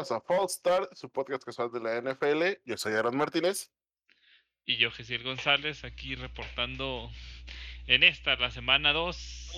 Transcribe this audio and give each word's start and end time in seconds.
Bienvenidos 0.00 0.12
a 0.12 0.26
Fall 0.26 0.48
Start, 0.48 0.94
su 0.96 1.10
podcast 1.10 1.44
casual 1.44 1.70
de 1.72 1.80
la 1.80 2.00
NFL. 2.00 2.62
Yo 2.64 2.78
soy 2.78 2.94
Aaron 2.94 3.14
Martínez. 3.18 3.70
Y 4.64 4.78
yo, 4.78 4.90
Gesiel 4.90 5.22
González, 5.22 5.84
aquí 5.84 6.14
reportando 6.14 7.10
en 7.86 8.02
esta, 8.02 8.34
la 8.36 8.50
semana 8.50 8.94
2 8.94 9.50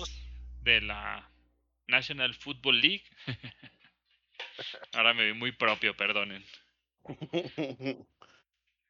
de 0.63 0.81
la 0.81 1.31
National 1.87 2.35
Football 2.35 2.81
League. 2.81 3.05
Ahora 4.91 5.13
me 5.13 5.27
vi 5.27 5.33
muy 5.33 5.53
propio, 5.53 5.95
perdonen. 5.95 6.43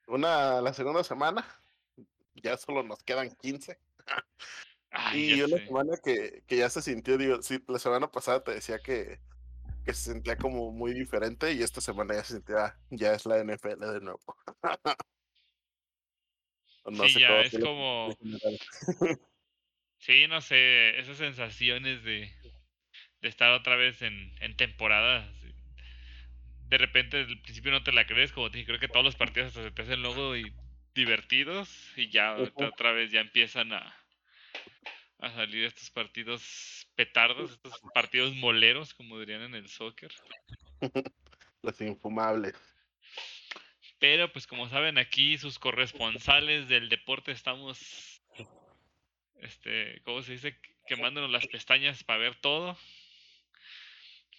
Una, 0.08 0.60
la 0.60 0.74
segunda 0.74 1.04
semana, 1.04 1.46
ya 2.34 2.58
solo 2.58 2.82
nos 2.82 3.04
quedan 3.04 3.30
15. 3.30 3.78
y 5.14 5.40
una 5.44 5.58
semana 5.60 5.98
que, 6.04 6.44
que, 6.48 6.58
ya 6.58 6.70
se 6.72 6.82
sintió, 6.82 7.16
digo, 7.16 7.44
sí, 7.44 7.64
la 7.68 7.78
semana 7.78 8.12
pasada 8.12 8.44
te 8.44 8.56
decía 8.56 8.80
que, 8.80 9.20
que 9.84 9.93
se 9.93 10.11
sentía 10.11 10.38
como 10.38 10.71
muy 10.71 10.93
diferente 10.93 11.54
y 11.54 11.61
esta 11.61 11.81
semana 11.81 12.15
ya 12.15 12.23
se 12.23 12.33
sentía, 12.33 12.75
ya 12.89 13.13
es 13.13 13.25
la 13.25 13.43
NFL 13.43 13.79
de 13.79 14.01
nuevo. 14.01 14.19
no 16.86 17.07
sí, 17.07 17.19
ya 17.19 17.41
es 17.41 17.57
como... 17.60 18.15
sí, 19.97 20.27
no 20.27 20.41
sé, 20.41 21.00
esas 21.00 21.18
sensaciones 21.18 22.04
de, 22.04 22.32
de 23.21 23.29
estar 23.29 23.51
otra 23.51 23.75
vez 23.75 24.01
en, 24.01 24.33
en 24.39 24.55
temporada. 24.55 25.32
De 26.69 26.77
repente, 26.77 27.18
al 27.18 27.41
principio 27.41 27.71
no 27.71 27.83
te 27.83 27.91
la 27.91 28.07
crees, 28.07 28.32
como 28.32 28.50
te 28.50 28.57
dije, 28.57 28.68
creo 28.68 28.79
que 28.79 28.88
todos 28.88 29.05
los 29.05 29.15
partidos 29.15 29.50
hasta 29.50 29.63
se 29.63 29.71
te 29.71 29.82
hacen 29.82 30.02
luego 30.02 30.36
y 30.36 30.54
divertidos 30.96 31.91
y 31.97 32.09
ya 32.09 32.36
otra 32.55 32.91
vez 32.91 33.11
ya 33.11 33.19
empiezan 33.19 33.73
a, 33.73 33.95
a 35.23 35.31
salir 35.31 35.63
estos 35.63 35.89
partidos 35.89 36.86
petardos, 36.95 37.52
estos 37.52 37.80
partidos 37.94 38.36
moleros, 38.36 38.94
como 38.94 39.17
dirían 39.19 39.41
en 39.44 39.55
el 39.55 39.69
soccer. 39.69 40.11
Los 41.61 41.80
infumables. 41.80 42.55
Pero 43.99 44.31
pues 44.33 44.47
como 44.47 44.67
saben 44.67 44.97
aquí 44.97 45.38
sus 45.38 45.59
corresponsales 45.59 46.67
del 46.67 46.89
deporte 46.89 47.31
estamos, 47.31 48.21
este, 49.39 50.02
¿cómo 50.03 50.21
se 50.23 50.33
dice? 50.33 50.59
Quemándonos 50.88 51.31
las 51.31 51.47
pestañas 51.47 52.03
para 52.03 52.19
ver 52.19 52.35
todo, 52.35 52.77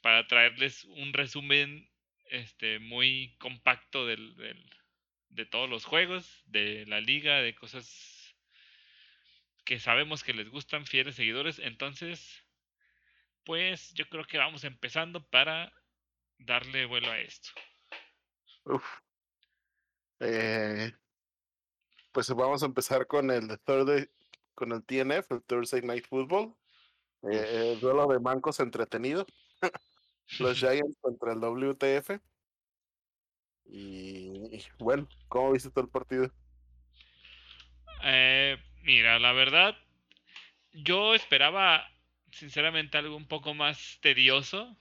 para 0.02 0.26
traerles 0.26 0.84
un 0.84 1.14
resumen 1.14 1.88
este, 2.26 2.78
muy 2.78 3.34
compacto 3.38 4.06
del, 4.06 4.36
del, 4.36 4.62
de 5.30 5.46
todos 5.46 5.70
los 5.70 5.86
juegos, 5.86 6.42
de 6.44 6.84
la 6.84 7.00
liga, 7.00 7.40
de 7.40 7.54
cosas 7.54 8.13
que 9.64 9.80
sabemos 9.80 10.22
que 10.22 10.34
les 10.34 10.48
gustan, 10.50 10.86
fieles 10.86 11.16
seguidores. 11.16 11.58
Entonces, 11.58 12.44
pues 13.44 13.92
yo 13.94 14.08
creo 14.08 14.24
que 14.24 14.38
vamos 14.38 14.64
empezando 14.64 15.28
para 15.28 15.72
darle 16.38 16.86
vuelo 16.86 17.10
a 17.10 17.18
esto. 17.18 17.50
Uf. 18.64 18.84
Eh, 20.20 20.92
pues 22.12 22.28
vamos 22.30 22.62
a 22.62 22.66
empezar 22.66 23.06
con 23.06 23.30
el 23.30 23.58
Thursday, 23.60 24.08
con 24.54 24.72
el 24.72 24.84
TNF, 24.84 25.32
el 25.32 25.42
Thursday 25.42 25.82
Night 25.82 26.06
Football. 26.06 26.54
Eh, 27.22 27.72
el 27.72 27.80
duelo 27.80 28.06
de 28.06 28.20
mancos 28.20 28.60
entretenido. 28.60 29.26
Los 30.38 30.58
Giants 30.58 30.96
contra 31.00 31.32
el 31.32 31.40
WTF. 31.40 32.20
Y, 33.66 34.56
y 34.56 34.64
bueno, 34.78 35.08
¿cómo 35.28 35.52
viste 35.52 35.70
todo 35.70 35.84
el 35.84 35.90
partido? 35.90 36.30
Eh, 38.04 38.58
Mira, 38.84 39.18
la 39.18 39.32
verdad, 39.32 39.78
yo 40.72 41.14
esperaba 41.14 41.90
sinceramente 42.32 42.98
algo 42.98 43.16
un 43.16 43.26
poco 43.26 43.54
más 43.54 43.98
tedioso. 44.02 44.76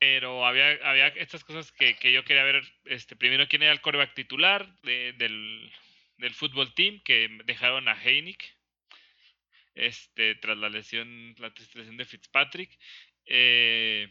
Pero 0.00 0.44
había, 0.44 0.72
había 0.82 1.06
estas 1.08 1.44
cosas 1.44 1.70
que, 1.70 1.96
que, 1.98 2.10
yo 2.10 2.24
quería 2.24 2.42
ver. 2.42 2.64
Este, 2.86 3.14
primero, 3.14 3.46
quién 3.46 3.62
era 3.62 3.70
el 3.70 3.80
coreback 3.80 4.12
titular 4.14 4.74
del, 4.82 5.72
del 6.16 6.34
fútbol 6.34 6.74
team, 6.74 7.00
que 7.04 7.28
dejaron 7.44 7.86
a 7.86 7.92
Heinig. 7.92 8.42
Este, 9.76 10.34
tras 10.34 10.58
la 10.58 10.68
lesión, 10.68 11.36
la 11.38 11.52
lesión 11.56 11.96
de 11.96 12.04
Fitzpatrick. 12.04 12.76
Eh, 13.26 14.10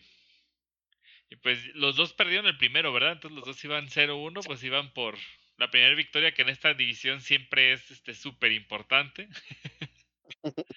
y 1.30 1.36
pues 1.36 1.66
los 1.76 1.97
dos 1.97 2.14
perdieron 2.14 2.47
el 2.47 2.58
primero, 2.58 2.94
¿verdad? 2.94 3.12
Entonces 3.12 3.36
los 3.36 3.46
dos 3.46 3.64
iban 3.66 3.90
0-1, 3.90 4.46
pues 4.46 4.64
iban 4.64 4.94
por, 4.94 5.18
la 5.62 5.70
primera 5.70 5.94
victoria 5.94 6.34
que 6.34 6.42
en 6.42 6.50
esta 6.50 6.74
división 6.74 7.22
siempre 7.22 7.74
es 7.74 7.92
este 7.92 8.16
súper 8.16 8.52
importante. 8.52 9.30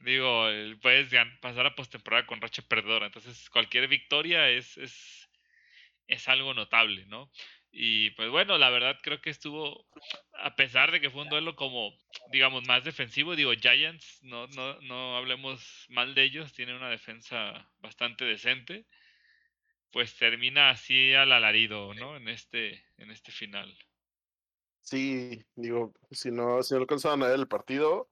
Digo, 0.00 0.48
puedes 0.80 1.10
pasar 1.42 1.66
a 1.66 1.74
postemporada 1.74 2.24
con 2.24 2.40
racha 2.40 2.62
perdedora. 2.62 3.04
Entonces, 3.04 3.50
cualquier 3.50 3.88
victoria 3.88 4.48
es, 4.48 4.78
es, 4.78 5.28
es 6.06 6.28
algo 6.28 6.54
notable, 6.54 7.04
¿no? 7.04 7.30
Y 7.70 8.10
pues 8.12 8.30
bueno, 8.30 8.56
la 8.56 8.70
verdad 8.70 8.98
creo 9.02 9.20
que 9.20 9.28
estuvo, 9.28 9.86
a 10.38 10.56
pesar 10.56 10.92
de 10.92 11.02
que 11.02 11.10
fue 11.10 11.22
un 11.22 11.28
duelo 11.28 11.54
como, 11.54 11.94
digamos, 12.30 12.66
más 12.66 12.84
defensivo, 12.84 13.36
digo, 13.36 13.52
Giants, 13.52 14.22
no, 14.22 14.46
no, 14.46 14.80
no 14.80 15.18
hablemos 15.18 15.84
mal 15.90 16.14
de 16.14 16.22
ellos, 16.22 16.54
tienen 16.54 16.76
una 16.76 16.88
defensa 16.88 17.70
bastante 17.80 18.24
decente, 18.24 18.86
pues 19.90 20.16
termina 20.16 20.70
así 20.70 21.12
al 21.12 21.32
alarido, 21.32 21.92
¿no? 21.92 22.16
En 22.16 22.28
este, 22.28 22.82
en 22.96 23.10
este 23.10 23.30
final. 23.30 23.76
Sí, 24.82 25.44
digo, 25.54 25.92
si 26.10 26.30
no, 26.30 26.62
si 26.62 26.74
no 26.74 26.80
alcanzaban 26.80 27.22
a 27.22 27.28
ver 27.28 27.38
el 27.38 27.48
partido, 27.48 28.08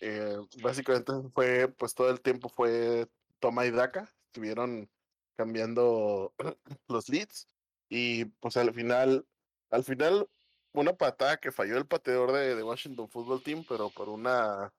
eh, 0.00 0.36
básicamente 0.62 1.12
fue, 1.34 1.68
pues 1.68 1.94
todo 1.94 2.10
el 2.10 2.20
tiempo 2.20 2.48
fue 2.48 3.08
toma 3.40 3.66
y 3.66 3.70
daca, 3.70 4.12
estuvieron 4.26 4.90
cambiando 5.36 6.34
los 6.88 7.08
leads 7.08 7.48
y 7.88 8.26
pues 8.26 8.56
al 8.56 8.74
final, 8.74 9.26
al 9.70 9.84
final 9.84 10.28
una 10.72 10.94
patada 10.94 11.36
que 11.38 11.52
falló 11.52 11.78
el 11.78 11.86
pateador 11.86 12.32
de, 12.32 12.54
de 12.56 12.62
Washington 12.62 13.08
Football 13.08 13.42
Team, 13.42 13.64
pero 13.68 13.90
por 13.90 14.08
una 14.08 14.72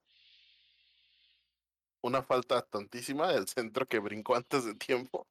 una 2.03 2.21
falta 2.21 2.61
tontísima 2.61 3.31
del 3.31 3.47
centro 3.47 3.87
que 3.87 3.99
brincó 3.99 4.35
antes 4.35 4.65
de 4.65 4.75
tiempo. 4.75 5.27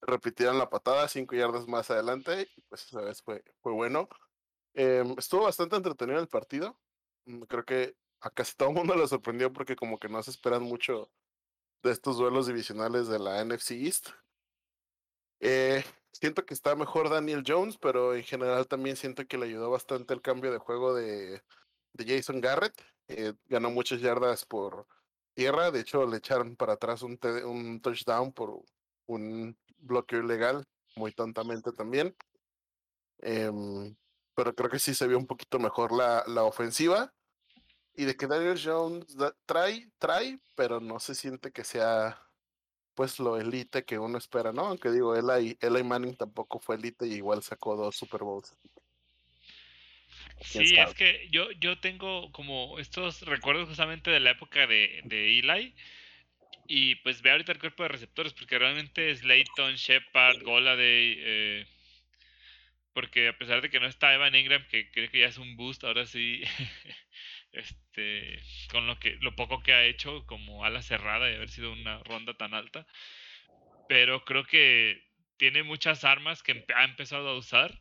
Repitieron 0.00 0.58
la 0.58 0.70
patada 0.70 1.06
cinco 1.08 1.36
yardas 1.36 1.68
más 1.68 1.90
adelante 1.90 2.48
y 2.56 2.62
pues 2.62 2.86
esa 2.86 3.02
vez 3.02 3.22
fue, 3.22 3.44
fue 3.62 3.72
bueno. 3.72 4.08
Em, 4.74 5.14
estuvo 5.18 5.44
bastante 5.44 5.76
entretenido 5.76 6.20
el 6.20 6.28
partido. 6.28 6.78
Mm, 7.26 7.42
creo 7.42 7.64
que 7.64 7.96
a 8.20 8.30
casi 8.30 8.54
todo 8.56 8.70
el 8.70 8.74
mundo 8.74 8.94
le 8.94 9.06
sorprendió 9.08 9.52
porque 9.52 9.76
como 9.76 9.98
que 9.98 10.08
no 10.08 10.22
se 10.22 10.30
esperan 10.30 10.62
mucho 10.62 11.10
de 11.82 11.92
estos 11.92 12.16
duelos 12.18 12.46
divisionales 12.46 13.08
de 13.08 13.18
la 13.18 13.40
NFC 13.44 13.72
East. 13.72 14.08
Eh, 15.40 15.84
siento 16.12 16.44
que 16.44 16.54
está 16.54 16.74
mejor 16.74 17.08
Daniel 17.10 17.44
Jones, 17.46 17.78
pero 17.78 18.14
en 18.14 18.24
general 18.24 18.66
también 18.66 18.96
siento 18.96 19.26
que 19.26 19.38
le 19.38 19.46
ayudó 19.46 19.70
bastante 19.70 20.14
el 20.14 20.22
cambio 20.22 20.50
de 20.52 20.58
juego 20.58 20.94
de, 20.94 21.42
de 21.92 22.16
Jason 22.16 22.40
Garrett. 22.40 22.74
Eh, 23.08 23.34
ganó 23.46 23.70
muchas 23.70 24.00
yardas 24.00 24.44
por 24.44 24.86
tierra, 25.34 25.70
de 25.70 25.80
hecho 25.80 26.06
le 26.06 26.18
echaron 26.18 26.56
para 26.56 26.74
atrás 26.74 27.02
un, 27.02 27.18
un 27.46 27.80
touchdown 27.80 28.32
por 28.32 28.64
un 29.06 29.56
bloqueo 29.78 30.20
ilegal, 30.20 30.66
muy 30.96 31.12
tontamente 31.12 31.72
también. 31.72 32.16
Eh, 33.20 33.50
pero 34.38 34.54
creo 34.54 34.70
que 34.70 34.78
sí 34.78 34.94
se 34.94 35.08
vio 35.08 35.18
un 35.18 35.26
poquito 35.26 35.58
mejor 35.58 35.90
la, 35.90 36.22
la 36.28 36.44
ofensiva. 36.44 37.12
Y 37.96 38.04
de 38.04 38.16
que 38.16 38.28
Daniel 38.28 38.56
Jones 38.56 39.16
trae, 39.44 39.90
trae, 39.98 40.38
pero 40.54 40.78
no 40.78 41.00
se 41.00 41.16
siente 41.16 41.50
que 41.50 41.64
sea 41.64 42.22
pues 42.94 43.18
lo 43.18 43.36
elite 43.36 43.84
que 43.84 43.98
uno 43.98 44.16
espera, 44.16 44.52
¿no? 44.52 44.66
Aunque 44.66 44.92
digo, 44.92 45.16
Eli, 45.16 45.58
Eli 45.60 45.82
Manning 45.82 46.14
tampoco 46.14 46.60
fue 46.60 46.76
elite 46.76 47.08
y 47.08 47.14
igual 47.14 47.42
sacó 47.42 47.74
dos 47.74 47.96
Super 47.96 48.20
Bowls. 48.20 48.56
Sí, 50.42 50.76
es 50.76 50.94
que 50.94 51.26
yo, 51.32 51.50
yo 51.60 51.80
tengo 51.80 52.30
como 52.30 52.78
estos 52.78 53.22
recuerdos 53.22 53.66
justamente 53.66 54.12
de 54.12 54.20
la 54.20 54.30
época 54.30 54.68
de, 54.68 55.00
Eli. 55.40 55.74
Y 56.68 56.94
pues 57.02 57.22
ve 57.22 57.32
ahorita 57.32 57.50
el 57.50 57.58
cuerpo 57.58 57.82
de 57.82 57.88
receptores, 57.88 58.34
porque 58.34 58.56
realmente 58.56 59.12
Slayton, 59.16 59.74
Shepard, 59.74 60.44
Goladay, 60.44 61.16
eh, 61.18 61.66
porque 62.98 63.28
a 63.28 63.38
pesar 63.38 63.62
de 63.62 63.70
que 63.70 63.78
no 63.78 63.86
está 63.86 64.12
Evan 64.12 64.34
Ingram, 64.34 64.66
que 64.66 64.90
creo 64.90 65.08
que 65.08 65.20
ya 65.20 65.28
es 65.28 65.38
un 65.38 65.56
boost, 65.56 65.84
ahora 65.84 66.04
sí, 66.04 66.42
este, 67.52 68.42
con 68.72 68.88
lo 68.88 68.98
que 68.98 69.16
lo 69.20 69.36
poco 69.36 69.62
que 69.62 69.72
ha 69.72 69.84
hecho 69.84 70.26
como 70.26 70.64
ala 70.64 70.82
cerrada 70.82 71.30
y 71.30 71.36
haber 71.36 71.48
sido 71.48 71.70
una 71.70 72.02
ronda 72.02 72.34
tan 72.34 72.54
alta, 72.54 72.88
pero 73.88 74.24
creo 74.24 74.44
que 74.46 75.00
tiene 75.36 75.62
muchas 75.62 76.02
armas 76.02 76.42
que 76.42 76.64
ha 76.74 76.82
empezado 76.82 77.28
a 77.28 77.38
usar. 77.38 77.80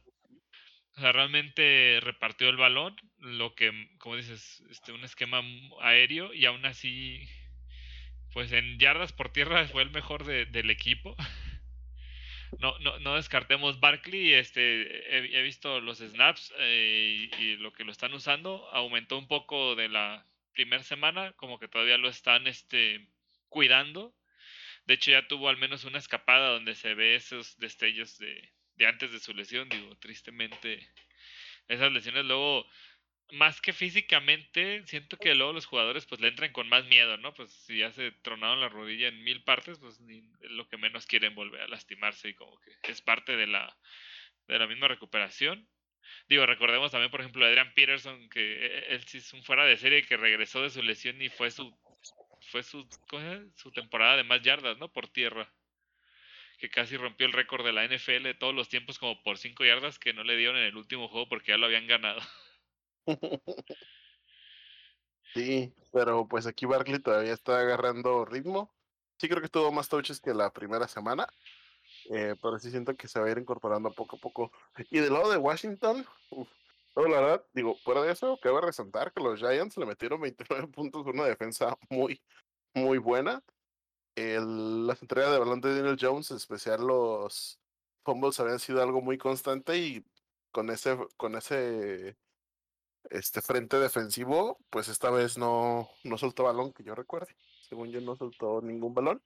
O 0.98 1.02
sea, 1.02 1.12
realmente 1.14 1.98
repartió 2.04 2.50
el 2.50 2.58
balón, 2.58 2.96
lo 3.18 3.56
que, 3.56 3.72
como 3.98 4.18
dices, 4.18 4.64
este, 4.70 4.92
un 4.92 5.04
esquema 5.04 5.42
aéreo 5.82 6.32
y 6.32 6.46
aún 6.46 6.64
así, 6.68 7.28
pues 8.34 8.52
en 8.52 8.78
yardas 8.78 9.14
por 9.14 9.34
tierra 9.34 9.68
fue 9.68 9.82
el 9.82 9.90
mejor 9.90 10.26
del 10.26 10.70
equipo. 10.70 11.16
no, 12.60 12.78
no, 12.80 13.00
no 13.00 13.16
descartemos 13.16 13.80
Barkley, 13.80 14.34
este, 14.34 15.18
he, 15.18 15.42
visto 15.42 15.80
los 15.80 16.00
snaps 16.00 16.54
eh, 16.58 17.30
y, 17.40 17.56
lo 17.58 17.74
que 17.74 17.84
lo 17.84 17.92
están 17.92 18.14
usando, 18.14 18.68
aumentó 18.72 19.18
un 19.18 19.28
poco 19.28 19.76
de 19.76 19.90
la 19.90 20.26
primera 20.54 20.84
semana, 20.84 21.34
como 21.34 21.60
que 21.60 21.68
todavía 21.68 21.98
lo 21.98 22.10
están 22.10 22.48
este, 22.48 23.08
cuidando, 23.50 24.14
De 24.86 24.96
hecho, 24.96 25.12
ya 25.12 25.28
tuvo 25.28 25.50
al 25.50 25.58
menos 25.58 25.84
una 25.84 26.00
escapada 26.00 26.50
donde 26.50 26.76
se 26.76 26.94
ve 26.94 27.16
esos 27.16 27.58
destellos 27.60 28.18
de, 28.18 28.54
de 28.76 28.88
antes 28.88 29.12
de 29.12 29.20
su 29.20 29.34
lesión. 29.34 29.68
Digo, 29.70 29.96
tristemente, 29.98 30.90
esas 31.68 31.92
lesiones 31.92 32.26
luego 32.26 32.66
más 33.32 33.62
que 33.62 33.74
físicamente, 33.74 34.84
siento 34.86 35.18
que 35.18 35.36
luego 35.36 35.54
los 35.54 35.66
jugadores 35.66 36.06
pues 36.06 36.22
le 36.22 36.30
entran 36.30 36.52
con 36.52 36.70
más 36.70 36.86
miedo, 36.86 37.18
¿no? 37.18 37.34
Pues 37.34 37.52
si 37.52 37.80
ya 37.80 37.92
se 37.92 38.12
tronaron 38.12 38.62
la 38.62 38.70
rodilla 38.70 39.08
en 39.08 39.24
mil 39.24 39.44
partes, 39.44 39.80
pues 39.80 40.00
ni 40.02 40.24
lo 40.42 40.68
que 40.68 40.78
menos 40.78 41.06
quieren 41.06 41.36
volver 41.36 41.62
a 41.62 41.68
lastimarse 41.68 42.30
y 42.30 42.34
como 42.34 42.58
que 42.60 42.92
es 42.92 43.02
parte 43.02 43.36
de 43.36 43.48
la, 43.48 43.78
de 44.48 44.60
la 44.60 44.68
misma 44.68 44.88
recuperación. 44.88 45.68
Digo, 46.30 46.46
recordemos 46.46 46.92
también, 46.92 47.12
por 47.12 47.20
ejemplo, 47.20 47.46
a 47.46 47.50
Adrian 47.50 47.74
Peterson, 47.74 48.30
que 48.30 48.66
e, 48.66 48.66
e, 48.66 48.96
él 48.96 49.04
sí 49.06 49.18
es 49.18 49.34
un 49.34 49.44
fuera 49.44 49.66
de 49.66 49.78
serie 49.78 50.04
que 50.04 50.18
regresó 50.18 50.62
de 50.62 50.70
su 50.70 50.82
lesión 50.82 51.22
y 51.22 51.30
fue 51.30 51.52
su 51.52 51.78
fue 52.50 52.64
su, 52.64 52.88
su 53.56 53.72
temporada 53.72 54.18
de 54.18 54.24
más 54.24 54.42
yardas, 54.42 54.78
¿no? 54.78 54.92
Por 54.92 55.08
tierra. 55.10 55.52
Que 56.60 56.70
casi 56.70 56.98
rompió 56.98 57.28
el 57.28 57.34
récord 57.34 57.66
de 57.66 57.74
la 57.74 57.86
NFL 57.86 58.24
de 58.24 58.34
todos 58.34 58.56
los 58.56 58.70
tiempos 58.70 58.98
como 59.00 59.22
por 59.22 59.38
cinco 59.38 59.66
yardas 59.66 60.00
que 60.00 60.14
no 60.14 60.24
le 60.24 60.38
dieron 60.38 60.58
en 60.58 60.64
el 60.64 60.78
último 60.78 61.08
juego 61.08 61.30
porque 61.30 61.52
ya 61.52 61.58
lo 61.58 61.66
habían 61.66 61.88
ganado. 61.88 62.22
Sí, 65.34 65.74
pero 65.94 66.28
pues 66.28 66.48
aquí 66.48 66.66
Barkley 66.66 67.00
todavía 67.00 67.34
está 67.34 67.60
agarrando 67.60 68.26
ritmo. 68.26 68.74
Sí 69.20 69.28
creo 69.30 69.42
que 69.42 69.50
tuvo 69.50 69.72
más 69.72 69.90
touches 69.90 70.20
que 70.20 70.34
la 70.34 70.52
primera 70.52 70.88
semana, 70.88 71.28
eh, 72.12 72.36
pero 72.42 72.60
sí 72.60 72.72
siento 72.72 72.96
que 72.96 73.08
se 73.08 73.20
va 73.20 73.28
a 73.28 73.32
ir 73.32 73.38
incorporando 73.38 73.92
poco 73.92 74.16
a 74.18 74.20
poco. 74.20 74.52
Y 74.90 75.00
del 75.00 75.14
lado 75.14 75.30
de 75.32 75.38
Washington, 75.38 76.06
la 76.96 77.22
verdad, 77.22 77.46
digo, 77.54 77.76
fuera 77.84 78.02
de 78.02 78.12
eso, 78.12 78.40
cabe 78.42 78.62
resaltar 78.62 79.14
que 79.14 79.22
los 79.24 79.40
Giants 79.40 79.78
le 79.78 79.86
metieron 79.86 80.22
29 80.22 80.68
puntos 80.74 81.04
por 81.04 81.14
una 81.14 81.26
defensa 81.26 81.78
muy, 81.90 82.22
muy 82.74 82.98
buena. 82.98 83.44
Las 84.16 85.02
entregas 85.04 85.32
de 85.32 85.40
balón 85.40 85.62
de 85.62 85.76
Daniel 85.76 85.98
Jones, 86.00 86.32
en 86.32 86.38
especial 86.38 86.88
los 86.88 87.60
fumbles, 88.04 88.40
habían 88.40 88.60
sido 88.60 88.82
algo 88.82 89.02
muy 89.02 89.18
constante 89.20 89.78
y 89.78 90.04
con 90.52 90.72
ese, 90.72 90.98
con 91.18 91.36
ese 91.36 92.18
este 93.10 93.42
frente 93.42 93.80
defensivo, 93.80 94.60
pues 94.70 94.88
esta 94.88 95.10
vez 95.10 95.38
no, 95.38 95.90
no 96.04 96.18
soltó 96.18 96.44
balón, 96.44 96.74
que 96.74 96.84
yo 96.84 96.96
recuerde. 96.96 97.36
Según 97.68 97.92
yo, 97.92 98.02
no 98.02 98.16
soltó 98.16 98.62
ningún 98.62 98.94
balón. 98.94 99.22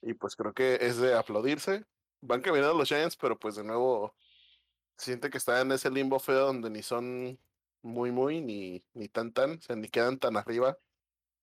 Y 0.00 0.14
pues 0.14 0.36
creo 0.36 0.52
que 0.52 0.78
es 0.80 0.98
de 0.98 1.14
aplaudirse. 1.14 1.84
Van 2.20 2.40
caminando 2.40 2.74
los 2.74 2.88
Giants, 2.88 3.16
pero 3.16 3.38
pues 3.38 3.56
de 3.56 3.64
nuevo 3.64 4.14
siente 4.96 5.30
que 5.30 5.38
está 5.38 5.60
en 5.60 5.72
ese 5.72 5.90
limbo 5.90 6.18
feo 6.18 6.46
donde 6.46 6.70
ni 6.70 6.82
son 6.82 7.38
muy, 7.82 8.12
muy, 8.12 8.40
ni, 8.40 8.84
ni 8.94 9.08
tan, 9.08 9.32
tan, 9.32 9.58
o 9.58 9.60
sea, 9.60 9.76
ni 9.76 9.88
quedan 9.88 10.18
tan 10.18 10.36
arriba 10.36 10.78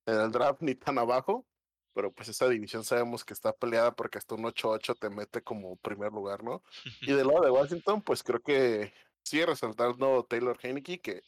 en 0.06 0.15
el 0.15 0.31
draft, 0.31 0.61
ni 0.61 0.75
tan 0.75 0.97
abajo. 0.97 1.45
Pero 1.94 2.11
pues 2.13 2.29
esa 2.29 2.47
división 2.47 2.83
sabemos 2.83 3.25
que 3.25 3.33
está 3.33 3.51
peleada 3.51 3.95
porque 3.95 4.17
hasta 4.17 4.35
un 4.35 4.44
8-8 4.44 4.97
te 4.97 5.09
mete 5.09 5.41
como 5.41 5.75
primer 5.77 6.11
lugar, 6.11 6.44
¿no? 6.44 6.63
Y 7.01 7.13
del 7.13 7.27
lado 7.27 7.41
de 7.44 7.51
Washington, 7.51 8.01
pues 8.01 8.23
creo 8.23 8.41
que 8.41 8.94
sigue 9.23 9.45
resaltando 9.45 10.23
Taylor 10.23 10.57
Heineke, 10.61 11.00
que 11.00 11.23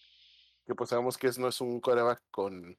que 0.71 0.75
pues 0.75 0.89
sabemos 0.89 1.17
que 1.17 1.27
es, 1.27 1.37
no 1.37 1.49
es 1.49 1.59
un 1.59 1.81
coreback 1.81 2.23
con, 2.31 2.77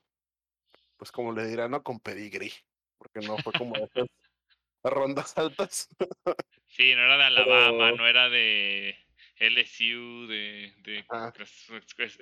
pues 0.96 1.12
como 1.12 1.30
le 1.30 1.46
dirán, 1.46 1.72
¿no? 1.72 1.82
Con 1.82 2.00
pedigree, 2.00 2.54
porque 2.96 3.20
no 3.20 3.36
fue 3.36 3.52
como 3.52 3.76
esas 3.76 4.08
rondas 4.82 5.36
altas. 5.36 5.88
Sí, 6.68 6.94
no 6.94 7.02
era 7.02 7.18
de 7.18 7.24
Alabama, 7.24 7.92
no 7.92 8.06
era 8.06 8.30
de 8.30 8.96
LSU, 9.36 10.26
de, 10.26 10.72
de 10.78 11.04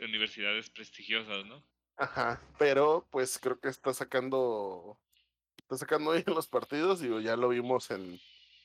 universidades 0.03 0.71
prestigiosas, 0.71 1.47
¿no? 1.47 1.65
Ajá, 1.97 2.43
pero 2.59 3.07
pues 3.13 3.39
creo 3.39 3.61
que 3.61 3.69
está 3.69 3.95
sacando, 3.95 4.99
está 5.57 5.77
sacando 5.77 6.11
bien 6.11 6.25
los 6.35 6.49
partidos, 6.49 6.99
digo, 6.99 7.21
ya 7.21 7.37
lo 7.37 7.51
vimos 7.51 7.93
en, 7.93 8.19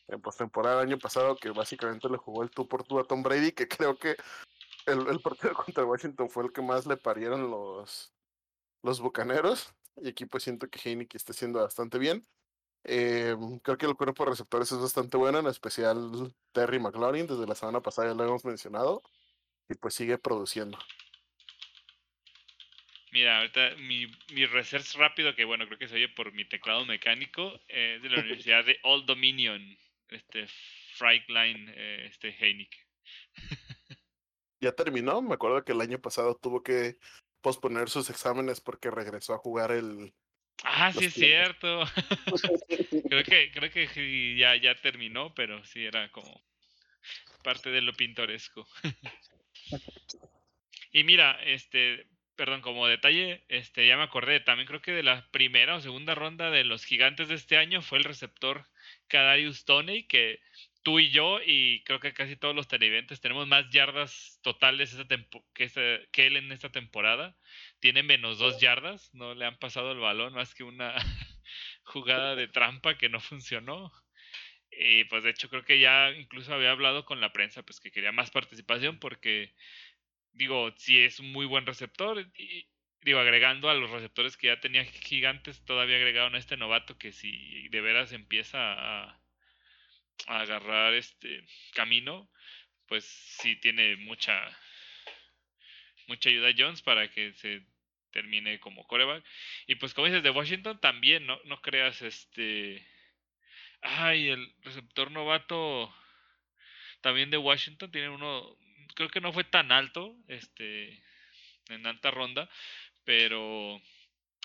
en 0.08 0.22
postemporada 0.24 0.82
el 0.82 0.88
año 0.88 0.98
pasado, 0.98 1.36
que 1.36 1.52
básicamente 1.52 2.10
le 2.10 2.18
jugó 2.18 2.42
el 2.42 2.50
tú 2.50 2.68
por 2.68 2.84
tú 2.84 2.98
a 2.98 3.04
Tom 3.04 3.22
Brady, 3.22 3.52
que 3.52 3.68
creo 3.68 3.96
que 3.96 4.16
el, 4.86 5.20
partido 5.20 5.54
contra 5.66 5.86
Washington 5.86 6.30
fue 6.30 6.46
el 6.46 6.52
que 6.52 6.62
más 6.62 6.86
le 6.86 6.98
parieron 6.98 7.50
los, 7.50 8.14
los 8.84 9.00
bucaneros. 9.00 9.74
Y 9.98 10.10
aquí 10.10 10.26
pues 10.26 10.44
siento 10.44 10.70
que 10.70 10.80
Heineken 10.80 11.18
está 11.18 11.32
haciendo 11.32 11.62
bastante 11.62 11.98
bien. 11.98 12.26
Eh, 12.84 13.36
creo 13.64 13.78
que 13.78 13.86
el 13.86 13.96
cuerpo 13.96 14.26
de 14.26 14.32
receptores 14.32 14.72
es 14.72 14.80
bastante 14.80 15.18
bueno, 15.18 15.40
en 15.40 15.48
especial 15.48 16.34
Terry 16.52 16.80
McLaurin, 16.80 17.26
desde 17.26 17.48
la 17.48 17.56
semana 17.56 17.82
pasada 17.82 18.10
ya 18.10 18.14
lo 18.14 18.26
hemos 18.26 18.46
mencionado, 18.46 19.02
y 19.68 19.74
pues 19.74 19.96
sigue 19.96 20.20
produciendo. 20.20 20.78
Mira, 23.12 23.40
ahorita 23.40 23.76
mi, 23.78 24.06
mi 24.34 24.46
research 24.46 24.96
rápido, 24.98 25.34
que 25.34 25.46
bueno, 25.46 25.66
creo 25.66 25.80
que 25.80 25.88
se 25.88 25.96
oye 25.96 26.10
por 26.10 26.32
mi 26.34 26.46
teclado 26.46 26.86
mecánico, 26.86 27.60
es 27.70 28.04
de 28.04 28.10
la 28.10 28.20
Universidad 28.20 28.64
de 28.64 28.78
Old 28.84 29.06
Dominion, 29.06 29.76
este 30.10 30.48
Line, 31.00 31.74
eh, 31.76 32.08
este 32.08 32.36
Heineken 32.38 32.85
ya 34.66 34.74
terminó. 34.74 35.22
Me 35.22 35.36
acuerdo 35.36 35.64
que 35.64 35.72
el 35.72 35.82
año 35.82 36.00
pasado 36.00 36.36
tuvo 36.36 36.64
que 36.64 36.98
posponer 37.42 37.90
sus 37.90 38.10
exámenes 38.10 38.60
porque 38.60 38.90
regresó 38.90 39.34
a 39.34 39.38
jugar 39.38 39.72
el. 39.72 40.14
Ah, 40.64 40.92
sí 40.92 41.06
es 41.06 41.14
cierto. 41.14 41.84
creo 43.10 43.24
que 43.24 43.52
creo 43.52 43.72
que 43.72 44.36
ya 44.38 44.56
ya 44.56 44.76
terminó, 44.82 45.34
pero 45.36 45.64
sí 45.66 45.86
era 45.86 46.12
como 46.12 46.44
parte 47.44 47.70
de 47.70 47.82
lo 47.82 47.94
pintoresco. 47.94 48.68
y 50.92 51.04
mira, 51.04 51.40
este, 51.44 52.08
perdón, 52.36 52.62
como 52.62 52.88
detalle, 52.88 53.46
este 53.48 53.86
ya 53.86 53.98
me 53.98 54.04
acordé, 54.04 54.40
también 54.40 54.68
creo 54.68 54.82
que 54.82 54.92
de 54.92 55.04
la 55.04 55.30
primera 55.32 55.76
o 55.76 55.82
segunda 55.82 56.16
ronda 56.16 56.50
de 56.50 56.64
los 56.64 56.84
gigantes 56.84 57.28
de 57.28 57.36
este 57.36 57.58
año 57.58 57.84
fue 57.84 58.00
el 58.00 58.04
receptor 58.04 58.66
Kadarius 59.08 59.66
Toney 59.66 60.08
que 60.08 60.40
tú 60.86 61.00
y 61.00 61.10
yo, 61.10 61.40
y 61.44 61.84
creo 61.84 62.00
que 62.00 62.14
casi 62.14 62.36
todos 62.36 62.56
los 62.56 62.68
televidentes, 62.68 63.20
tenemos 63.20 63.48
más 63.48 63.68
yardas 63.72 64.40
totales 64.44 64.96
que, 65.56 66.08
que 66.12 66.28
él 66.28 66.38
en 66.38 66.52
esta 66.52 66.72
temporada. 66.72 67.36
Tiene 67.80 68.04
menos 68.04 68.38
dos 68.38 68.62
yardas, 68.62 69.12
no 69.16 69.34
le 69.34 69.46
han 69.46 69.58
pasado 69.58 69.94
el 69.94 70.00
balón 70.00 70.34
más 70.34 70.54
que 70.54 70.64
una 70.64 70.94
jugada 71.84 72.36
de 72.36 72.48
trampa 72.48 73.00
que 73.00 73.10
no 73.10 73.20
funcionó. 73.20 73.92
Y 74.70 75.06
pues 75.06 75.24
de 75.24 75.32
hecho 75.32 75.50
creo 75.50 75.66
que 75.66 75.80
ya 75.80 76.12
incluso 76.12 76.54
había 76.54 76.72
hablado 76.72 77.04
con 77.06 77.20
la 77.20 77.34
prensa, 77.34 77.64
pues 77.64 77.80
que 77.80 77.92
quería 77.92 78.12
más 78.12 78.30
participación 78.30 79.00
porque, 79.00 79.56
digo, 80.34 80.72
si 80.78 81.02
es 81.02 81.20
un 81.20 81.32
muy 81.32 81.48
buen 81.48 81.66
receptor, 81.66 82.20
y, 82.38 82.70
digo, 83.02 83.20
agregando 83.20 83.70
a 83.70 83.74
los 83.74 83.90
receptores 83.90 84.38
que 84.38 84.48
ya 84.48 84.60
tenía 84.60 84.86
gigantes, 84.86 85.66
todavía 85.66 85.96
agregaron 85.96 86.36
a 86.36 86.40
este 86.40 86.58
novato 86.58 86.98
que 87.00 87.12
si 87.12 87.70
de 87.70 87.82
veras 87.82 88.12
empieza 88.12 88.74
a 88.74 89.25
agarrar 90.28 90.94
este 90.94 91.46
camino, 91.74 92.30
pues 92.88 93.06
sí 93.06 93.56
tiene 93.58 93.96
mucha 93.98 94.36
mucha 96.08 96.30
ayuda 96.30 96.54
Jones 96.58 96.82
para 96.82 97.10
que 97.10 97.34
se 97.34 97.66
termine 98.12 98.60
como 98.60 98.86
coreback. 98.88 99.24
Y 99.68 99.76
pues 99.76 99.94
como 99.94 100.08
dices 100.08 100.24
de 100.24 100.30
Washington 100.30 100.80
también, 100.80 101.26
no, 101.26 101.40
no 101.46 101.62
creas 101.62 102.02
este 102.02 102.86
ay, 103.82 104.30
el 104.30 104.56
receptor 104.62 105.12
novato 105.12 105.94
también 107.02 107.30
de 107.30 107.38
Washington 107.38 107.92
tiene 107.92 108.10
uno 108.10 108.58
creo 108.96 109.10
que 109.10 109.22
no 109.22 109.34
fue 109.34 109.44
tan 109.44 109.72
alto 109.72 110.16
este 110.28 111.04
en 111.70 111.86
alta 111.86 112.12
ronda, 112.12 112.50
pero 113.04 113.82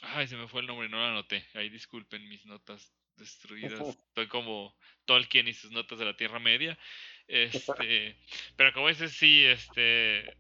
ay, 0.03 0.27
se 0.27 0.37
me 0.37 0.49
fue 0.49 0.63
el 0.63 0.67
nombre, 0.67 0.89
no 0.89 0.99
lo 0.99 1.05
anoté. 1.05 1.47
Ahí 1.55 1.69
disculpen 1.69 2.29
mis 2.29 2.45
notas 2.47 2.93
destruidas. 3.21 3.81
Estoy 3.81 4.27
como 4.27 4.77
Tolkien 5.05 5.47
y 5.47 5.55
sus 5.55 5.71
notas 5.71 5.99
de 5.99 6.05
la 6.05 6.17
Tierra 6.17 6.39
Media. 6.39 6.77
Este, 7.29 8.17
pero 8.57 8.73
como 8.73 8.89
dices, 8.89 9.13
sí, 9.13 9.45
este, 9.45 10.37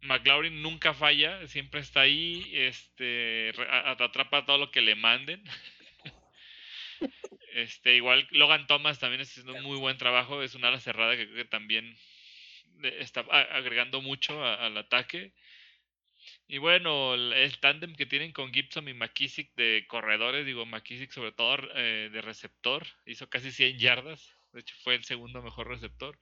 McLaurin 0.00 0.62
nunca 0.62 0.94
falla, 0.94 1.46
siempre 1.46 1.80
está 1.80 2.02
ahí, 2.02 2.50
este, 2.54 3.52
atrapa 3.68 4.46
todo 4.46 4.58
lo 4.58 4.70
que 4.70 4.80
le 4.80 4.94
manden. 4.94 5.42
Este, 7.54 7.96
igual 7.96 8.26
Logan 8.30 8.66
Thomas 8.66 8.98
también 8.98 9.20
está 9.20 9.32
haciendo 9.40 9.52
un 9.52 9.64
muy 9.64 9.76
buen 9.76 9.98
trabajo, 9.98 10.42
es 10.42 10.54
una 10.54 10.68
ala 10.68 10.80
cerrada 10.80 11.18
que 11.18 11.26
creo 11.26 11.44
que 11.44 11.50
también 11.50 11.98
está 12.82 13.20
agregando 13.20 14.00
mucho 14.00 14.42
al 14.42 14.74
ataque. 14.78 15.34
Y 16.48 16.58
bueno, 16.58 17.14
el, 17.14 17.58
tándem 17.60 17.94
que 17.94 18.06
tienen 18.06 18.32
con 18.32 18.52
Gibson 18.52 18.88
y 18.88 18.94
McKissick 18.94 19.54
de 19.54 19.86
corredores, 19.88 20.44
digo, 20.44 20.66
McKissick 20.66 21.10
sobre 21.10 21.32
todo 21.32 21.56
eh, 21.74 22.10
de 22.12 22.20
receptor, 22.20 22.86
hizo 23.06 23.28
casi 23.30 23.50
100 23.50 23.78
yardas, 23.78 24.36
de 24.52 24.60
hecho 24.60 24.74
fue 24.82 24.94
el 24.94 25.04
segundo 25.04 25.42
mejor 25.42 25.68
receptor. 25.68 26.18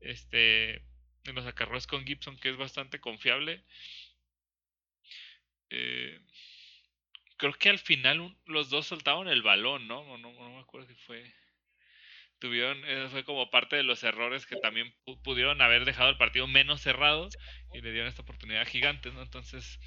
Este, 0.00 0.76
en 1.24 1.34
los 1.34 1.46
acarreos 1.46 1.86
con 1.86 2.06
Gibson, 2.06 2.38
que 2.38 2.50
es 2.50 2.56
bastante 2.56 3.00
confiable. 3.00 3.62
Eh, 5.68 6.18
creo 7.36 7.52
que 7.52 7.68
al 7.68 7.78
final 7.78 8.36
los 8.46 8.70
dos 8.70 8.86
soltaron 8.86 9.28
el 9.28 9.42
balón, 9.42 9.86
¿no? 9.86 10.04
No, 10.04 10.18
no, 10.18 10.32
no 10.32 10.50
me 10.54 10.60
acuerdo 10.60 10.86
si 10.88 10.94
fue 10.94 11.32
tuvieron, 12.40 12.84
eso 12.86 13.08
fue 13.10 13.24
como 13.24 13.50
parte 13.50 13.76
de 13.76 13.82
los 13.82 14.02
errores 14.02 14.46
que 14.46 14.56
también 14.56 14.92
pudieron 15.22 15.62
haber 15.62 15.84
dejado 15.84 16.10
el 16.10 16.16
partido 16.16 16.46
menos 16.46 16.80
cerrado 16.80 17.28
y 17.72 17.80
le 17.80 17.92
dieron 17.92 18.08
esta 18.08 18.22
oportunidad 18.22 18.62
a 18.62 18.66
Gigantes, 18.66 19.12
¿no? 19.14 19.22
Entonces, 19.22 19.78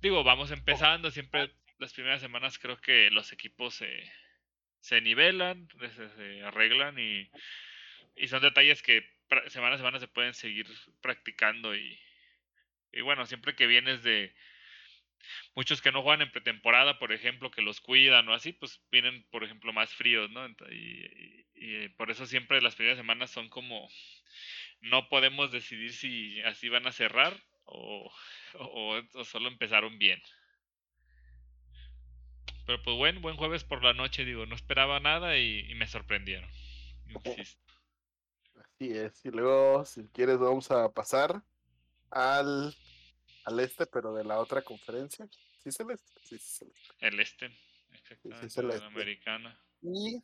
digo, 0.00 0.24
vamos 0.24 0.50
empezando, 0.50 1.10
siempre 1.10 1.52
las 1.78 1.92
primeras 1.92 2.20
semanas 2.20 2.58
creo 2.58 2.80
que 2.80 3.10
los 3.10 3.32
equipos 3.32 3.74
se, 3.74 4.10
se 4.80 5.00
nivelan, 5.00 5.68
se, 6.16 6.42
arreglan 6.42 6.98
y, 6.98 7.30
y, 8.16 8.28
son 8.28 8.42
detalles 8.42 8.82
que 8.82 9.04
semana 9.48 9.74
a 9.74 9.78
semana 9.78 10.00
se 10.00 10.08
pueden 10.08 10.34
seguir 10.34 10.66
practicando 11.00 11.76
y, 11.76 12.00
y 12.92 13.02
bueno, 13.02 13.26
siempre 13.26 13.54
que 13.54 13.66
vienes 13.66 14.02
de 14.02 14.34
muchos 15.54 15.82
que 15.82 15.92
no 15.92 16.02
juegan 16.02 16.22
en 16.22 16.30
pretemporada, 16.30 16.98
por 16.98 17.12
ejemplo, 17.12 17.50
que 17.50 17.62
los 17.62 17.80
cuidan 17.80 18.28
o 18.28 18.34
así, 18.34 18.52
pues 18.52 18.80
vienen, 18.90 19.26
por 19.30 19.44
ejemplo, 19.44 19.72
más 19.72 19.90
fríos, 19.90 20.30
¿no? 20.30 20.46
Y, 20.70 21.46
y, 21.54 21.88
por 21.90 22.10
eso 22.10 22.26
siempre 22.26 22.62
las 22.62 22.74
primeras 22.76 22.98
semanas 22.98 23.30
son 23.30 23.48
como, 23.48 23.88
no 24.80 25.08
podemos 25.08 25.50
decidir 25.52 25.92
si 25.92 26.40
así 26.42 26.68
van 26.68 26.86
a 26.86 26.92
cerrar 26.92 27.36
o, 27.64 28.12
o, 28.54 29.02
o 29.14 29.24
solo 29.24 29.48
empezaron 29.48 29.98
bien. 29.98 30.20
Pero 32.68 32.82
pues 32.82 32.98
bueno, 32.98 33.22
buen 33.22 33.38
jueves 33.38 33.64
por 33.64 33.82
la 33.82 33.94
noche, 33.94 34.26
digo, 34.26 34.44
no 34.44 34.54
esperaba 34.54 35.00
nada 35.00 35.38
y, 35.38 35.74
me 35.76 35.86
sorprendieron. 35.86 36.50
Así 38.56 38.90
es, 38.92 39.24
y 39.24 39.30
luego 39.30 39.86
si 39.86 40.06
quieres 40.08 40.38
vamos 40.38 40.70
a 40.70 40.92
pasar 40.92 41.42
al, 42.10 42.76
al 43.48 43.60
este, 43.60 43.86
pero 43.86 44.12
de 44.14 44.24
la 44.24 44.38
otra 44.38 44.62
conferencia. 44.62 45.26
¿Sí 45.62 45.70
es 45.70 45.80
el 45.80 45.90
este? 45.90 46.20
Sí, 46.22 46.36
es 46.36 46.62
el 46.62 46.68
este. 46.68 47.00
El 47.00 47.20
este, 47.20 47.46
exactamente, 48.14 48.48
sí, 48.50 48.84
americana. 48.84 49.60
Y 49.82 50.22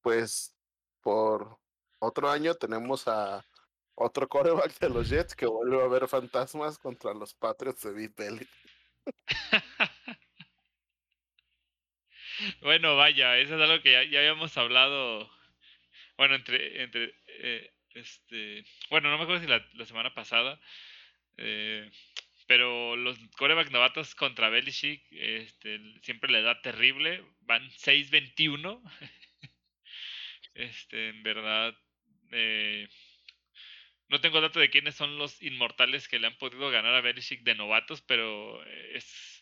pues 0.00 0.56
por 1.00 1.58
otro 1.98 2.30
año 2.30 2.54
tenemos 2.54 3.08
a 3.08 3.44
otro 3.96 4.28
coreback 4.28 4.78
de 4.78 4.88
los 4.88 5.08
Jets 5.08 5.34
que 5.34 5.46
vuelve 5.46 5.82
a 5.82 5.88
ver 5.88 6.08
fantasmas 6.08 6.78
contra 6.78 7.14
los 7.14 7.34
Patriots 7.34 7.82
de 7.82 7.92
Big 7.92 8.14
Belly. 8.14 8.48
Bueno, 12.60 12.96
vaya, 12.96 13.38
eso 13.38 13.54
es 13.54 13.62
algo 13.62 13.80
que 13.80 13.92
ya, 13.92 14.02
ya 14.04 14.18
habíamos 14.18 14.56
hablado. 14.58 15.30
Bueno, 16.16 16.34
entre. 16.34 16.82
entre 16.82 17.14
eh, 17.28 17.72
este 17.94 18.64
Bueno, 18.90 19.08
no 19.08 19.18
me 19.18 19.22
acuerdo 19.22 19.40
si 19.40 19.46
la, 19.46 19.64
la 19.74 19.86
semana 19.86 20.12
pasada. 20.14 20.60
Eh, 21.36 21.90
pero 22.46 22.96
los 22.96 23.18
coreback 23.36 23.70
novatos 23.70 24.14
contra 24.14 24.50
Belichick 24.50 25.02
este, 25.10 25.80
siempre 26.02 26.30
le 26.30 26.42
da 26.42 26.60
terrible. 26.60 27.24
Van 27.40 27.68
6-21. 27.70 28.82
este, 30.54 31.08
en 31.08 31.22
verdad. 31.22 31.74
Eh, 32.32 32.88
no 34.08 34.20
tengo 34.20 34.40
dato 34.40 34.60
de 34.60 34.70
quiénes 34.70 34.94
son 34.94 35.18
los 35.18 35.42
inmortales 35.42 36.08
que 36.08 36.18
le 36.18 36.26
han 36.26 36.36
podido 36.36 36.70
ganar 36.70 36.94
a 36.94 37.00
Belichick 37.00 37.42
de 37.42 37.54
novatos, 37.54 38.02
pero 38.02 38.64
es 38.66 39.34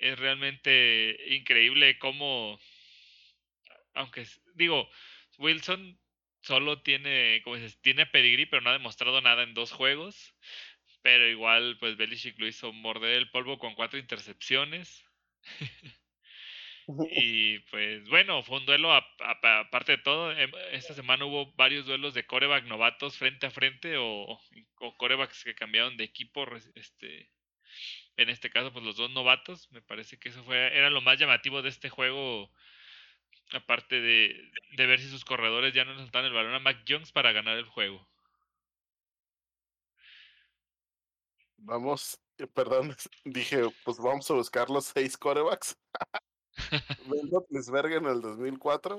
es 0.00 0.18
realmente 0.18 1.16
increíble 1.28 1.98
cómo, 1.98 2.58
aunque 3.94 4.26
digo, 4.54 4.88
Wilson 5.38 5.98
solo 6.40 6.80
tiene, 6.82 7.42
como 7.44 7.56
dices, 7.56 7.80
tiene 7.82 8.06
pedigrí, 8.06 8.46
pero 8.46 8.62
no 8.62 8.70
ha 8.70 8.74
demostrado 8.74 9.20
nada 9.20 9.42
en 9.42 9.54
dos 9.54 9.72
juegos. 9.72 10.34
Pero 11.02 11.28
igual, 11.28 11.78
pues 11.78 11.96
Belichick 11.96 12.38
lo 12.38 12.46
hizo 12.46 12.72
morder 12.72 13.16
el 13.16 13.30
polvo 13.30 13.58
con 13.58 13.74
cuatro 13.74 13.98
intercepciones. 13.98 15.04
y 17.12 17.58
pues 17.70 18.08
bueno, 18.08 18.42
fue 18.42 18.58
un 18.58 18.66
duelo 18.66 18.92
aparte 18.92 19.92
de 19.92 19.98
todo. 19.98 20.32
Em, 20.32 20.50
esta 20.72 20.94
semana 20.94 21.24
hubo 21.24 21.52
varios 21.54 21.86
duelos 21.86 22.14
de 22.14 22.26
coreback 22.26 22.64
novatos 22.66 23.18
frente 23.18 23.46
a 23.46 23.50
frente 23.50 23.96
o, 23.98 24.38
o 24.80 24.96
corebacks 24.96 25.44
que 25.44 25.54
cambiaron 25.54 25.96
de 25.96 26.04
equipo 26.04 26.46
este, 26.74 27.30
en 28.16 28.28
este 28.30 28.50
caso, 28.50 28.72
pues 28.72 28.84
los 28.84 28.96
dos 28.96 29.10
novatos. 29.10 29.70
Me 29.72 29.82
parece 29.82 30.18
que 30.18 30.28
eso 30.30 30.44
fue, 30.44 30.56
era 30.76 30.90
lo 30.90 31.00
más 31.00 31.18
llamativo 31.18 31.62
de 31.62 31.70
este 31.70 31.90
juego. 31.90 32.52
Aparte 33.52 34.00
de, 34.00 34.50
de 34.76 34.86
ver 34.86 35.00
si 35.00 35.08
sus 35.08 35.24
corredores 35.24 35.74
ya 35.74 35.84
no 35.84 35.94
soltaban 35.96 36.26
el 36.26 36.32
balón 36.32 36.54
a 36.54 36.60
Mac 36.60 36.84
Jones 36.88 37.12
para 37.12 37.32
ganar 37.32 37.56
el 37.58 37.64
juego. 37.66 38.08
Vamos, 41.62 42.20
eh, 42.38 42.46
perdón, 42.46 42.96
dije, 43.24 43.62
pues 43.84 43.98
vamos 43.98 44.30
a 44.30 44.34
buscar 44.34 44.70
los 44.70 44.86
seis 44.86 45.16
corebacks. 45.16 45.76
Ben 47.06 47.30
en 47.92 48.06
el 48.06 48.20
2004, 48.20 48.96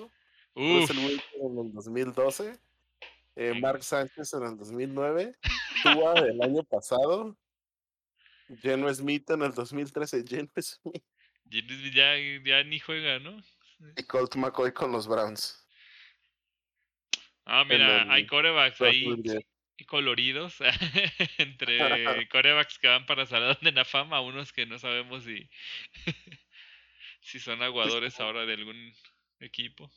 Russell 0.55 0.97
Wilson 0.97 1.59
en 1.59 1.59
el 1.59 1.73
2012, 1.73 2.59
eh, 3.35 3.59
Mark 3.59 3.83
Sánchez 3.83 4.33
en 4.33 4.43
el 4.43 4.57
2009, 4.57 5.35
Tua 5.83 6.13
el 6.13 6.41
año 6.41 6.63
pasado, 6.63 7.37
Geno 8.59 8.93
Smith 8.93 9.29
en 9.29 9.43
el 9.43 9.53
2013. 9.53 10.25
Geno 10.27 10.49
Smith. 10.61 11.03
Smith 11.49 11.93
ya, 11.93 12.15
ya 12.45 12.63
ni 12.63 12.79
juega, 12.79 13.19
¿no? 13.19 13.41
Y 13.97 14.03
Colt 14.03 14.35
McCoy 14.35 14.73
con 14.73 14.91
los 14.91 15.07
Browns. 15.07 15.57
Ah, 17.45 17.65
mira, 17.67 18.11
hay 18.11 18.25
corebacks 18.27 18.79
ahí 18.81 19.05
coloridos 19.85 20.57
entre 21.37 21.77
corebacks 22.29 22.79
que 22.79 22.87
van 22.87 23.05
para 23.05 23.25
Salón 23.25 23.57
de 23.61 23.71
la 23.71 23.85
Fama, 23.85 24.21
unos 24.21 24.53
que 24.53 24.65
no 24.65 24.79
sabemos 24.79 25.23
si, 25.23 25.49
si 27.21 27.39
son 27.39 27.61
aguadores 27.61 28.19
ahora 28.19 28.45
de 28.45 28.53
algún 28.53 28.93
equipo. 29.39 29.91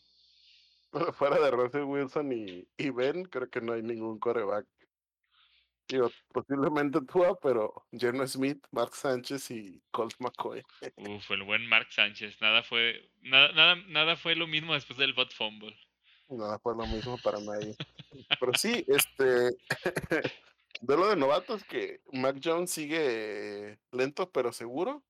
Fuera 1.14 1.40
de 1.40 1.50
Russell 1.50 1.82
Wilson 1.82 2.32
y, 2.32 2.68
y 2.76 2.90
Ben, 2.90 3.24
creo 3.24 3.50
que 3.50 3.60
no 3.60 3.72
hay 3.72 3.82
ningún 3.82 4.20
coreback 4.20 4.66
Digo, 5.88 6.10
posiblemente 6.32 7.00
Tua, 7.02 7.38
pero 7.40 7.86
Jerno 7.92 8.26
Smith, 8.26 8.64
Mark 8.72 8.94
Sánchez 8.94 9.50
y 9.50 9.82
Colt 9.90 10.14
McCoy. 10.18 10.62
Uf, 10.96 11.30
el 11.30 11.42
buen 11.42 11.66
Mark 11.66 11.88
Sánchez. 11.90 12.40
Nada 12.40 12.62
fue, 12.62 13.10
nada, 13.20 13.52
nada, 13.52 13.76
nada 13.88 14.16
fue 14.16 14.34
lo 14.34 14.46
mismo 14.46 14.72
después 14.72 14.98
del 14.98 15.12
bot 15.12 15.32
fumble. 15.34 15.76
Nada 16.36 16.58
fue 16.58 16.74
lo 16.76 16.86
mismo 16.86 17.18
para 17.22 17.40
nadie. 17.40 17.76
pero 18.40 18.52
sí, 18.54 18.84
este 18.88 19.56
de 20.80 20.96
lo 20.96 21.08
de 21.08 21.16
novatos 21.16 21.64
que 21.64 22.00
Mac 22.12 22.40
Jones 22.42 22.70
sigue 22.70 23.78
lento 23.92 24.30
pero 24.30 24.52
seguro. 24.52 25.02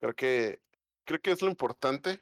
Creo 0.00 0.14
que 0.14 0.60
creo 1.04 1.20
que 1.20 1.32
es 1.32 1.42
lo 1.42 1.48
importante. 1.48 2.20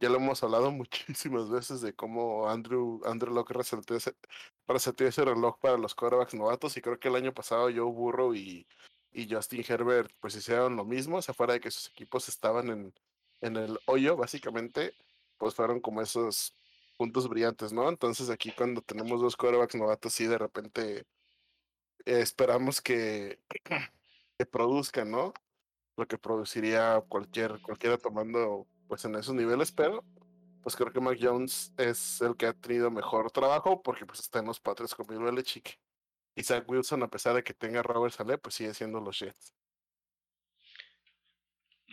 ya 0.00 0.08
lo 0.08 0.16
hemos 0.16 0.42
hablado 0.42 0.70
muchísimas 0.72 1.50
veces 1.50 1.80
de 1.80 1.94
cómo 1.94 2.48
Andrew 2.48 3.00
Andrew 3.04 3.34
Locke 3.34 3.52
resaltó 3.52 3.94
ese, 3.94 4.14
sentir 4.78 5.08
ese 5.08 5.24
reloj 5.24 5.58
para 5.60 5.78
los 5.78 5.94
quarterbacks 5.94 6.34
novatos. 6.34 6.76
Y 6.76 6.82
creo 6.82 6.98
que 6.98 7.08
el 7.08 7.16
año 7.16 7.32
pasado 7.32 7.64
Joe 7.64 7.92
Burrow 7.92 8.34
y, 8.34 8.66
y 9.12 9.32
Justin 9.32 9.64
Herbert 9.66 10.10
pues 10.20 10.34
hicieron 10.36 10.76
lo 10.76 10.84
mismo, 10.84 11.18
o 11.18 11.22
sea, 11.22 11.34
fuera 11.34 11.54
de 11.54 11.60
que 11.60 11.70
sus 11.70 11.88
equipos 11.90 12.28
estaban 12.28 12.68
en, 12.70 12.94
en 13.42 13.56
el 13.56 13.78
hoyo, 13.86 14.16
básicamente, 14.16 14.94
pues 15.36 15.54
fueron 15.54 15.80
como 15.80 16.00
esos 16.00 16.54
puntos 17.02 17.28
brillantes, 17.28 17.72
¿no? 17.72 17.88
Entonces 17.88 18.30
aquí 18.30 18.52
cuando 18.52 18.80
tenemos 18.80 19.20
dos 19.20 19.36
quarterbacks 19.36 19.74
novatos, 19.74 20.12
sí, 20.12 20.28
de 20.28 20.38
repente 20.38 21.04
esperamos 22.04 22.80
que, 22.80 23.40
que 24.38 24.46
produzcan, 24.46 25.10
¿no? 25.10 25.34
Lo 25.96 26.06
que 26.06 26.16
produciría 26.16 27.02
cualquier, 27.08 27.60
cualquiera 27.60 27.98
tomando 27.98 28.68
pues 28.86 29.04
en 29.04 29.16
esos 29.16 29.34
niveles, 29.34 29.72
pero 29.72 30.04
pues 30.62 30.76
creo 30.76 30.92
que 30.92 31.00
Mac 31.00 31.18
Jones 31.20 31.72
es 31.76 32.20
el 32.20 32.36
que 32.36 32.46
ha 32.46 32.52
tenido 32.52 32.88
mejor 32.88 33.32
trabajo 33.32 33.82
porque 33.82 34.06
pues 34.06 34.20
está 34.20 34.38
en 34.38 34.46
los 34.46 34.60
Patriots 34.60 34.94
con 34.94 35.08
Bill 35.08 35.24
Belichick. 35.24 35.80
Y 36.36 36.44
Zach 36.44 36.62
Wilson, 36.68 37.02
a 37.02 37.08
pesar 37.08 37.34
de 37.34 37.42
que 37.42 37.52
tenga 37.52 37.82
Robert 37.82 38.14
Saleh, 38.14 38.38
pues 38.38 38.54
sigue 38.54 38.74
siendo 38.74 39.00
los 39.00 39.18
Jets. 39.18 39.52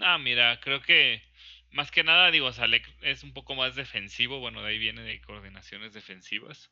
Ah, 0.02 0.20
mira, 0.20 0.60
creo 0.62 0.84
que 0.84 1.24
más 1.72 1.92
que 1.92 2.04
nada, 2.04 2.32
digo, 2.32 2.52
Saleh 2.52 2.82
es 3.02 3.24
un 3.24 3.34
poco 3.34 3.56
más 3.56 3.76
defensivo. 3.76 4.40
Bueno, 4.40 4.62
de 4.62 4.70
ahí 4.70 4.80
viene 4.80 5.02
de 5.02 5.22
coordinaciones 5.22 5.94
defensivas. 5.94 6.72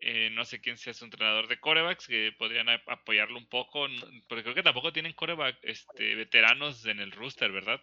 Eh, 0.00 0.30
no 0.32 0.44
sé 0.44 0.60
quién 0.60 0.78
sea 0.78 0.94
su 0.94 1.04
entrenador 1.04 1.46
de 1.46 1.60
corebacks, 1.60 2.08
que 2.08 2.32
podrían 2.36 2.68
apoyarlo 2.68 3.38
un 3.38 3.46
poco, 3.46 3.86
porque 4.28 4.42
creo 4.42 4.54
que 4.54 4.62
tampoco 4.62 4.92
tienen 4.92 5.12
coreback 5.12 5.58
este, 5.62 6.16
veteranos 6.16 6.84
en 6.86 6.98
el 6.98 7.12
rooster, 7.12 7.52
¿verdad? 7.52 7.80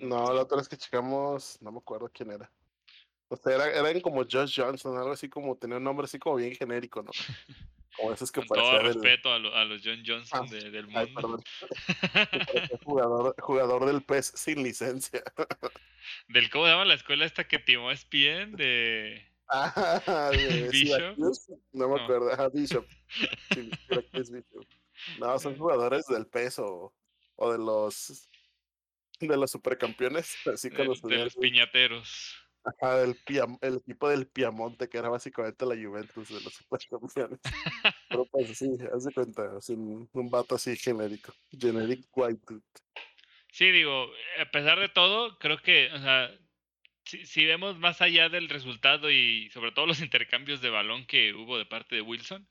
No, 0.00 0.32
la 0.32 0.42
otra 0.42 0.58
vez 0.58 0.68
que 0.68 0.76
checamos, 0.76 1.56
no 1.62 1.72
me 1.72 1.78
acuerdo 1.78 2.10
quién 2.12 2.32
era. 2.32 2.50
O 3.28 3.36
sea, 3.36 3.54
era, 3.54 3.70
eran 3.70 4.00
como 4.00 4.24
Josh 4.30 4.60
Johnson, 4.60 4.98
algo 4.98 5.12
así 5.12 5.28
como, 5.28 5.56
tenía 5.56 5.76
un 5.78 5.84
nombre 5.84 6.04
así 6.04 6.18
como 6.18 6.36
bien 6.36 6.54
genérico, 6.54 7.02
¿no? 7.02 7.10
Como 8.00 8.14
esos 8.14 8.32
que 8.32 8.40
Con 8.46 8.58
todo 8.58 8.78
respeto 8.80 9.30
a, 9.30 9.36
a, 9.36 9.64
los 9.64 9.82
John 9.84 10.02
Johnson 10.06 10.46
ah, 10.48 10.50
del 10.50 10.86
mundo. 10.86 11.42
jugador, 12.84 13.34
jugador 13.38 13.86
del 13.86 14.02
PES 14.02 14.32
sin 14.36 14.62
licencia. 14.62 15.22
¿Del 16.28 16.48
cómo 16.48 16.64
se 16.64 16.70
llama 16.70 16.84
la 16.86 16.94
escuela 16.94 17.26
esta 17.26 17.46
que 17.46 17.58
timó 17.58 17.90
bien 18.10 18.56
De... 18.56 19.26
Ah, 19.52 20.30
de 20.32 20.68
Bishop. 20.72 21.18
no 21.72 21.88
me 21.88 22.00
acuerdo. 22.00 22.30
Ah, 22.38 22.48
Bishop. 22.48 22.86
Sí, 23.52 23.70
creo 23.88 24.08
que 24.08 24.20
es 24.20 24.30
Bishop. 24.30 24.64
No, 25.18 25.38
son 25.38 25.58
jugadores 25.58 26.06
del 26.06 26.26
PES 26.26 26.60
o, 26.60 26.92
de 27.38 27.58
los 27.58 28.28
de 29.18 29.36
los 29.36 29.50
supercampeones, 29.50 30.34
así 30.46 30.70
de, 30.70 30.76
de 30.76 31.24
los 31.24 31.34
piñateros. 31.34 32.39
Ajá, 32.62 32.98
del 32.98 33.16
el 33.62 33.76
equipo 33.76 34.08
del 34.08 34.26
Piamonte, 34.26 34.88
que 34.88 34.98
era 34.98 35.08
básicamente 35.08 35.64
la 35.64 35.74
Juventus 35.74 36.28
de 36.28 36.40
los 36.40 36.54
supercampeones. 36.54 37.40
Pero 38.08 38.26
pues 38.26 38.58
sí, 38.58 38.70
haz 38.94 39.08
cuenta, 39.14 39.60
sin 39.60 40.08
un 40.12 40.30
vato 40.30 40.54
así 40.54 40.76
genérico, 40.76 41.32
generic 41.50 42.06
white 42.12 42.40
Sí, 43.52 43.70
digo, 43.70 44.10
a 44.38 44.44
pesar 44.50 44.78
de 44.78 44.88
todo, 44.88 45.38
creo 45.38 45.58
que, 45.58 45.90
o 45.92 45.98
sea, 45.98 46.30
si, 47.04 47.44
vemos 47.46 47.78
más 47.78 48.00
allá 48.00 48.28
del 48.28 48.48
resultado 48.48 49.10
y 49.10 49.50
sobre 49.50 49.72
todo 49.72 49.86
los 49.86 50.00
intercambios 50.00 50.60
de 50.60 50.70
balón 50.70 51.06
que 51.06 51.34
hubo 51.34 51.58
de 51.58 51.66
parte 51.66 51.96
de 51.96 52.02
Wilson, 52.02 52.48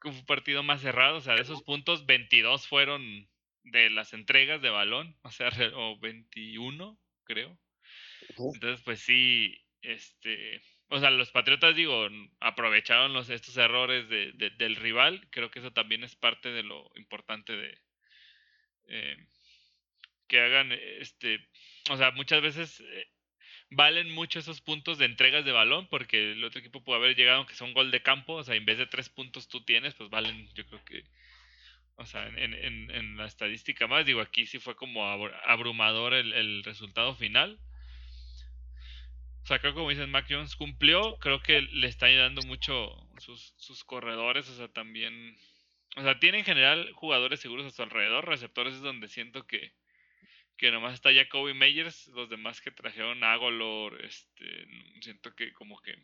que 0.00 0.10
fue 0.10 0.20
un 0.20 0.26
partido 0.26 0.62
más 0.62 0.82
cerrado, 0.82 1.16
o 1.16 1.20
sea, 1.20 1.34
de 1.34 1.42
esos 1.42 1.62
puntos, 1.62 2.06
22 2.06 2.68
fueron 2.68 3.28
de 3.64 3.90
las 3.90 4.12
entregas 4.12 4.62
de 4.62 4.70
balón, 4.70 5.16
o 5.22 5.30
sea, 5.30 5.50
o 5.74 5.98
21, 5.98 6.98
creo. 7.24 7.58
Entonces, 8.52 8.82
pues 8.84 9.00
sí, 9.00 9.56
este, 9.82 10.60
o 10.88 11.00
sea, 11.00 11.10
los 11.10 11.30
Patriotas, 11.30 11.74
digo, 11.74 12.08
aprovecharon 12.40 13.12
los, 13.12 13.28
estos 13.30 13.56
errores 13.56 14.08
de, 14.08 14.32
del 14.56 14.76
rival. 14.76 15.26
Creo 15.30 15.50
que 15.50 15.58
eso 15.60 15.72
también 15.72 16.04
es 16.04 16.14
parte 16.16 16.50
de 16.50 16.62
lo 16.62 16.90
importante 16.96 17.56
de 17.56 17.78
eh, 18.88 19.16
que 20.28 20.40
hagan, 20.40 20.72
este, 20.72 21.48
o 21.90 21.96
sea, 21.96 22.10
muchas 22.12 22.42
veces 22.42 22.80
eh, 22.80 23.08
valen 23.70 24.10
mucho 24.10 24.38
esos 24.38 24.60
puntos 24.60 24.98
de 24.98 25.06
entregas 25.06 25.44
de 25.44 25.52
balón 25.52 25.88
porque 25.88 26.32
el 26.32 26.44
otro 26.44 26.60
equipo 26.60 26.82
puede 26.84 26.98
haber 26.98 27.16
llegado 27.16 27.38
aunque 27.38 27.54
sea 27.54 27.66
un 27.66 27.74
gol 27.74 27.90
de 27.90 28.02
campo, 28.02 28.34
o 28.34 28.44
sea, 28.44 28.54
en 28.54 28.64
vez 28.64 28.78
de 28.78 28.86
tres 28.86 29.08
puntos 29.08 29.48
tú 29.48 29.64
tienes, 29.64 29.94
pues 29.94 30.10
valen, 30.10 30.48
yo 30.54 30.66
creo 30.66 30.84
que, 30.84 31.04
o 31.96 32.06
sea, 32.06 32.26
en, 32.28 32.54
en, 32.54 32.90
en 32.90 33.16
la 33.16 33.26
estadística 33.26 33.86
más, 33.86 34.06
digo, 34.06 34.20
aquí 34.20 34.46
sí 34.46 34.58
fue 34.58 34.76
como 34.76 35.06
abrumador 35.06 36.14
el, 36.14 36.32
el 36.32 36.64
resultado 36.64 37.14
final. 37.14 37.58
O 39.46 39.48
sea, 39.48 39.60
creo 39.60 39.74
que 39.74 39.78
como 39.78 39.90
dices, 39.90 40.08
Mac 40.08 40.26
Jones 40.28 40.56
cumplió, 40.56 41.18
creo 41.18 41.40
que 41.40 41.60
le 41.60 41.86
está 41.86 42.06
ayudando 42.06 42.42
mucho 42.48 42.90
sus, 43.20 43.54
sus 43.56 43.84
corredores, 43.84 44.48
o 44.48 44.56
sea, 44.56 44.66
también, 44.66 45.38
o 45.94 46.02
sea, 46.02 46.18
tiene 46.18 46.38
en 46.38 46.44
general 46.44 46.90
jugadores 46.94 47.38
seguros 47.38 47.64
a 47.64 47.70
su 47.70 47.80
alrededor, 47.80 48.26
receptores 48.26 48.74
es 48.74 48.80
donde 48.80 49.06
siento 49.06 49.46
que, 49.46 49.72
que 50.56 50.72
nomás 50.72 50.94
está 50.94 51.14
Jacoby 51.14 51.54
Meyers, 51.54 52.08
los 52.08 52.28
demás 52.28 52.60
que 52.60 52.72
trajeron 52.72 53.22
Agolor, 53.22 54.04
este, 54.04 54.66
siento 55.00 55.32
que 55.36 55.52
como 55.52 55.80
que 55.80 55.94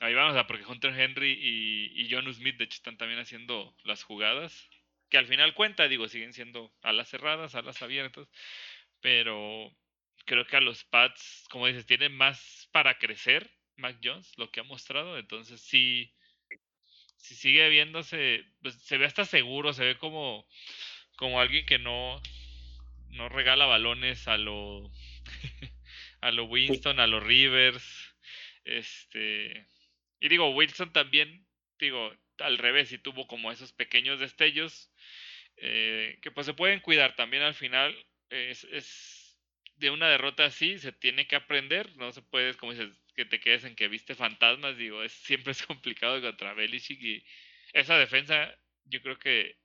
ahí 0.00 0.14
van, 0.14 0.30
o 0.30 0.32
sea, 0.32 0.48
porque 0.48 0.66
Hunter 0.66 0.98
Henry 0.98 1.38
y, 1.40 2.02
y 2.02 2.08
John 2.10 2.34
Smith 2.34 2.56
de 2.56 2.64
hecho 2.64 2.78
están 2.78 2.96
también 2.96 3.20
haciendo 3.20 3.76
las 3.84 4.02
jugadas, 4.02 4.68
que 5.08 5.18
al 5.18 5.28
final 5.28 5.54
cuenta, 5.54 5.86
digo, 5.86 6.08
siguen 6.08 6.32
siendo 6.32 6.74
alas 6.82 7.08
cerradas, 7.08 7.54
alas 7.54 7.80
abiertas, 7.80 8.26
pero 9.00 9.72
creo 10.28 10.46
que 10.46 10.56
a 10.56 10.60
los 10.60 10.84
Pats, 10.84 11.46
como 11.50 11.66
dices, 11.66 11.86
tienen 11.86 12.14
más 12.14 12.68
para 12.70 12.98
crecer 12.98 13.50
Mac 13.76 13.98
Jones, 14.04 14.36
lo 14.36 14.50
que 14.50 14.60
ha 14.60 14.64
mostrado, 14.64 15.18
entonces 15.18 15.60
sí, 15.62 16.14
si 17.16 17.34
sigue 17.34 17.68
viéndose, 17.70 18.44
pues 18.62 18.74
se 18.82 18.98
ve 18.98 19.06
hasta 19.06 19.24
seguro, 19.24 19.72
se 19.72 19.84
ve 19.84 19.96
como, 19.96 20.46
como 21.16 21.40
alguien 21.40 21.64
que 21.64 21.78
no, 21.78 22.20
no 23.08 23.28
regala 23.30 23.64
balones 23.64 24.28
a 24.28 24.36
lo 24.36 24.92
a 26.20 26.30
lo 26.30 26.44
Winston, 26.44 27.00
a 27.00 27.06
los 27.06 27.22
Rivers, 27.22 28.14
este 28.64 29.66
y 30.20 30.28
digo 30.28 30.50
Wilson 30.50 30.92
también, 30.92 31.46
digo 31.78 32.12
al 32.38 32.58
revés, 32.58 32.92
y 32.92 32.98
tuvo 32.98 33.26
como 33.26 33.50
esos 33.50 33.72
pequeños 33.72 34.20
destellos 34.20 34.92
eh, 35.56 36.18
que 36.20 36.30
pues 36.30 36.46
se 36.46 36.54
pueden 36.54 36.80
cuidar 36.80 37.16
también 37.16 37.42
al 37.42 37.54
final 37.54 37.96
es, 38.30 38.64
es 38.64 39.17
de 39.78 39.90
una 39.90 40.08
derrota 40.08 40.44
así 40.46 40.78
se 40.78 40.92
tiene 40.92 41.26
que 41.26 41.36
aprender, 41.36 41.96
no 41.96 42.12
se 42.12 42.22
puede, 42.22 42.54
como 42.54 42.72
dices, 42.72 42.90
que 43.14 43.24
te 43.24 43.40
quedes 43.40 43.64
en 43.64 43.74
que 43.76 43.88
viste 43.88 44.14
fantasmas, 44.14 44.76
digo, 44.76 45.02
es 45.02 45.12
siempre 45.12 45.52
es 45.52 45.62
complicado 45.66 46.20
contra 46.20 46.54
Belichick 46.54 47.00
y 47.02 47.24
esa 47.72 47.98
defensa 47.98 48.54
yo 48.84 49.02
creo 49.02 49.18
que 49.18 49.56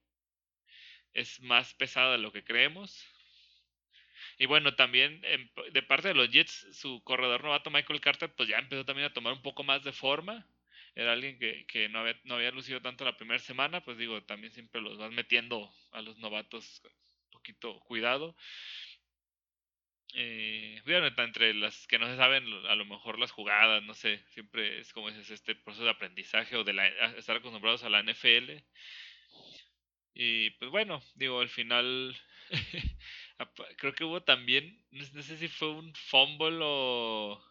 es 1.13 1.39
más 1.41 1.73
pesada 1.73 2.13
de 2.13 2.17
lo 2.17 2.31
que 2.31 2.43
creemos. 2.43 3.05
Y 4.37 4.47
bueno, 4.47 4.75
también 4.75 5.21
de 5.71 5.83
parte 5.83 6.07
de 6.09 6.15
los 6.15 6.29
Jets, 6.29 6.67
su 6.73 7.03
corredor 7.03 7.43
novato 7.43 7.69
Michael 7.69 8.01
Carter, 8.01 8.33
pues 8.33 8.49
ya 8.49 8.57
empezó 8.57 8.83
también 8.85 9.07
a 9.07 9.13
tomar 9.13 9.33
un 9.33 9.41
poco 9.41 9.63
más 9.63 9.83
de 9.83 9.91
forma. 9.91 10.47
Era 10.95 11.13
alguien 11.13 11.39
que, 11.39 11.65
que 11.67 11.89
no, 11.89 11.99
había, 11.99 12.19
no 12.23 12.35
había 12.35 12.51
lucido 12.51 12.81
tanto 12.81 13.05
la 13.05 13.17
primera 13.17 13.39
semana, 13.39 13.83
pues 13.83 13.97
digo, 13.97 14.23
también 14.23 14.51
siempre 14.53 14.81
los 14.81 14.97
vas 14.97 15.11
metiendo 15.11 15.71
a 15.91 16.01
los 16.01 16.17
novatos 16.17 16.81
un 16.83 17.31
poquito 17.31 17.79
cuidado. 17.81 18.35
Eh, 20.15 20.81
entre 21.17 21.53
las 21.55 21.87
que 21.87 21.97
no 21.97 22.07
se 22.07 22.17
saben, 22.17 22.45
a 22.67 22.75
lo 22.75 22.85
mejor 22.85 23.17
las 23.17 23.31
jugadas, 23.31 23.81
no 23.83 23.95
sé, 23.95 24.23
siempre 24.29 24.79
es 24.79 24.93
como 24.93 25.09
es 25.09 25.29
este 25.29 25.55
proceso 25.55 25.85
de 25.85 25.89
aprendizaje 25.89 26.55
o 26.55 26.63
de 26.63 26.73
la, 26.73 26.87
estar 27.17 27.37
acostumbrados 27.37 27.83
a 27.83 27.89
la 27.89 28.03
NFL. 28.03 28.63
Y 30.13 30.51
pues 30.51 30.69
bueno, 30.69 31.01
digo, 31.15 31.39
al 31.39 31.49
final 31.49 32.15
creo 33.77 33.93
que 33.93 34.03
hubo 34.03 34.21
también, 34.21 34.85
no, 34.91 35.23
sé 35.23 35.37
si 35.37 35.47
fue 35.47 35.71
un 35.71 35.93
fumble 35.95 36.59
o... 36.61 37.43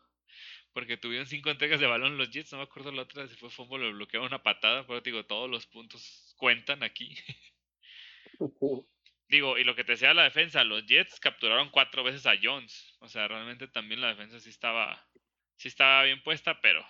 Porque 0.72 0.96
tuvieron 0.96 1.26
cinco 1.26 1.50
entregas 1.50 1.80
de 1.80 1.86
balón 1.86 2.16
los 2.16 2.30
Jets, 2.30 2.52
no 2.52 2.58
me 2.58 2.64
acuerdo 2.64 2.92
la 2.92 3.02
otra 3.02 3.28
si 3.28 3.36
fue 3.36 3.50
fumble 3.50 3.88
o 3.88 3.92
bloquearon 3.92 4.28
una 4.28 4.42
patada, 4.42 4.86
pero 4.86 5.00
digo, 5.02 5.26
todos 5.26 5.50
los 5.50 5.66
puntos 5.66 6.34
cuentan 6.38 6.82
aquí. 6.82 7.14
digo, 9.32 9.56
y 9.56 9.64
lo 9.64 9.74
que 9.74 9.82
te 9.82 9.92
decía 9.92 10.12
la 10.12 10.24
defensa, 10.24 10.62
los 10.62 10.84
Jets 10.84 11.18
capturaron 11.18 11.70
cuatro 11.70 12.04
veces 12.04 12.26
a 12.26 12.34
Jones. 12.40 12.94
O 13.00 13.08
sea, 13.08 13.26
realmente 13.28 13.66
también 13.66 14.02
la 14.02 14.08
defensa 14.08 14.38
sí 14.38 14.50
estaba, 14.50 15.08
sí 15.56 15.68
estaba 15.68 16.02
bien 16.04 16.22
puesta, 16.22 16.60
pero, 16.60 16.86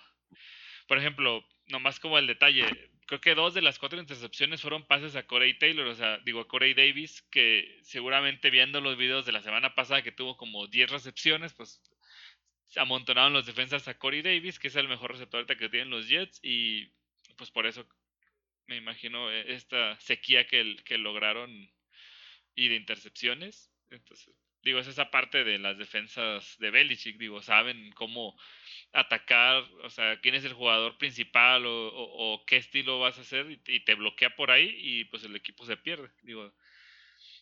por 0.85 0.97
ejemplo, 0.97 1.47
nomás 1.67 2.01
como 2.01 2.19
el 2.19 2.27
detalle, 2.27 2.65
creo 3.07 3.21
que 3.21 3.33
dos 3.33 3.53
de 3.53 3.61
las 3.61 3.79
cuatro 3.79 3.97
intercepciones 3.97 4.61
fueron 4.61 4.85
pases 4.85 5.15
a 5.15 5.25
Corey 5.25 5.57
Taylor, 5.57 5.87
o 5.87 5.95
sea, 5.95 6.17
digo 6.25 6.41
a 6.41 6.47
Corey 6.49 6.73
Davis, 6.73 7.21
que 7.31 7.79
seguramente 7.81 8.49
viendo 8.49 8.81
los 8.81 8.97
videos 8.97 9.25
de 9.25 9.31
la 9.31 9.41
semana 9.41 9.73
pasada 9.73 10.03
que 10.03 10.11
tuvo 10.11 10.35
como 10.35 10.67
10 10.67 10.91
recepciones, 10.91 11.53
pues 11.53 11.81
amontonaron 12.75 13.31
los 13.31 13.45
defensas 13.45 13.87
a 13.87 13.97
Corey 13.97 14.21
Davis, 14.21 14.59
que 14.59 14.67
es 14.67 14.75
el 14.75 14.89
mejor 14.89 15.13
receptor 15.13 15.45
que 15.45 15.69
tienen 15.69 15.89
los 15.89 16.09
Jets, 16.09 16.41
y 16.43 16.91
pues 17.37 17.51
por 17.51 17.67
eso 17.67 17.87
me 18.67 18.75
imagino 18.75 19.31
eh, 19.31 19.53
esta 19.53 19.97
sequía 20.01 20.45
que, 20.45 20.75
que 20.83 20.97
lograron 20.97 21.71
y 22.55 22.67
de 22.67 22.75
intercepciones. 22.75 23.71
Entonces, 23.89 24.33
digo, 24.63 24.79
es 24.79 24.87
esa 24.87 25.11
parte 25.11 25.43
de 25.43 25.59
las 25.59 25.77
defensas 25.77 26.57
de 26.59 26.71
Belichick, 26.71 27.17
digo, 27.17 27.41
saben 27.41 27.91
cómo 27.91 28.39
atacar, 28.93 29.63
o 29.83 29.89
sea, 29.89 30.19
quién 30.21 30.35
es 30.35 30.45
el 30.45 30.53
jugador 30.53 30.97
principal 30.97 31.63
o, 31.65 32.43
qué 32.47 32.57
estilo 32.57 32.99
vas 32.99 33.17
a 33.17 33.21
hacer 33.21 33.59
y, 33.67 33.79
te 33.81 33.95
bloquea 33.95 34.35
por 34.35 34.51
ahí 34.51 34.73
y 34.77 35.05
pues 35.05 35.23
el 35.23 35.35
equipo 35.35 35.65
se 35.65 35.77
pierde. 35.77 36.09
Digo, 36.21 36.53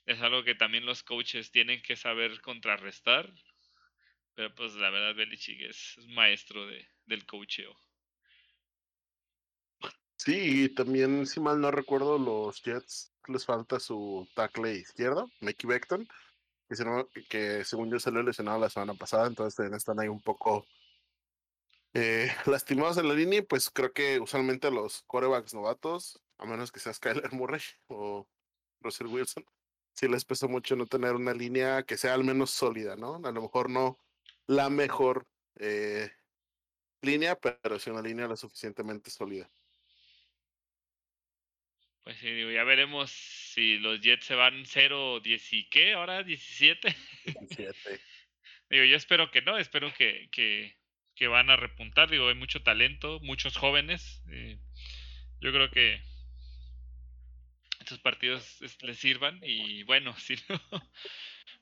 es 0.06 0.22
algo 0.22 0.44
que 0.44 0.56
también 0.56 0.86
los 0.86 1.04
coaches 1.04 1.52
tienen 1.52 1.82
que 1.82 1.96
saber 1.96 2.42
contrarrestar, 2.42 3.32
pero 4.36 4.54
pues 4.56 4.74
la 4.76 4.90
verdad 4.90 5.16
Belichick 5.16 5.62
es, 5.62 5.98
maestro 6.08 6.66
de, 6.68 6.88
del 7.06 7.26
coacheo. 7.26 7.78
Sí, 10.24 10.66
y 10.66 10.70
también, 10.70 11.26
si 11.26 11.40
mal 11.40 11.60
no 11.60 11.72
recuerdo, 11.72 12.20
los 12.20 12.62
Jets 12.62 13.12
les 13.28 13.44
falta 13.44 13.80
su 13.80 14.28
tackle 14.36 14.76
izquierdo, 14.76 15.32
Mickey 15.40 15.68
Beckton, 15.68 16.08
que, 16.70 17.26
que 17.28 17.66
según 17.66 17.90
yo 17.90 17.98
lo 18.12 18.22
lesionado 18.22 18.60
la 18.60 18.70
semana 18.70 18.94
pasada, 18.94 19.26
entonces 19.26 19.74
están 19.74 20.00
ahí 20.00 20.10
un 20.10 20.22
poco 20.22 20.68
eh, 21.96 22.32
lastimados 22.46 23.00
en 23.00 23.08
la 23.08 23.16
línea 23.16 23.40
y 23.40 23.42
pues 23.42 23.72
creo 23.72 23.94
que 23.94 24.20
usualmente 24.20 24.70
los 24.70 25.02
quarterbacks 25.08 25.56
novatos, 25.56 26.22
a 26.38 26.46
menos 26.46 26.72
que 26.72 26.80
sea 26.80 26.94
Skyler 27.24 27.34
Murray 27.34 27.62
o 27.88 28.28
Russell 28.82 29.08
Wilson, 29.08 29.44
sí 29.96 30.08
les 30.08 30.24
pesa 30.24 30.46
mucho 30.46 30.76
no 30.76 30.86
tener 30.86 31.16
una 31.16 31.34
línea 31.34 31.82
que 31.82 31.98
sea 31.98 32.14
al 32.14 32.24
menos 32.24 32.52
sólida, 32.52 32.96
¿no? 32.96 33.16
A 33.24 33.32
lo 33.32 33.42
mejor 33.42 33.72
no 33.72 33.98
la 34.46 34.70
mejor 34.70 35.26
eh, 35.56 36.12
línea, 37.02 37.40
pero 37.40 37.80
sí 37.80 37.90
una 37.90 38.04
línea 38.04 38.28
lo 38.28 38.38
suficientemente 38.38 39.10
sólida. 39.10 39.50
Pues 42.04 42.18
sí, 42.18 42.32
digo, 42.32 42.50
ya 42.50 42.64
veremos 42.64 43.12
si 43.12 43.78
los 43.78 44.02
Jets 44.02 44.26
se 44.26 44.36
van 44.36 44.66
0, 44.66 45.20
10 45.20 45.54
y 45.54 45.70
qué, 45.70 45.94
ahora 45.94 46.24
17. 46.24 46.96
17. 47.26 48.02
digo, 48.70 48.84
yo 48.86 48.96
espero 48.96 49.30
que 49.30 49.42
no, 49.42 49.58
espero 49.58 49.94
que, 49.94 50.30
que, 50.32 50.76
que 51.16 51.28
van 51.28 51.50
a 51.50 51.58
repuntar. 51.58 52.10
Digo, 52.10 52.28
hay 52.28 52.36
mucho 52.36 52.64
talento, 52.64 53.20
muchos 53.22 53.56
jóvenes. 53.56 54.24
Eh, 54.32 54.58
yo 55.42 55.52
creo 55.52 55.70
que 55.70 56.02
estos 57.80 58.00
partidos 58.00 58.60
les 58.82 58.98
sirvan 58.98 59.40
y 59.44 59.84
bueno, 59.84 60.16
si 60.18 60.36
no, 60.50 60.62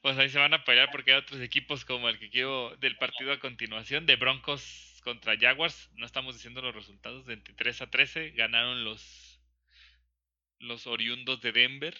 pues 0.02 0.17
ahí 0.17 0.30
se 0.30 0.39
van 0.39 0.54
a 0.54 0.63
pelear 0.63 0.89
porque 0.91 1.12
hay 1.12 1.17
otros 1.17 1.41
equipos 1.41 1.84
como 1.84 2.08
el 2.08 2.19
que 2.19 2.30
quiero 2.30 2.75
del 2.78 2.95
partido 2.97 3.34
a 3.34 3.39
continuación, 3.39 4.06
de 4.06 4.15
Broncos 4.15 5.02
contra 5.04 5.38
Jaguars. 5.38 5.89
No 5.95 6.06
estamos 6.06 6.36
diciendo 6.36 6.62
los 6.62 6.75
resultados, 6.75 7.25
23 7.25 7.82
a 7.82 7.89
13 7.89 8.32
ganaron 8.32 8.86
los, 8.86 9.29
los 10.60 10.88
oriundos 10.88 11.41
de 11.41 11.52
Denver. 11.52 11.98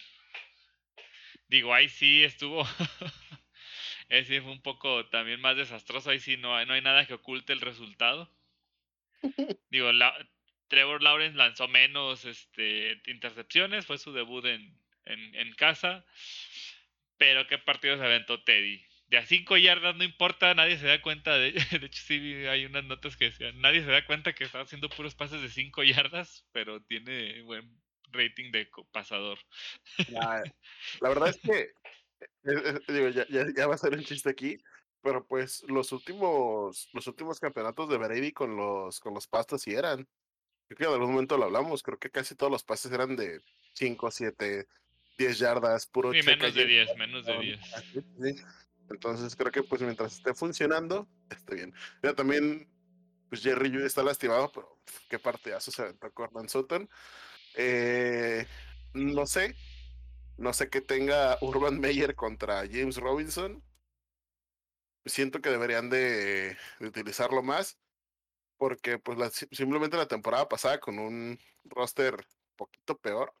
Digo, 1.48 1.74
ahí 1.74 1.88
sí 1.88 2.22
estuvo 2.22 2.64
Ese 4.10 4.40
fue 4.42 4.50
un 4.50 4.60
poco 4.60 5.06
también 5.06 5.40
más 5.40 5.56
desastroso. 5.56 6.10
Ahí 6.10 6.18
sí 6.18 6.36
no 6.36 6.56
hay, 6.56 6.66
no 6.66 6.74
hay 6.74 6.82
nada 6.82 7.06
que 7.06 7.14
oculte 7.14 7.52
el 7.52 7.60
resultado. 7.60 8.28
Digo, 9.70 9.92
la, 9.92 10.12
Trevor 10.66 11.02
Lawrence 11.02 11.36
lanzó 11.36 11.68
menos 11.68 12.24
este, 12.24 13.00
intercepciones, 13.06 13.86
fue 13.86 13.98
su 13.98 14.12
debut 14.12 14.44
en, 14.46 14.76
en, 15.04 15.34
en, 15.36 15.52
casa. 15.54 16.04
Pero 17.18 17.46
qué 17.46 17.58
partido 17.58 17.96
se 17.96 18.04
aventó 18.04 18.42
Teddy. 18.42 18.84
de 19.06 19.18
a 19.18 19.26
5 19.26 19.56
yardas 19.58 19.94
no 19.94 20.02
importa, 20.02 20.54
nadie 20.54 20.76
se 20.76 20.88
da 20.88 21.00
cuenta. 21.00 21.38
De, 21.38 21.52
de 21.78 21.86
hecho, 21.86 22.02
sí 22.02 22.46
hay 22.46 22.64
unas 22.64 22.84
notas 22.84 23.16
que 23.16 23.26
decían, 23.26 23.60
nadie 23.60 23.82
se 23.82 23.90
da 23.92 24.04
cuenta 24.06 24.32
que 24.32 24.42
está 24.42 24.60
haciendo 24.60 24.88
puros 24.88 25.14
pases 25.14 25.40
de 25.40 25.48
5 25.48 25.84
yardas, 25.84 26.48
pero 26.52 26.82
tiene 26.82 27.42
buen 27.42 27.79
rating 28.12 28.50
de 28.50 28.68
pasador. 28.92 29.38
La, 30.08 30.42
la 31.00 31.08
verdad 31.08 31.28
es 31.28 31.38
que, 31.38 31.60
eh, 31.60 31.70
eh, 32.44 32.80
digo, 32.88 33.08
ya, 33.08 33.26
ya, 33.28 33.46
ya, 33.54 33.66
va 33.66 33.74
a 33.74 33.78
ser 33.78 33.94
un 33.94 34.04
chiste 34.04 34.30
aquí, 34.30 34.58
pero 35.02 35.26
pues 35.26 35.64
los 35.68 35.92
últimos, 35.92 36.88
los 36.92 37.06
últimos 37.06 37.40
campeonatos 37.40 37.88
de 37.88 37.98
Brady 37.98 38.32
con 38.32 38.56
los, 38.56 39.00
con 39.00 39.14
los 39.14 39.26
pastos 39.26 39.62
sí 39.62 39.72
eran. 39.72 40.06
Creo 40.66 40.78
que 40.78 40.84
en 40.84 40.92
algún 40.92 41.12
momento 41.12 41.36
lo 41.36 41.44
hablamos, 41.44 41.82
creo 41.82 41.98
que 41.98 42.10
casi 42.10 42.34
todos 42.36 42.52
los 42.52 42.62
pases 42.62 42.92
eran 42.92 43.16
de 43.16 43.40
5, 43.74 44.10
7, 44.10 44.68
10 45.18 45.38
yardas, 45.38 45.86
puro 45.86 46.12
sí, 46.12 46.22
menos 46.22 46.54
de 46.54 46.64
10, 46.64 46.96
menos 46.96 47.26
de 47.26 47.38
10. 47.38 47.60
Sí. 47.92 48.42
Entonces 48.90 49.36
creo 49.36 49.52
que 49.52 49.62
pues 49.62 49.80
mientras 49.82 50.14
esté 50.14 50.34
funcionando, 50.34 51.08
esté 51.30 51.54
bien. 51.54 51.74
Ya 52.02 52.14
también, 52.14 52.68
pues 53.28 53.42
Jerry 53.42 53.70
Judy 53.70 53.84
está 53.84 54.02
lastimado, 54.02 54.50
pero 54.52 54.80
qué 55.08 55.18
partidazo 55.18 55.70
se 55.70 55.82
aventó 55.82 56.10
Corman 56.12 56.48
Sutton. 56.48 56.88
Eh, 57.54 58.46
no 58.94 59.26
sé, 59.26 59.54
no 60.36 60.52
sé 60.52 60.70
qué 60.70 60.80
tenga 60.80 61.38
Urban 61.40 61.80
Meyer 61.80 62.14
contra 62.14 62.66
James 62.66 62.96
Robinson. 62.96 63.62
Siento 65.06 65.40
que 65.40 65.50
deberían 65.50 65.90
de, 65.90 66.56
utilizarlo 66.80 67.42
más, 67.42 67.78
porque 68.58 68.98
pues 68.98 69.46
simplemente 69.52 69.96
la 69.96 70.08
temporada 70.08 70.48
pasada 70.48 70.78
con 70.80 70.98
un 70.98 71.38
roster 71.64 72.26
poquito 72.56 72.98
peor, 72.98 73.32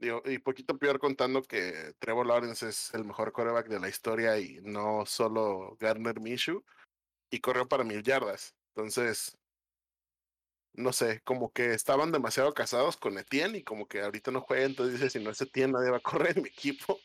y 0.00 0.38
poquito 0.38 0.78
peor 0.78 0.98
contando 0.98 1.42
que 1.42 1.94
Trevor 1.98 2.26
Lawrence 2.26 2.68
es 2.68 2.94
el 2.94 3.04
mejor 3.04 3.32
quarterback 3.32 3.68
de 3.68 3.80
la 3.80 3.88
historia 3.88 4.38
y 4.38 4.58
no 4.62 5.04
solo 5.04 5.76
Garner 5.78 6.20
Minshew. 6.20 6.64
Y 7.30 7.40
corrió 7.40 7.68
para 7.68 7.84
mil 7.84 8.02
yardas. 8.02 8.54
Entonces, 8.74 9.36
no 10.72 10.92
sé, 10.92 11.20
como 11.22 11.52
que 11.52 11.72
estaban 11.72 12.12
demasiado 12.12 12.54
casados 12.54 12.96
con 12.96 13.18
Etienne 13.18 13.58
y 13.58 13.62
como 13.62 13.88
que 13.88 14.00
ahorita 14.00 14.30
no 14.30 14.40
juega, 14.40 14.64
entonces 14.64 15.00
dice, 15.00 15.10
si 15.10 15.24
no 15.24 15.30
es 15.30 15.40
Etienne 15.40 15.72
nadie 15.72 15.90
va 15.90 15.98
a 15.98 16.00
correr 16.00 16.36
en 16.36 16.44
mi 16.44 16.48
equipo. 16.48 17.00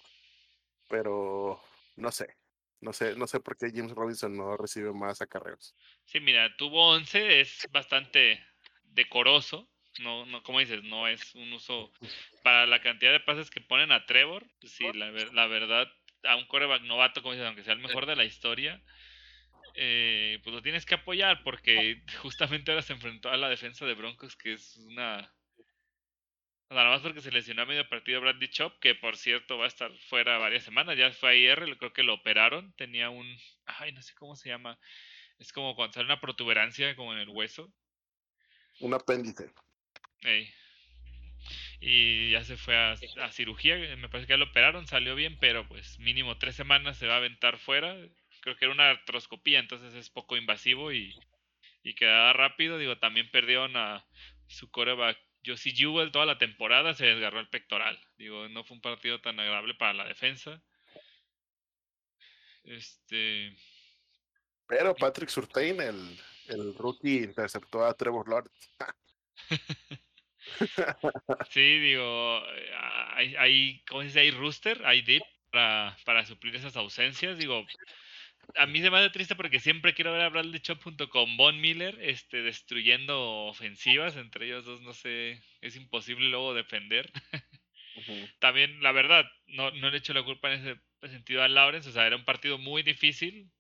Pero 0.88 1.62
no 1.96 2.12
sé, 2.12 2.38
no 2.80 2.94
sé, 2.94 3.16
no 3.16 3.28
sé 3.28 3.40
por 3.40 3.58
qué 3.58 3.72
James 3.74 3.94
Robinson 3.94 4.36
no 4.36 4.56
recibe 4.56 4.94
más 4.94 5.22
acarreos. 5.22 5.76
Sí, 6.06 6.20
mira, 6.20 6.56
tuvo 6.58 6.92
11, 6.92 7.42
es 7.42 7.68
bastante 7.72 8.46
decoroso, 8.84 9.68
no, 10.00 10.26
no, 10.26 10.44
como 10.44 10.60
dices, 10.60 10.84
no 10.84 11.08
es 11.08 11.34
un 11.36 11.54
uso 11.54 11.92
para 12.44 12.66
la 12.66 12.82
cantidad 12.82 13.12
de 13.12 13.20
pases 13.20 13.50
que 13.50 13.62
ponen 13.62 13.92
a 13.92 14.06
Trevor. 14.06 14.46
Pues 14.60 14.74
sí, 14.74 14.86
la, 14.94 15.10
la 15.10 15.48
verdad, 15.48 15.88
a 16.24 16.36
un 16.36 16.46
coreback 16.48 16.84
novato, 16.84 17.22
como 17.22 17.34
dices, 17.34 17.48
aunque 17.48 17.64
sea 17.64 17.74
el 17.74 17.80
mejor 17.80 18.06
de 18.06 18.16
la 18.16 18.26
historia, 18.26 18.84
eh, 19.76 20.40
pues 20.44 20.54
lo 20.54 20.62
tienes 20.62 20.86
que 20.86 20.96
apoyar 20.96 21.44
porque 21.44 22.02
justamente 22.22 22.72
ahora 22.72 22.82
se 22.82 22.94
enfrentó 22.94 23.30
a 23.30 23.38
la 23.38 23.50
defensa 23.50 23.86
de 23.86 23.94
Broncos, 23.94 24.36
que 24.36 24.54
es 24.54 24.78
una. 24.78 25.34
nada 26.70 26.90
más 26.90 27.02
porque 27.02 27.22
se 27.22 27.32
lesionó 27.32 27.64
a 27.64 27.66
medio 27.66 27.88
partido 27.88 28.22
Brandy 28.22 28.48
Chop, 28.50 28.80
que 28.80 28.96
por 28.96 29.18
cierto 29.18 29.58
va 29.58 29.66
a 29.66 29.70
estar 29.70 29.92
fuera 30.10 30.38
varias 30.38 30.64
semanas. 30.64 30.98
Ya 30.98 31.12
fue 31.12 31.32
ayer, 31.32 31.78
creo 31.78 31.94
que 31.94 32.04
lo 32.04 32.16
operaron. 32.16 32.74
Tenía 32.74 33.10
un. 33.10 33.28
Ay, 33.66 33.92
no 33.92 34.02
sé 34.02 34.14
cómo 34.16 34.36
se 34.36 34.50
llama. 34.50 34.80
Es 35.40 35.52
como 35.52 35.76
cuando 35.76 35.94
sale 35.94 36.06
una 36.06 36.22
protuberancia 36.22 36.96
como 36.96 37.14
en 37.14 37.20
el 37.20 37.30
hueso. 37.30 37.72
Un 38.80 38.94
apéndice. 38.94 39.52
Y 41.80 42.32
ya 42.32 42.44
se 42.44 42.58
fue 42.58 42.76
a, 42.76 42.96
cirugía, 43.32 43.78
me 43.98 44.10
parece 44.10 44.28
que 44.28 44.34
ya 44.34 44.38
lo 44.38 44.46
operaron, 44.46 44.88
salió 44.88 45.14
bien, 45.16 45.38
pero 45.40 45.68
pues 45.68 46.00
mínimo 46.00 46.38
tres 46.38 46.56
semanas 46.56 46.98
se 46.98 47.08
va 47.08 47.16
a 47.16 47.18
aventar 47.18 47.58
fuera. 47.58 47.96
Creo 48.46 48.56
que 48.58 48.66
era 48.66 48.76
una 48.76 48.92
artroscopía, 48.92 49.58
entonces 49.58 49.96
es 49.96 50.12
poco 50.12 50.38
invasivo 50.38 50.94
y, 50.94 51.18
y 51.82 51.96
quedaba 51.96 52.32
rápido. 52.32 52.78
Digo, 52.78 53.00
también 53.00 53.32
perdieron 53.32 53.76
a 53.76 54.06
su 54.46 54.70
coreback 54.70 55.18
Josie 55.44 55.74
Jewell 55.76 56.12
toda 56.12 56.28
la 56.28 56.38
temporada, 56.38 56.94
se 56.94 57.08
desgarró 57.08 57.40
el 57.40 57.50
pectoral. 57.50 58.00
Digo, 58.18 58.48
no 58.50 58.64
fue 58.64 58.76
un 58.76 58.82
partido 58.82 59.20
tan 59.20 59.40
agradable 59.40 59.74
para 59.74 59.96
la 59.96 60.06
defensa. 60.06 60.62
Este. 62.66 63.58
Pero 64.68 64.94
Patrick 64.94 65.30
Surtain, 65.30 65.82
el, 65.82 66.20
el 66.50 66.76
rookie, 66.76 67.24
interceptó 67.24 67.84
a 67.84 67.98
Trevor 67.98 68.30
Lawrence. 68.30 68.70
Sí, 71.50 71.80
digo, 71.80 72.40
hay, 73.16 73.36
hay 73.36 73.84
¿cómo 73.90 74.02
se 74.02 74.08
dice? 74.08 74.20
Hay 74.20 74.30
rooster, 74.30 74.86
hay 74.86 75.02
dip 75.02 75.24
para, 75.52 75.98
para 76.06 76.24
suplir 76.24 76.56
esas 76.56 76.78
ausencias. 76.78 77.40
Digo, 77.40 77.66
a 78.56 78.66
mí 78.66 78.82
se 78.82 78.90
me 78.90 78.98
hace 78.98 79.10
triste 79.10 79.36
porque 79.36 79.60
siempre 79.60 79.94
quiero 79.94 80.12
ver 80.12 80.22
a 80.22 80.30
Bradley 80.30 80.60
Chop 80.60 80.82
junto 80.82 81.10
con 81.10 81.38
Von 81.38 81.60
Miller 81.60 81.98
este, 82.02 82.42
destruyendo 82.42 83.46
ofensivas. 83.46 84.16
Entre 84.16 84.46
ellos 84.46 84.66
dos, 84.66 84.82
no 84.82 84.94
sé, 84.94 85.42
es 85.62 85.76
imposible 85.76 86.30
luego 86.30 86.54
defender. 86.54 87.12
También, 88.40 88.82
la 88.82 88.92
verdad, 88.92 89.26
no, 89.48 89.72
no 89.72 89.90
le 89.90 89.98
echo 89.98 90.14
la 90.14 90.24
culpa 90.24 90.54
en 90.54 90.62
ese 90.62 91.12
sentido 91.12 91.44
a 91.44 91.48
Lawrence. 91.48 91.90
O 91.90 91.92
sea, 91.92 92.08
era 92.08 92.16
un 92.16 92.26
partido 92.26 92.58
muy 92.58 92.84
difícil. 92.84 93.52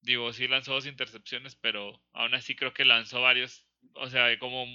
Digo, 0.00 0.32
sí 0.32 0.48
lanzó 0.48 0.72
dos 0.72 0.86
intercepciones, 0.86 1.56
pero 1.56 2.02
aún 2.12 2.34
así 2.34 2.54
creo 2.54 2.72
que 2.72 2.84
lanzó 2.84 3.20
varios. 3.20 3.66
O 3.94 4.08
sea, 4.08 4.38
como 4.38 4.66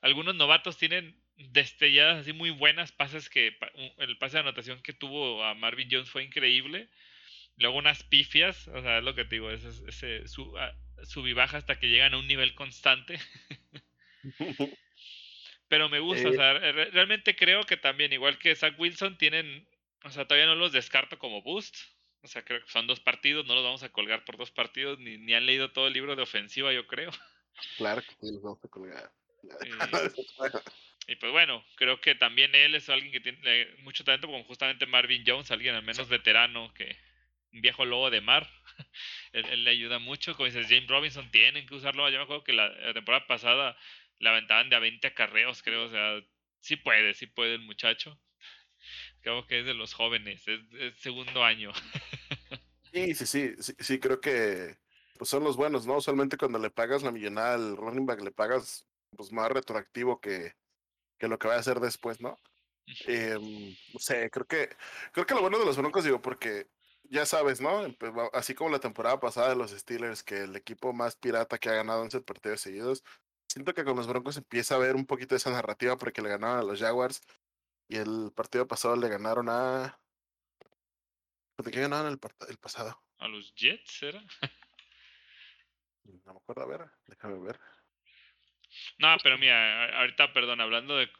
algunos 0.00 0.34
novatos 0.34 0.76
tienen 0.76 1.20
destelladas 1.36 2.18
así 2.18 2.32
muy 2.32 2.50
buenas, 2.50 2.92
pases 2.92 3.28
que 3.30 3.56
el 3.98 4.18
pase 4.18 4.36
de 4.36 4.40
anotación 4.40 4.82
que 4.82 4.92
tuvo 4.92 5.42
a 5.44 5.54
Marvin 5.54 5.88
Jones 5.90 6.10
fue 6.10 6.24
increíble. 6.24 6.90
Luego 7.58 7.78
unas 7.78 8.02
pifias, 8.04 8.68
o 8.68 8.80
sea, 8.82 8.98
es 8.98 9.04
lo 9.04 9.14
que 9.14 9.24
te 9.24 9.36
digo, 9.36 9.50
es, 9.50 9.64
ese 9.64 10.26
su, 10.28 10.54
sub 11.04 11.26
y 11.26 11.32
baja 11.32 11.56
hasta 11.58 11.78
que 11.78 11.88
llegan 11.88 12.14
a 12.14 12.18
un 12.18 12.26
nivel 12.26 12.54
constante. 12.54 13.18
Pero 15.68 15.88
me 15.88 16.00
gusta, 16.00 16.28
o 16.28 16.32
sea, 16.32 16.54
realmente 16.54 17.36
creo 17.36 17.62
que 17.64 17.76
también, 17.76 18.12
igual 18.12 18.38
que 18.38 18.56
Zach 18.56 18.78
Wilson, 18.78 19.18
tienen, 19.18 19.68
o 20.04 20.10
sea, 20.10 20.26
todavía 20.26 20.46
no 20.46 20.54
los 20.54 20.72
descarto 20.72 21.18
como 21.18 21.42
boost. 21.42 21.76
O 22.22 22.26
sea, 22.26 22.44
creo 22.44 22.64
que 22.64 22.70
son 22.70 22.86
dos 22.86 23.00
partidos, 23.00 23.46
no 23.46 23.54
los 23.54 23.64
vamos 23.64 23.82
a 23.82 23.90
colgar 23.90 24.24
por 24.24 24.36
dos 24.36 24.50
partidos, 24.50 24.98
ni, 24.98 25.18
ni 25.18 25.34
han 25.34 25.46
leído 25.46 25.70
todo 25.72 25.86
el 25.86 25.92
libro 25.92 26.16
de 26.16 26.22
ofensiva, 26.22 26.72
yo 26.72 26.86
creo. 26.86 27.10
Claro 27.76 28.02
que 28.02 28.14
sí, 28.20 28.32
los 28.32 28.40
vamos 28.40 28.64
a 28.64 28.68
colgar. 28.68 29.10
Y, 31.10 31.16
pues 31.16 31.32
bueno, 31.32 31.64
creo 31.76 32.02
que 32.02 32.14
también 32.14 32.54
él 32.54 32.74
es 32.74 32.90
alguien 32.90 33.10
que 33.10 33.20
tiene 33.20 33.66
mucho 33.78 34.04
talento, 34.04 34.26
como 34.26 34.44
justamente 34.44 34.84
Marvin 34.84 35.24
Jones, 35.26 35.50
alguien 35.50 35.74
al 35.74 35.82
menos 35.82 36.06
veterano, 36.06 36.70
que 36.74 36.98
un 37.52 37.60
viejo 37.60 37.84
lobo 37.84 38.10
de 38.10 38.20
mar. 38.20 38.48
él, 39.32 39.64
le 39.64 39.70
ayuda 39.70 39.98
mucho. 39.98 40.34
Como 40.34 40.46
dices, 40.46 40.66
James 40.68 40.88
Robinson 40.88 41.30
tienen 41.30 41.66
que 41.66 41.74
usarlo. 41.74 42.08
Yo 42.08 42.18
me 42.18 42.24
acuerdo 42.24 42.44
que 42.44 42.52
la, 42.52 42.72
temporada 42.92 43.26
pasada 43.26 43.76
la 44.18 44.30
aventaban 44.30 44.68
de 44.68 44.76
a 44.76 44.80
20 44.80 45.06
acarreos, 45.06 45.62
creo. 45.62 45.84
O 45.84 45.90
sea, 45.90 46.20
sí 46.60 46.76
puede, 46.76 47.14
sí 47.14 47.26
puede 47.26 47.54
el 47.54 47.62
muchacho. 47.62 48.18
Creo 49.20 49.46
que 49.46 49.60
es 49.60 49.66
de 49.66 49.74
los 49.74 49.94
jóvenes, 49.94 50.46
es, 50.46 50.96
segundo 50.98 51.44
año. 51.44 51.72
sí, 52.92 53.14
sí, 53.14 53.26
sí, 53.26 53.54
sí, 53.58 53.74
sí, 53.78 53.98
creo 53.98 54.20
que 54.20 54.76
pues 55.18 55.28
son 55.28 55.42
los 55.42 55.56
buenos, 55.56 55.84
¿no? 55.84 55.96
Usualmente 55.96 56.36
cuando 56.36 56.60
le 56.60 56.70
pagas 56.70 57.02
la 57.02 57.10
millonada 57.10 57.54
al 57.54 57.76
running 57.76 58.06
back, 58.06 58.22
le 58.22 58.30
pagas 58.30 58.86
pues 59.16 59.32
más 59.32 59.50
retroactivo 59.50 60.20
que, 60.20 60.54
que 61.18 61.28
lo 61.28 61.38
que 61.38 61.48
va 61.48 61.54
a 61.54 61.58
hacer 61.58 61.80
después, 61.80 62.20
¿no? 62.20 62.38
Eh, 63.06 63.36
no 63.92 64.00
sé, 64.00 64.30
creo 64.30 64.46
que, 64.46 64.70
creo 65.12 65.26
que 65.26 65.34
lo 65.34 65.40
bueno 65.40 65.58
de 65.58 65.66
los 65.66 65.76
Broncos, 65.76 66.04
digo, 66.04 66.22
porque 66.22 66.68
ya 67.08 67.26
sabes, 67.26 67.60
¿no? 67.60 67.82
Así 68.32 68.54
como 68.54 68.70
la 68.70 68.80
temporada 68.80 69.20
pasada 69.20 69.50
de 69.50 69.56
los 69.56 69.70
Steelers, 69.70 70.22
que 70.22 70.44
el 70.44 70.56
equipo 70.56 70.92
más 70.92 71.16
pirata 71.16 71.58
que 71.58 71.68
ha 71.68 71.74
ganado 71.74 72.02
11 72.02 72.20
partidos 72.22 72.60
seguidos, 72.60 73.04
siento 73.48 73.74
que 73.74 73.84
con 73.84 73.96
los 73.96 74.06
Broncos 74.06 74.36
empieza 74.36 74.74
a 74.74 74.78
ver 74.78 74.94
un 74.96 75.06
poquito 75.06 75.34
esa 75.34 75.50
narrativa 75.50 75.96
porque 75.96 76.22
le 76.22 76.28
ganaron 76.28 76.58
a 76.58 76.62
los 76.62 76.80
Jaguars 76.80 77.20
y 77.88 77.96
el 77.96 78.32
partido 78.34 78.66
pasado 78.66 78.96
le 78.96 79.08
ganaron 79.08 79.48
a... 79.48 79.98
¿De 81.58 81.70
qué 81.70 81.80
ganaron 81.80 82.12
el, 82.12 82.20
el 82.48 82.58
pasado? 82.58 83.02
¿A 83.18 83.28
los 83.28 83.54
Jets 83.54 84.02
era? 84.02 84.22
no 86.04 86.32
me 86.34 86.38
acuerdo, 86.38 86.62
a 86.62 86.66
ver, 86.66 86.90
déjame 87.06 87.38
ver. 87.40 87.58
No, 88.98 89.16
pero 89.22 89.38
mira, 89.38 89.98
ahorita, 90.00 90.32
perdón, 90.32 90.60
hablando 90.60 90.96
de, 90.96 91.10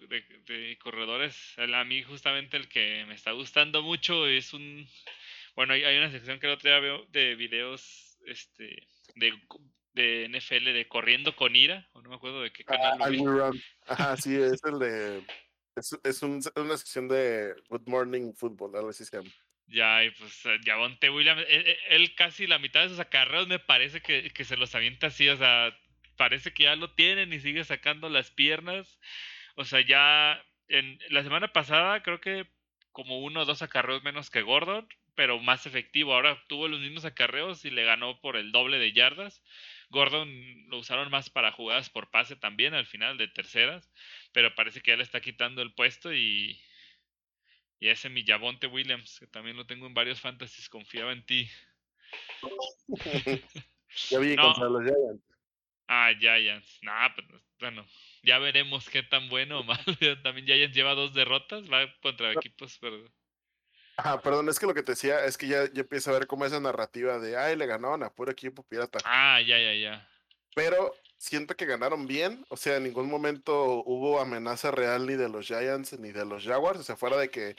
de, 0.47 0.79
corredores, 0.79 1.55
a 1.59 1.85
mí 1.85 2.03
justamente 2.03 2.57
el 2.57 2.69
que 2.69 3.05
me 3.07 3.15
está 3.15 3.33
gustando 3.33 3.83
mucho 3.83 4.27
es 4.27 4.53
un... 4.53 4.87
Bueno, 5.59 5.75
hay, 5.75 5.99
una 5.99 6.13
sección 6.13 6.39
que 6.39 6.47
el 6.47 6.53
otro 6.53 6.71
día 6.71 6.79
veo 6.79 7.05
de 7.07 7.35
videos 7.35 8.17
este, 8.27 8.87
de, 9.17 9.33
de 9.93 10.29
NFL 10.29 10.67
de 10.67 10.87
Corriendo 10.87 11.35
con 11.35 11.57
Ira, 11.57 11.89
o 11.95 12.01
no 12.01 12.11
me 12.11 12.15
acuerdo 12.15 12.43
de 12.43 12.53
qué 12.53 12.63
canal. 12.63 12.97
Ah, 13.01 13.51
Ajá, 13.89 14.17
sí, 14.17 14.37
es 14.37 14.63
el 14.63 14.79
de... 14.79 15.25
Es, 15.75 15.99
es 16.05 16.23
un, 16.23 16.41
una 16.55 16.77
sección 16.77 17.09
de 17.09 17.57
Good 17.71 17.89
Morning 17.89 18.35
Football, 18.35 18.77
algo 18.77 18.91
así 18.91 19.05
se 19.05 19.17
llama. 19.17 19.31
Ya, 19.67 20.05
y 20.05 20.13
pues 20.13 20.45
Javonte 20.65 21.11
Williams, 21.11 21.45
él, 21.49 21.77
él, 21.89 22.15
casi 22.15 22.47
la 22.47 22.61
mitad 22.61 22.83
de 22.83 22.87
esos 22.87 23.01
acarreos 23.01 23.49
me 23.49 23.59
parece 23.59 24.01
que, 24.01 24.31
que 24.31 24.45
se 24.45 24.57
los 24.57 24.77
avienta 24.77 25.09
así, 25.09 25.29
o 25.29 25.37
sea, 25.37 25.77
parece 26.17 26.53
que 26.53 26.63
ya 26.63 26.77
lo 26.77 26.95
tienen 26.95 27.33
y 27.33 27.41
sigue 27.41 27.65
sacando 27.65 28.09
las 28.09 28.31
piernas. 28.31 29.01
O 29.57 29.65
sea, 29.65 29.81
ya 29.81 30.41
en 30.69 31.01
la 31.11 31.25
semana 31.25 31.53
pasada 31.53 32.01
creo 32.05 32.21
que 32.21 32.47
como 32.93 33.19
uno 33.19 33.41
o 33.41 33.45
dos 33.45 33.63
acarreos 33.63 34.05
menos 34.05 34.31
que 34.31 34.43
Gordon, 34.43 34.87
pero 35.19 35.41
más 35.41 35.67
efectivo. 35.67 36.15
Ahora 36.15 36.41
tuvo 36.47 36.69
los 36.69 36.79
mismos 36.79 37.05
acarreos 37.05 37.65
y 37.65 37.71
le 37.71 37.83
ganó 37.83 38.21
por 38.21 38.37
el 38.37 38.53
doble 38.53 38.79
de 38.79 38.93
yardas. 38.93 39.43
Gordon 39.91 40.31
lo 40.69 40.79
usaron 40.79 41.11
más 41.11 41.29
para 41.29 41.51
jugadas 41.51 41.91
por 41.91 42.09
pase 42.09 42.37
también 42.37 42.73
al 42.73 42.87
final 42.87 43.19
de 43.19 43.27
terceras, 43.27 43.91
pero 44.33 44.55
parece 44.55 44.81
que 44.81 44.93
ya 44.93 44.97
le 44.97 45.03
está 45.03 45.21
quitando 45.21 45.61
el 45.61 45.75
puesto 45.75 46.15
y, 46.15 46.61
y 47.81 47.89
ese 47.89 48.09
mi 48.11 48.25
Williams, 48.71 49.19
que 49.19 49.27
también 49.27 49.57
lo 49.57 49.67
tengo 49.67 49.89
en 49.89 49.95
varios 49.95 50.21
fantasies, 50.21 50.69
confiaba 50.69 51.11
en 51.11 51.27
ti. 51.27 51.51
ya 54.11 54.21
vi 54.21 54.37
contra 54.37 54.69
los 54.69 54.85
Giants. 54.85 55.25
Ah, 55.89 56.13
Giants. 56.17 56.79
Nah, 56.83 57.09
pues, 57.13 57.27
bueno, 57.59 57.85
ya 58.23 58.39
veremos 58.39 58.89
qué 58.89 59.03
tan 59.03 59.29
bueno 59.29 59.59
o 59.59 59.65
malo. 59.65 59.83
También 60.23 60.47
Giants 60.47 60.77
lleva 60.77 60.95
dos 60.95 61.13
derrotas, 61.13 61.69
va 61.69 61.93
contra 62.03 62.31
equipos, 62.35 62.79
pero... 62.81 63.05
Ah, 64.01 64.21
perdón, 64.23 64.49
es 64.49 64.61
que 64.61 64.67
lo 64.67 64.75
que 64.75 64.85
te 64.85 64.93
decía 64.93 65.25
es 65.25 65.37
que 65.37 65.49
ya, 65.49 65.65
ya 65.73 65.81
empiezo 65.81 66.11
a 66.11 66.19
ver 66.19 66.29
cómo 66.29 66.47
esa 66.47 66.61
narrativa 66.61 67.19
de, 67.19 67.37
ay, 67.37 67.57
le 67.57 67.67
ganaron 67.67 68.05
a 68.05 68.11
puro 68.11 68.31
equipo 68.31 68.63
pirata. 68.63 69.01
Ah, 69.05 69.41
ya, 69.41 69.59
ya, 69.59 69.75
ya. 69.75 70.09
Pero 70.55 70.95
siento 71.17 71.57
que 71.57 71.67
ganaron 71.67 72.07
bien, 72.07 72.47
o 72.49 72.57
sea, 72.57 72.77
en 72.77 72.85
ningún 72.85 73.11
momento 73.11 73.83
hubo 73.85 74.21
amenaza 74.21 74.71
real 74.71 75.05
ni 75.07 75.15
de 75.15 75.29
los 75.29 75.47
Giants 75.47 75.99
ni 75.99 76.13
de 76.13 76.25
los 76.25 76.45
Jaguars, 76.45 76.79
o 76.79 76.83
sea, 76.85 76.97
fuera 76.97 77.17
de 77.17 77.29
que 77.29 77.57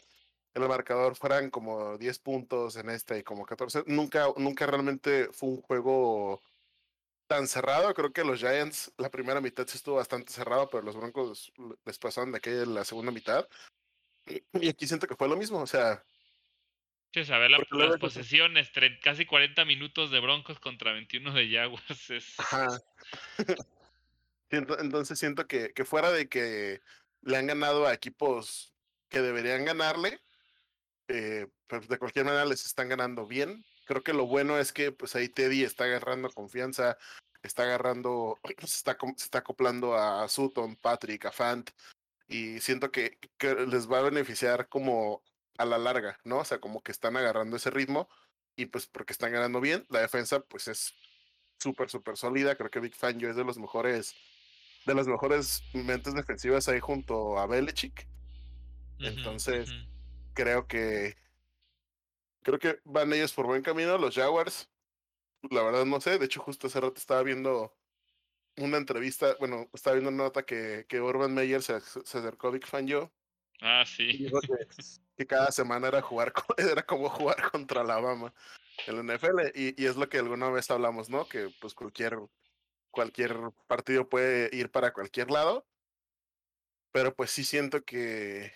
en 0.54 0.64
el 0.64 0.70
marcador 0.70 1.16
fueran 1.16 1.50
como 1.50 1.98
10 1.98 2.20
puntos 2.20 2.78
en 2.78 2.90
este 2.90 3.20
y 3.20 3.24
como 3.24 3.46
14, 3.46 3.84
nunca, 3.88 4.28
nunca 4.38 4.66
realmente 4.66 5.28
fue 5.34 5.50
un 5.50 5.62
juego 5.62 6.42
tan 7.28 7.48
cerrado. 7.48 7.94
Creo 7.94 8.14
que 8.14 8.24
los 8.24 8.40
Giants, 8.40 8.94
la 8.98 9.10
primera 9.10 9.42
mitad 9.42 9.68
sí 9.68 9.78
estuvo 9.78 9.96
bastante 9.96 10.32
cerrado, 10.32 10.70
pero 10.70 10.84
los 10.84 10.96
Broncos 10.96 11.52
les 11.86 12.00
pasaron 12.00 12.32
de 12.32 12.38
aquella 12.38 12.66
la 12.66 12.86
segunda 12.86 13.12
mitad. 13.12 13.48
Y 14.54 14.70
aquí 14.70 14.88
siento 14.88 15.06
que 15.06 15.16
fue 15.16 15.28
lo 15.28 15.38
mismo, 15.38 15.60
o 15.60 15.68
sea, 15.68 16.04
saber 17.26 17.52
la, 17.52 17.60
las 17.72 17.98
posesiones, 17.98 18.72
casi 19.02 19.26
40 19.26 19.66
minutos 19.66 20.12
de 20.12 20.20
Broncos 20.20 20.60
contra 20.60 20.94
21 20.94 21.34
de 21.34 21.50
Jaguars. 21.50 22.10
Es... 22.10 22.40
Ajá. 22.40 22.68
Entonces 24.52 25.20
siento 25.20 25.48
que, 25.48 25.74
que 25.74 25.86
fuera 25.86 26.12
de 26.12 26.28
que 26.28 26.82
le 27.22 27.38
han 27.38 27.48
ganado 27.48 27.86
a 27.86 27.94
equipos 27.94 28.74
que 29.10 29.22
deberían 29.22 29.66
ganarle, 29.66 30.20
eh, 31.08 31.48
pues 31.68 31.88
de 31.88 31.98
cualquier 31.98 32.26
manera 32.26 32.46
les 32.46 32.66
están 32.66 32.90
ganando 32.90 33.28
bien. 33.28 33.64
Creo 33.86 34.04
que 34.04 34.14
lo 34.14 34.26
bueno 34.28 34.58
es 34.58 34.72
que 34.72 34.92
pues 34.92 35.16
ahí 35.16 35.30
Teddy 35.30 35.64
está 35.64 35.86
agarrando 35.86 36.30
confianza, 36.30 36.98
está 37.44 37.64
agarrando, 37.64 38.40
se 38.60 38.66
está, 38.66 38.98
se 39.18 39.26
está 39.26 39.40
acoplando 39.40 39.96
a 39.96 40.28
Sutton, 40.28 40.76
Patrick, 40.76 41.26
a 41.26 41.32
Fant, 41.32 41.70
y 42.28 42.60
siento 42.60 42.92
que, 42.92 43.18
que 43.38 43.56
les 43.56 43.90
va 43.90 44.00
a 44.00 44.04
beneficiar 44.04 44.68
como 44.70 45.24
a 45.60 45.66
la 45.66 45.78
larga, 45.78 46.18
¿no? 46.24 46.40
O 46.40 46.46
sea, 46.46 46.60
como 46.60 46.82
que 46.82 46.92
están 46.92 47.18
agarrando 47.18 47.58
ese 47.58 47.70
ritmo 47.70 48.08
y 48.56 48.66
pues 48.68 48.88
porque 48.88 49.14
están 49.14 49.34
ganando 49.34 49.60
bien, 49.60 49.86
la 49.90 50.00
defensa 50.00 50.40
pues 50.40 50.68
es 50.70 50.94
súper, 51.60 51.90
súper 51.90 52.18
sólida. 52.18 52.56
Creo 52.56 52.72
que 52.72 52.80
Big 52.80 52.96
Fangio 52.96 53.30
es 53.30 53.36
de 53.36 53.44
los 53.44 53.58
mejores, 53.58 54.16
de 54.86 54.96
las 54.96 55.08
mejores 55.08 55.62
mentes 55.74 56.14
defensivas 56.14 56.70
ahí 56.70 56.80
junto 56.80 57.38
a 57.38 57.46
Belichick. 57.46 58.08
Entonces, 59.00 59.70
creo 60.34 60.66
que 60.66 61.16
creo 62.42 62.60
que 62.60 62.80
van 62.86 63.12
ellos 63.12 63.34
por 63.34 63.46
buen 63.46 63.62
camino. 63.62 63.98
Los 63.98 64.16
Jaguars, 64.16 64.70
la 65.52 65.62
verdad 65.62 65.86
no 65.86 66.00
sé. 66.00 66.18
De 66.20 66.26
hecho, 66.26 66.42
justo 66.42 66.68
hace 66.68 66.80
rato 66.80 66.98
estaba 66.98 67.22
viendo 67.24 67.76
una 68.56 68.78
entrevista, 68.78 69.36
bueno, 69.40 69.70
estaba 69.74 69.96
viendo 69.96 70.10
una 70.10 70.24
nota 70.24 70.44
que, 70.44 70.86
que 70.88 71.02
Urban 71.02 71.34
Meyer 71.34 71.62
se, 71.62 71.80
se 71.82 72.00
acercó 72.18 72.48
a 72.48 72.52
Big 72.52 72.66
Fangio. 72.66 73.12
Ah, 73.62 73.84
sí 73.86 74.30
que 75.18 75.28
cada 75.28 75.52
semana 75.52 75.90
era 75.90 76.02
jugar 76.02 76.32
era 76.58 76.86
como 76.86 77.10
jugar 77.10 77.52
contra 77.52 77.82
Alabama 77.82 78.34
en 78.88 78.96
la 78.96 79.16
NFL 79.16 79.52
y, 79.54 79.82
y, 79.82 79.86
es 79.86 79.98
lo 79.98 80.08
que 80.08 80.18
alguna 80.18 80.50
vez 80.50 80.72
hablamos, 80.72 81.10
¿no? 81.10 81.28
Que 81.28 81.54
pues 81.60 81.74
cualquier 81.74 82.18
cualquier 82.90 83.36
partido 83.68 84.08
puede 84.08 84.50
ir 84.56 84.72
para 84.72 84.94
cualquier 84.94 85.30
lado, 85.30 85.66
pero 86.92 87.14
pues 87.14 87.32
sí 87.32 87.44
siento 87.44 87.84
que 87.84 88.54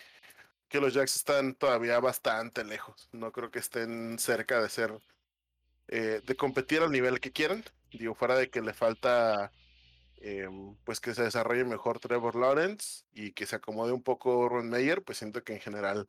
que 0.69 0.79
los 0.79 0.93
Jacks 0.93 1.17
están 1.17 1.53
todavía 1.53 1.99
bastante 1.99 2.63
lejos. 2.63 3.09
No 3.11 3.31
creo 3.31 3.51
que 3.51 3.59
estén 3.59 4.17
cerca 4.17 4.61
de 4.61 4.69
ser 4.69 4.99
eh, 5.89 6.21
de 6.25 6.35
competir 6.35 6.81
al 6.81 6.91
nivel 6.91 7.19
que 7.19 7.31
quieren. 7.31 7.63
Digo, 7.91 8.15
fuera 8.15 8.35
de 8.35 8.49
que 8.49 8.61
le 8.61 8.73
falta 8.73 9.51
eh, 10.25 10.47
pues 10.85 11.01
que 11.01 11.13
se 11.13 11.23
desarrolle 11.23 11.65
mejor 11.65 11.99
Trevor 11.99 12.35
Lawrence 12.37 13.03
y 13.11 13.33
que 13.33 13.45
se 13.45 13.57
acomode 13.57 13.91
un 13.91 14.03
poco 14.03 14.47
Ron 14.47 14.69
Meyer, 14.69 15.03
pues 15.03 15.17
siento 15.17 15.43
que 15.43 15.51
en 15.51 15.59
general 15.59 16.07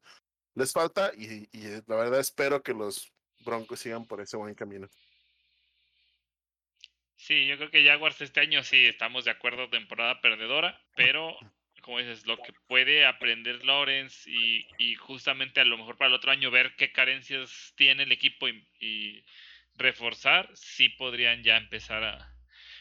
les 0.54 0.72
falta 0.72 1.10
y, 1.16 1.48
y, 1.50 1.82
la 1.88 1.96
verdad 1.96 2.20
espero 2.20 2.62
que 2.62 2.74
los 2.74 3.12
Broncos 3.44 3.80
sigan 3.80 4.06
por 4.06 4.20
ese 4.20 4.36
buen 4.36 4.54
camino. 4.54 4.88
Sí, 7.16 7.44
yo 7.46 7.56
creo 7.56 7.72
que 7.72 7.84
Jaguars 7.84 8.20
este 8.20 8.38
año 8.38 8.62
sí 8.62 8.86
estamos 8.86 9.24
de 9.24 9.32
acuerdo, 9.32 9.68
temporada 9.68 10.20
perdedora, 10.20 10.80
pero 10.94 11.36
como 11.82 11.98
dices, 11.98 12.24
lo 12.24 12.36
que 12.36 12.52
puede 12.68 13.04
aprender 13.04 13.64
Lawrence 13.64 14.30
y, 14.30 14.68
y 14.78 14.94
justamente 14.94 15.60
a 15.60 15.64
lo 15.64 15.76
mejor 15.76 15.96
para 15.96 16.08
el 16.08 16.14
otro 16.14 16.30
año 16.30 16.52
ver 16.52 16.76
qué 16.76 16.92
carencias 16.92 17.74
tiene 17.76 18.04
el 18.04 18.12
equipo 18.12 18.46
y, 18.46 18.64
y 18.78 19.24
reforzar, 19.74 20.48
sí 20.54 20.88
podrían 20.88 21.42
ya 21.42 21.56
empezar 21.56 22.04
a, 22.04 22.33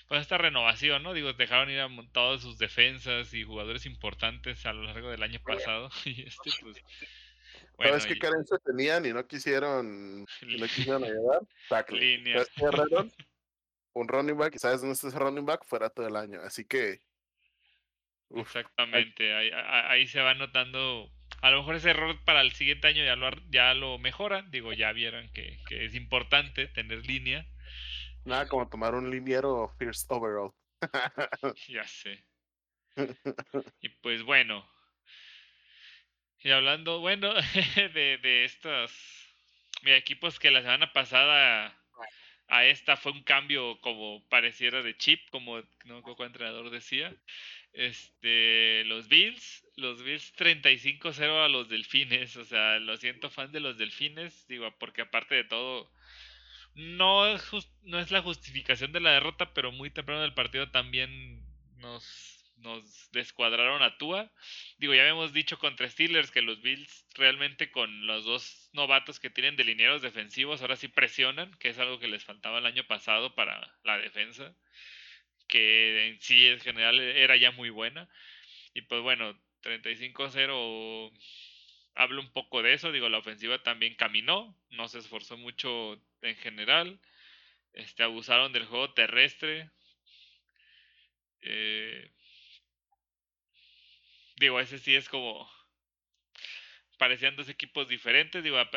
pues 0.07 0.21
esta 0.21 0.37
renovación, 0.37 1.03
¿no? 1.03 1.13
Digo, 1.13 1.33
dejaron 1.33 1.69
ir 1.69 1.79
a 1.79 1.89
todas 2.11 2.41
sus 2.41 2.57
defensas 2.57 3.33
y 3.33 3.43
jugadores 3.43 3.85
importantes 3.85 4.65
a 4.65 4.73
lo 4.73 4.83
largo 4.83 5.09
del 5.09 5.23
año 5.23 5.39
pasado 5.41 5.89
y 6.05 6.27
este 6.27 6.51
pues 6.61 6.83
¿Sabes 7.79 8.05
qué 8.05 8.17
carencia 8.17 8.57
tenían 8.59 9.05
y 9.05 9.13
no 9.13 9.25
quisieron, 9.27 10.25
y 10.41 10.57
no 10.57 10.65
quisieron 10.67 11.03
ayudar? 11.03 11.41
Tackle. 11.69 12.23
un 13.93 14.07
running 14.07 14.37
back, 14.37 14.55
y 14.55 14.59
sabes 14.59 14.81
dónde 14.81 14.93
está 14.93 15.07
ese 15.07 15.19
running 15.19 15.45
back, 15.45 15.65
fuera 15.65 15.89
todo 15.89 16.07
el 16.07 16.15
año. 16.15 16.39
Así 16.41 16.65
que. 16.65 16.99
Exactamente, 18.35 19.33
ahí, 19.33 19.51
ahí, 19.53 20.07
se 20.07 20.19
va 20.21 20.33
notando. 20.33 21.11
A 21.41 21.51
lo 21.51 21.59
mejor 21.59 21.75
ese 21.75 21.91
error 21.91 22.17
para 22.25 22.41
el 22.41 22.51
siguiente 22.53 22.87
año 22.87 23.03
ya 23.03 23.15
lo, 23.15 23.29
ya 23.49 23.73
lo 23.73 23.99
mejoran. 23.99 24.49
Digo, 24.49 24.73
ya 24.73 24.91
vieron 24.91 25.29
que, 25.33 25.59
que 25.67 25.85
es 25.85 25.93
importante 25.93 26.67
tener 26.67 27.05
línea. 27.05 27.45
Nada 28.25 28.47
como 28.47 28.67
tomar 28.69 28.95
un 28.95 29.09
liniero 29.09 29.69
first 29.77 30.09
overall. 30.11 30.53
ya 31.67 31.87
sé. 31.87 32.23
Y 33.81 33.89
pues 33.89 34.23
bueno, 34.23 34.65
y 36.43 36.51
hablando, 36.51 36.99
bueno, 36.99 37.33
de, 37.93 38.17
de 38.17 38.43
estos 38.43 38.91
equipos 39.85 40.39
que 40.39 40.51
la 40.51 40.61
semana 40.61 40.91
pasada 40.91 41.73
a 42.47 42.65
esta 42.65 42.97
fue 42.97 43.13
un 43.13 43.23
cambio 43.23 43.79
como 43.79 44.27
pareciera 44.27 44.81
de 44.81 44.97
chip, 44.97 45.21
como 45.29 45.61
no 45.85 46.03
el 46.05 46.25
entrenador 46.25 46.69
decía. 46.69 47.15
Este, 47.71 48.83
los 48.85 49.07
Bills, 49.07 49.65
los 49.77 50.03
Bills 50.03 50.35
35-0 50.35 51.45
a 51.45 51.47
los 51.47 51.69
Delfines, 51.69 52.35
o 52.35 52.45
sea, 52.45 52.77
lo 52.79 52.97
siento 52.97 53.29
fan 53.29 53.51
de 53.51 53.61
los 53.61 53.77
Delfines, 53.77 54.45
digo, 54.47 54.69
porque 54.79 55.01
aparte 55.01 55.35
de 55.35 55.43
todo 55.45 55.89
no 56.75 57.27
es 57.27 57.43
no 57.83 57.99
es 57.99 58.11
la 58.11 58.21
justificación 58.21 58.91
de 58.91 58.99
la 58.99 59.11
derrota, 59.11 59.53
pero 59.53 59.71
muy 59.71 59.89
temprano 59.89 60.21
del 60.21 60.33
partido 60.33 60.71
también 60.71 61.43
nos 61.77 62.33
nos 62.63 63.11
descuadraron 63.11 63.83
a 63.83 63.97
Tua. 63.97 64.31
Digo, 64.77 64.93
ya 64.93 65.01
habíamos 65.01 65.33
dicho 65.33 65.59
contra 65.59 65.89
Steelers 65.89 66.31
que 66.31 66.41
los 66.41 66.61
Bills 66.61 67.05
realmente 67.15 67.71
con 67.71 68.07
los 68.07 68.25
dos 68.25 68.69
novatos 68.73 69.19
que 69.19 69.29
tienen 69.29 69.55
de 69.55 69.65
linieros 69.65 70.01
defensivos 70.01 70.61
ahora 70.61 70.75
sí 70.75 70.87
presionan, 70.87 71.51
que 71.59 71.69
es 71.69 71.77
algo 71.77 71.99
que 71.99 72.07
les 72.07 72.23
faltaba 72.23 72.59
el 72.59 72.65
año 72.65 72.85
pasado 72.87 73.35
para 73.35 73.75
la 73.83 73.97
defensa, 73.97 74.55
que 75.47 76.07
en 76.07 76.21
sí 76.21 76.47
en 76.47 76.59
general 76.59 76.99
era 76.99 77.35
ya 77.35 77.51
muy 77.51 77.69
buena. 77.69 78.09
Y 78.73 78.81
pues 78.81 79.01
bueno, 79.01 79.37
35-0 79.61 81.11
hablo 81.95 82.21
un 82.21 82.31
poco 82.31 82.61
de 82.61 82.73
eso, 82.73 82.91
digo, 82.91 83.09
la 83.09 83.19
ofensiva 83.19 83.61
también 83.63 83.95
caminó, 83.95 84.57
no 84.69 84.87
se 84.87 84.99
esforzó 84.99 85.37
mucho 85.37 86.01
en 86.21 86.35
general, 86.37 86.99
este, 87.73 88.03
abusaron 88.03 88.53
del 88.53 88.65
juego 88.65 88.93
terrestre. 88.93 89.71
Eh, 91.41 92.09
Digo, 94.37 94.59
ese 94.59 94.77
sí 94.79 94.95
es 94.95 95.09
como. 95.09 95.49
Parecían 96.97 97.35
dos 97.35 97.49
equipos 97.49 97.87
diferentes. 97.87 98.43
Digo, 98.43 98.57
a 98.57 98.69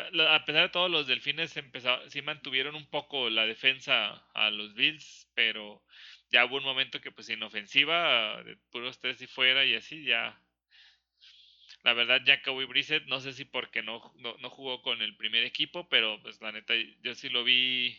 pesar 0.45 0.63
de 0.63 0.69
todo, 0.69 0.89
los 0.89 1.07
delfines 1.07 1.55
empezaron, 1.57 2.09
sí 2.09 2.21
mantuvieron 2.21 2.75
un 2.75 2.89
poco 2.89 3.29
la 3.29 3.45
defensa 3.45 4.25
a 4.33 4.49
los 4.49 4.73
Bills, 4.73 5.29
pero 5.33 5.83
ya 6.31 6.45
hubo 6.45 6.57
un 6.57 6.63
momento 6.63 6.99
que, 7.01 7.11
pues, 7.11 7.27
sin 7.27 7.43
ofensiva, 7.43 8.43
de 8.43 8.57
puros 8.71 8.99
tres 8.99 9.21
y 9.21 9.27
fuera 9.27 9.65
y 9.65 9.75
así, 9.75 10.03
ya. 10.03 10.41
La 11.83 11.93
verdad, 11.93 12.21
Jacoby 12.25 12.65
Brissett, 12.65 13.05
no 13.05 13.19
sé 13.19 13.33
si 13.33 13.45
porque 13.45 13.81
no, 13.81 14.13
no, 14.17 14.37
no 14.37 14.49
jugó 14.49 14.81
con 14.81 15.01
el 15.01 15.15
primer 15.15 15.43
equipo, 15.43 15.87
pero 15.89 16.21
pues 16.21 16.41
la 16.41 16.51
neta, 16.51 16.73
yo 17.01 17.15
sí 17.15 17.29
lo 17.29 17.43
vi 17.43 17.97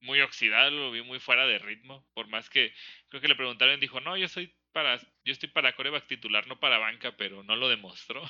muy 0.00 0.20
oxidado, 0.20 0.70
lo 0.70 0.90
vi 0.90 1.02
muy 1.02 1.18
fuera 1.20 1.46
de 1.46 1.58
ritmo. 1.58 2.08
Por 2.14 2.28
más 2.28 2.50
que 2.50 2.74
creo 3.08 3.20
que 3.20 3.28
le 3.28 3.36
preguntaron, 3.36 3.80
dijo, 3.80 4.00
no, 4.00 4.16
yo 4.16 4.28
soy 4.28 4.54
para, 4.72 4.98
yo 4.98 5.32
estoy 5.32 5.48
para 5.48 5.74
coreback 5.74 6.06
titular, 6.06 6.46
no 6.46 6.60
para 6.60 6.78
banca, 6.78 7.16
pero 7.16 7.42
no 7.42 7.56
lo 7.56 7.68
demostró. 7.68 8.22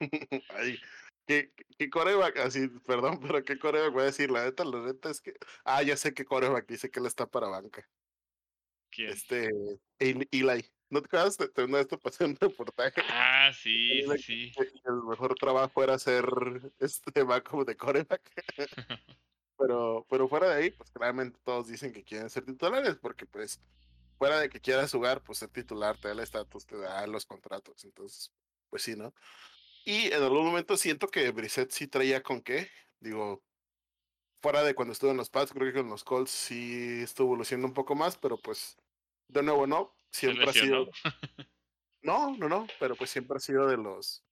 ¿Qué, 1.26 1.52
qué 1.78 1.90
coreback? 1.90 2.36
Así, 2.38 2.68
perdón, 2.86 3.18
pero 3.20 3.44
¿qué 3.44 3.58
coreback 3.58 3.92
voy 3.92 4.02
a 4.02 4.06
decir? 4.06 4.30
La 4.30 4.44
neta, 4.44 4.64
la 4.64 4.80
neta 4.82 5.10
es 5.10 5.20
que. 5.20 5.34
Ah, 5.64 5.82
ya 5.82 5.96
sé 5.96 6.14
qué 6.14 6.24
coreback 6.24 6.68
dice 6.68 6.90
que 6.90 7.00
él 7.00 7.06
está 7.06 7.26
para 7.26 7.48
banca. 7.48 7.88
¿Quién? 8.90 9.10
Este. 9.10 9.50
Eli. 9.98 10.75
¿No 10.96 11.02
te 11.02 11.08
acuerdas? 11.08 11.36
de 11.36 11.64
una 11.64 11.76
vez 11.76 11.88
te 11.88 11.98
pasé 11.98 12.24
un 12.24 12.34
reportaje. 12.36 13.02
Ah, 13.10 13.50
sí, 13.52 14.02
sí, 14.16 14.50
sí. 14.50 14.52
El 14.86 15.02
mejor 15.06 15.34
trabajo 15.34 15.84
era 15.84 15.98
ser 15.98 16.24
este 16.78 17.22
backup 17.22 17.66
de 17.66 17.76
coreback. 17.76 18.22
pero, 19.58 20.06
pero 20.08 20.26
fuera 20.26 20.48
de 20.48 20.54
ahí, 20.54 20.70
pues 20.70 20.90
claramente 20.90 21.38
todos 21.44 21.68
dicen 21.68 21.92
que 21.92 22.02
quieren 22.02 22.30
ser 22.30 22.46
titulares, 22.46 22.96
porque 22.96 23.26
pues 23.26 23.60
fuera 24.16 24.40
de 24.40 24.48
que 24.48 24.58
quieras 24.58 24.90
jugar, 24.90 25.22
pues 25.22 25.40
ser 25.40 25.50
titular 25.50 25.98
te 25.98 26.08
da 26.08 26.14
el 26.14 26.20
estatus, 26.20 26.64
te 26.64 26.78
da 26.78 27.06
los 27.06 27.26
contratos. 27.26 27.84
Entonces, 27.84 28.32
pues 28.70 28.82
sí, 28.82 28.96
¿no? 28.96 29.12
Y 29.84 30.06
en 30.06 30.22
algún 30.22 30.46
momento 30.46 30.78
siento 30.78 31.08
que 31.08 31.30
Brissett 31.30 31.72
sí 31.72 31.88
traía 31.88 32.22
con 32.22 32.40
qué. 32.40 32.70
Digo, 33.00 33.42
fuera 34.40 34.62
de 34.62 34.74
cuando 34.74 34.92
estuvo 34.92 35.10
en 35.10 35.18
los 35.18 35.28
Pats, 35.28 35.52
creo 35.52 35.70
que 35.70 35.78
con 35.78 35.90
los 35.90 36.04
Colts 36.04 36.30
sí 36.30 37.02
estuvo 37.02 37.36
luciendo 37.36 37.66
un 37.66 37.74
poco 37.74 37.94
más, 37.94 38.16
pero 38.16 38.38
pues 38.38 38.78
de 39.28 39.42
nuevo 39.42 39.66
no. 39.66 39.94
Siempre 40.10 40.48
ha 40.48 40.52
sido. 40.52 40.90
No, 42.02 42.36
no, 42.36 42.48
no, 42.48 42.68
pero 42.78 42.94
pues 42.94 43.10
siempre 43.10 43.36
ha 43.36 43.40
sido 43.40 43.66
de 43.66 43.76
los 43.76 44.22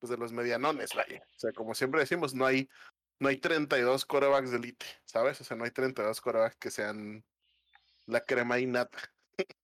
pues 0.00 0.08
de 0.08 0.16
los 0.16 0.32
medianones, 0.32 0.94
vaya. 0.94 1.22
O 1.36 1.38
sea, 1.38 1.52
como 1.52 1.74
siempre 1.74 2.00
decimos, 2.00 2.32
no 2.32 2.46
hay 2.46 2.70
no 3.18 3.28
hay 3.28 3.36
32 3.38 4.04
corebacks 4.04 4.50
de 4.50 4.58
elite, 4.58 4.86
¿sabes? 5.04 5.40
O 5.40 5.44
sea, 5.44 5.56
no 5.56 5.64
hay 5.64 5.70
32 5.70 6.20
corebacks 6.20 6.56
que 6.56 6.70
sean 6.70 7.24
la 8.06 8.20
crema 8.20 8.58
innata. 8.58 8.98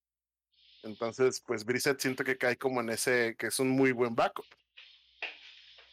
Entonces, 0.83 1.41
pues 1.41 1.65
Brissett 1.65 1.99
siento 1.99 2.23
que 2.23 2.37
cae 2.37 2.57
como 2.57 2.81
en 2.81 2.89
ese, 2.89 3.35
que 3.37 3.47
es 3.47 3.59
un 3.59 3.69
muy 3.69 3.91
buen 3.91 4.15
backup 4.15 4.45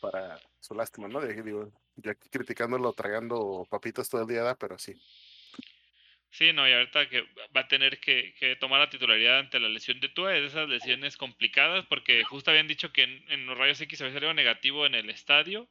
para 0.01 0.40
su 0.59 0.75
lástima, 0.75 1.09
¿no? 1.09 1.20
Digo, 1.20 1.70
yo 1.96 2.11
aquí 2.11 2.29
criticándolo, 2.31 2.92
tragando 2.92 3.66
papitas 3.68 4.09
todo 4.09 4.23
el 4.23 4.29
día, 4.29 4.55
pero 4.57 4.79
sí. 4.79 4.94
Sí, 6.31 6.53
no, 6.53 6.69
y 6.69 6.73
ahorita 6.73 7.09
que 7.09 7.23
va 7.57 7.62
a 7.62 7.69
tener 7.69 7.99
que, 8.01 8.57
tomar 8.61 8.81
la 8.81 8.88
titularidad 8.90 9.40
ante 9.40 9.59
la 9.59 9.69
lesión 9.69 9.99
de 10.01 10.09
Tua, 10.09 10.37
esas 10.37 10.69
lesiones 10.69 11.16
complicadas, 11.16 11.87
porque 11.87 12.23
justo 12.25 12.51
habían 12.51 12.69
dicho 12.69 12.93
que 12.93 13.03
en, 13.03 13.47
los 13.47 13.59
rayos 13.59 13.81
X 13.81 14.01
había 14.01 14.14
salido 14.14 14.33
negativo 14.35 14.87
en 14.87 14.95
el 14.95 15.11
estadio, 15.11 15.69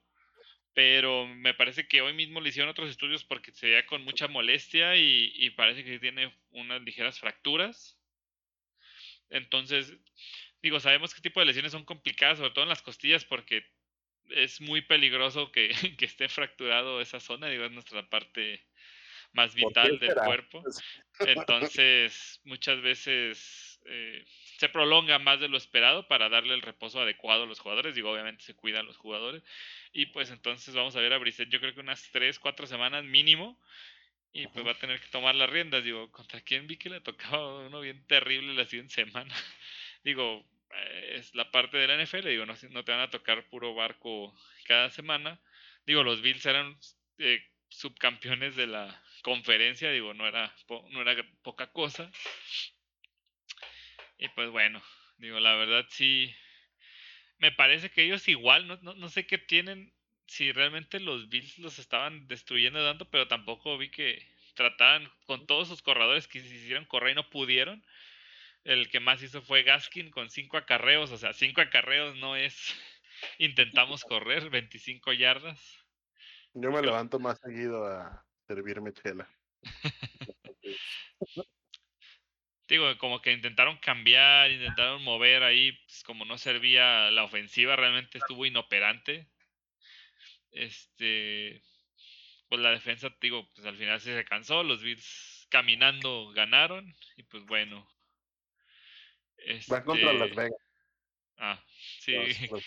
pero 0.73 1.27
me 1.27 1.53
parece 1.53 1.87
que 1.87 2.01
hoy 2.01 2.13
mismo 2.13 2.41
le 2.41 2.49
hicieron 2.49 2.69
otros 2.69 2.89
estudios 2.89 3.23
porque 3.23 3.51
se 3.53 3.67
veía 3.67 3.85
con 3.85 4.03
mucha 4.03 4.27
molestia 4.27 4.95
y, 4.97 5.31
y 5.35 5.51
parece 5.51 5.83
que 5.83 5.99
tiene 5.99 6.33
unas 6.51 6.81
ligeras 6.81 7.19
fracturas. 7.19 7.97
Entonces, 9.29 9.93
digo, 10.61 10.79
sabemos 10.79 11.13
qué 11.13 11.21
tipo 11.21 11.39
de 11.39 11.45
lesiones 11.47 11.71
son 11.71 11.85
complicadas, 11.85 12.37
sobre 12.39 12.51
todo 12.51 12.63
en 12.63 12.69
las 12.69 12.81
costillas, 12.81 13.25
porque 13.25 13.65
es 14.29 14.61
muy 14.61 14.81
peligroso 14.81 15.51
que, 15.51 15.69
que, 15.97 16.05
esté 16.05 16.29
fracturado 16.29 17.01
esa 17.01 17.19
zona, 17.19 17.47
digo, 17.47 17.65
es 17.65 17.71
nuestra 17.71 18.09
parte 18.09 18.68
más 19.33 19.55
vital 19.55 19.99
del 19.99 20.15
cuerpo. 20.15 20.61
Pues 20.63 20.81
Entonces, 21.19 22.41
muchas 22.43 22.81
veces 22.81 23.79
eh, 23.85 24.25
se 24.57 24.69
prolonga 24.69 25.19
más 25.19 25.39
de 25.39 25.49
lo 25.49 25.57
esperado 25.57 26.07
para 26.07 26.29
darle 26.29 26.53
el 26.53 26.61
reposo 26.61 27.01
adecuado 27.01 27.43
a 27.43 27.45
los 27.47 27.59
jugadores. 27.59 27.95
Digo, 27.95 28.11
obviamente 28.11 28.43
se 28.43 28.55
cuidan 28.55 28.85
los 28.85 28.97
jugadores. 28.97 29.43
Y 29.91 30.07
pues 30.07 30.31
entonces 30.31 30.75
vamos 30.75 30.95
a 30.95 31.01
ver 31.01 31.13
a 31.13 31.17
Brissett, 31.17 31.49
yo 31.49 31.59
creo 31.59 31.73
que 31.73 31.79
unas 31.79 32.09
3, 32.11 32.39
4 32.39 32.67
semanas 32.67 33.03
mínimo. 33.03 33.59
Y 34.31 34.45
pues 34.47 34.65
va 34.65 34.71
a 34.71 34.77
tener 34.77 34.99
que 34.99 35.07
tomar 35.07 35.33
las 35.33 35.49
riendas. 35.49 35.83
Digo, 35.83 36.11
¿contra 36.11 36.41
quién 36.41 36.67
vi 36.67 36.77
que 36.77 36.89
le 36.89 37.01
tocaba 37.01 37.65
uno 37.65 37.81
bien 37.81 38.05
terrible 38.05 38.53
la 38.53 38.65
siguiente 38.65 38.93
semana? 38.93 39.33
Digo, 40.03 40.45
eh, 40.71 41.15
es 41.17 41.33
la 41.33 41.49
parte 41.51 41.77
de 41.77 41.87
la 41.87 42.03
NFL, 42.03 42.27
digo, 42.27 42.45
no, 42.45 42.53
no, 42.69 42.83
te 42.85 42.91
van 42.91 43.01
a 43.01 43.09
tocar 43.09 43.47
puro 43.49 43.73
barco 43.73 44.33
cada 44.65 44.89
semana. 44.91 45.39
Digo, 45.85 46.03
los 46.03 46.21
Bills 46.21 46.45
eran 46.45 46.77
eh, 47.17 47.43
subcampeones 47.69 48.55
de 48.55 48.67
la 48.67 49.03
conferencia, 49.21 49.91
digo, 49.91 50.13
no 50.13 50.27
era, 50.27 50.53
no 50.91 51.01
era 51.01 51.23
poca 51.41 51.71
cosa. 51.71 52.11
Y 54.17 54.27
pues 54.29 54.49
bueno, 54.49 54.81
digo, 55.17 55.39
la 55.39 55.55
verdad 55.55 55.85
sí, 55.89 56.33
me 57.37 57.51
parece 57.51 57.89
que 57.89 58.03
ellos 58.03 58.27
igual, 58.27 58.67
no, 58.67 58.77
no, 58.81 58.93
no 58.95 59.09
sé 59.09 59.25
qué 59.25 59.37
tienen, 59.37 59.93
si 60.27 60.51
realmente 60.51 60.99
los 60.99 61.29
Bills 61.29 61.57
los 61.57 61.79
estaban 61.79 62.27
destruyendo 62.27 62.83
tanto, 62.85 63.09
pero 63.09 63.27
tampoco 63.27 63.77
vi 63.77 63.89
que 63.89 64.27
trataban 64.53 65.09
con 65.25 65.47
todos 65.47 65.67
sus 65.67 65.81
corredores 65.81 66.27
que 66.27 66.41
se 66.41 66.53
hicieron 66.53 66.85
correr 66.85 67.13
y 67.13 67.15
no 67.15 67.29
pudieron. 67.29 67.83
El 68.65 68.89
que 68.89 68.99
más 68.99 69.23
hizo 69.23 69.41
fue 69.41 69.63
Gaskin 69.63 70.11
con 70.11 70.29
5 70.29 70.57
acarreos. 70.57 71.11
O 71.11 71.17
sea, 71.17 71.31
5 71.33 71.61
acarreos 71.61 72.17
no 72.17 72.35
es. 72.35 72.53
Intentamos 73.37 74.03
correr 74.03 74.49
25 74.49 75.13
yardas. 75.13 75.79
Yo 76.53 76.71
me 76.71 76.81
levanto 76.81 77.19
más 77.19 77.39
seguido 77.39 77.85
a 77.85 78.25
servirme 78.49 78.91
chela. 78.93 79.29
Digo, 82.67 82.97
como 82.97 83.21
que 83.21 83.31
intentaron 83.31 83.77
cambiar, 83.77 84.49
intentaron 84.51 85.03
mover 85.03 85.43
ahí, 85.43 85.71
pues 85.71 86.03
como 86.03 86.25
no 86.25 86.37
servía 86.37 87.11
la 87.11 87.23
ofensiva, 87.23 87.75
realmente 87.75 88.17
estuvo 88.17 88.45
inoperante. 88.45 89.27
Este, 90.51 91.63
pues 92.47 92.61
la 92.61 92.71
defensa, 92.71 93.09
digo, 93.21 93.47
pues 93.53 93.67
al 93.67 93.77
final 93.77 94.01
se 94.01 94.25
cansó, 94.25 94.63
los 94.63 94.81
Bills 94.81 95.47
caminando 95.49 96.31
ganaron 96.31 96.95
y 97.17 97.23
pues 97.23 97.43
bueno, 97.45 97.87
Va 99.71 99.83
contra 99.83 100.13
Las 100.13 100.29
este, 100.29 100.41
Vegas. 100.41 100.61
Ah, 101.37 101.63
sí. 101.99 102.13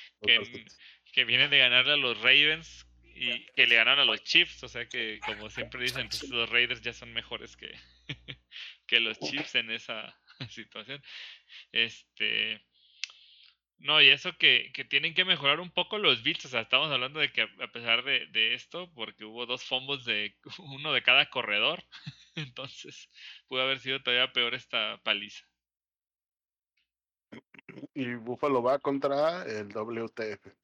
que, 1.12 1.24
vienen 1.24 1.50
de 1.50 1.58
ganarle 1.58 1.92
a 1.92 1.96
los 1.96 2.18
Ravens 2.18 2.86
y 3.14 3.46
que 3.54 3.66
le 3.66 3.76
ganan 3.76 3.98
a 3.98 4.04
los 4.04 4.22
Chiefs. 4.22 4.62
O 4.64 4.68
sea 4.68 4.88
que, 4.88 5.20
como 5.24 5.50
siempre 5.50 5.82
dicen, 5.82 6.08
pues, 6.08 6.28
los 6.28 6.48
Raiders 6.48 6.82
ya 6.82 6.92
son 6.92 7.12
mejores 7.12 7.56
que, 7.56 7.72
que 8.86 9.00
los 9.00 9.18
Chiefs 9.18 9.54
en 9.54 9.70
esa 9.70 10.18
situación. 10.50 11.02
Este. 11.72 12.64
No, 13.78 14.00
y 14.00 14.10
eso 14.10 14.36
que, 14.38 14.70
que, 14.72 14.84
tienen 14.84 15.12
que 15.12 15.24
mejorar 15.24 15.58
un 15.58 15.70
poco 15.70 15.98
los 15.98 16.22
Bills. 16.22 16.44
O 16.44 16.48
sea, 16.48 16.60
estamos 16.60 16.90
hablando 16.92 17.18
de 17.18 17.32
que 17.32 17.42
a 17.42 17.72
pesar 17.72 18.04
de, 18.04 18.26
de 18.26 18.54
esto, 18.54 18.92
porque 18.94 19.24
hubo 19.24 19.44
dos 19.46 19.64
fumbles 19.64 20.04
de 20.04 20.36
uno 20.58 20.92
de 20.92 21.02
cada 21.02 21.28
corredor, 21.30 21.82
entonces 22.36 23.08
pudo 23.48 23.62
haber 23.62 23.80
sido 23.80 24.02
todavía 24.02 24.32
peor 24.32 24.54
esta 24.54 25.00
paliza. 25.02 25.44
Y 27.94 28.14
Buffalo 28.14 28.62
va 28.62 28.78
contra 28.78 29.44
el 29.44 29.68
WTF. 29.68 30.61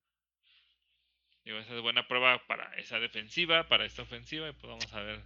Digo, 1.49 1.61
esa 1.61 1.75
es 1.75 1.81
buena 1.81 2.07
prueba 2.07 2.47
para 2.47 2.75
esa 2.75 3.01
defensiva, 3.01 3.67
para 3.69 3.87
esta 3.87 4.03
ofensiva, 4.03 4.51
y 4.51 4.53
pues 4.53 4.65
vamos 4.65 4.93
a 4.93 5.01
ver. 5.01 5.25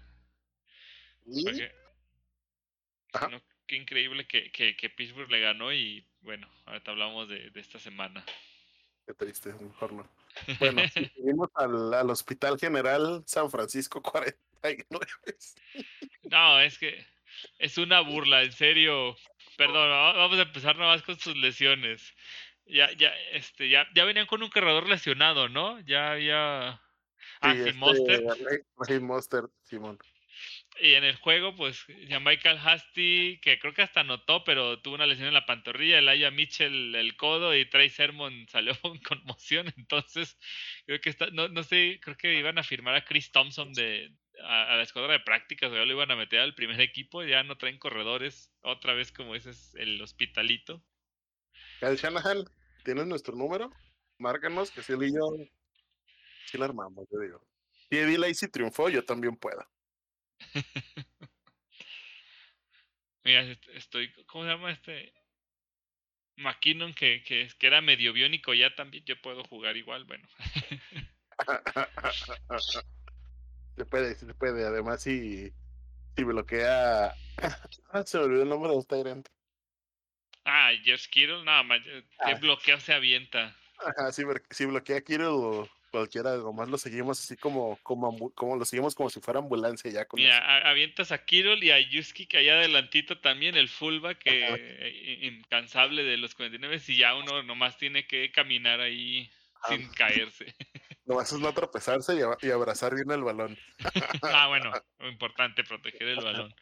qué 3.67 3.75
increíble 3.75 4.25
que, 4.29 4.53
que, 4.53 4.77
que, 4.77 4.89
Pittsburgh 4.89 5.29
le 5.33 5.41
ganó 5.41 5.73
y 5.73 6.07
bueno, 6.21 6.49
ahorita 6.67 6.93
hablamos 6.93 7.29
de, 7.29 7.51
de 7.51 7.61
esta 7.61 7.81
semana. 7.81 8.25
Qué 9.05 9.15
triste, 9.15 9.53
mejor 9.55 9.95
no. 9.95 10.09
Bueno, 10.61 10.83
seguimos 11.17 11.51
al, 11.57 11.93
al 11.93 12.11
Hospital 12.11 12.57
General 12.57 13.25
San 13.27 13.51
Francisco 13.51 14.01
49. 14.01 15.05
No, 16.31 16.61
es 16.61 16.79
que 16.79 17.05
es 17.59 17.79
una 17.79 18.01
burla, 18.01 18.45
en 18.45 18.53
serio. 18.53 19.17
Perdón, 19.57 19.91
vamos 19.91 20.39
a 20.39 20.43
empezar 20.43 20.77
nomás 20.77 21.03
con 21.03 21.19
sus 21.19 21.37
lesiones. 21.37 22.15
Ya, 22.67 22.91
ya, 22.93 23.09
este, 23.33 23.69
ya, 23.69 23.87
ya 23.95 24.05
venían 24.05 24.27
con 24.27 24.43
un 24.43 24.51
corredor 24.51 24.89
lesionado, 24.89 25.49
¿no? 25.49 25.81
Ya 25.81 26.13
había. 26.13 26.81
Ah, 27.41 27.55
sí, 27.55 27.73
Monster, 29.01 29.45
Simón. 29.63 29.99
Y 30.81 30.95
en 30.95 31.05
el 31.05 31.17
juego, 31.17 31.55
pues, 31.55 31.85
ya 32.09 32.19
Michael 32.19 32.59
Hasty, 32.59 33.41
que 33.43 33.59
creo 33.59 33.75
que 33.75 33.83
hasta 33.83 34.01
anotó, 34.01 34.43
pero 34.45 34.81
tuvo 34.81 34.95
una 34.95 35.07
lesión 35.07 35.29
en 35.29 35.35
la 35.35 35.45
pantorrilla, 35.45 35.99
Elijah 35.99 36.31
Mitchell 36.31 36.95
el 36.95 37.17
codo 37.17 37.55
y 37.55 37.69
Trey 37.69 37.91
Sermon 37.91 38.47
salió 38.49 38.73
con 38.83 38.99
conmoción. 38.99 39.73
Entonces, 39.77 40.39
creo 40.87 41.01
que 41.01 41.11
está, 41.11 41.27
no, 41.31 41.49
no 41.49 41.63
sé, 41.63 42.01
creo 42.03 42.17
que 42.17 42.39
iban 42.39 42.59
a 42.59 42.65
firmar 42.65 42.95
a 42.95 43.05
Chris 43.05 43.31
Thompson 43.33 43.73
de, 43.75 44.15
a, 44.45 44.77
la 44.77 44.83
escuadra 44.83 45.13
de 45.13 45.21
prácticas, 45.21 45.71
ya 45.73 45.85
lo 45.85 45.93
iban 45.93 46.11
a 46.11 46.17
meter 46.17 46.41
al 46.41 46.55
primer 46.55 46.81
equipo, 46.81 47.23
ya 47.23 47.43
no 47.43 47.57
traen 47.59 47.79
corredores, 47.79 48.53
otra 48.63 48.95
vez 48.95 49.13
como 49.13 49.35
ese 49.35 49.51
es 49.51 49.75
el 49.75 50.01
hospitalito. 50.01 50.83
Kyle 51.83 51.97
Shanahan, 51.97 52.45
¿tienes 52.85 53.09
nuestro 53.09 53.35
número? 53.35 53.73
Márcanos, 54.17 54.71
que 54.71 54.85
si 54.85 54.93
él 54.93 55.03
y 55.03 55.13
yo 55.13 55.33
sí 56.47 56.57
la 56.57 56.67
armamos, 56.67 57.09
yo 57.11 57.19
digo. 57.19 57.45
Si 57.91 57.99
Eddie 57.99 58.19
Lacy 58.19 58.47
triunfó, 58.47 58.89
yo 58.89 59.05
también 59.05 59.37
puedo. 59.37 59.67
Mira, 63.25 63.43
estoy, 63.75 64.13
¿cómo 64.27 64.45
se 64.45 64.51
llama 64.51 64.71
este? 64.71 65.13
McKinnon, 66.37 66.95
que, 66.95 67.25
que, 67.25 67.49
que 67.59 67.67
era 67.67 67.81
medio 67.81 68.13
biónico, 68.13 68.55
ya 68.55 68.73
también 68.77 69.05
yo 69.05 69.21
puedo 69.21 69.43
jugar 69.43 69.77
igual, 69.77 70.05
bueno. 70.05 70.29
Se 73.77 73.87
puede, 73.87 74.15
se 74.15 74.33
puede. 74.35 74.67
Además, 74.67 75.03
si, 75.03 75.51
si 76.15 76.23
bloquea. 76.23 77.17
Ah, 77.91 78.03
se 78.07 78.19
me 78.19 78.25
olvidó 78.25 78.43
el 78.43 78.49
nombre 78.51 78.71
de 78.77 78.85
Tyrant. 78.85 79.29
Ah, 80.45 80.73
Jeff 80.83 81.07
Kittle, 81.09 81.45
nada 81.45 81.63
más. 81.63 81.83
¿Qué 81.83 82.05
ah. 82.19 82.35
bloqueo 82.35 82.81
se 82.81 82.95
avienta? 82.95 83.57
Ajá, 83.79 84.13
si, 84.13 84.23
si 84.51 84.65
bloquea 84.67 84.99
a 84.99 85.01
Kittle, 85.01 85.69
cualquiera, 85.93 86.37
nomás 86.37 86.69
lo 86.69 86.79
seguimos 86.79 87.21
así 87.21 87.37
como, 87.37 87.79
como, 87.83 88.31
como 88.35 88.57
lo 88.57 88.65
seguimos 88.65 88.95
como 88.95 89.11
si 89.11 89.21
fuera 89.21 89.39
ambulancia 89.39 89.91
ya 89.91 90.07
con 90.07 90.19
Mira, 90.19 90.69
avientas 90.69 91.13
a 91.13 91.25
Kirol 91.25 91.63
y 91.63 91.71
a 91.71 91.79
Yuski 91.79 92.27
que 92.27 92.39
allá 92.39 92.55
adelantito 92.55 93.21
también, 93.21 93.57
el 93.57 93.69
fullback 93.69 94.19
que 94.19 94.47
eh, 94.49 95.19
incansable 95.23 96.03
de 96.03 96.17
los 96.17 96.35
49 96.35 96.81
y 96.89 96.97
ya 96.97 97.15
uno 97.15 97.43
nomás 97.43 97.77
tiene 97.77 98.07
que 98.07 98.33
caminar 98.33 98.81
ahí 98.81 99.31
sin 99.69 99.89
caerse. 99.93 100.47
Nomás 101.05 101.33
es 101.33 101.41
no 101.41 101.53
tropezarse 101.53 102.15
y, 102.17 102.51
abrazar 102.51 102.95
bien 102.95 103.11
el 103.11 103.25
balón. 103.25 103.59
ah, 104.23 104.47
bueno, 104.47 104.73
importante 105.01 105.65
proteger 105.65 106.09
el 106.09 106.21
balón. 106.21 106.55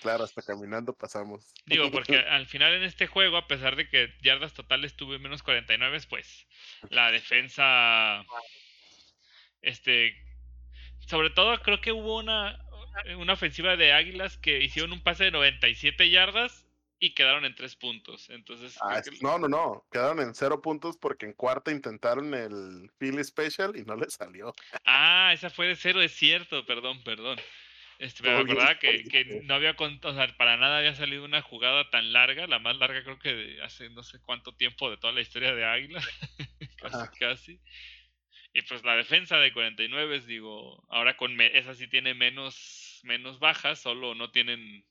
Claro, 0.00 0.24
hasta 0.24 0.42
caminando 0.42 0.92
pasamos. 0.94 1.54
Digo, 1.66 1.90
porque 1.92 2.16
al 2.16 2.46
final 2.46 2.74
en 2.74 2.82
este 2.82 3.06
juego, 3.06 3.36
a 3.36 3.46
pesar 3.46 3.76
de 3.76 3.88
que 3.88 4.14
yardas 4.22 4.54
totales 4.54 4.96
tuve 4.96 5.18
menos 5.18 5.42
49, 5.42 5.98
pues 6.08 6.46
la 6.90 7.10
defensa 7.10 8.24
este, 9.62 10.14
sobre 11.06 11.30
todo 11.30 11.60
creo 11.62 11.80
que 11.80 11.92
hubo 11.92 12.18
una, 12.18 12.58
una 13.18 13.32
ofensiva 13.32 13.76
de 13.76 13.92
Águilas 13.92 14.36
que 14.38 14.62
hicieron 14.62 14.92
un 14.92 15.02
pase 15.02 15.24
de 15.24 15.30
97 15.30 16.10
yardas 16.10 16.66
y 17.00 17.14
quedaron 17.14 17.44
en 17.44 17.54
tres 17.54 17.76
puntos. 17.76 18.28
Entonces, 18.30 18.76
ah, 18.80 19.00
no, 19.20 19.38
no, 19.38 19.48
no, 19.48 19.86
quedaron 19.92 20.20
en 20.20 20.34
cero 20.34 20.60
puntos 20.60 20.96
porque 20.96 21.26
en 21.26 21.32
cuarta 21.32 21.70
intentaron 21.70 22.34
el 22.34 22.90
Philly 22.98 23.22
Special 23.22 23.76
y 23.76 23.84
no 23.84 23.96
les 23.96 24.14
salió. 24.14 24.52
Ah, 24.84 25.30
esa 25.32 25.50
fue 25.50 25.68
de 25.68 25.76
cero, 25.76 26.00
es 26.00 26.12
cierto, 26.12 26.66
perdón, 26.66 27.02
perdón. 27.04 27.38
Este, 27.98 28.22
me 28.22 28.30
acordaba 28.30 28.78
que, 28.78 29.02
que, 29.04 29.40
no 29.42 29.54
había, 29.54 29.74
o 29.76 30.14
sea, 30.14 30.28
para 30.36 30.56
nada 30.56 30.78
había 30.78 30.94
salido 30.94 31.24
una 31.24 31.42
jugada 31.42 31.90
tan 31.90 32.12
larga, 32.12 32.46
la 32.46 32.60
más 32.60 32.76
larga 32.76 33.02
creo 33.02 33.18
que 33.18 33.58
hace 33.62 33.90
no 33.90 34.04
sé 34.04 34.20
cuánto 34.22 34.54
tiempo 34.54 34.88
de 34.88 34.98
toda 34.98 35.12
la 35.12 35.20
historia 35.20 35.52
de 35.52 35.64
Águila, 35.64 36.00
casi, 36.80 37.18
casi. 37.18 37.60
Y 38.52 38.62
pues 38.62 38.84
la 38.84 38.96
defensa 38.96 39.38
de 39.38 39.52
49, 39.52 40.20
digo, 40.20 40.84
ahora 40.88 41.16
con 41.16 41.40
esa 41.40 41.74
sí 41.74 41.88
tiene 41.88 42.14
menos, 42.14 43.00
menos 43.02 43.40
bajas, 43.40 43.80
solo 43.80 44.14
no 44.14 44.30
tienen, 44.30 44.84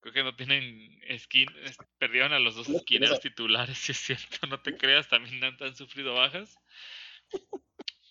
creo 0.00 0.14
que 0.14 0.22
no 0.22 0.34
tienen 0.34 1.00
skin, 1.18 1.48
perdieron 1.98 2.32
a 2.32 2.38
los 2.38 2.54
dos 2.56 2.70
esquineros 2.70 3.20
titulares, 3.20 3.76
si 3.78 3.92
es 3.92 3.98
cierto, 3.98 4.46
no 4.46 4.60
te 4.60 4.76
creas, 4.76 5.08
también 5.08 5.44
han, 5.44 5.76
sufrido 5.76 6.14
bajas. 6.14 6.58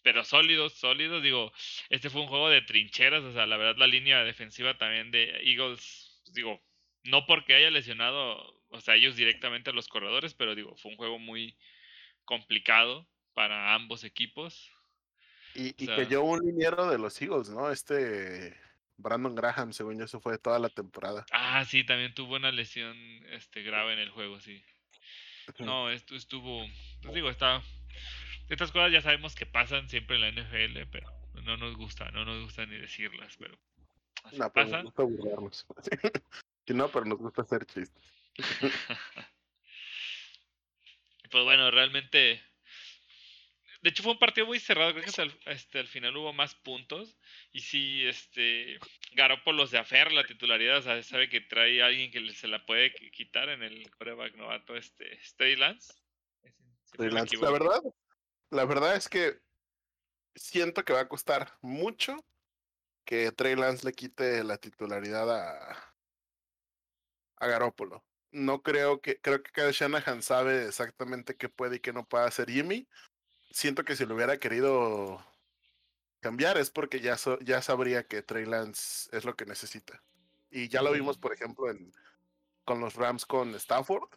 Pero 0.03 0.23
sólidos, 0.25 0.73
sólidos, 0.73 1.23
digo, 1.23 1.51
este 1.89 2.09
fue 2.09 2.21
un 2.21 2.27
juego 2.27 2.49
de 2.49 2.61
trincheras, 2.61 3.23
o 3.23 3.31
sea, 3.31 3.45
la 3.45 3.57
verdad 3.57 3.77
la 3.77 3.87
línea 3.87 4.23
defensiva 4.23 4.77
también 4.77 5.11
de 5.11 5.29
Eagles, 5.43 6.21
pues, 6.23 6.33
digo, 6.35 6.61
no 7.03 7.25
porque 7.25 7.55
haya 7.55 7.71
lesionado, 7.71 8.61
o 8.69 8.81
sea, 8.81 8.95
ellos 8.95 9.15
directamente 9.15 9.69
a 9.69 9.73
los 9.73 9.87
corredores, 9.87 10.33
pero 10.33 10.55
digo, 10.55 10.75
fue 10.77 10.91
un 10.91 10.97
juego 10.97 11.19
muy 11.19 11.57
complicado 12.25 13.07
para 13.33 13.73
ambos 13.73 14.03
equipos. 14.03 14.71
Y, 15.55 15.69
y 15.81 15.87
que 15.87 16.07
yo 16.07 16.23
un 16.23 16.39
liniero 16.39 16.89
de 16.89 16.97
los 16.97 17.21
Eagles, 17.21 17.49
¿no? 17.49 17.71
Este 17.71 18.57
Brandon 18.97 19.35
Graham, 19.35 19.73
según 19.73 19.99
yo, 19.99 20.05
eso 20.05 20.19
fue 20.19 20.37
toda 20.37 20.59
la 20.59 20.69
temporada. 20.69 21.25
Ah, 21.31 21.63
sí, 21.65 21.83
también 21.83 22.13
tuvo 22.13 22.35
una 22.35 22.51
lesión 22.51 22.95
este, 23.31 23.61
grave 23.61 23.93
en 23.93 23.99
el 23.99 24.09
juego, 24.09 24.39
sí. 24.39 24.63
No, 25.59 25.89
esto 25.91 26.15
estuvo, 26.15 26.65
les 27.03 27.13
digo, 27.13 27.29
está... 27.29 27.61
Estas 28.53 28.71
cosas 28.71 28.91
ya 28.91 29.01
sabemos 29.01 29.35
que 29.35 29.45
pasan 29.45 29.89
siempre 29.89 30.15
en 30.15 30.21
la 30.21 30.31
NFL, 30.31 30.89
pero 30.91 31.11
no 31.43 31.57
nos 31.57 31.75
gusta, 31.75 32.09
no 32.11 32.23
nos 32.23 32.43
gusta 32.43 32.65
ni 32.65 32.77
decirlas, 32.77 33.35
pero 33.37 33.57
así 34.23 34.37
no, 34.37 34.53
pero 34.53 34.67
Nos 34.67 34.83
gusta 34.83 35.03
burlarnos. 35.03 35.65
no, 36.67 36.87
pero 36.89 37.05
nos 37.05 37.17
gusta 37.17 37.41
hacer 37.41 37.65
chistes. 37.65 38.03
pues 41.31 41.43
bueno, 41.43 41.71
realmente 41.71 42.41
de 43.83 43.89
hecho, 43.89 44.01
fue 44.01 44.13
un 44.13 44.19
partido 44.19 44.47
muy 44.47 44.59
cerrado. 44.59 44.93
Creo 44.93 45.03
que 45.03 45.21
al, 45.21 45.37
este, 45.47 45.79
al 45.79 45.89
final 45.89 46.15
hubo 46.15 46.31
más 46.31 46.55
puntos. 46.55 47.17
Y 47.51 47.59
sí, 47.59 48.05
este. 48.05 48.79
Garoppolo 49.11 49.67
se 49.67 49.77
aferra 49.77 50.09
la 50.11 50.23
titularidad. 50.23 50.77
O 50.77 50.81
sea, 50.81 51.03
sabe 51.03 51.27
que 51.27 51.41
trae 51.41 51.81
a 51.81 51.87
alguien 51.87 52.09
que 52.09 52.33
se 52.33 52.47
la 52.47 52.65
puede 52.65 52.93
quitar 52.93 53.49
en 53.49 53.61
el 53.61 53.91
coreback 53.91 54.35
novato, 54.35 54.77
este. 54.77 55.15
Stay 55.15 55.57
Lance. 55.57 55.93
Lance. 56.97 57.35
La 57.41 57.51
verdad, 57.51 57.81
la 58.53 58.65
verdad 58.65 58.95
es 58.95 59.09
que 59.09 59.39
siento 60.35 60.85
que 60.85 60.93
va 60.93 61.01
a 61.01 61.09
costar 61.09 61.51
mucho 61.61 62.23
que 63.05 63.31
Trey 63.31 63.55
Lance 63.55 63.85
le 63.85 63.93
quite 63.93 64.43
la 64.43 64.57
titularidad 64.57 65.29
a, 65.29 65.95
a 67.37 67.47
Garoppolo. 67.47 68.03
No 68.31 68.63
creo 68.63 69.01
que, 69.01 69.19
creo 69.19 69.43
que 69.43 69.51
cada 69.51 69.71
Shanahan 69.71 70.21
sabe 70.23 70.67
exactamente 70.67 71.35
qué 71.35 71.49
puede 71.49 71.75
y 71.77 71.79
qué 71.79 71.93
no 71.93 72.07
puede 72.07 72.25
hacer 72.25 72.49
Jimmy 72.49 72.87
siento 73.53 73.85
que 73.85 73.95
si 73.95 74.05
lo 74.05 74.15
hubiera 74.15 74.39
querido 74.39 75.23
cambiar 76.19 76.57
es 76.57 76.71
porque 76.71 76.99
ya, 76.99 77.15
ya 77.41 77.61
sabría 77.61 78.07
que 78.07 78.23
Trey 78.23 78.45
Lance 78.45 79.15
es 79.15 79.23
lo 79.25 79.35
que 79.35 79.45
necesita. 79.45 80.01
Y 80.49 80.67
ya 80.67 80.81
lo 80.81 80.91
vimos, 80.91 81.17
por 81.17 81.33
ejemplo, 81.33 81.69
en, 81.69 81.93
con 82.65 82.79
los 82.79 82.95
Rams 82.95 83.25
con 83.25 83.55
Stafford. 83.55 84.09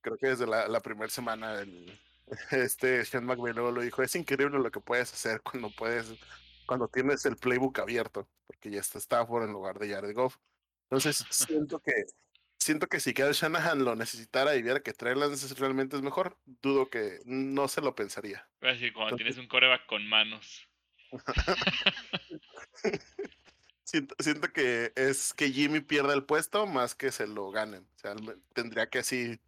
Creo 0.00 0.16
que 0.16 0.28
desde 0.28 0.46
la, 0.46 0.80
primera 0.80 1.10
semana 1.10 1.60
el, 1.60 2.00
este 2.50 3.04
Sean 3.04 3.24
McVay 3.24 3.54
lo 3.54 3.80
dijo, 3.80 4.02
es 4.02 4.14
increíble 4.14 4.58
lo 4.58 4.70
que 4.70 4.80
puedes 4.80 5.12
hacer 5.12 5.40
cuando 5.42 5.70
puedes, 5.70 6.14
cuando 6.66 6.88
tienes 6.88 7.24
el 7.26 7.36
playbook 7.36 7.78
abierto, 7.78 8.28
porque 8.46 8.70
ya 8.70 8.80
está 8.80 8.98
Stafford 8.98 9.44
en 9.44 9.52
lugar 9.52 9.78
de 9.78 9.90
Jared 9.90 10.14
Goff. 10.14 10.36
Entonces 10.90 11.24
siento 11.30 11.80
que 11.80 12.04
siento 12.62 12.86
que 12.86 13.00
si 13.00 13.12
Kyle 13.12 13.32
Shanahan 13.32 13.84
lo 13.84 13.96
necesitara 13.96 14.54
y 14.54 14.62
viera 14.62 14.80
que 14.80 14.92
Trey 14.92 15.14
Lance 15.14 15.52
realmente 15.54 15.96
es 15.96 16.02
mejor, 16.02 16.38
dudo 16.44 16.88
que 16.88 17.18
no 17.24 17.68
se 17.68 17.80
lo 17.80 17.94
pensaría. 17.94 18.48
A 18.60 18.68
decir, 18.68 18.92
cuando 18.92 19.16
tienes 19.16 19.38
un 19.38 19.48
coreback 19.48 19.86
con 19.86 20.06
manos. 20.06 20.68
siento, 23.84 24.14
siento, 24.18 24.52
que 24.52 24.92
es 24.94 25.34
que 25.34 25.50
Jimmy 25.50 25.80
pierda 25.80 26.14
el 26.14 26.24
puesto 26.24 26.66
más 26.66 26.94
que 26.94 27.10
se 27.12 27.26
lo 27.26 27.50
ganen. 27.50 27.86
O 27.96 27.98
sea, 27.98 28.14
tendría 28.54 28.88
que 28.88 29.00
así 29.00 29.40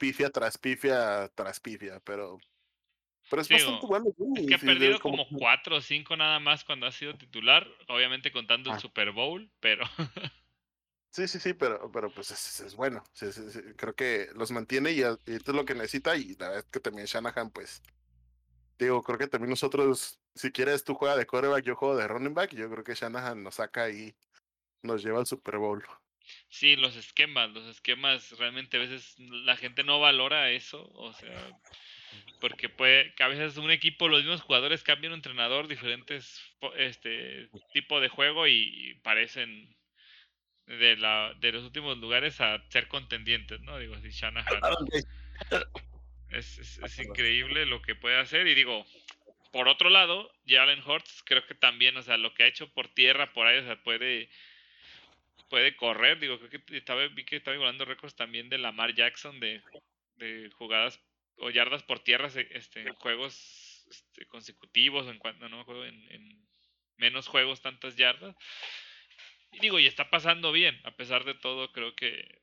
pifia 0.00 0.30
tras 0.30 0.58
pifia 0.58 1.30
tras 1.36 1.60
pifia, 1.60 2.00
pero 2.00 2.40
pero 3.28 3.42
es 3.42 3.48
bastante 3.48 3.86
bueno. 3.86 4.06
es 4.34 4.46
que 4.46 4.54
ha 4.54 4.58
perdido 4.58 4.98
como 4.98 5.28
cuatro 5.28 5.76
o 5.76 5.80
cinco 5.80 6.16
nada 6.16 6.40
más 6.40 6.64
cuando 6.64 6.86
ha 6.86 6.90
sido 6.90 7.14
titular, 7.14 7.68
obviamente 7.86 8.32
contando 8.32 8.70
el 8.70 8.76
ah. 8.76 8.80
Super 8.80 9.12
Bowl, 9.12 9.48
pero 9.60 9.84
Sí, 11.12 11.26
sí, 11.26 11.40
sí, 11.40 11.54
pero, 11.54 11.90
pero 11.90 12.08
pues 12.12 12.30
es, 12.30 12.76
bueno. 12.76 13.02
creo 13.76 13.94
que 13.96 14.28
los 14.34 14.52
mantiene 14.52 14.92
y, 14.92 15.00
esto 15.00 15.50
es 15.50 15.54
lo 15.56 15.64
que 15.64 15.74
necesita. 15.74 16.16
Y 16.16 16.36
la 16.36 16.50
verdad 16.50 16.64
que 16.70 16.78
también 16.78 17.06
Shanahan, 17.06 17.50
pues, 17.50 17.82
digo, 18.78 19.02
creo 19.02 19.18
que 19.18 19.26
también 19.26 19.50
nosotros, 19.50 20.20
si 20.36 20.52
quieres 20.52 20.84
tú 20.84 20.94
juega 20.94 21.16
de 21.16 21.26
quarterback, 21.26 21.64
yo 21.64 21.74
juego 21.74 21.96
de 21.96 22.06
running 22.06 22.34
back. 22.34 22.54
Yo 22.54 22.70
creo 22.70 22.84
que 22.84 22.94
Shanahan 22.94 23.42
nos 23.42 23.56
saca 23.56 23.90
y 23.90 24.14
nos 24.82 25.02
lleva 25.02 25.18
al 25.18 25.26
Super 25.26 25.58
Bowl. 25.58 25.82
Sí, 26.48 26.76
los 26.76 26.96
esquemas, 26.96 27.50
los 27.50 27.66
esquemas, 27.66 28.36
realmente 28.38 28.76
a 28.76 28.80
veces 28.80 29.14
la 29.18 29.56
gente 29.56 29.84
no 29.84 30.00
valora 30.00 30.50
eso. 30.50 30.90
O 30.94 31.12
sea, 31.12 31.50
porque 32.40 32.68
puede 32.68 33.14
que 33.14 33.22
a 33.22 33.28
veces 33.28 33.56
un 33.56 33.70
equipo, 33.70 34.08
los 34.08 34.20
mismos 34.20 34.42
jugadores 34.42 34.82
cambian 34.82 35.12
un 35.12 35.18
entrenador, 35.18 35.68
diferentes 35.68 36.42
este 36.76 37.48
tipo 37.72 38.00
de 38.00 38.08
juego 38.08 38.46
y 38.46 38.98
parecen 39.02 39.74
de, 40.78 40.96
la, 40.96 41.34
de 41.40 41.52
los 41.52 41.64
últimos 41.64 41.98
lugares 41.98 42.40
a 42.40 42.62
ser 42.68 42.88
contendientes, 42.88 43.60
¿no? 43.60 43.78
Digo, 43.78 43.98
si 44.00 44.10
Shanahan. 44.10 44.60
Es, 46.30 46.58
es, 46.58 46.98
increíble 47.00 47.66
lo 47.66 47.82
que 47.82 47.96
puede 47.96 48.16
hacer. 48.16 48.46
Y 48.46 48.54
digo, 48.54 48.86
por 49.52 49.66
otro 49.66 49.90
lado, 49.90 50.32
Jalen 50.46 50.80
Hurts 50.86 51.24
creo 51.24 51.44
que 51.44 51.56
también, 51.56 51.96
o 51.96 52.02
sea, 52.02 52.16
lo 52.18 52.34
que 52.34 52.44
ha 52.44 52.46
hecho 52.46 52.72
por 52.72 52.86
tierra, 52.94 53.32
por 53.32 53.48
ahí, 53.48 53.58
o 53.58 53.64
sea, 53.64 53.82
puede 53.82 54.30
puede 55.50 55.76
correr. 55.76 56.18
Digo, 56.18 56.38
creo 56.38 56.50
que 56.50 56.76
estaba, 56.76 57.06
vi 57.08 57.24
que 57.24 57.36
estaba 57.36 57.56
igualando 57.56 57.84
récords 57.84 58.16
también 58.16 58.48
de 58.48 58.56
Lamar 58.56 58.94
Jackson 58.94 59.38
de, 59.40 59.62
de 60.14 60.48
jugadas 60.54 60.98
o 61.36 61.50
yardas 61.50 61.82
por 61.82 62.00
tierra 62.00 62.30
este, 62.50 62.80
en 62.80 62.94
juegos 62.94 63.86
este, 63.90 64.26
consecutivos 64.26 65.06
en 65.08 65.18
no 65.50 65.84
en 65.84 66.48
menos 66.96 67.26
juegos 67.26 67.60
tantas 67.60 67.96
yardas. 67.96 68.36
Y 69.52 69.58
digo, 69.58 69.78
y 69.78 69.86
está 69.86 70.10
pasando 70.10 70.52
bien, 70.52 70.80
a 70.84 70.92
pesar 70.92 71.24
de 71.24 71.34
todo, 71.34 71.72
creo 71.72 71.94
que 71.96 72.40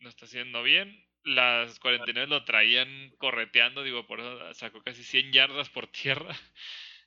no 0.00 0.08
está 0.08 0.24
haciendo 0.24 0.62
bien. 0.62 1.06
Las 1.24 1.78
49 1.78 2.28
lo 2.28 2.44
traían 2.44 3.12
correteando, 3.18 3.84
digo, 3.84 4.06
por 4.06 4.18
eso 4.18 4.54
sacó 4.54 4.82
casi 4.82 5.04
100 5.04 5.32
yardas 5.32 5.70
por 5.70 5.86
tierra, 5.86 6.34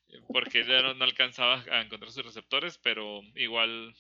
porque 0.30 0.64
ya 0.64 0.82
no, 0.94 1.04
alcanzaba 1.04 1.66
a 1.70 1.82
encontrar 1.82 2.12
sus 2.12 2.26
receptores, 2.26 2.78
pero 2.78 3.22
igual 3.36 3.94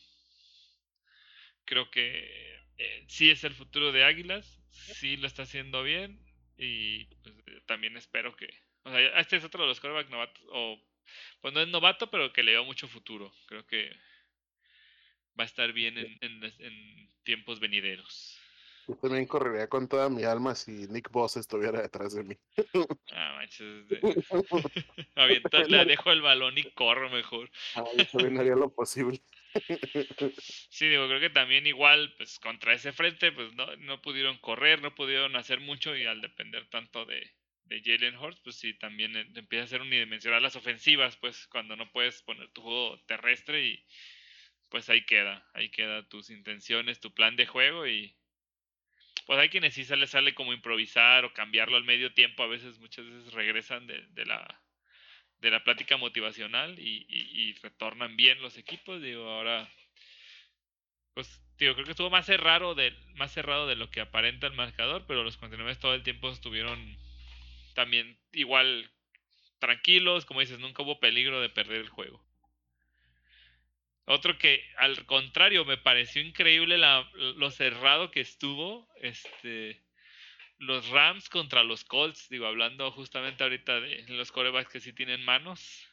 creo 1.66 1.89
que 1.91 2.59
eh, 2.78 3.05
sí 3.07 3.30
es 3.30 3.43
el 3.43 3.53
futuro 3.53 3.91
de 3.91 4.03
Águilas, 4.03 4.59
sí 4.72 5.18
lo 5.18 5.28
está 5.28 5.43
haciendo 5.43 5.84
bien 5.84 6.20
y 6.57 7.05
pues, 7.05 7.36
también 7.66 7.97
espero 7.97 8.36
que, 8.36 8.47
o 8.84 8.89
sea, 8.89 9.20
este 9.20 9.38
es 9.38 9.43
otro 9.43 9.63
de 9.63 9.70
los 9.70 9.80
quarterbacks 9.80 10.09
novatos, 10.09 10.43
o 10.49 10.80
pues 11.41 11.53
no 11.53 11.61
es 11.61 11.68
novato, 11.68 12.09
pero 12.09 12.32
que 12.34 12.43
le 12.43 12.53
veo 12.53 12.66
mucho 12.66 12.88
futuro. 12.88 13.32
Creo 13.47 13.66
que 13.66 13.91
va 15.39 15.43
a 15.43 15.47
estar 15.47 15.72
bien 15.74 15.97
en, 15.97 16.18
en, 16.22 17.09
tiempos 17.24 17.59
venideros. 17.59 18.39
Yo 18.88 18.95
también 18.95 19.26
correría 19.26 19.68
con 19.68 19.88
toda 19.88 20.09
mi 20.09 20.24
alma 20.24 20.53
si 20.53 20.88
Nick 20.88 21.09
Boss 21.09 21.38
estuviera 21.38 21.82
detrás 21.82 22.13
de 22.13 22.24
mí. 22.24 22.38
Ah, 23.11 23.34
manches. 23.38 23.88
De... 23.88 23.99
Le 25.70 25.86
dejo 25.86 26.11
el 26.11 26.22
balón 26.22 26.57
y 26.57 26.63
corro 26.72 27.09
mejor. 27.09 27.49
Ah, 27.76 27.84
yo 27.97 28.05
también 28.07 28.38
haría 28.39 28.55
lo 28.55 28.70
posible. 28.74 29.22
Sí, 30.70 30.88
digo, 30.89 31.08
creo 31.08 31.20
que 31.20 31.30
también 31.30 31.66
igual, 31.68 32.14
pues 32.18 32.39
contra 32.39 32.74
ese 32.74 32.91
frente, 32.91 33.32
pues 33.32 33.53
no, 33.53 33.76
no 33.78 34.01
pudieron 34.01 34.38
correr, 34.39 34.82
no 34.82 34.93
pudieron 34.95 35.36
hacer 35.36 35.60
mucho 35.62 35.95
y 35.95 36.06
al 36.06 36.22
depender 36.22 36.70
tanto 36.70 37.06
de, 37.06 37.32
de 37.66 37.82
Jalen 37.84 38.18
Hurts, 38.18 38.41
pues 38.43 38.58
sí, 38.58 38.78
también 38.78 39.16
empieza 39.16 39.64
a 39.66 39.68
ser 39.68 39.82
unidimensional 39.82 40.43
las 40.43 40.56
ofensivas, 40.56 41.18
pues 41.18 41.47
cuando 41.47 41.76
no 41.76 41.91
puedes 41.91 42.22
poner 42.24 42.49
tu 42.51 42.62
juego 42.62 43.01
terrestre 43.06 43.66
y 43.66 43.86
pues 44.70 44.89
ahí 44.89 45.06
queda, 45.06 45.49
ahí 45.53 45.70
queda 45.70 46.08
tus 46.10 46.30
intenciones, 46.30 46.99
tu 46.99 47.14
plan 47.14 47.36
de 47.36 47.45
juego 47.45 47.88
y 47.88 48.18
pues 49.26 49.39
hay 49.39 49.49
quienes 49.49 49.74
sí 49.74 49.84
sale, 49.86 50.08
sale 50.08 50.36
como 50.36 50.53
improvisar 50.53 51.26
o 51.26 51.34
cambiarlo 51.34 51.78
al 51.78 51.84
medio 51.84 52.14
tiempo, 52.14 52.43
a 52.43 52.47
veces 52.47 52.80
muchas 52.80 53.06
veces 53.06 53.34
regresan 53.34 53.88
de, 53.88 54.06
de 54.10 54.26
la 54.26 54.64
de 55.39 55.51
la 55.51 55.63
plática 55.63 55.97
motivacional 55.97 56.79
y, 56.79 57.53
retornan 57.61 58.15
bien 58.15 58.41
los 58.41 58.57
equipos, 58.57 59.01
digo, 59.01 59.29
ahora 59.29 59.69
pues 61.13 61.41
digo, 61.57 61.73
creo 61.73 61.86
que 61.86 61.91
estuvo 61.91 62.09
más 62.09 62.25
cerrado 62.25 62.75
de 62.75 62.93
más 63.15 63.31
cerrado 63.31 63.67
de 63.67 63.75
lo 63.75 63.89
que 63.89 64.01
aparenta 64.01 64.47
el 64.47 64.53
marcador, 64.53 65.05
pero 65.07 65.23
los 65.23 65.38
49 65.38 65.79
todo 65.79 65.93
el 65.93 66.03
tiempo 66.03 66.29
estuvieron 66.29 66.97
también 67.73 68.19
igual 68.33 68.91
tranquilos, 69.59 70.25
como 70.25 70.41
dices, 70.41 70.59
nunca 70.59 70.83
hubo 70.83 70.99
peligro 70.99 71.41
de 71.41 71.49
perder 71.49 71.81
el 71.81 71.89
juego. 71.89 72.23
Otro 74.05 74.38
que 74.38 74.63
al 74.77 75.05
contrario 75.05 75.65
me 75.65 75.77
pareció 75.77 76.21
increíble 76.21 76.77
la, 76.77 77.09
lo 77.13 77.49
cerrado 77.49 78.11
que 78.11 78.19
estuvo, 78.19 78.88
este, 79.01 79.81
los 80.58 80.88
Rams 80.89 81.30
contra 81.30 81.64
los 81.64 81.84
Colts, 81.84 82.30
digo, 82.30 82.45
hablando 82.45 82.91
justamente 82.91 83.43
ahorita 83.43 83.82
de 83.82 84.06
los 84.10 84.32
corebacks 84.32 84.72
que 84.72 84.80
sí 84.80 84.93
tienen 84.93 85.24
manos. 85.24 85.88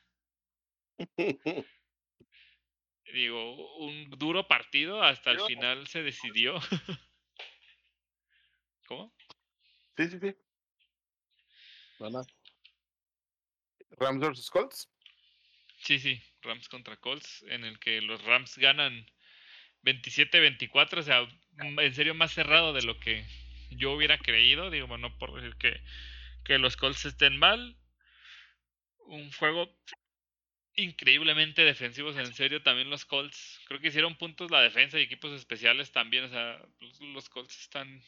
digo, 3.12 3.76
un 3.78 4.10
duro 4.10 4.46
partido, 4.48 5.02
hasta 5.02 5.32
el 5.32 5.40
final 5.40 5.86
se 5.86 6.02
decidió. 6.02 6.58
¿Cómo? 8.86 9.14
Sí, 9.96 10.08
sí, 10.08 10.18
sí. 10.20 10.34
Rams 13.98 14.20
versus 14.20 14.50
Colts. 14.50 14.88
Sí, 15.78 15.98
sí, 15.98 16.22
Rams 16.42 16.68
contra 16.68 16.96
Colts, 16.96 17.44
en 17.48 17.64
el 17.64 17.78
que 17.78 18.00
los 18.00 18.22
Rams 18.24 18.56
ganan 18.58 19.06
27-24, 19.82 20.98
o 20.98 21.02
sea, 21.02 21.28
en 21.58 21.94
serio 21.94 22.14
más 22.14 22.32
cerrado 22.32 22.72
de 22.72 22.82
lo 22.82 22.98
que 22.98 23.26
yo 23.76 23.92
hubiera 23.92 24.18
creído, 24.18 24.70
digo, 24.70 24.96
no 24.98 25.16
por 25.18 25.34
decir 25.34 25.56
que, 25.56 25.80
que 26.44 26.58
los 26.58 26.76
Colts 26.76 27.04
estén 27.04 27.38
mal. 27.38 27.76
Un 29.06 29.32
juego 29.32 29.68
increíblemente 30.74 31.62
defensivos, 31.62 32.16
en 32.16 32.32
serio, 32.34 32.62
también 32.62 32.90
los 32.90 33.04
Colts. 33.04 33.60
Creo 33.66 33.80
que 33.80 33.88
hicieron 33.88 34.16
puntos 34.16 34.50
la 34.50 34.60
defensa 34.60 34.98
y 34.98 35.02
equipos 35.02 35.32
especiales 35.32 35.92
también, 35.92 36.24
o 36.24 36.28
sea, 36.28 36.64
los, 36.80 37.00
los 37.00 37.28
Colts 37.28 37.60
están 37.60 38.02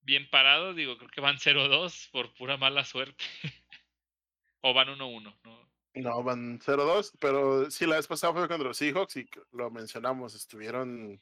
bien 0.00 0.28
parados, 0.30 0.76
digo, 0.76 0.96
creo 0.96 1.10
que 1.10 1.20
van 1.20 1.36
0-2 1.36 2.10
por 2.10 2.34
pura 2.34 2.56
mala 2.56 2.84
suerte. 2.84 3.24
o 4.60 4.74
van 4.74 4.88
1-1, 4.88 5.36
¿no? 5.44 5.68
No, 5.94 6.22
van 6.22 6.60
0-2, 6.60 7.12
pero 7.18 7.70
sí, 7.70 7.86
la 7.86 7.96
vez 7.96 8.06
pasada 8.06 8.32
fue 8.32 8.46
contra 8.46 8.68
los 8.68 8.76
Seahawks 8.76 9.16
y 9.16 9.28
lo 9.52 9.70
mencionamos, 9.70 10.34
estuvieron 10.34 11.20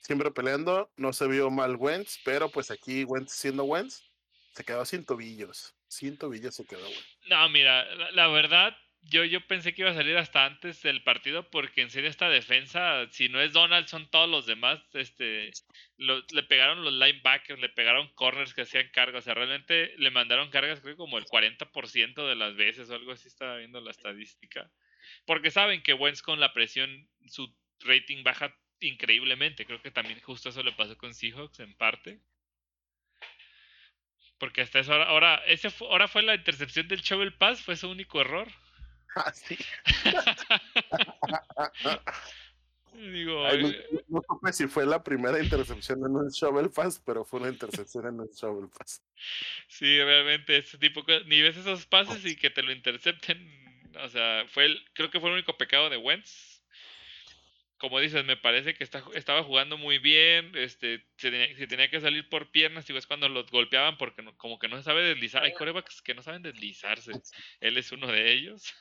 siempre 0.00 0.30
peleando, 0.30 0.90
no 0.96 1.12
se 1.12 1.26
vio 1.26 1.50
mal 1.50 1.76
Wentz, 1.76 2.18
pero 2.24 2.50
pues 2.50 2.70
aquí 2.70 3.04
Wentz 3.04 3.32
siendo 3.32 3.64
Wentz, 3.64 4.02
se 4.54 4.64
quedó 4.64 4.84
sin 4.84 5.04
tobillos, 5.04 5.74
sin 5.88 6.16
tobillos 6.18 6.54
se 6.54 6.66
quedó, 6.66 6.84
güey. 6.84 7.04
No, 7.28 7.48
mira, 7.48 7.84
la 8.12 8.28
verdad, 8.28 8.76
yo, 9.02 9.24
yo 9.24 9.40
pensé 9.46 9.74
que 9.74 9.82
iba 9.82 9.90
a 9.90 9.94
salir 9.94 10.16
hasta 10.16 10.44
antes 10.44 10.82
del 10.82 11.02
partido 11.02 11.48
porque 11.50 11.82
en 11.82 11.90
serio 11.90 12.10
esta 12.10 12.28
defensa, 12.28 13.06
si 13.10 13.28
no 13.28 13.40
es 13.40 13.52
Donald, 13.52 13.86
son 13.86 14.10
todos 14.10 14.28
los 14.28 14.46
demás. 14.46 14.80
Este, 14.92 15.50
le 15.96 16.42
pegaron 16.42 16.84
los 16.84 16.92
linebackers, 16.92 17.60
le 17.60 17.68
pegaron 17.70 18.08
corners 18.14 18.54
que 18.54 18.62
hacían 18.62 18.88
cargas. 18.92 19.22
O 19.22 19.24
sea, 19.24 19.34
realmente 19.34 19.94
le 19.98 20.10
mandaron 20.10 20.50
cargas 20.50 20.80
creo 20.80 20.96
como 20.96 21.18
el 21.18 21.24
40% 21.24 22.28
de 22.28 22.36
las 22.36 22.56
veces 22.56 22.90
o 22.90 22.94
algo 22.94 23.12
así 23.12 23.28
estaba 23.28 23.56
viendo 23.56 23.80
la 23.80 23.92
estadística. 23.92 24.70
Porque 25.24 25.50
saben 25.50 25.82
que 25.82 25.94
Wentz 25.94 26.20
con 26.20 26.40
la 26.40 26.52
presión 26.52 27.08
su 27.26 27.54
rating 27.80 28.24
baja 28.24 28.54
increíblemente. 28.80 29.66
Creo 29.66 29.82
que 29.82 29.90
también 29.90 30.20
justo 30.20 30.48
eso 30.48 30.62
le 30.62 30.72
pasó 30.72 30.96
con 30.96 31.14
Seahawks 31.14 31.60
en 31.60 31.74
parte. 31.74 32.20
Porque 34.38 34.62
hasta 34.62 34.78
eso 34.78 34.94
ahora, 34.94 35.42
ese 35.46 35.68
ahora 35.80 36.06
fue 36.06 36.22
la 36.22 36.34
intercepción 36.34 36.86
del 36.86 37.00
Shovel 37.00 37.34
Pass, 37.34 37.60
fue 37.60 37.76
su 37.76 37.90
único 37.90 38.20
error. 38.20 38.48
Ah, 39.16 39.32
sí. 39.32 39.58
Digo, 42.94 43.48
eh, 43.48 43.86
no, 44.08 44.20
supe 44.26 44.52
si 44.52 44.66
fue 44.66 44.84
la 44.84 45.02
primera 45.02 45.40
intercepción 45.40 46.00
en 46.00 46.16
un 46.16 46.28
Shovel 46.30 46.70
Pass, 46.70 47.00
pero 47.04 47.24
fue 47.24 47.40
una 47.40 47.48
intercepción 47.48 48.06
en 48.06 48.20
un 48.20 48.28
Shovel 48.28 48.68
Pass. 48.76 49.02
Sí, 49.68 50.02
realmente, 50.02 50.56
ese 50.56 50.78
tipo 50.78 51.04
ni 51.26 51.40
ves 51.40 51.56
esos 51.56 51.86
pases 51.86 52.24
y 52.24 52.34
que 52.34 52.50
te 52.50 52.62
lo 52.62 52.72
intercepten. 52.72 53.38
O 54.02 54.08
sea, 54.08 54.44
fue 54.48 54.66
el, 54.66 54.84
creo 54.94 55.10
que 55.10 55.20
fue 55.20 55.30
el 55.30 55.34
único 55.34 55.56
pecado 55.56 55.90
de 55.90 55.96
Wentz. 55.96 56.47
Como 57.78 58.00
dices, 58.00 58.24
me 58.24 58.36
parece 58.36 58.74
que 58.74 58.84
está, 58.84 59.02
estaba 59.14 59.44
jugando 59.44 59.78
muy 59.78 59.98
bien. 59.98 60.52
Este, 60.56 61.06
se 61.16 61.30
tenía, 61.66 61.90
que 61.90 62.00
salir 62.00 62.28
por 62.28 62.50
piernas, 62.50 62.88
y 62.90 62.96
es 62.96 63.06
cuando 63.06 63.28
los 63.28 63.50
golpeaban 63.50 63.96
porque 63.96 64.24
como 64.36 64.58
que 64.58 64.68
no 64.68 64.76
se 64.76 64.82
sabe 64.82 65.02
deslizar. 65.02 65.44
Hay 65.44 65.52
corebacks 65.52 66.02
que 66.02 66.14
no 66.14 66.22
saben 66.22 66.42
deslizarse. 66.42 67.12
Él 67.60 67.78
es 67.78 67.92
uno 67.92 68.08
de 68.08 68.32
ellos 68.32 68.74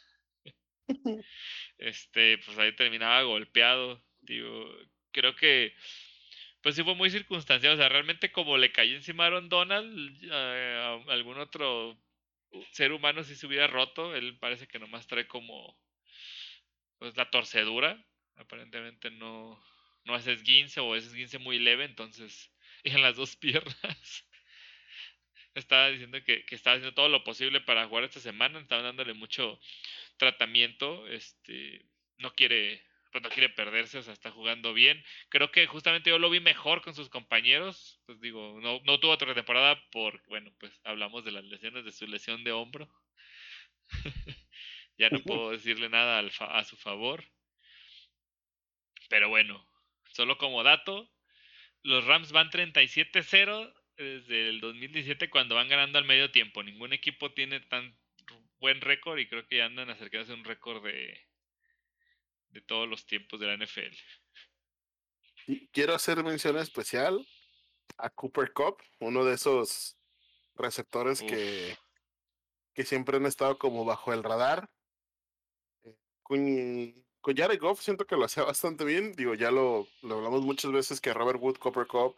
este, 1.77 2.37
pues 2.39 2.57
ahí 2.57 2.75
terminaba 2.75 3.21
golpeado. 3.23 4.03
Digo, 4.21 4.69
creo 5.11 5.35
que 5.35 5.73
pues 6.61 6.75
sí 6.75 6.83
fue 6.83 6.95
muy 6.95 7.09
circunstancial. 7.09 7.73
O 7.73 7.77
sea, 7.77 7.89
realmente 7.89 8.31
como 8.31 8.57
le 8.57 8.71
cayó 8.71 8.95
encima 8.95 9.23
a 9.25 9.27
Aaron 9.27 9.49
Donald, 9.49 10.31
a, 10.31 10.93
algún 11.07 11.37
otro 11.37 11.97
ser 12.71 12.91
humano 12.91 13.23
si 13.23 13.35
se 13.35 13.47
hubiera 13.47 13.67
roto. 13.67 14.15
Él 14.15 14.37
parece 14.39 14.67
que 14.67 14.79
nomás 14.79 15.07
trae 15.07 15.27
como 15.27 15.77
pues 16.99 17.15
la 17.15 17.29
torcedura. 17.29 18.03
Aparentemente 18.37 19.11
no, 19.11 19.61
no 20.05 20.15
es 20.15 20.25
esguince 20.27 20.79
o 20.79 20.95
es 20.95 21.05
esguince 21.05 21.37
muy 21.37 21.59
leve, 21.59 21.85
entonces, 21.85 22.51
y 22.83 22.91
en 22.91 23.01
las 23.01 23.15
dos 23.15 23.35
piernas. 23.35 24.25
estaba 25.53 25.89
diciendo 25.89 26.23
que, 26.23 26.45
que, 26.45 26.55
estaba 26.55 26.75
haciendo 26.75 26.93
todo 26.93 27.09
lo 27.09 27.23
posible 27.23 27.61
para 27.61 27.87
jugar 27.87 28.03
esta 28.03 28.19
semana, 28.19 28.59
estaba 28.59 28.81
dándole 28.83 29.13
mucho 29.13 29.59
tratamiento, 30.17 31.07
este, 31.07 31.85
no 32.17 32.31
quiere, 32.33 32.83
pues 33.11 33.23
no 33.23 33.29
quiere 33.29 33.49
perderse, 33.49 33.97
o 33.97 34.03
sea, 34.03 34.13
está 34.13 34.31
jugando 34.31 34.73
bien. 34.73 35.03
Creo 35.29 35.51
que 35.51 35.65
justamente 35.67 36.09
yo 36.09 36.19
lo 36.19 36.29
vi 36.29 36.39
mejor 36.39 36.81
con 36.81 36.93
sus 36.93 37.09
compañeros, 37.09 37.99
pues 38.05 38.19
digo, 38.21 38.59
no, 38.61 38.81
no 38.85 38.99
tuvo 38.99 39.11
otra 39.11 39.33
temporada 39.33 39.81
por, 39.91 40.23
bueno, 40.27 40.53
pues 40.59 40.79
hablamos 40.83 41.25
de 41.25 41.31
las 41.31 41.43
lesiones 41.43 41.85
de 41.85 41.91
su 41.91 42.07
lesión 42.07 42.43
de 42.43 42.51
hombro. 42.51 42.89
ya 44.97 45.09
no 45.09 45.19
puedo 45.19 45.51
decirle 45.51 45.89
nada 45.89 46.19
al 46.19 46.31
a 46.39 46.63
su 46.63 46.77
favor. 46.77 47.23
Pero 49.09 49.29
bueno, 49.29 49.65
solo 50.13 50.37
como 50.37 50.63
dato, 50.63 51.09
los 51.83 52.05
Rams 52.05 52.31
van 52.31 52.49
37-0 52.49 53.73
desde 53.97 54.49
el 54.49 54.59
2017 54.59 55.29
cuando 55.29 55.55
van 55.55 55.69
ganando 55.69 55.97
al 55.97 56.05
medio 56.05 56.31
tiempo. 56.31 56.63
Ningún 56.63 56.93
equipo 56.93 57.31
tiene 57.33 57.59
tan 57.61 57.97
buen 58.59 58.81
récord 58.81 59.19
y 59.19 59.27
creo 59.27 59.47
que 59.47 59.57
ya 59.57 59.65
andan 59.65 59.89
acercándose 59.89 60.31
a 60.33 60.35
un 60.35 60.43
récord 60.43 60.83
de, 60.83 61.27
de 62.49 62.61
todos 62.61 62.87
los 62.87 63.05
tiempos 63.05 63.39
de 63.39 63.47
la 63.47 63.57
NFL. 63.57 63.95
Y 65.47 65.67
quiero 65.69 65.95
hacer 65.95 66.23
mención 66.23 66.57
especial 66.57 67.25
a 67.97 68.09
Cooper 68.09 68.51
Cup, 68.53 68.83
uno 68.99 69.23
de 69.23 69.35
esos 69.35 69.97
receptores 70.55 71.21
que, 71.21 71.77
que 72.73 72.83
siempre 72.83 73.17
han 73.17 73.25
estado 73.25 73.57
como 73.57 73.85
bajo 73.85 74.13
el 74.13 74.23
radar. 74.23 74.69
Eh, 75.83 75.95
con, 77.21 77.35
Jared 77.35 77.59
Goff 77.59 77.81
siento 77.81 78.05
que 78.05 78.15
lo 78.15 78.25
hacía 78.25 78.43
bastante 78.57 78.85
bien. 78.85 79.13
Digo, 79.13 79.33
ya 79.33 79.51
lo, 79.51 79.87
lo 80.01 80.15
hablamos 80.15 80.43
muchas 80.43 80.71
veces 80.71 81.01
que 81.01 81.13
Robert 81.13 81.39
Wood, 81.39 81.57
Cooper 81.57 81.87
Cup 81.87 82.17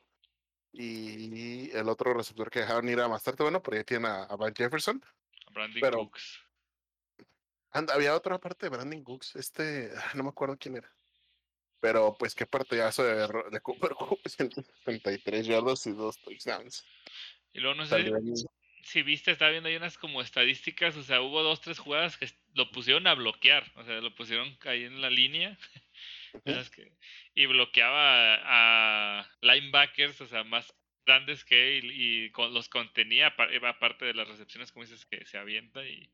y 0.72 1.72
el 1.72 1.90
otro 1.90 2.14
receptor 2.14 2.50
que 2.50 2.60
dejaron 2.60 2.90
ir 2.90 3.00
a 3.00 3.08
más 3.08 3.24
tarde, 3.24 3.44
bueno, 3.44 3.62
pero 3.62 3.78
ya 3.78 3.84
tiene 3.84 4.08
a, 4.08 4.26
Van 4.36 4.54
Jefferson. 4.54 5.04
Brandon 5.52 5.92
Cooks. 5.92 6.40
había 7.72 8.16
otra 8.16 8.38
parte 8.38 8.68
de 8.68 8.70
Brandon 8.70 9.04
Cooks, 9.04 9.36
este, 9.36 9.92
no 10.16 10.24
me 10.24 10.30
acuerdo 10.30 10.58
quién 10.58 10.78
era. 10.78 10.92
Pero 11.82 12.16
pues 12.20 12.36
qué 12.36 12.46
partidazo 12.46 13.04
de, 13.04 13.28
de 13.52 13.62
Cooper 13.62 13.92
Cooks, 13.92 14.34
133 14.38 15.48
yardas 15.48 15.88
y 15.88 15.94
dos 15.94 16.18
touchdowns. 16.20 16.86
Y 17.54 17.60
luego 17.60 17.78
no 17.78 17.86
sé 17.86 17.96
si 18.90 19.04
viste, 19.04 19.30
estaba 19.30 19.52
viendo 19.52 19.70
ahí 19.70 19.76
unas 19.76 20.00
como 20.00 20.20
estadísticas, 20.20 20.96
o 20.96 21.04
sea, 21.04 21.22
hubo 21.22 21.44
dos, 21.44 21.62
tres 21.62 21.78
jugadas 21.78 22.18
que 22.18 22.28
lo 22.56 22.72
pusieron 22.72 23.06
a 23.06 23.14
bloquear, 23.14 23.72
o 23.76 23.84
sea, 23.84 24.02
lo 24.02 24.16
pusieron 24.16 24.58
ahí 24.66 24.84
en 24.84 25.00
la 25.00 25.12
línea 25.12 25.56
y 27.36 27.46
bloqueaba 27.46 28.40
a 28.44 29.30
linebackers, 29.42 30.20
o 30.22 30.26
sea, 30.28 30.44
más 30.44 30.74
grandes 31.06 31.46
que 31.46 31.78
él 31.78 31.92
y, 31.92 32.32
los 32.52 32.68
contenía, 32.68 33.36
aparte 33.68 34.06
de 34.06 34.16
las 34.16 34.28
recepciones, 34.28 34.72
como 34.72 34.86
dices, 34.86 35.06
que 35.06 35.24
se 35.26 35.38
avienta 35.38 35.86
y 35.86 36.12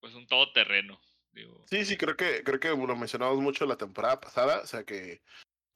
pues 0.00 0.14
un 0.14 0.26
todoterreno. 0.26 1.00
Digo. 1.30 1.64
Sí, 1.68 1.84
sí, 1.84 1.96
creo 1.96 2.16
que, 2.16 2.42
creo 2.42 2.58
que 2.58 2.70
lo 2.70 2.96
mencionamos 2.96 3.38
mucho 3.38 3.66
la 3.66 3.76
temporada 3.76 4.20
pasada, 4.20 4.62
o 4.62 4.66
sea 4.66 4.82
que, 4.82 5.22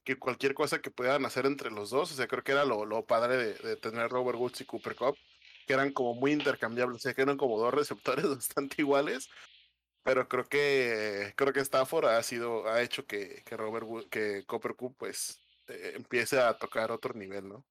que 0.03 0.17
cualquier 0.17 0.53
cosa 0.53 0.81
que 0.81 0.91
puedan 0.91 1.25
hacer 1.25 1.45
entre 1.45 1.71
los 1.71 1.91
dos, 1.91 2.11
o 2.11 2.15
sea, 2.15 2.27
creo 2.27 2.43
que 2.43 2.51
era 2.51 2.65
lo, 2.65 2.83
lo 2.83 3.05
padre 3.05 3.37
de, 3.37 3.53
de, 3.53 3.77
tener 3.77 4.09
Robert 4.09 4.37
Woods 4.37 4.59
y 4.59 4.65
Cooper 4.65 4.95
Cup, 4.95 5.17
que 5.65 5.73
eran 5.73 5.91
como 5.91 6.13
muy 6.15 6.31
intercambiables, 6.31 6.97
o 6.97 6.99
sea, 6.99 7.13
que 7.13 7.21
eran 7.21 7.37
como 7.37 7.59
dos 7.59 7.73
receptores 7.73 8.25
bastante 8.29 8.75
iguales, 8.81 9.29
pero 10.03 10.27
creo 10.27 10.47
que 10.47 11.33
creo 11.35 11.53
que 11.53 11.61
Stafford 11.61 12.07
ha 12.07 12.23
sido 12.23 12.67
ha 12.69 12.81
hecho 12.81 13.05
que, 13.05 13.43
que 13.45 13.57
Robert 13.57 13.87
que 14.09 14.43
Cooper 14.45 14.75
Cup 14.75 14.95
pues 14.97 15.39
eh, 15.67 15.93
empiece 15.95 16.39
a 16.39 16.53
tocar 16.57 16.91
otro 16.91 17.13
nivel, 17.13 17.47
¿no? 17.47 17.65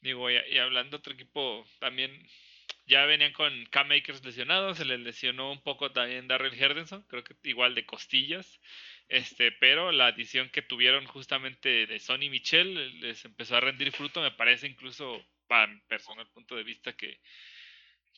Digo, 0.00 0.30
y, 0.30 0.58
hablando 0.58 0.96
otro 0.96 1.12
equipo 1.12 1.64
también 1.78 2.10
ya 2.86 3.06
venían 3.06 3.32
con 3.32 3.64
Cam 3.66 3.88
Makers 3.88 4.24
lesionados, 4.24 4.78
se 4.78 4.84
les 4.84 4.98
lesionó 4.98 5.52
un 5.52 5.62
poco 5.62 5.92
también 5.92 6.26
Darrell 6.26 6.60
Henderson, 6.60 7.04
creo 7.08 7.22
que 7.22 7.36
igual 7.44 7.74
de 7.74 7.86
costillas. 7.86 8.60
Este, 9.08 9.52
pero 9.52 9.92
la 9.92 10.06
adición 10.06 10.48
que 10.50 10.62
tuvieron 10.62 11.06
justamente 11.06 11.86
de 11.86 11.98
Sonny 12.00 12.30
Michel 12.30 13.00
les 13.00 13.24
empezó 13.24 13.56
a 13.56 13.60
rendir 13.60 13.92
fruto, 13.92 14.22
me 14.22 14.30
parece 14.32 14.66
incluso 14.66 15.22
para 15.52 15.66
mi 15.66 15.78
personal 15.82 16.26
punto 16.30 16.56
de 16.56 16.62
vista 16.62 16.94
que 16.94 17.20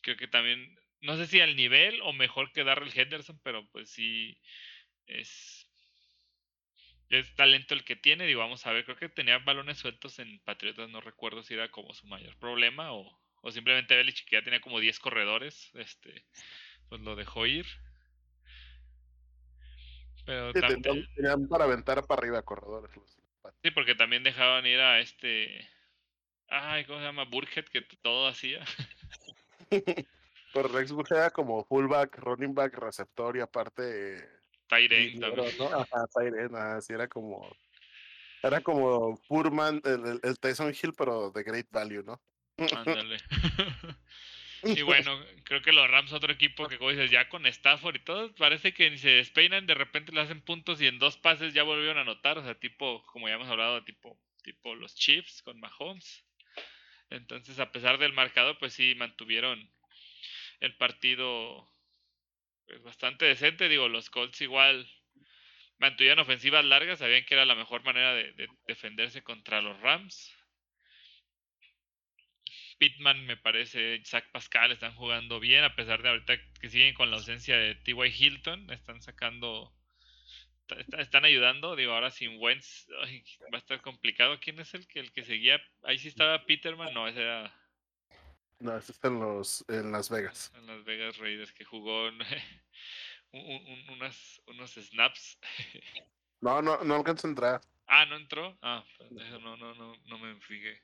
creo 0.01 0.15
que 0.15 0.29
también 0.29 0.73
no 1.01 1.17
sé 1.17 1.27
si 1.27 1.41
al 1.41 1.57
nivel 1.57 1.99
o 2.01 2.13
mejor 2.13 2.53
que 2.53 2.63
Darrell 2.63 2.97
Henderson, 2.97 3.37
pero 3.43 3.67
pues 3.71 3.89
sí 3.89 4.39
es, 5.05 5.69
es 7.09 7.35
talento 7.35 7.73
el 7.73 7.83
que 7.83 7.97
tiene. 7.97 8.25
Digo, 8.25 8.39
vamos 8.39 8.65
a 8.65 8.71
ver, 8.71 8.85
creo 8.85 8.95
que 8.95 9.09
tenía 9.09 9.37
balones 9.39 9.79
sueltos 9.79 10.17
en 10.19 10.39
Patriotas, 10.45 10.89
no 10.89 11.01
recuerdo 11.01 11.43
si 11.43 11.55
era 11.55 11.69
como 11.69 11.93
su 11.93 12.07
mayor 12.07 12.37
problema 12.37 12.93
o, 12.93 13.19
o 13.41 13.51
simplemente 13.51 13.97
Belichick 13.97 14.29
que 14.29 14.37
ya 14.37 14.41
tenía 14.41 14.61
como 14.61 14.79
10 14.79 14.97
corredores, 14.99 15.71
este, 15.73 16.23
pues 16.87 17.01
lo 17.01 17.17
dejó 17.17 17.45
ir. 17.45 17.65
Pero 20.25 20.53
también, 20.53 21.05
tenían 21.15 21.49
para 21.49 21.65
aventar 21.65 22.07
para 22.07 22.21
arriba 22.21 22.41
corredores. 22.43 22.91
Sí, 23.61 23.71
porque 23.71 23.93
también 23.93 24.23
dejaban 24.23 24.65
ir 24.65 24.79
a 24.79 25.01
este. 25.01 25.67
Ay, 26.47 26.85
¿cómo 26.85 26.99
se 26.99 27.05
llama? 27.05 27.25
Burkhead, 27.25 27.65
que 27.65 27.81
todo 28.01 28.27
hacía. 28.27 28.63
Pero 30.55 30.69
Rex 30.69 30.91
Burkhead 30.91 31.19
era 31.19 31.29
como 31.31 31.65
fullback, 31.65 32.17
running 32.19 32.55
back, 32.55 32.77
receptor 32.77 33.35
y 33.35 33.41
aparte. 33.41 34.25
Tyren 34.67 35.19
también. 35.19 35.51
¿no? 35.59 35.65
Ajá, 35.65 36.05
Tyren, 36.13 36.55
así 36.55 36.93
era 36.93 37.07
como. 37.07 37.53
Era 38.41 38.61
como 38.61 39.19
Purman, 39.27 39.81
el, 39.83 40.19
el 40.23 40.39
Tyson 40.39 40.69
Hill, 40.71 40.93
pero 40.97 41.31
de 41.31 41.43
great 41.43 41.67
value, 41.71 42.03
¿no? 42.03 42.21
Ándale. 42.57 43.17
y 44.63 44.81
bueno, 44.83 45.19
creo 45.43 45.61
que 45.61 45.73
los 45.73 45.89
Rams, 45.89 46.13
otro 46.13 46.31
equipo 46.31 46.67
que, 46.67 46.77
como 46.77 46.91
dices, 46.91 47.11
ya 47.11 47.27
con 47.27 47.45
Stafford 47.47 47.95
y 47.95 47.99
todo, 47.99 48.33
parece 48.35 48.73
que 48.73 48.89
ni 48.89 48.97
se 48.97 49.09
despeinan, 49.09 49.65
de 49.65 49.73
repente 49.73 50.11
le 50.11 50.21
hacen 50.21 50.41
puntos 50.41 50.81
y 50.81 50.87
en 50.87 50.99
dos 50.99 51.17
pases 51.17 51.53
ya 51.53 51.63
volvieron 51.63 51.97
a 51.97 52.01
anotar. 52.01 52.37
O 52.37 52.43
sea, 52.43 52.55
tipo, 52.55 53.03
como 53.07 53.27
ya 53.27 53.35
hemos 53.35 53.49
hablado, 53.49 53.83
tipo, 53.83 54.17
tipo 54.41 54.73
los 54.75 54.95
Chiefs 54.95 55.41
con 55.41 55.59
Mahomes. 55.59 56.24
Entonces, 57.09 57.59
a 57.59 57.71
pesar 57.71 57.97
del 57.97 58.13
marcado, 58.13 58.57
pues 58.57 58.73
sí 58.73 58.95
mantuvieron 58.95 59.71
el 60.59 60.75
partido 60.77 61.69
pues, 62.67 62.81
bastante 62.83 63.25
decente. 63.25 63.69
Digo, 63.69 63.87
los 63.87 64.09
Colts 64.09 64.41
igual 64.41 64.89
mantuvieron 65.77 66.19
ofensivas 66.19 66.65
largas, 66.65 66.99
sabían 66.99 67.25
que 67.25 67.33
era 67.33 67.45
la 67.45 67.55
mejor 67.55 67.83
manera 67.83 68.13
de 68.13 68.33
defenderse 68.67 69.23
contra 69.23 69.61
los 69.61 69.79
Rams. 69.81 70.33
Pittman, 72.77 73.25
me 73.25 73.37
parece, 73.37 74.01
Zach 74.05 74.29
Pascal 74.31 74.71
están 74.71 74.95
jugando 74.95 75.39
bien, 75.39 75.63
a 75.63 75.75
pesar 75.75 76.01
de 76.01 76.09
ahorita 76.09 76.37
que 76.59 76.69
siguen 76.69 76.93
con 76.93 77.09
la 77.09 77.17
ausencia 77.17 77.57
de 77.57 77.75
T.Y. 77.75 78.09
Hilton, 78.09 78.69
están 78.71 79.01
sacando, 79.01 79.73
están 80.97 81.25
ayudando, 81.25 81.75
digo, 81.75 81.93
ahora 81.93 82.11
sin 82.11 82.39
Wentz 82.41 82.87
va 83.53 83.57
a 83.57 83.57
estar 83.57 83.81
complicado. 83.81 84.39
¿Quién 84.39 84.59
es 84.59 84.73
el 84.73 84.87
que, 84.87 84.99
el 84.99 85.11
que 85.11 85.23
seguía? 85.23 85.61
Ahí 85.83 85.97
sí 85.97 86.07
estaba 86.07 86.45
Peterman, 86.45 86.93
no, 86.93 87.07
ese 87.07 87.21
era... 87.21 87.53
No, 88.59 88.77
ese 88.77 88.93
está 88.93 89.09
en, 89.09 89.19
los, 89.19 89.65
en 89.67 89.91
Las 89.91 90.09
Vegas. 90.09 90.51
En 90.55 90.65
Las 90.65 90.83
Vegas 90.85 91.17
Raiders, 91.17 91.51
que 91.51 91.65
jugó 91.65 92.09
unas, 93.31 94.41
unos 94.47 94.71
snaps. 94.71 95.39
no, 96.41 96.61
no, 96.61 96.83
no 96.83 96.95
alcanzó 96.95 97.27
a 97.27 97.29
entrar. 97.29 97.61
Ah, 97.87 98.05
¿no 98.05 98.15
entró? 98.15 98.57
Ah, 98.61 98.83
no, 99.41 99.57
no, 99.57 99.75
no, 99.75 99.95
no 100.05 100.17
me 100.17 100.39
fijé. 100.41 100.81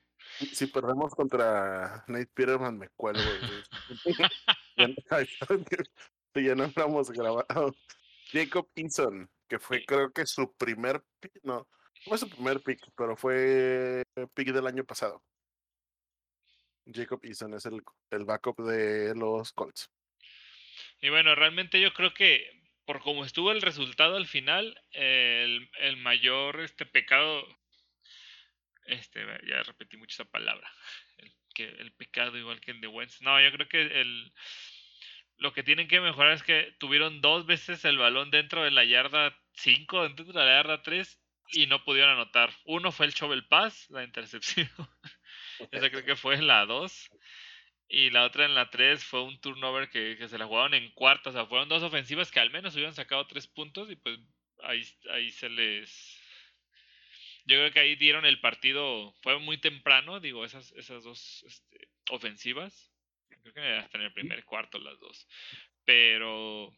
Si 0.52 0.66
perdemos 0.66 1.14
contra 1.14 2.04
Nate 2.06 2.30
Peterman, 2.32 2.78
me 2.78 2.88
cuelgo. 2.90 3.22
ya, 6.34 6.54
no 6.54 6.72
hemos 6.76 7.10
grabado. 7.10 7.74
Jacob 8.30 8.68
Eason, 8.74 9.28
que 9.52 9.58
fue 9.58 9.84
creo 9.84 10.10
que 10.10 10.24
su 10.24 10.56
primer 10.56 11.02
pick, 11.20 11.32
no, 11.42 11.56
no 11.56 11.66
fue 12.06 12.16
su 12.16 12.26
primer 12.30 12.62
pick, 12.62 12.80
pero 12.96 13.18
fue 13.18 14.02
pick 14.34 14.48
del 14.48 14.66
año 14.66 14.82
pasado. 14.82 15.22
Jacob 16.86 17.20
Eason 17.22 17.52
es 17.52 17.66
el, 17.66 17.82
el 18.10 18.24
backup 18.24 18.58
de 18.62 19.14
los 19.14 19.52
Colts. 19.52 19.90
Y 21.02 21.10
bueno, 21.10 21.34
realmente 21.34 21.78
yo 21.82 21.92
creo 21.92 22.14
que 22.14 22.62
por 22.86 23.02
como 23.02 23.26
estuvo 23.26 23.52
el 23.52 23.60
resultado 23.60 24.16
al 24.16 24.26
final, 24.26 24.80
el, 24.92 25.70
el 25.80 25.98
mayor 25.98 26.60
este 26.62 26.86
pecado 26.86 27.46
este, 28.86 29.20
ya 29.46 29.62
repetí 29.64 29.98
mucho 29.98 30.14
esa 30.14 30.30
palabra. 30.30 30.66
El, 31.18 31.30
que, 31.54 31.64
el 31.64 31.92
pecado 31.92 32.38
igual 32.38 32.58
que 32.62 32.70
el 32.70 32.80
de 32.80 32.86
Wentz. 32.86 33.20
No, 33.20 33.38
yo 33.38 33.52
creo 33.52 33.68
que 33.68 33.82
el, 33.82 34.32
lo 35.38 35.52
que 35.52 35.62
tienen 35.62 35.88
que 35.88 36.00
mejorar 36.00 36.32
es 36.32 36.42
que 36.42 36.74
tuvieron 36.78 37.20
dos 37.20 37.46
veces 37.46 37.84
el 37.84 37.98
balón 37.98 38.30
dentro 38.30 38.62
de 38.62 38.70
la 38.70 38.84
yarda 38.84 39.36
5, 39.54 40.02
dentro 40.04 40.24
de 40.24 40.32
la 40.34 40.46
yarda 40.46 40.82
3 40.82 41.20
y 41.54 41.66
no 41.66 41.84
pudieron 41.84 42.12
anotar. 42.12 42.50
Uno 42.64 42.92
fue 42.92 43.06
el 43.06 43.12
shovel 43.12 43.46
pass, 43.46 43.88
la 43.90 44.04
intercepción. 44.04 44.70
Esa 45.70 45.90
creo 45.90 46.04
que 46.04 46.16
fue 46.16 46.40
la 46.40 46.64
2. 46.66 47.10
Y 47.88 48.10
la 48.10 48.24
otra 48.24 48.46
en 48.46 48.54
la 48.54 48.70
3 48.70 49.04
fue 49.04 49.22
un 49.22 49.38
turnover 49.40 49.90
que, 49.90 50.16
que, 50.16 50.28
se 50.28 50.38
la 50.38 50.46
jugaron 50.46 50.74
en 50.74 50.90
cuarto. 50.92 51.30
O 51.30 51.32
sea, 51.32 51.46
fueron 51.46 51.68
dos 51.68 51.82
ofensivas 51.82 52.30
que 52.30 52.40
al 52.40 52.50
menos 52.50 52.74
hubieran 52.74 52.94
sacado 52.94 53.26
tres 53.26 53.46
puntos 53.46 53.90
y 53.90 53.96
pues 53.96 54.18
ahí, 54.62 54.82
ahí 55.10 55.30
se 55.30 55.50
les 55.50 56.22
yo 57.44 57.56
creo 57.56 57.72
que 57.72 57.80
ahí 57.80 57.96
dieron 57.96 58.24
el 58.24 58.40
partido, 58.40 59.14
fue 59.22 59.38
muy 59.40 59.58
temprano, 59.58 60.20
digo, 60.20 60.44
esas, 60.44 60.72
esas 60.72 61.02
dos 61.02 61.42
este, 61.46 61.88
ofensivas. 62.10 62.91
Creo 63.42 63.54
que 63.54 63.60
hasta 63.60 63.98
en 63.98 64.04
el 64.04 64.12
primer 64.12 64.44
cuarto 64.44 64.78
las 64.78 64.98
dos. 64.98 65.28
Pero 65.84 66.72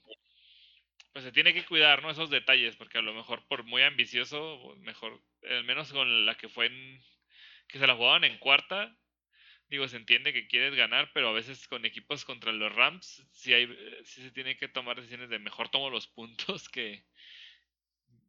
pues 1.14 1.24
se 1.24 1.32
tiene 1.32 1.54
que 1.54 1.64
cuidar, 1.64 2.02
¿no? 2.02 2.10
Esos 2.10 2.28
detalles, 2.28 2.74
porque 2.74 2.98
a 2.98 3.02
lo 3.02 3.14
mejor 3.14 3.46
por 3.46 3.62
muy 3.62 3.82
ambicioso, 3.82 4.60
pues, 4.64 4.78
mejor, 4.80 5.22
al 5.48 5.62
menos 5.62 5.92
con 5.92 6.26
la 6.26 6.36
que 6.36 6.48
fue 6.48 6.66
en, 6.66 7.00
que 7.68 7.78
se 7.78 7.86
la 7.86 7.94
jugaban 7.94 8.24
en 8.24 8.36
cuarta, 8.38 8.96
digo, 9.68 9.86
se 9.86 9.96
entiende 9.96 10.32
que 10.32 10.48
quieres 10.48 10.74
ganar, 10.74 11.12
pero 11.14 11.28
a 11.28 11.32
veces 11.32 11.68
con 11.68 11.84
equipos 11.84 12.24
contra 12.24 12.50
los 12.50 12.74
Rams, 12.74 13.24
sí, 13.30 13.54
hay, 13.54 13.68
sí 14.04 14.22
se 14.22 14.32
tiene 14.32 14.56
que 14.56 14.66
tomar 14.66 14.96
decisiones 14.96 15.30
de 15.30 15.38
mejor 15.38 15.68
tomo 15.68 15.88
los 15.88 16.08
puntos 16.08 16.68
que, 16.68 17.04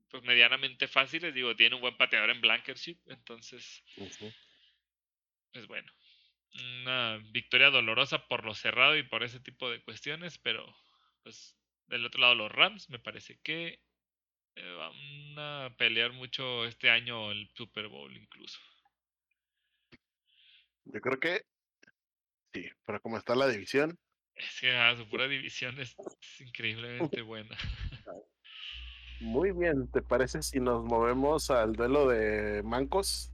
pues 0.10 0.22
medianamente 0.22 0.88
fáciles. 0.88 1.34
Digo, 1.34 1.56
tiene 1.56 1.76
un 1.76 1.82
buen 1.82 1.98
pateador 1.98 2.30
en 2.30 2.40
Blankership, 2.40 3.00
entonces 3.08 3.84
es 5.54 5.68
bueno. 5.68 5.92
Una 6.82 7.18
victoria 7.32 7.70
dolorosa 7.70 8.28
por 8.28 8.46
lo 8.46 8.54
cerrado 8.56 8.96
y 8.96 9.04
por 9.04 9.24
ese 9.24 9.40
tipo 9.40 9.70
de 9.70 9.82
cuestiones, 9.82 10.38
pero 10.38 10.66
pues 11.24 11.58
del 11.88 12.06
otro 12.06 12.22
lado 12.22 12.36
los 12.36 12.52
Rams 12.52 12.90
me 12.90 13.00
parece 13.00 13.40
que 13.44 13.80
eh, 14.56 14.74
van 14.76 15.40
a 15.40 15.76
pelear 15.78 16.14
mucho 16.14 16.66
este 16.66 16.90
año 16.90 17.32
el 17.32 17.50
Super 17.54 17.88
Bowl 17.88 18.16
incluso. 18.16 18.60
Yo 20.86 21.02
creo 21.02 21.20
que 21.20 21.46
sí, 22.54 22.70
pero 22.86 23.02
como 23.02 23.18
está 23.18 23.36
la 23.36 23.48
división. 23.48 23.98
Es 24.36 24.60
que 24.60 24.72
ah, 24.76 24.96
su 24.96 25.08
pura 25.10 25.28
división 25.28 25.80
es 25.80 25.96
increíblemente 26.40 27.22
buena. 27.22 27.56
Muy 29.22 29.52
bien, 29.52 29.90
¿te 29.92 30.02
parece 30.02 30.42
si 30.42 30.60
nos 30.60 30.84
movemos 30.84 31.50
al 31.50 31.74
duelo 31.74 32.08
de 32.08 32.62
mancos? 32.64 33.32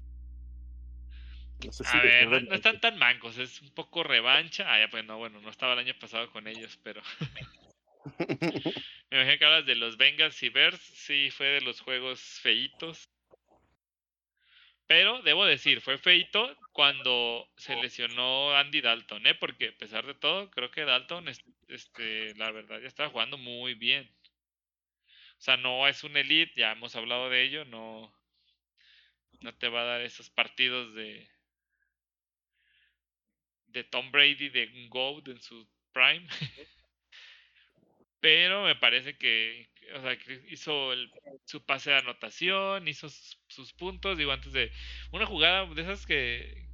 No 1.65 1.71
sé 1.71 1.83
si 1.83 1.97
a 1.97 2.01
ver, 2.01 2.43
no, 2.43 2.55
están 2.55 2.79
tan 2.79 2.97
mancos, 2.97 3.37
es 3.37 3.61
un 3.61 3.69
poco 3.71 4.03
revancha. 4.03 4.71
Ah, 4.71 4.79
ya 4.79 4.89
pues 4.89 5.05
no, 5.05 5.17
bueno, 5.17 5.41
no 5.41 5.49
estaba 5.49 5.73
el 5.73 5.79
año 5.79 5.93
pasado 5.99 6.31
con 6.31 6.47
ellos, 6.47 6.79
pero... 6.83 7.01
Me 9.11 9.17
imagino 9.17 9.37
que 9.37 9.45
hablas 9.45 9.65
de 9.65 9.75
los 9.75 9.97
Bengals 9.97 10.41
y 10.43 10.49
Bears, 10.49 10.79
sí, 10.79 11.29
fue 11.31 11.47
de 11.47 11.61
los 11.61 11.81
juegos 11.81 12.19
feitos. 12.19 13.09
Pero 14.87 15.21
debo 15.21 15.45
decir, 15.45 15.81
fue 15.81 15.97
feito 15.97 16.57
cuando 16.73 17.47
se 17.55 17.75
lesionó 17.75 18.55
Andy 18.55 18.81
Dalton, 18.81 19.25
¿eh? 19.25 19.35
Porque 19.35 19.69
a 19.69 19.77
pesar 19.77 20.05
de 20.05 20.15
todo, 20.15 20.49
creo 20.51 20.69
que 20.69 20.83
Dalton, 20.83 21.29
este, 21.69 22.35
la 22.35 22.51
verdad, 22.51 22.79
ya 22.81 22.87
estaba 22.87 23.09
jugando 23.09 23.37
muy 23.37 23.73
bien. 23.73 24.11
O 25.37 25.41
sea, 25.41 25.55
no 25.57 25.87
es 25.87 26.03
un 26.03 26.17
elite, 26.17 26.59
ya 26.59 26.73
hemos 26.73 26.95
hablado 26.95 27.29
de 27.29 27.43
ello, 27.43 27.63
no, 27.65 28.13
no 29.39 29.55
te 29.55 29.69
va 29.69 29.81
a 29.81 29.85
dar 29.85 30.01
esos 30.01 30.29
partidos 30.29 30.93
de, 30.93 31.30
de 33.71 33.83
Tom 33.83 34.11
Brady, 34.11 34.49
de 34.49 34.87
GOAT 34.89 35.27
en 35.29 35.41
su 35.41 35.67
prime. 35.93 36.27
Pero 38.19 38.65
me 38.65 38.75
parece 38.75 39.17
que, 39.17 39.67
o 39.95 40.01
sea, 40.01 40.17
que 40.17 40.41
hizo 40.49 40.91
su 41.45 41.65
pase 41.65 41.89
de 41.89 41.97
anotación, 41.97 42.87
hizo 42.87 43.09
sus, 43.09 43.73
puntos, 43.73 44.17
digo, 44.17 44.31
antes 44.31 44.53
de 44.53 44.71
una 45.11 45.25
jugada 45.25 45.65
de 45.65 45.81
esas 45.81 46.05
que, 46.05 46.67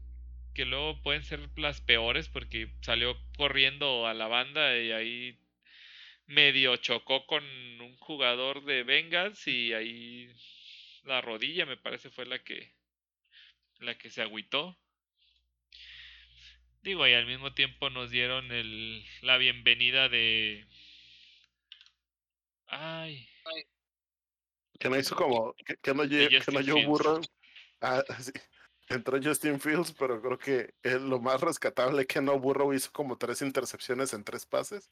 que 0.54 0.66
luego 0.66 1.02
pueden 1.02 1.24
ser 1.24 1.40
las 1.58 1.80
peores 1.80 2.28
porque 2.28 2.70
salió 2.82 3.18
corriendo 3.38 4.08
a 4.08 4.14
la 4.14 4.28
banda 4.28 4.78
y 4.78 4.92
ahí 4.92 5.40
medio 6.26 6.76
chocó 6.78 7.26
con 7.26 7.44
un 7.46 7.96
jugador 7.98 8.66
de 8.66 8.84
Bengals 8.84 9.48
y 9.48 9.74
ahí 9.74 10.30
la 11.04 11.22
rodilla 11.22 11.66
me 11.66 11.78
parece 11.78 12.10
fue 12.10 12.26
la 12.26 12.40
que 12.40 12.74
la 13.80 13.98
que 13.98 14.10
se 14.10 14.22
agüitó. 14.22 14.78
Digo, 16.84 17.08
y 17.08 17.14
al 17.14 17.26
mismo 17.26 17.54
tiempo 17.54 17.90
nos 17.90 18.12
dieron 18.12 18.52
el, 18.52 19.06
la 19.22 19.38
bienvenida 19.38 20.10
de 20.10 20.66
Ay. 22.68 23.28
Que 24.80 24.90
no 24.90 24.98
hizo 24.98 25.16
como. 25.16 25.54
Que, 25.82 25.94
no, 25.94 26.08
que 26.08 26.52
no 26.52 26.62
yo 26.62 26.76
burro. 26.86 27.22
Ah, 27.82 28.04
sí. 28.20 28.32
Entró 28.90 29.20
Justin 29.22 29.60
Fields, 29.60 29.94
pero 30.00 30.22
creo 30.22 30.38
que 30.38 30.74
es 30.82 31.02
lo 31.02 31.20
más 31.20 31.42
rescatable 31.42 32.08
que 32.08 32.22
no 32.22 32.40
burro 32.40 32.74
hizo 32.74 32.90
como 32.94 33.18
tres 33.18 33.42
intercepciones 33.42 34.14
en 34.14 34.24
tres 34.24 34.46
pases. 34.46 34.90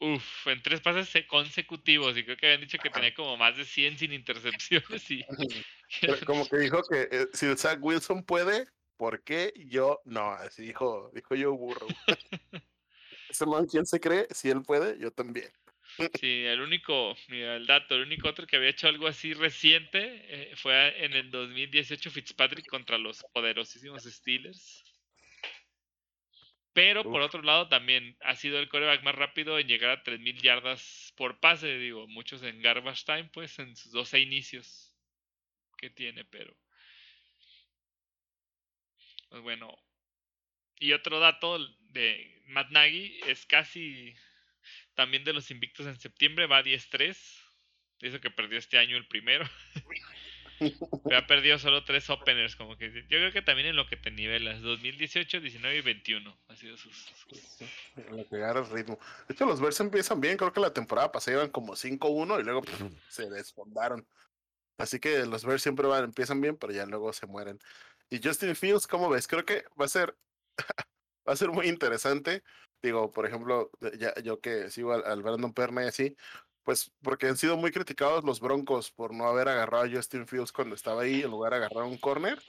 Uf, 0.00 0.46
en 0.48 0.60
tres 0.62 0.80
pases 0.80 1.26
consecutivos. 1.28 2.16
Y 2.16 2.24
creo 2.24 2.36
que 2.36 2.46
habían 2.46 2.62
dicho 2.62 2.78
que 2.82 2.90
tenía 2.90 3.14
como 3.14 3.36
más 3.36 3.56
de 3.56 3.64
100 3.64 3.98
sin 3.98 4.12
intercepciones. 4.12 5.10
Y... 5.12 5.24
como 6.26 6.48
que 6.48 6.56
dijo 6.56 6.82
que 6.90 7.08
eh, 7.08 7.26
si 7.34 7.46
Zach 7.56 7.78
Wilson 7.80 8.24
puede, 8.24 8.66
¿por 8.96 9.22
qué 9.22 9.52
yo 9.56 10.00
no? 10.04 10.30
Así 10.32 10.62
dijo, 10.62 11.10
dijo 11.14 11.34
yo 11.34 11.52
burro. 11.52 11.86
Ese 13.28 13.46
man, 13.46 13.66
¿quién 13.66 13.86
se 13.86 14.00
cree? 14.00 14.26
Si 14.30 14.50
él 14.50 14.62
puede, 14.62 14.98
yo 14.98 15.10
también. 15.10 15.50
Sí, 16.20 16.44
el 16.44 16.60
único, 16.60 17.14
mira, 17.28 17.56
el 17.56 17.66
dato, 17.66 17.94
el 17.94 18.02
único 18.02 18.28
otro 18.28 18.46
que 18.46 18.56
había 18.56 18.70
hecho 18.70 18.88
algo 18.88 19.06
así 19.06 19.34
reciente 19.34 20.00
eh, 20.28 20.56
fue 20.56 21.04
en 21.04 21.12
el 21.12 21.30
2018 21.30 22.10
Fitzpatrick 22.10 22.66
contra 22.66 22.98
los 22.98 23.24
poderosísimos 23.32 24.02
Steelers. 24.02 24.84
Pero 26.72 27.04
por 27.04 27.22
otro 27.22 27.40
lado 27.40 27.68
también 27.68 28.18
ha 28.20 28.36
sido 28.36 28.58
el 28.58 28.68
coreback 28.68 29.02
más 29.02 29.14
rápido 29.14 29.58
en 29.58 29.66
llegar 29.66 29.90
a 29.90 30.02
3.000 30.02 30.42
yardas 30.42 31.14
por 31.16 31.40
pase, 31.40 31.78
digo, 31.78 32.06
muchos 32.06 32.42
en 32.42 32.60
garbage 32.60 33.04
time, 33.06 33.30
pues 33.32 33.58
en 33.58 33.74
sus 33.76 33.92
12 33.92 34.20
inicios 34.20 34.92
que 35.78 35.88
tiene, 35.88 36.26
pero... 36.26 36.54
Pues 39.28 39.42
bueno. 39.42 39.76
Y 40.78 40.92
otro 40.92 41.20
dato 41.20 41.58
de 41.90 42.42
Matt 42.46 42.70
Nagy 42.70 43.20
es 43.26 43.46
casi 43.46 44.14
también 44.94 45.24
de 45.24 45.32
los 45.32 45.50
invictos 45.50 45.86
en 45.86 45.98
septiembre 45.98 46.46
va 46.46 46.62
10-3. 46.62 47.16
Eso 48.00 48.20
que 48.20 48.30
perdió 48.30 48.58
este 48.58 48.78
año 48.78 48.96
el 48.96 49.06
primero. 49.06 49.48
Pero 51.04 51.18
ha 51.18 51.26
perdido 51.26 51.58
solo 51.58 51.84
tres 51.84 52.08
openers, 52.08 52.56
como 52.56 52.76
que 52.76 52.90
yo 52.90 53.18
creo 53.18 53.32
que 53.32 53.42
también 53.42 53.68
en 53.68 53.76
lo 53.76 53.86
que 53.86 53.96
te 53.96 54.10
nivelas, 54.10 54.62
2018, 54.62 55.40
19 55.40 55.76
y 55.76 55.80
21 55.82 56.38
ha 56.48 56.56
sido 56.56 56.76
sus, 56.76 57.06
En 57.96 58.16
lo 58.16 58.26
que 58.26 58.36
agarra 58.36 58.60
el 58.60 58.70
ritmo. 58.70 58.98
De 59.28 59.34
hecho, 59.34 59.44
los 59.44 59.60
Bears 59.60 59.80
empiezan 59.80 60.20
bien, 60.20 60.36
creo 60.36 60.52
que 60.52 60.60
la 60.60 60.72
temporada 60.72 61.12
pasada 61.12 61.36
iban 61.36 61.50
como 61.50 61.74
5-1 61.74 62.40
y 62.40 62.44
luego 62.44 62.62
se 63.08 63.28
desfondaron. 63.28 64.06
Así 64.78 64.98
que 64.98 65.26
los 65.26 65.44
Bears 65.44 65.62
siempre 65.62 65.86
van, 65.86 66.04
empiezan 66.04 66.40
bien, 66.40 66.56
pero 66.56 66.72
ya 66.72 66.86
luego 66.86 67.12
se 67.12 67.26
mueren. 67.26 67.58
Y 68.10 68.20
Justin 68.22 68.54
Fields, 68.56 68.86
¿cómo 68.86 69.08
ves? 69.08 69.26
Creo 69.26 69.44
que 69.44 69.64
va 69.80 69.86
a 69.86 69.88
ser 69.88 70.16
va 71.28 71.32
a 71.32 71.36
ser 71.36 71.50
muy 71.50 71.68
interesante 71.68 72.42
digo, 72.82 73.12
por 73.12 73.26
ejemplo, 73.26 73.70
ya, 73.98 74.14
yo 74.22 74.40
que 74.40 74.70
sigo 74.70 74.92
al, 74.92 75.22
Brandon 75.22 75.52
Perna 75.52 75.84
y 75.84 75.88
así, 75.88 76.16
pues 76.62 76.92
porque 77.02 77.28
han 77.28 77.36
sido 77.36 77.56
muy 77.56 77.70
criticados 77.72 78.24
los 78.24 78.40
Broncos 78.40 78.90
por 78.92 79.14
no 79.14 79.26
haber 79.26 79.48
agarrado 79.48 79.84
a 79.84 79.90
Justin 79.90 80.26
Fields 80.26 80.52
cuando 80.52 80.74
estaba 80.74 81.02
ahí 81.02 81.22
en 81.22 81.30
lugar 81.30 81.52
de 81.52 81.58
agarrar 81.58 81.84
un 81.84 81.98
corner. 81.98 82.40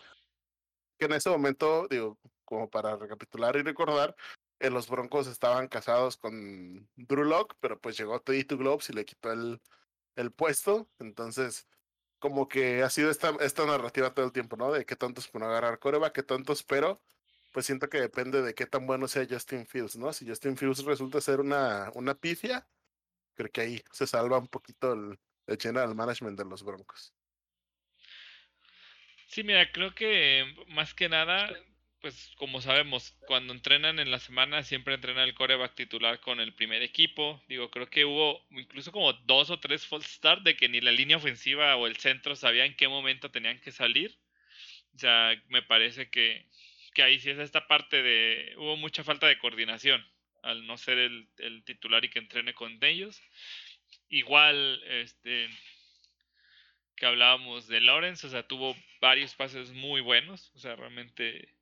Que 0.99 1.05
en 1.05 1.13
ese 1.13 1.29
momento, 1.29 1.87
digo, 1.89 2.17
como 2.45 2.69
para 2.69 2.95
recapitular 2.95 3.55
y 3.55 3.61
recordar, 3.61 4.15
en 4.59 4.73
los 4.73 4.89
Broncos 4.89 5.27
estaban 5.27 5.67
casados 5.67 6.17
con 6.17 6.89
Drew 6.95 7.23
Locke, 7.23 7.55
pero 7.59 7.79
pues 7.79 7.97
llegó 7.97 8.19
Teddy 8.19 8.43
Two 8.43 8.57
Globes 8.57 8.89
y 8.89 8.93
le 8.93 9.05
quitó 9.05 9.31
el, 9.31 9.61
el 10.15 10.31
puesto. 10.31 10.89
Entonces, 10.99 11.67
como 12.20 12.47
que 12.47 12.84
ha 12.84 12.89
sido 12.89 13.09
esta, 13.11 13.36
esta 13.41 13.65
narrativa 13.65 14.13
todo 14.13 14.26
el 14.26 14.32
tiempo, 14.32 14.57
¿no? 14.57 14.72
De 14.72 14.86
qué 14.86 14.95
tantos 14.95 15.28
por 15.28 15.41
no 15.41 15.47
agarrar 15.47 15.80
coreba, 15.80 16.13
qué 16.13 16.24
tantos, 16.24 16.63
pero 16.63 17.01
pues 17.53 17.65
siento 17.65 17.89
que 17.89 17.99
depende 17.99 18.41
de 18.41 18.53
qué 18.53 18.65
tan 18.65 18.86
bueno 18.86 19.07
sea 19.07 19.26
Justin 19.30 19.65
Fields, 19.65 19.95
¿no? 19.95 20.13
Si 20.13 20.28
Justin 20.28 20.57
Fields 20.57 20.84
resulta 20.84 21.22
ser 21.22 21.39
una, 21.39 21.91
una 21.95 22.15
pifia, 22.15 22.68
creo 23.36 23.51
que 23.51 23.61
ahí 23.61 23.84
se 23.91 24.07
salva 24.07 24.38
un 24.38 24.47
poquito 24.47 24.93
el, 24.93 25.20
el 25.47 25.57
general 25.57 25.95
management 25.95 26.38
de 26.38 26.45
los 26.45 26.63
Broncos. 26.63 27.13
Sí, 29.28 29.43
mira, 29.43 29.72
creo 29.72 29.93
que 29.93 30.45
más 30.70 30.93
que 30.93 31.09
nada, 31.09 31.49
pues 32.01 32.31
como 32.37 32.61
sabemos, 32.61 33.15
cuando 33.27 33.53
entrenan 33.53 33.99
en 33.99 34.11
la 34.11 34.19
semana 34.19 34.63
siempre 34.63 34.93
entrena 34.93 35.23
el 35.23 35.33
coreback 35.33 35.75
titular 35.75 36.19
con 36.19 36.39
el 36.39 36.53
primer 36.53 36.81
equipo. 36.81 37.41
Digo, 37.47 37.71
creo 37.71 37.89
que 37.89 38.05
hubo 38.05 38.45
incluso 38.51 38.91
como 38.91 39.13
dos 39.13 39.49
o 39.49 39.59
tres 39.59 39.85
false 39.85 40.07
start 40.09 40.43
de 40.43 40.55
que 40.55 40.69
ni 40.69 40.81
la 40.81 40.91
línea 40.91 41.17
ofensiva 41.17 41.75
o 41.75 41.87
el 41.87 41.97
centro 41.97 42.35
sabían 42.35 42.67
en 42.67 42.75
qué 42.75 42.87
momento 42.87 43.31
tenían 43.31 43.59
que 43.61 43.71
salir. 43.71 44.17
O 44.95 44.99
sea, 44.99 45.41
me 45.49 45.61
parece 45.61 46.09
que, 46.09 46.45
que 46.93 47.03
ahí 47.03 47.19
sí 47.19 47.29
es 47.29 47.39
esta 47.39 47.67
parte 47.67 48.01
de. 48.01 48.53
Hubo 48.57 48.77
mucha 48.77 49.03
falta 49.03 49.27
de 49.27 49.37
coordinación 49.37 50.05
al 50.43 50.65
no 50.65 50.77
ser 50.77 50.97
el, 50.97 51.63
titular 51.65 52.03
y 52.05 52.09
que 52.09 52.19
entrene 52.19 52.53
con 52.53 52.83
ellos. 52.83 53.21
Igual, 54.09 54.81
este. 54.87 55.49
Que 56.95 57.05
hablábamos 57.05 57.67
de 57.67 57.81
Lawrence, 57.81 58.25
o 58.25 58.29
sea, 58.31 58.47
tuvo 58.47 58.75
varios 59.01 59.35
pases 59.35 59.71
muy 59.71 60.01
buenos. 60.01 60.51
O 60.55 60.59
sea, 60.59 60.75
realmente. 60.75 61.56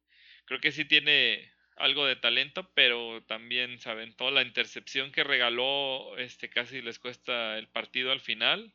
Creo 0.45 0.59
que 0.61 0.71
sí 0.71 0.85
tiene 0.85 1.51
algo 1.77 2.05
de 2.05 2.15
talento, 2.15 2.71
pero 2.73 3.23
también 3.27 3.79
saben 3.79 4.15
toda 4.15 4.31
la 4.31 4.43
intercepción 4.43 5.11
que 5.11 5.23
regaló, 5.23 6.17
este 6.17 6.49
casi 6.49 6.81
les 6.81 6.99
cuesta 6.99 7.57
el 7.57 7.67
partido 7.67 8.11
al 8.11 8.21
final. 8.21 8.73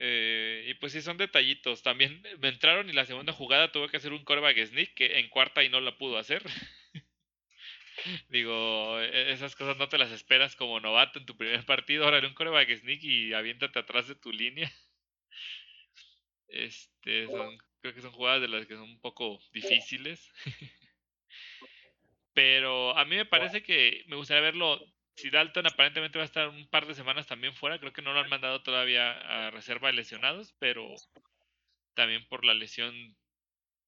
Eh, 0.00 0.66
y 0.68 0.74
pues 0.74 0.92
sí, 0.92 1.02
son 1.02 1.16
detallitos. 1.16 1.82
También 1.82 2.22
me 2.38 2.48
entraron 2.48 2.88
y 2.88 2.92
la 2.92 3.06
segunda 3.06 3.32
jugada 3.32 3.72
tuve 3.72 3.88
que 3.88 3.96
hacer 3.96 4.12
un 4.12 4.24
coreback 4.24 4.64
sneak 4.66 4.94
que 4.94 5.18
en 5.18 5.28
cuarta 5.28 5.64
y 5.64 5.68
no 5.68 5.80
la 5.80 5.96
pudo 5.96 6.18
hacer. 6.18 6.42
Digo, 8.28 9.00
e-, 9.00 9.32
esas 9.32 9.56
cosas 9.56 9.76
no 9.76 9.88
te 9.88 9.98
las 9.98 10.12
esperas 10.12 10.54
como 10.56 10.80
novato 10.80 11.18
en 11.18 11.26
tu 11.26 11.36
primer 11.36 11.64
partido. 11.66 12.04
Ahora 12.04 12.26
un 12.26 12.34
coreback 12.34 12.76
sneak 12.76 13.02
y 13.02 13.32
aviéntate 13.32 13.78
atrás 13.78 14.08
de 14.08 14.14
tu 14.14 14.32
línea. 14.32 14.70
Este, 16.50 17.26
son, 17.26 17.58
creo 17.80 17.94
que 17.94 18.02
son 18.02 18.12
jugadas 18.12 18.40
de 18.40 18.48
las 18.48 18.66
que 18.66 18.74
son 18.74 18.84
un 18.84 19.00
poco 19.00 19.40
difíciles. 19.52 20.32
Pero 22.34 22.96
a 22.96 23.04
mí 23.04 23.16
me 23.16 23.24
parece 23.24 23.62
que 23.62 24.04
me 24.06 24.16
gustaría 24.16 24.42
verlo 24.42 24.80
si 25.16 25.30
Dalton 25.30 25.66
aparentemente 25.66 26.18
va 26.18 26.22
a 26.22 26.26
estar 26.26 26.48
un 26.48 26.68
par 26.68 26.86
de 26.86 26.94
semanas 26.94 27.26
también 27.26 27.52
fuera, 27.52 27.80
creo 27.80 27.92
que 27.92 28.02
no 28.02 28.12
lo 28.12 28.20
han 28.20 28.28
mandado 28.28 28.62
todavía 28.62 29.10
a 29.46 29.50
reserva 29.50 29.88
de 29.88 29.94
lesionados, 29.94 30.54
pero 30.60 30.94
también 31.94 32.24
por 32.28 32.44
la 32.44 32.54
lesión, 32.54 33.16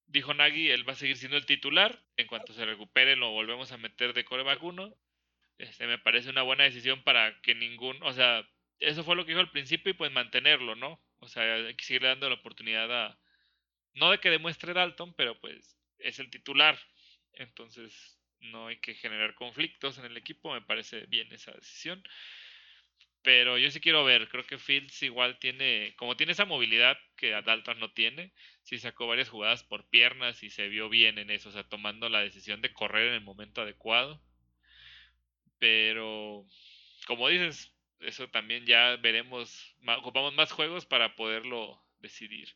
dijo 0.09 0.35
Nagy, 0.35 0.71
él 0.71 0.89
va 0.89 0.95
a 0.95 0.97
seguir 0.97 1.17
siendo 1.17 1.37
el 1.37 1.47
titular. 1.47 2.03
En 2.17 2.27
cuanto 2.27 2.53
se 2.53 2.67
recupere, 2.67 3.15
lo 3.15 3.31
volvemos 3.31 3.71
a 3.71 3.77
meter 3.77 4.13
de 4.13 4.25
coreback 4.25 4.61
1. 4.61 4.93
Este, 5.59 5.87
me 5.87 5.99
parece 5.99 6.31
una 6.31 6.43
buena 6.43 6.65
decisión 6.65 7.05
para 7.05 7.41
que 7.43 7.55
ningún, 7.55 8.03
o 8.03 8.13
sea, 8.13 8.45
eso 8.81 9.05
fue 9.05 9.15
lo 9.15 9.25
que 9.25 9.31
dijo 9.31 9.41
al 9.41 9.53
principio 9.53 9.91
y 9.91 9.95
pues 9.95 10.11
mantenerlo, 10.11 10.75
¿no? 10.75 11.01
O 11.21 11.29
sea, 11.29 11.55
hay 11.55 11.77
que 11.77 11.85
seguirle 11.85 12.09
dando 12.09 12.29
la 12.29 12.35
oportunidad 12.35 12.91
a, 12.91 13.19
no 13.95 14.11
de 14.11 14.19
que 14.19 14.31
demuestre 14.31 14.73
Dalton, 14.73 15.15
pero 15.15 15.39
pues 15.41 15.77
es 15.99 16.19
el 16.19 16.31
titular. 16.31 16.79
Entonces, 17.33 18.19
no 18.41 18.69
hay 18.69 18.79
que 18.79 18.95
generar 18.95 19.35
conflictos 19.35 19.99
en 19.99 20.07
el 20.07 20.17
equipo, 20.17 20.53
me 20.53 20.63
parece 20.63 21.07
bien 21.07 21.33
esa 21.33 21.53
decisión. 21.53 22.03
Pero 23.23 23.59
yo 23.59 23.71
sí 23.71 23.81
quiero 23.81 24.03
ver, 24.05 24.29
creo 24.29 24.47
que 24.47 24.57
Fields 24.59 25.03
igual 25.03 25.39
tiene, 25.39 25.95
como 25.97 26.17
tiene 26.17 26.33
esa 26.33 26.47
movilidad 26.47 26.97
que 27.17 27.31
Dalton 27.31 27.79
no 27.79 27.93
tiene, 27.93 28.33
sí 28.63 28.79
sacó 28.79 29.07
varias 29.07 29.29
jugadas 29.29 29.63
por 29.63 29.89
piernas 29.91 30.43
y 30.43 30.49
se 30.49 30.69
vio 30.69 30.89
bien 30.89 31.19
en 31.19 31.31
eso, 31.31 31.51
o 31.51 31.53
sea, 31.53 31.65
tomando 31.69 32.09
la 32.09 32.21
decisión 32.21 32.63
de 32.63 32.73
correr 32.73 33.09
en 33.09 33.15
el 33.15 33.21
momento 33.21 33.61
adecuado. 33.61 34.23
Pero, 35.59 36.47
como 37.07 37.29
dices, 37.29 37.75
eso 38.01 38.29
también 38.31 38.65
ya 38.65 38.97
veremos, 38.97 39.77
ocupamos 39.99 40.33
más 40.35 40.51
juegos 40.53 40.87
para 40.87 41.15
poderlo 41.15 41.83
decidir. 41.99 42.49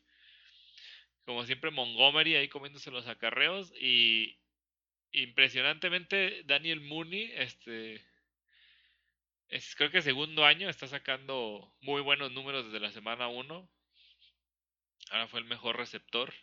Como 1.25 1.45
siempre, 1.45 1.71
Montgomery 1.71 2.35
ahí 2.35 2.47
comiéndose 2.47 2.91
los 2.91 3.07
acarreos 3.07 3.73
y 3.79 4.37
impresionantemente 5.11 6.43
Daniel 6.45 6.81
Mooney, 6.81 7.31
este 7.35 8.05
Es, 9.49 9.75
creo 9.75 9.89
que 9.89 10.03
segundo 10.03 10.45
año 10.45 10.69
está 10.69 10.87
sacando 10.87 11.73
muy 11.81 12.01
buenos 12.01 12.31
números 12.31 12.65
desde 12.65 12.79
la 12.79 12.91
semana 12.91 13.27
1. 13.27 13.67
Ahora 15.09 15.27
fue 15.27 15.39
el 15.39 15.45
mejor 15.47 15.77
receptor. 15.77 16.33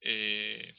Eh, 0.00 0.74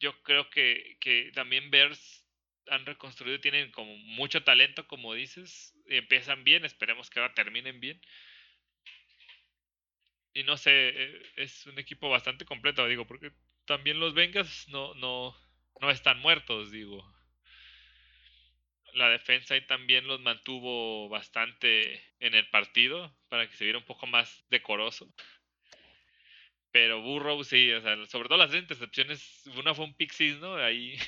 yo 0.00 0.22
creo 0.22 0.48
que, 0.50 0.96
que 1.00 1.30
también 1.34 1.70
Bears 1.70 2.24
han 2.68 2.86
reconstruido, 2.86 3.40
tienen 3.40 3.70
como 3.72 3.96
mucho 3.98 4.44
talento, 4.44 4.86
como 4.86 5.14
dices, 5.14 5.74
empiezan 5.86 6.44
bien, 6.44 6.64
esperemos 6.64 7.10
que 7.10 7.20
ahora 7.20 7.34
terminen 7.34 7.80
bien. 7.80 8.00
Y 10.34 10.44
no 10.44 10.56
sé, 10.56 10.88
eh, 10.88 11.22
es 11.36 11.66
un 11.66 11.78
equipo 11.78 12.08
bastante 12.08 12.44
completo, 12.44 12.86
digo, 12.86 13.06
porque 13.06 13.32
también 13.64 14.00
los 14.00 14.14
Bengals 14.14 14.68
no, 14.68 14.94
no, 14.94 15.36
no 15.80 15.90
están 15.90 16.18
muertos, 16.20 16.70
digo. 16.70 17.04
La 18.94 19.10
defensa 19.10 19.54
ahí 19.54 19.66
también 19.66 20.06
los 20.06 20.20
mantuvo 20.20 21.08
bastante 21.08 22.02
en 22.20 22.34
el 22.34 22.48
partido 22.48 23.14
para 23.28 23.48
que 23.48 23.56
se 23.56 23.64
viera 23.64 23.78
un 23.78 23.84
poco 23.84 24.06
más 24.06 24.44
decoroso. 24.48 25.12
Pero 26.70 27.00
Burrow 27.02 27.42
sí, 27.44 27.72
o 27.72 27.80
sea, 27.80 28.06
sobre 28.06 28.28
todo 28.28 28.38
las 28.38 28.50
tres 28.50 28.62
intercepciones, 28.62 29.46
una 29.56 29.74
fue 29.74 29.84
un 29.84 29.94
pick 29.94 30.12
¿no? 30.40 30.56
Ahí. 30.56 30.98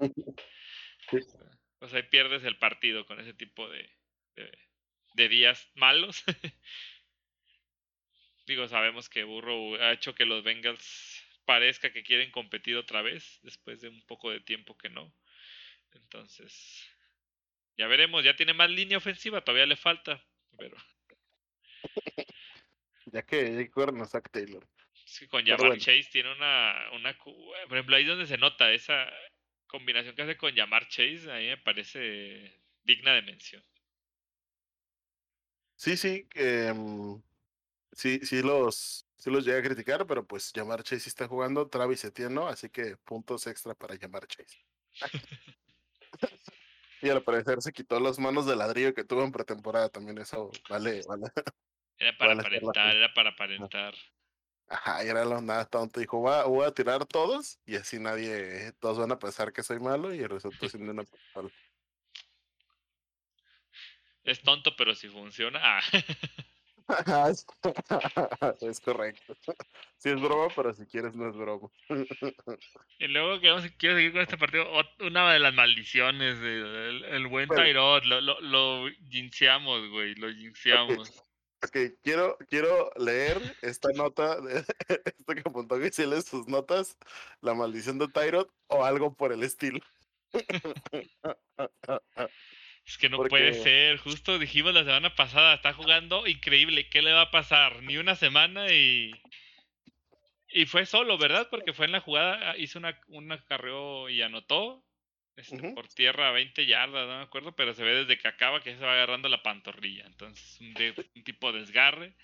Pues 1.78 1.92
ahí 1.92 2.02
pierdes 2.04 2.42
el 2.44 2.56
partido 2.56 3.04
con 3.04 3.20
ese 3.20 3.34
tipo 3.34 3.68
de, 3.68 3.90
de, 5.14 5.28
días 5.28 5.70
malos. 5.74 6.24
Digo, 8.46 8.68
sabemos 8.68 9.08
que 9.08 9.24
Burrow 9.24 9.76
ha 9.76 9.92
hecho 9.92 10.14
que 10.14 10.26
los 10.26 10.44
Bengals 10.44 11.22
parezca 11.44 11.92
que 11.92 12.02
quieren 12.02 12.30
competir 12.30 12.76
otra 12.76 13.02
vez, 13.02 13.38
después 13.42 13.80
de 13.80 13.88
un 13.88 14.02
poco 14.06 14.30
de 14.30 14.40
tiempo 14.40 14.76
que 14.76 14.90
no. 14.90 15.14
Entonces, 15.92 16.88
ya 17.76 17.86
veremos, 17.86 18.24
ya 18.24 18.36
tiene 18.36 18.52
más 18.52 18.70
línea 18.70 18.98
ofensiva, 18.98 19.42
todavía 19.42 19.66
le 19.66 19.76
falta, 19.76 20.22
pero... 20.58 20.76
Ya 23.06 23.22
que 23.22 23.70
a 23.76 24.06
Zach 24.06 24.30
Taylor. 24.30 24.66
Es 25.06 25.18
que 25.20 25.28
con 25.28 25.44
Jamar 25.44 25.76
Chase 25.76 26.08
tiene 26.10 26.32
una, 26.32 26.88
una... 26.94 27.16
Por 27.18 27.76
ejemplo, 27.76 27.94
ahí 27.94 28.02
es 28.02 28.08
donde 28.08 28.26
se 28.26 28.38
nota 28.38 28.72
esa 28.72 29.12
combinación 29.66 30.16
que 30.16 30.22
hace 30.22 30.36
con 30.38 30.56
Jamar 30.56 30.88
Chase, 30.88 31.30
a 31.30 31.36
mí 31.36 31.46
me 31.46 31.58
parece 31.58 32.62
digna 32.82 33.12
de 33.12 33.22
mención. 33.22 33.62
Sí, 35.76 35.96
sí, 35.96 36.26
em, 36.34 37.20
sí, 37.94 38.20
sí 38.22 38.42
los, 38.42 39.06
sí 39.16 39.30
los 39.30 39.44
llegué 39.44 39.58
a 39.58 39.62
criticar, 39.62 40.06
pero 40.06 40.26
pues 40.26 40.52
Jamar 40.54 40.82
Chase 40.82 41.08
está 41.08 41.26
jugando, 41.28 41.68
Travis 41.68 42.04
Etienne 42.04 42.34
no, 42.34 42.46
así 42.46 42.68
que 42.68 42.96
puntos 42.98 43.46
extra 43.46 43.74
para 43.74 43.96
Jamar 43.96 44.26
Chase. 44.26 44.58
y 47.02 47.08
al 47.08 47.22
parecer 47.22 47.60
se 47.62 47.72
quitó 47.72 47.98
las 48.00 48.18
manos 48.18 48.46
de 48.46 48.56
ladrillo 48.56 48.94
que 48.94 49.04
tuvo 49.04 49.24
en 49.24 49.32
pretemporada 49.32 49.88
también, 49.88 50.18
eso 50.18 50.50
vale, 50.68 51.02
vale. 51.06 51.26
Era 51.96 52.16
para 52.18 52.32
aparentar, 52.32 52.96
era 52.96 53.14
para 53.14 53.30
aparentar. 53.30 53.94
Ajá, 54.68 55.04
y 55.04 55.08
era 55.08 55.24
la 55.24 55.38
onda 55.38 55.64
tonta. 55.64 56.00
Dijo, 56.00 56.18
voy 56.18 56.66
a, 56.66 56.72
tirar 56.72 57.06
todos 57.06 57.60
y 57.64 57.76
así 57.76 58.00
nadie, 58.00 58.72
todos 58.80 58.98
van 58.98 59.12
a 59.12 59.18
pensar 59.18 59.52
que 59.52 59.62
soy 59.62 59.78
malo 59.78 60.12
y 60.12 60.26
resultó 60.26 60.68
siendo 60.68 60.90
una 60.90 61.04
Es 64.24 64.42
tonto, 64.42 64.74
pero 64.76 64.94
si 64.94 65.08
funciona. 65.08 65.60
Ah. 65.62 65.82
es 68.60 68.80
correcto. 68.80 69.36
Si 69.96 70.10
es 70.10 70.20
broma, 70.20 70.48
pero 70.54 70.74
si 70.74 70.84
quieres 70.86 71.14
no 71.14 71.28
es 71.28 71.36
broma. 71.36 71.68
Y 72.98 73.08
luego 73.08 73.40
quiero 73.40 73.60
seguir 73.60 74.12
con 74.12 74.20
este 74.20 74.36
partido. 74.36 74.66
Una 75.00 75.32
de 75.32 75.38
las 75.38 75.54
maldiciones, 75.54 76.38
el, 76.40 77.26
buen 77.28 77.48
Tyrod, 77.48 78.04
lo, 78.04 78.20
lo, 78.20 78.40
lo 78.40 78.82
güey, 78.82 80.14
lo 80.14 80.30
jinxeamos. 80.30 81.24
Ok, 81.64 81.76
quiero, 82.02 82.36
quiero 82.50 82.90
leer 82.96 83.40
esta 83.62 83.88
nota, 83.94 84.38
de, 84.42 84.58
esto 84.88 85.34
que 85.34 85.40
apuntó 85.40 85.78
que 85.78 85.90
si 85.90 86.04
lees 86.04 86.26
sus 86.26 86.46
notas, 86.46 86.98
la 87.40 87.54
maldición 87.54 87.98
de 87.98 88.08
Tyrod 88.08 88.48
o 88.66 88.84
algo 88.84 89.14
por 89.14 89.32
el 89.32 89.42
estilo. 89.42 89.80
Es 92.86 92.98
que 92.98 93.08
no 93.08 93.18
puede 93.24 93.54
ser, 93.54 93.96
justo 93.98 94.38
dijimos 94.38 94.74
la 94.74 94.84
semana 94.84 95.14
pasada, 95.14 95.54
está 95.54 95.72
jugando 95.72 96.26
increíble, 96.26 96.88
¿qué 96.90 97.00
le 97.00 97.12
va 97.12 97.22
a 97.22 97.30
pasar? 97.30 97.82
Ni 97.82 97.96
una 97.96 98.14
semana 98.14 98.72
y... 98.72 99.12
Y 100.48 100.66
fue 100.66 100.86
solo, 100.86 101.18
¿verdad? 101.18 101.48
Porque 101.50 101.72
fue 101.72 101.86
en 101.86 101.92
la 101.92 102.00
jugada, 102.00 102.50
ah, 102.50 102.56
hizo 102.56 102.78
una, 102.78 103.00
un 103.08 103.32
acarreo 103.32 104.08
y 104.08 104.22
anotó. 104.22 104.84
Este, 105.36 105.72
por 105.72 105.88
tierra 105.88 106.28
a 106.28 106.32
20 106.32 106.64
yardas, 106.64 107.08
no 107.08 107.16
me 107.16 107.24
acuerdo, 107.24 107.56
pero 107.56 107.74
se 107.74 107.82
ve 107.82 108.04
desde 108.04 108.18
que 108.18 108.28
acaba 108.28 108.62
que 108.62 108.76
se 108.76 108.84
va 108.84 108.92
agarrando 108.92 109.28
la 109.28 109.42
pantorrilla. 109.42 110.06
Entonces, 110.06 110.60
un, 110.60 110.76
un 111.16 111.24
tipo 111.24 111.50
de 111.50 111.58
desgarre. 111.58 112.14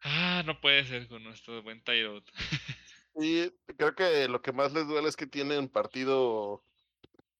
Ah, 0.00 0.42
no 0.44 0.60
puede 0.60 0.84
ser 0.86 1.06
con 1.06 1.22
nuestro 1.22 1.62
buen 1.62 1.82
Tyrod. 1.84 2.24
Y 3.16 3.50
creo 3.76 3.94
que 3.96 4.28
lo 4.28 4.40
que 4.40 4.52
más 4.52 4.72
les 4.72 4.86
duele 4.86 5.08
es 5.08 5.16
que 5.16 5.26
tienen 5.26 5.68
partido 5.68 6.64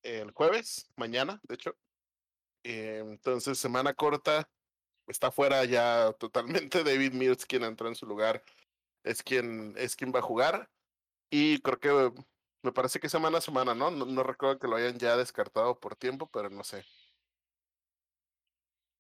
el 0.03 0.31
jueves, 0.33 0.91
mañana, 0.97 1.41
de 1.45 1.55
hecho. 1.55 1.77
Eh, 2.65 3.03
entonces, 3.05 3.59
semana 3.59 3.95
corta, 3.95 4.49
está 5.07 5.31
fuera 5.31 5.65
ya 5.65 6.13
totalmente 6.19 6.85
David 6.85 7.13
Mills, 7.13 7.47
quien 7.47 7.65
entró 7.65 7.89
en 7.89 7.95
su 7.95 8.07
lugar, 8.07 8.43
es 9.05 9.23
quien, 9.23 9.75
es 9.77 9.97
quien 9.97 10.13
va 10.13 10.21
a 10.21 10.23
jugar. 10.23 10.71
Y 11.31 11.61
creo 11.61 11.81
que 11.81 12.23
me 12.63 12.73
parece 12.73 13.01
que 13.01 13.09
semana 13.09 13.39
a 13.39 13.41
semana, 13.41 13.75
¿no? 13.75 13.91
¿no? 13.91 14.23
recuerdo 14.23 14.59
que 14.59 14.69
lo 14.69 14.77
hayan 14.77 14.99
ya 14.99 15.17
descartado 15.17 15.79
por 15.79 15.97
tiempo, 15.97 16.29
pero 16.31 16.51
no 16.51 16.65
sé. 16.65 16.85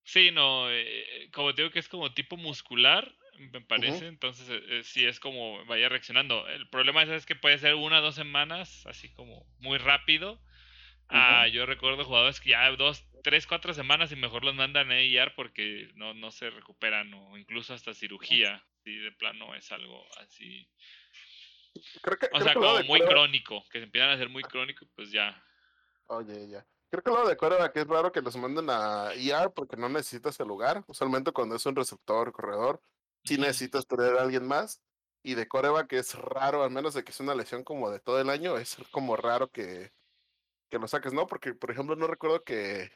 Sí, 0.03 0.30
no, 0.30 0.70
eh, 0.70 1.28
como 1.32 1.55
te 1.55 1.62
digo 1.62 1.72
que 1.72 1.78
es 1.78 1.88
como 1.88 2.12
tipo 2.14 2.36
muscular, 2.36 3.14
me 3.53 3.61
parece, 3.61 4.07
entonces 4.07 4.48
eh, 4.51 4.62
eh, 4.68 4.82
sí 4.84 5.07
es 5.07 5.18
como 5.18 5.64
vaya 5.66 5.88
reaccionando. 5.88 6.46
El 6.48 6.68
problema 6.68 7.03
es, 7.03 7.26
que 7.26 7.36
puede 7.36 7.59
ser 7.59 7.74
una 7.74 8.01
o 8.01 8.03
dos 8.03 8.14
semanas, 8.14 8.86
así 8.86 9.11
como 9.12 9.46
muy 9.59 9.78
rápido. 9.78 10.40
Ah, 11.11 11.48
yo 11.48 11.66
recuerdo 11.66 12.04
jugadores 12.04 12.40
que 12.40 12.50
ya 12.50 12.70
dos, 12.76 13.04
tres, 13.22 13.46
cuatro 13.46 13.74
semanas 13.74 14.12
y 14.12 14.16
mejor 14.16 14.44
los 14.44 14.54
mandan 14.54 14.90
a 14.90 15.00
IR 15.00 15.34
porque 15.34 15.90
no, 15.94 16.14
no 16.14 16.30
se 16.30 16.50
recuperan 16.50 17.12
o 17.14 17.36
incluso 17.36 17.74
hasta 17.74 17.94
cirugía, 17.94 18.64
si 18.84 18.96
de 18.96 19.12
plano 19.12 19.54
es 19.54 19.72
algo 19.72 20.06
así 20.18 20.68
o 22.32 22.40
sea, 22.40 22.54
como 22.54 22.82
muy 22.84 23.00
crónico, 23.00 23.64
que 23.70 23.78
se 23.78 23.84
empiezan 23.84 24.11
a 24.11 24.14
hacer 24.14 24.28
muy 24.28 24.42
crónico, 24.42 24.86
pues 24.94 25.11
ya. 25.11 25.42
Oye, 26.06 26.48
ya. 26.48 26.66
Creo 26.90 27.02
que 27.02 27.11
lo 27.11 27.28
de 27.28 27.36
Córdoba 27.36 27.72
que 27.72 27.80
es 27.80 27.86
raro 27.86 28.11
que 28.11 28.20
los 28.20 28.36
manden 28.36 28.68
a 28.68 29.12
ER 29.14 29.52
porque 29.54 29.76
no 29.76 29.88
necesitas 29.88 30.38
el 30.40 30.48
lugar. 30.48 30.82
Usualmente 30.88 31.30
cuando 31.30 31.54
es 31.54 31.64
un 31.64 31.76
receptor, 31.76 32.32
corredor, 32.32 32.82
sí 33.24 33.38
necesitas 33.38 33.86
tener 33.86 34.16
a 34.16 34.22
alguien 34.22 34.46
más. 34.46 34.82
Y 35.22 35.34
de 35.34 35.46
Coreba, 35.46 35.86
que 35.86 35.98
es 35.98 36.14
raro, 36.14 36.64
al 36.64 36.70
menos 36.70 36.94
de 36.94 37.04
que 37.04 37.12
es 37.12 37.20
una 37.20 37.34
lesión 37.34 37.62
como 37.62 37.90
de 37.90 38.00
todo 38.00 38.20
el 38.20 38.30
año, 38.30 38.56
es 38.56 38.76
como 38.90 39.16
raro 39.16 39.50
que, 39.50 39.92
que 40.70 40.78
lo 40.78 40.88
saques, 40.88 41.12
¿no? 41.12 41.26
Porque, 41.26 41.52
por 41.54 41.70
ejemplo, 41.70 41.96
no 41.96 42.06
recuerdo 42.06 42.42
que. 42.44 42.90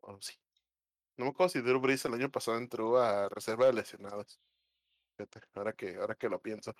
Oh, 0.00 0.18
sí. 0.20 0.34
No 1.16 1.24
me 1.24 1.30
acuerdo 1.30 1.50
si 1.50 1.60
Drew 1.60 1.80
Brees 1.80 2.04
el 2.04 2.14
año 2.14 2.30
pasado 2.30 2.58
entró 2.58 2.98
a 2.98 3.28
reserva 3.28 3.66
de 3.66 3.72
lesionados. 3.72 4.40
Fíjate, 5.16 5.40
ahora 5.54 5.72
que, 5.72 5.96
ahora 5.96 6.14
que 6.14 6.28
lo 6.28 6.40
pienso. 6.40 6.74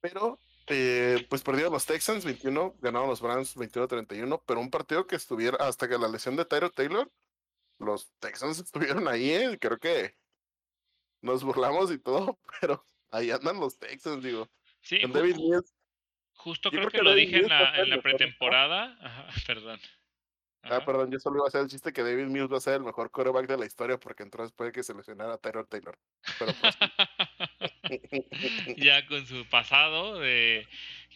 Pero, 0.00 0.38
eh, 0.66 1.26
pues 1.28 1.42
perdieron 1.42 1.72
los 1.72 1.86
Texans 1.86 2.24
21, 2.24 2.76
ganaron 2.80 3.08
los 3.08 3.20
Browns 3.20 3.56
21-31, 3.56 4.42
pero 4.46 4.60
un 4.60 4.70
partido 4.70 5.06
que 5.06 5.16
estuviera 5.16 5.58
hasta 5.58 5.88
que 5.88 5.98
la 5.98 6.08
lesión 6.08 6.36
de 6.36 6.44
Tyro 6.44 6.70
Taylor, 6.70 7.10
los 7.78 8.10
Texans 8.18 8.58
estuvieron 8.64 9.08
ahí, 9.08 9.30
¿eh? 9.30 9.58
creo 9.60 9.78
que 9.78 10.16
nos 11.20 11.44
burlamos 11.44 11.90
y 11.90 11.98
todo, 11.98 12.38
pero 12.60 12.84
ahí 13.10 13.30
andan 13.30 13.60
los 13.60 13.78
Texans, 13.78 14.22
digo. 14.22 14.48
Sí, 14.80 15.00
David 15.12 15.36
justo 16.46 16.70
creo, 16.70 16.88
que, 16.88 17.02
lo 17.02 17.12
dije 17.12 17.38
en 17.38 17.48
la, 17.48 17.76
en 17.76 17.90
la 17.90 18.00
pretemporada. 18.00 18.96
Ajá, 19.00 19.26
perdón. 19.48 19.80
Ah, 20.62 20.84
perdón, 20.84 21.10
yo 21.10 21.18
solo 21.18 21.38
iba 21.38 21.44
a 21.46 21.48
hacer 21.48 21.62
el 21.62 21.68
chiste 21.68 21.92
que 21.92 22.04
David 22.04 22.26
Mills 22.26 22.52
va 22.52 22.58
a 22.58 22.60
ser 22.60 22.74
el 22.74 22.84
mejor 22.84 23.10
quarterback 23.10 23.48
de 23.48 23.58
la 23.58 23.66
historia 23.66 23.98
porque 23.98 24.22
entonces 24.22 24.52
puede 24.52 24.70
que 24.70 24.84
se 24.84 24.94
lesionara 24.94 25.34
a 25.34 25.38
Taylor 25.38 25.66
Taylor. 25.66 25.98
Pero 26.38 26.52
pues, 26.60 26.76
ya 28.76 29.04
con 29.08 29.26
su 29.26 29.44
pasado 29.48 30.20
de 30.20 30.68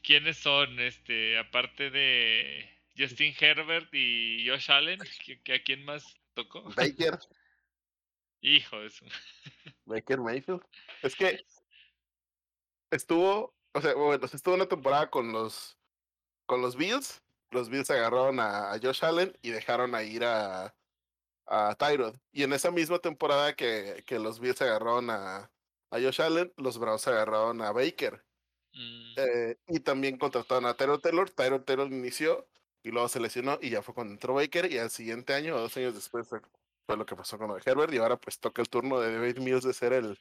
quiénes 0.02 0.36
son, 0.36 0.80
este, 0.80 1.38
aparte 1.38 1.90
de 1.90 2.68
Justin 2.98 3.32
Herbert 3.38 3.88
y 3.92 4.48
Josh 4.48 4.68
Allen, 4.72 4.98
que, 5.44 5.54
a 5.54 5.62
quién 5.62 5.84
más 5.84 6.16
tocó. 6.34 6.64
Baker. 6.74 7.20
Hijo 8.40 8.80
de 8.80 8.90
su. 8.90 9.04
Baker 9.84 10.18
Mayfield. 10.18 10.62
Es 11.02 11.14
que 11.14 11.44
estuvo, 12.90 13.54
o 13.72 13.80
sea, 13.80 13.94
bueno, 13.94 14.24
estuvo 14.24 14.54
una 14.54 14.66
temporada 14.66 15.10
con 15.10 15.32
los 15.32 15.76
con 16.46 16.62
los 16.62 16.76
Bills. 16.76 17.22
Los 17.50 17.68
Bills 17.68 17.90
agarraron 17.90 18.40
a, 18.40 18.78
Josh 18.82 19.04
Allen 19.04 19.36
y 19.42 19.50
dejaron 19.50 19.94
a 19.94 20.02
ir 20.02 20.24
a, 20.24 20.74
a 21.46 21.74
Tyrod. 21.76 22.16
Y 22.32 22.44
en 22.44 22.52
esa 22.52 22.70
misma 22.70 22.98
temporada 22.98 23.54
que, 23.54 24.04
que 24.06 24.18
los 24.18 24.40
Bills 24.40 24.62
agarraron 24.62 25.10
a, 25.10 25.50
a 25.90 26.00
Josh 26.00 26.22
Allen, 26.22 26.52
los 26.56 26.78
Browns 26.78 27.06
agarraron 27.08 27.60
a 27.62 27.72
Baker. 27.72 28.24
Mm. 28.72 29.14
Eh, 29.16 29.56
y 29.68 29.80
también 29.80 30.16
contrataron 30.18 30.66
a 30.66 30.74
Tyro 30.74 31.00
Taylor. 31.00 31.30
Tyro 31.30 31.62
Taylor 31.62 31.88
inició 31.88 32.46
y 32.82 32.90
luego 32.90 33.08
se 33.08 33.20
lesionó 33.20 33.58
y 33.60 33.70
ya 33.70 33.82
fue 33.82 33.94
cuando 33.94 34.14
entró 34.14 34.34
Baker 34.34 34.70
y 34.70 34.78
al 34.78 34.90
siguiente 34.90 35.34
año 35.34 35.56
o 35.56 35.60
dos 35.60 35.76
años 35.76 35.94
después 35.94 36.28
fue, 36.28 36.40
lo 36.88 37.06
que 37.06 37.14
pasó 37.14 37.38
con 37.38 37.50
Herbert 37.64 37.92
y 37.92 37.98
ahora 37.98 38.16
pues 38.16 38.40
toca 38.40 38.62
el 38.62 38.68
turno 38.68 38.98
de 38.98 39.14
David 39.14 39.38
Mills 39.38 39.62
de 39.62 39.72
ser 39.72 39.92
el, 39.92 40.18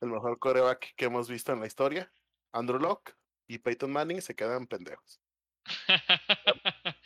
el 0.00 0.08
mejor 0.08 0.38
coreback 0.38 0.94
que 0.96 1.04
hemos 1.06 1.28
visto 1.28 1.52
en 1.52 1.60
la 1.60 1.66
historia. 1.66 2.10
Andrew 2.52 2.78
Locke 2.78 3.14
y 3.46 3.58
Peyton 3.58 3.90
Manning 3.90 4.22
se 4.22 4.34
quedan 4.34 4.66
pendejos. 4.66 5.20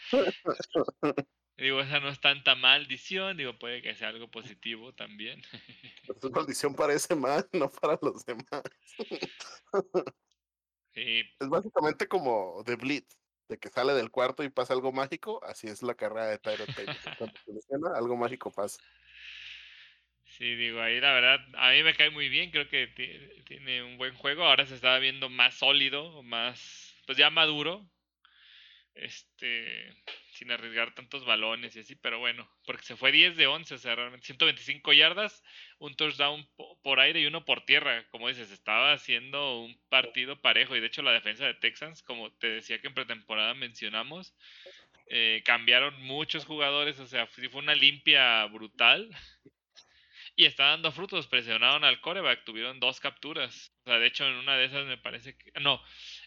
digo, 1.56 1.80
esa 1.80 2.00
no 2.00 2.08
es 2.08 2.20
tanta 2.20 2.54
maldición, 2.54 3.36
digo, 3.36 3.58
puede 3.58 3.82
que 3.82 3.94
sea 3.94 4.08
algo 4.08 4.30
positivo 4.30 4.92
también. 4.94 5.42
Es 6.22 6.30
maldición 6.30 6.74
para 6.74 6.92
ese 6.92 7.14
man, 7.14 7.44
no 7.52 7.70
para 7.70 7.98
los 8.02 8.24
demás. 8.24 8.62
Sí. 10.92 11.22
Es 11.40 11.48
básicamente 11.48 12.06
como 12.06 12.62
The 12.64 12.76
Blitz, 12.76 13.18
de 13.48 13.58
que 13.58 13.68
sale 13.68 13.94
del 13.94 14.10
cuarto 14.10 14.44
y 14.44 14.50
pasa 14.50 14.74
algo 14.74 14.92
mágico, 14.92 15.42
así 15.44 15.66
es 15.66 15.82
la 15.82 15.94
carrera 15.94 16.26
de 16.26 16.38
Tyler 16.38 16.72
Taylor. 16.74 16.96
Cuando 17.18 17.38
se 17.44 17.52
lesiona, 17.52 17.96
algo 17.96 18.16
mágico 18.16 18.50
pasa. 18.50 18.78
Sí, 20.36 20.54
digo, 20.56 20.80
ahí 20.82 21.00
la 21.00 21.12
verdad, 21.12 21.40
a 21.54 21.70
mí 21.70 21.82
me 21.84 21.94
cae 21.94 22.10
muy 22.10 22.28
bien, 22.28 22.50
creo 22.50 22.68
que 22.68 22.88
tiene 23.46 23.82
un 23.84 23.96
buen 23.98 24.14
juego, 24.14 24.44
ahora 24.44 24.66
se 24.66 24.74
está 24.74 24.98
viendo 24.98 25.28
más 25.28 25.54
sólido, 25.54 26.22
más, 26.24 26.92
pues 27.06 27.16
ya 27.16 27.30
maduro, 27.30 27.88
este, 28.94 29.92
sin 30.32 30.50
arriesgar 30.50 30.94
tantos 30.94 31.24
balones 31.24 31.74
y 31.76 31.80
así, 31.80 31.94
pero 31.96 32.18
bueno, 32.18 32.48
porque 32.66 32.82
se 32.84 32.96
fue 32.96 33.12
10 33.12 33.36
de 33.36 33.46
11, 33.46 33.74
o 33.74 33.78
sea, 33.78 33.94
realmente 33.94 34.26
125 34.26 34.92
yardas, 34.92 35.42
un 35.78 35.94
touchdown 35.94 36.48
por 36.82 37.00
aire 37.00 37.20
y 37.20 37.26
uno 37.26 37.44
por 37.44 37.64
tierra, 37.64 38.04
como 38.10 38.28
dices, 38.28 38.50
estaba 38.50 38.92
haciendo 38.92 39.60
un 39.60 39.78
partido 39.88 40.40
parejo 40.40 40.76
y 40.76 40.80
de 40.80 40.86
hecho 40.86 41.02
la 41.02 41.12
defensa 41.12 41.46
de 41.46 41.54
Texans, 41.54 42.02
como 42.02 42.32
te 42.32 42.48
decía 42.48 42.80
que 42.80 42.88
en 42.88 42.94
pretemporada 42.94 43.54
mencionamos, 43.54 44.34
eh, 45.08 45.42
cambiaron 45.44 46.00
muchos 46.02 46.44
jugadores, 46.44 46.98
o 47.00 47.06
sea, 47.06 47.26
fue 47.26 47.48
una 47.54 47.74
limpia 47.74 48.44
brutal. 48.46 49.10
Y 50.36 50.46
está 50.46 50.70
dando 50.70 50.90
frutos, 50.90 51.28
presionaron 51.28 51.84
al 51.84 52.00
coreback, 52.00 52.44
tuvieron 52.44 52.80
dos 52.80 52.98
capturas. 52.98 53.72
O 53.84 53.90
sea, 53.90 53.98
de 54.00 54.06
hecho, 54.06 54.26
en 54.26 54.34
una 54.34 54.56
de 54.56 54.64
esas 54.64 54.84
me 54.86 54.98
parece 54.98 55.36
que. 55.36 55.52
No, 55.60 55.80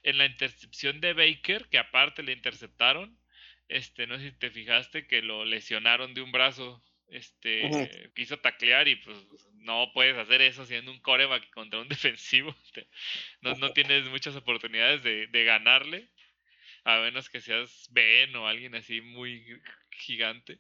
en 0.04 0.18
la 0.18 0.26
intercepción 0.26 1.02
de 1.02 1.14
Baker, 1.14 1.68
que 1.70 1.78
aparte 1.78 2.24
le 2.24 2.32
interceptaron, 2.32 3.20
este, 3.68 4.08
no 4.08 4.18
sé 4.18 4.32
si 4.32 4.38
te 4.38 4.50
fijaste 4.50 5.08
que 5.08 5.22
lo 5.22 5.44
lesionaron 5.46 6.14
de 6.14 6.22
un 6.22 6.32
brazo. 6.32 6.84
Este, 7.10 8.12
quiso 8.16 8.38
taclear 8.40 8.90
y 8.90 8.98
pues 8.98 9.18
no 9.54 9.92
puedes 9.94 10.18
hacer 10.18 10.42
eso 10.42 10.66
siendo 10.66 10.92
un 10.92 11.00
coreback 11.00 11.50
contra 11.52 11.80
un 11.80 11.88
defensivo. 12.18 12.56
No, 13.42 13.56
no 13.56 13.72
tienes 13.72 14.06
muchas 14.06 14.36
oportunidades 14.36 15.04
de, 15.04 15.28
de 15.28 15.44
ganarle, 15.46 16.10
a 16.84 17.00
menos 17.00 17.30
que 17.30 17.40
seas 17.42 17.88
Ben 17.92 18.36
o 18.36 18.48
alguien 18.48 18.76
así 18.76 19.02
muy 19.02 19.46
gigante. 19.92 20.60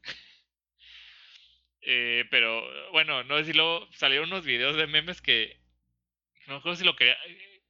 Eh, 1.82 2.26
pero 2.30 2.92
bueno, 2.92 3.24
no 3.24 3.38
sé 3.38 3.46
si 3.46 3.54
luego 3.54 3.88
salieron 3.94 4.30
unos 4.30 4.46
videos 4.46 4.76
de 4.76 4.88
memes 4.88 5.22
que 5.22 5.58
no 6.48 6.62
sé 6.62 6.78
si 6.78 6.84
lo 6.84 6.96
quería, 6.96 7.18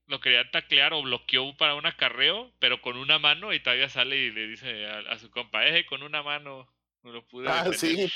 lo 0.07 0.19
quería 0.19 0.49
taclear 0.49 0.93
o 0.93 1.01
bloqueó 1.01 1.55
para 1.57 1.75
un 1.75 1.85
acarreo, 1.85 2.53
pero 2.59 2.81
con 2.81 2.97
una 2.97 3.19
mano 3.19 3.53
y 3.53 3.59
todavía 3.59 3.89
sale 3.89 4.17
y 4.17 4.31
le 4.31 4.47
dice 4.47 4.85
a, 4.87 5.17
su 5.19 5.29
compa, 5.29 5.67
eh, 5.67 5.85
con 5.85 6.03
una 6.03 6.23
mano 6.23 6.71
no 7.03 7.11
lo 7.11 7.25
pude. 7.27 7.49
Ah, 7.49 7.65
sí. 7.73 8.07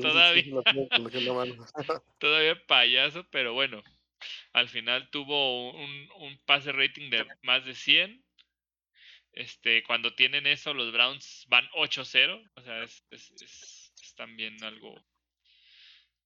todavía. 0.00 0.44
todavía 2.18 2.66
payaso, 2.66 3.26
pero 3.30 3.52
bueno. 3.52 3.82
Al 4.52 4.68
final 4.68 5.10
tuvo 5.10 5.72
un, 5.72 6.08
un 6.16 6.38
pase 6.46 6.72
rating 6.72 7.10
de 7.10 7.26
más 7.42 7.64
de 7.64 7.74
100. 7.74 8.24
Este, 9.32 9.82
cuando 9.82 10.14
tienen 10.14 10.46
eso, 10.46 10.72
los 10.72 10.92
Browns 10.92 11.44
van 11.48 11.68
8-0. 11.76 12.50
O 12.54 12.62
sea, 12.62 12.82
es, 12.84 13.04
es, 13.10 13.32
es 13.42 13.83
también 14.14 14.62
algo 14.62 14.94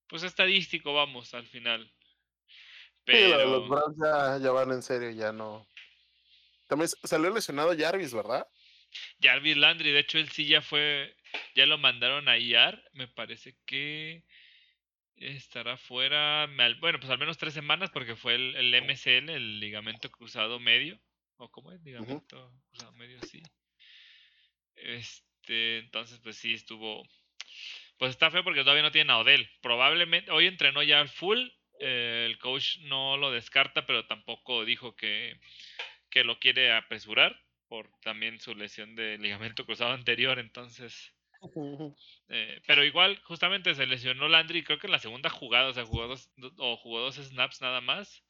pues 0.08 0.22
estadístico, 0.22 0.94
vamos, 0.94 1.34
al 1.34 1.46
final. 1.46 1.92
Pero... 3.04 3.44
los 3.46 3.68
Browns 3.68 4.42
ya, 4.42 4.50
van 4.50 4.72
en 4.72 4.82
serio, 4.82 5.10
ya 5.10 5.32
no. 5.32 5.66
También 6.66 6.88
salió 7.04 7.30
lesionado 7.30 7.76
Jarvis, 7.76 8.12
¿verdad? 8.12 8.46
Jarvis 9.20 9.56
Landry, 9.56 9.92
de 9.92 10.00
hecho 10.00 10.18
él 10.18 10.28
sí 10.30 10.46
ya 10.46 10.62
fue, 10.62 11.14
ya 11.54 11.66
lo 11.66 11.78
mandaron 11.78 12.28
a 12.28 12.38
IAR, 12.38 12.82
me 12.92 13.06
parece 13.06 13.56
que 13.66 14.24
estará 15.16 15.76
fuera, 15.76 16.48
bueno, 16.80 16.98
pues 16.98 17.10
al 17.10 17.18
menos 17.18 17.38
tres 17.38 17.54
semanas 17.54 17.90
porque 17.90 18.16
fue 18.16 18.34
el, 18.34 18.56
el 18.56 18.82
MCL, 18.82 19.30
el 19.30 19.60
ligamento 19.60 20.10
cruzado 20.10 20.58
medio, 20.58 20.98
o 21.36 21.50
cómo 21.50 21.72
es, 21.72 21.82
ligamento 21.82 22.52
cruzado 22.70 22.92
medio, 22.92 23.20
sí. 23.22 23.42
Este, 24.76 25.78
entonces 25.78 26.20
pues 26.20 26.36
sí 26.36 26.54
estuvo, 26.54 27.06
pues 27.98 28.10
está 28.10 28.30
feo 28.30 28.44
porque 28.44 28.60
todavía 28.60 28.82
no 28.82 28.92
tiene 28.92 29.12
a 29.12 29.18
Odell. 29.18 29.50
Probablemente, 29.60 30.30
hoy 30.30 30.46
entrenó 30.46 30.82
ya 30.82 31.00
al 31.00 31.08
full, 31.08 31.48
eh, 31.80 32.26
el 32.28 32.38
coach 32.38 32.78
no 32.82 33.16
lo 33.16 33.30
descarta, 33.30 33.86
pero 33.86 34.06
tampoco 34.06 34.64
dijo 34.64 34.94
que, 34.96 35.38
que 36.10 36.24
lo 36.24 36.38
quiere 36.38 36.72
apresurar 36.72 37.40
por 37.68 37.90
también 38.00 38.40
su 38.40 38.54
lesión 38.54 38.94
de 38.94 39.18
ligamento 39.18 39.66
cruzado 39.66 39.92
anterior, 39.92 40.38
entonces... 40.38 41.14
Eh, 42.30 42.60
pero 42.66 42.84
igual, 42.84 43.18
justamente 43.22 43.74
se 43.74 43.86
lesionó 43.86 44.28
Landry, 44.28 44.62
creo 44.62 44.78
que 44.78 44.86
en 44.86 44.90
la 44.90 44.98
segunda 44.98 45.30
jugada, 45.30 45.68
o 45.68 45.72
sea, 45.72 45.86
jugó 45.86 46.06
dos, 46.06 46.30
o 46.58 46.76
jugó 46.76 47.00
dos 47.00 47.14
snaps 47.14 47.62
nada 47.62 47.80
más. 47.80 48.22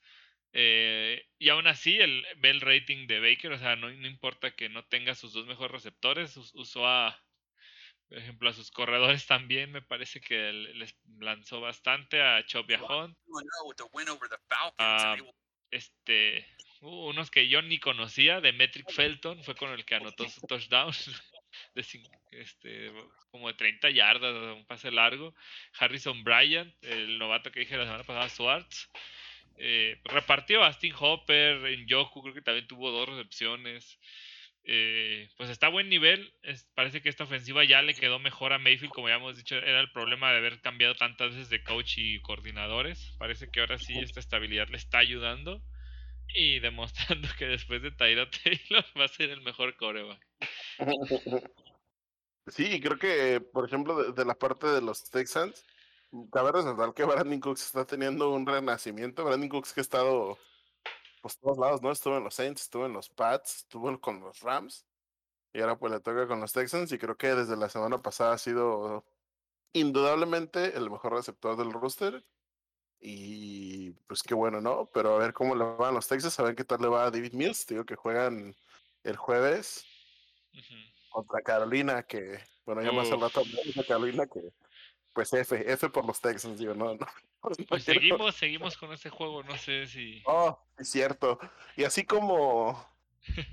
Eh, 0.53 1.27
y 1.37 1.49
aún 1.49 1.67
así, 1.67 1.99
el, 1.99 2.25
ve 2.37 2.51
el 2.51 2.61
rating 2.61 3.09
de 3.09 3.19
Baker, 3.19 3.51
o 3.51 3.59
sea, 3.59 3.75
no, 3.75 3.91
no 3.91 4.07
importa 4.07 4.55
que 4.55 4.69
no 4.69 4.85
tenga 4.85 5.17
sus 5.17 5.33
dos 5.33 5.47
mejores 5.47 5.73
receptores, 5.73 6.37
usó 6.37 6.87
a, 6.87 7.21
por 8.09 8.19
ejemplo, 8.19 8.49
a 8.49 8.55
sus 8.55 8.71
corredores 8.71 9.27
también 9.27 9.71
me 9.71 9.83
parece 9.83 10.21
que 10.21 10.53
les 10.53 10.97
lanzó 11.19 11.61
bastante 11.61 12.23
a 12.23 12.45
Chop 12.47 12.69
Hunt. 12.71 13.17
A, 14.79 15.17
este, 15.71 16.47
uh, 16.81 17.09
unos 17.09 17.31
que 17.31 17.49
yo 17.49 17.61
ni 17.61 17.79
conocía, 17.79 18.41
de 18.41 18.53
Metric 18.53 18.91
Felton, 18.91 19.45
fue 19.45 19.55
con 19.55 19.71
el 19.71 19.85
que 19.85 19.97
anotó 19.97 20.29
su 20.29 20.41
touchdown. 20.49 20.93
De 21.75 21.81
este, 22.33 22.93
como 23.31 23.49
de 23.49 23.55
30 23.55 23.91
yardas, 23.91 24.35
un 24.55 24.67
pase 24.67 24.91
largo. 24.91 25.35
Harrison 25.79 26.23
Bryant, 26.23 26.73
el 26.85 27.19
novato 27.19 27.51
que 27.51 27.61
dije 27.61 27.77
la 27.77 27.85
semana 27.85 28.05
pasada, 28.05 28.29
Swartz. 28.29 28.91
Eh, 29.57 29.99
repartió 30.05 30.63
a 30.63 30.73
Sting 30.73 30.93
Hopper, 30.97 31.67
en 31.67 31.87
Yoku, 31.87 32.23
creo 32.23 32.35
que 32.35 32.43
también 32.43 32.69
tuvo 32.69 32.91
dos 32.91 33.09
recepciones. 33.09 33.99
Eh, 34.71 35.31
pues 35.39 35.49
está 35.49 35.69
a 35.69 35.71
buen 35.71 35.89
nivel. 35.89 36.31
parece 36.75 37.01
que 37.01 37.09
esta 37.09 37.25
ofensiva 37.25 37.65
ya 37.65 37.81
le 37.81 37.95
quedó 37.95 38.19
mejor 38.19 38.53
a 38.53 38.59
Mayfield, 38.59 38.93
como 38.93 39.09
ya 39.09 39.15
hemos 39.15 39.39
dicho, 39.39 39.57
era 39.57 39.81
el 39.81 39.91
problema 39.93 40.31
de 40.31 40.37
haber 40.37 40.61
cambiado 40.61 40.95
tantas 40.95 41.31
veces 41.31 41.49
de 41.49 41.65
coach 41.65 41.95
y 41.97 42.21
coordinadores. 42.21 43.17
Parece 43.19 43.51
que 43.51 43.61
ahora 43.61 43.79
sí 43.79 43.99
esta 43.99 44.21
estabilidad 44.21 44.69
le 44.69 44.77
está 44.77 44.99
ayudando 44.99 45.63
y 46.35 46.59
demostrando 46.61 47.29
que 47.39 47.47
después 47.47 47.81
de 47.81 47.93
Tyra 47.93 48.29
Taylor 48.31 48.85
va 48.99 49.07
a 49.07 49.09
ser 49.09 49.31
el 49.31 49.41
mejor 49.41 49.75
coreback. 49.77 50.21
Sí, 52.49 52.81
creo 52.81 52.99
que, 52.99 53.41
por 53.41 53.67
ejemplo, 53.67 54.13
de, 54.13 54.25
la 54.25 54.35
parte 54.35 54.67
de 54.67 54.81
los 54.81 55.05
Texans, 55.11 55.65
cabe 56.33 56.53
resaltar 56.53 56.93
que 56.95 57.05
Brandon 57.05 57.41
Cooks 57.41 57.67
está 57.67 57.87
teniendo 57.87 58.31
un 58.31 58.47
renacimiento. 58.47 59.25
Brandon 59.25 59.49
Cooks 59.49 59.73
que 59.73 59.81
ha 59.81 59.83
estado 59.83 60.39
pues 61.21 61.39
todos 61.39 61.59
lados, 61.59 61.83
¿no? 61.83 61.91
Estuvo 61.91 62.17
en 62.17 62.25
los 62.25 62.35
Saints, 62.35 62.63
estuvo 62.63 62.87
en 62.87 62.93
los 62.93 63.09
Pats, 63.09 63.59
estuvo 63.59 64.01
con 64.01 64.21
los 64.21 64.41
Rams 64.41 64.87
y 65.53 65.61
ahora 65.61 65.79
pues 65.79 65.93
le 65.93 66.01
toca 66.01 66.27
con 66.27 66.41
los 66.41 66.53
Texans 66.53 66.93
y 66.93 66.99
creo 66.99 67.17
que 67.17 67.35
desde 67.35 67.57
la 67.57 67.69
semana 67.69 67.99
pasada 67.99 68.35
ha 68.35 68.39
sido 68.39 69.05
indudablemente 69.73 70.77
el 70.77 70.91
mejor 70.91 71.15
receptor 71.15 71.57
del 71.57 71.73
roster 71.73 72.25
y 73.01 73.91
pues 74.07 74.23
qué 74.23 74.35
bueno, 74.35 74.61
¿no? 74.61 74.91
Pero 74.93 75.17
a 75.17 75.19
ver 75.19 75.33
cómo 75.33 75.55
le 75.55 75.65
van 75.65 75.95
los 75.95 76.09
Texans, 76.09 76.39
a 76.41 76.43
ver 76.43 76.55
qué 76.55 76.65
tal 76.65 76.81
le 76.81 76.89
va 76.89 77.05
a 77.05 77.11
David 77.11 77.33
Mills, 77.33 77.67
digo 77.67 77.85
que 77.85 77.97
juegan 77.97 78.55
el 79.05 79.17
jueves 79.17 79.85
contra 81.11 81.41
Carolina, 81.43 82.03
que 82.03 82.41
bueno, 82.65 82.83
ya 82.83 82.93
más 82.93 83.11
al 83.11 83.21
rato 83.21 83.43
de 83.43 83.85
Carolina 83.87 84.27
que 84.27 84.53
pues 85.19 85.33
F, 85.33 85.73
F 85.73 85.91
por 85.91 86.07
los 86.07 86.21
Texans, 86.21 86.61
digo, 86.61 86.75
no, 86.75 86.95
no. 86.95 87.07
Pues 87.69 87.83
seguimos, 87.83 88.37
seguimos 88.37 88.77
con 88.77 88.93
ese 88.93 89.11
juego, 89.11 89.43
no 89.43 89.59
sé 89.59 89.85
si. 89.89 90.23
Oh, 90.27 90.57
es 90.77 90.91
cierto. 90.93 91.41
Y 91.77 91.83
así 91.83 92.05
como, 92.05 92.81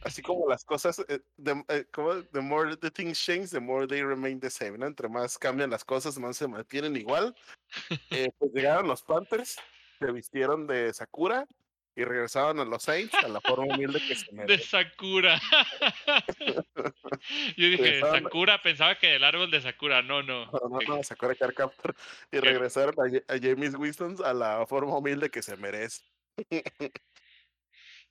así 0.04 0.22
como 0.22 0.48
las 0.48 0.64
cosas, 0.64 1.04
eh, 1.08 1.22
eh, 1.70 1.86
como 1.92 2.22
the 2.26 2.40
more 2.40 2.78
the 2.78 2.92
things 2.92 3.20
change, 3.20 3.50
the 3.50 3.60
more 3.60 3.88
they 3.88 4.04
remain 4.04 4.40
the 4.40 4.52
same, 4.52 4.78
¿no? 4.78 4.86
Entre 4.86 5.10
más 5.10 5.40
cambian 5.40 5.72
las 5.72 5.84
cosas, 5.84 6.20
más 6.20 6.38
se 6.38 6.48
mantienen 6.48 6.96
igual. 6.96 7.36
Eh, 8.12 8.30
pues 8.38 8.52
llegaron 8.54 8.88
los 8.88 9.02
Panthers, 9.02 9.58
se 9.98 10.12
vistieron 10.12 10.68
de 10.68 10.94
Sakura 10.94 11.48
y 11.96 12.04
regresaban 12.04 12.60
a 12.60 12.66
los 12.66 12.84
Saints 12.84 13.14
a 13.16 13.28
la 13.28 13.42
forma 13.42 13.74
humilde 13.74 14.00
que 14.06 14.16
se 14.16 14.32
merece. 14.32 14.58
De 14.58 14.64
Sakura. 14.64 15.42
Yo 17.58 17.70
dije, 17.70 18.02
Sakura, 18.02 18.62
pensaba 18.62 18.96
que 18.96 19.16
el 19.16 19.24
árbol 19.24 19.50
de 19.50 19.62
Sakura, 19.62 20.02
no, 20.02 20.22
no. 20.22 20.46
No, 20.48 20.80
no, 20.88 21.04
Sakura 21.04 21.36
Carcaptor. 21.36 21.96
Y 22.32 22.40
regresaron 22.40 22.96
a, 23.00 23.38
James 23.42 23.76
Winston 23.76 24.18
a 24.24 24.34
la 24.34 24.66
forma 24.68 24.98
humilde 24.98 25.30
que 25.30 25.42
se 25.42 25.56
merece. 25.58 26.04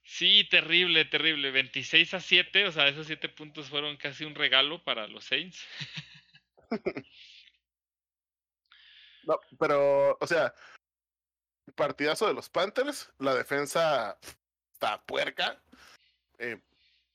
Sí, 0.06 0.46
terrible, 0.50 1.06
terrible. 1.06 1.50
26 1.50 2.12
a 2.12 2.20
7, 2.20 2.66
o 2.66 2.72
sea, 2.72 2.88
esos 2.88 3.06
7 3.06 3.26
puntos 3.30 3.70
fueron 3.70 3.96
casi 3.96 4.26
un 4.26 4.34
regalo 4.34 4.84
para 4.84 5.08
los 5.08 5.24
Saints. 5.24 5.64
no, 9.24 9.40
pero, 9.58 10.14
o 10.20 10.26
sea, 10.26 10.52
partidazo 11.72 12.26
de 12.26 12.34
los 12.34 12.48
Panthers, 12.48 13.12
la 13.18 13.34
defensa 13.34 14.18
está 14.72 15.02
puerca. 15.04 15.60
Eh, 16.38 16.60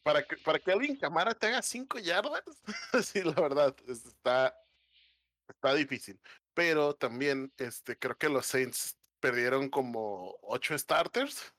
para 0.04 0.24
que, 0.24 0.38
para 0.38 0.60
que 0.60 0.72
alguien 0.72 0.96
Camara 0.96 1.34
te 1.34 1.48
haga 1.48 1.62
5 1.62 2.00
yardas, 2.00 2.44
sí, 3.04 3.22
la 3.22 3.34
verdad, 3.34 3.76
está, 3.88 4.58
está 5.48 5.74
difícil. 5.74 6.20
Pero 6.54 6.96
también 6.96 7.54
este, 7.58 7.98
creo 7.98 8.18
que 8.18 8.30
los 8.30 8.46
Saints 8.46 8.98
perdieron 9.20 9.70
como 9.70 10.38
8 10.42 10.78
starters, 10.80 11.54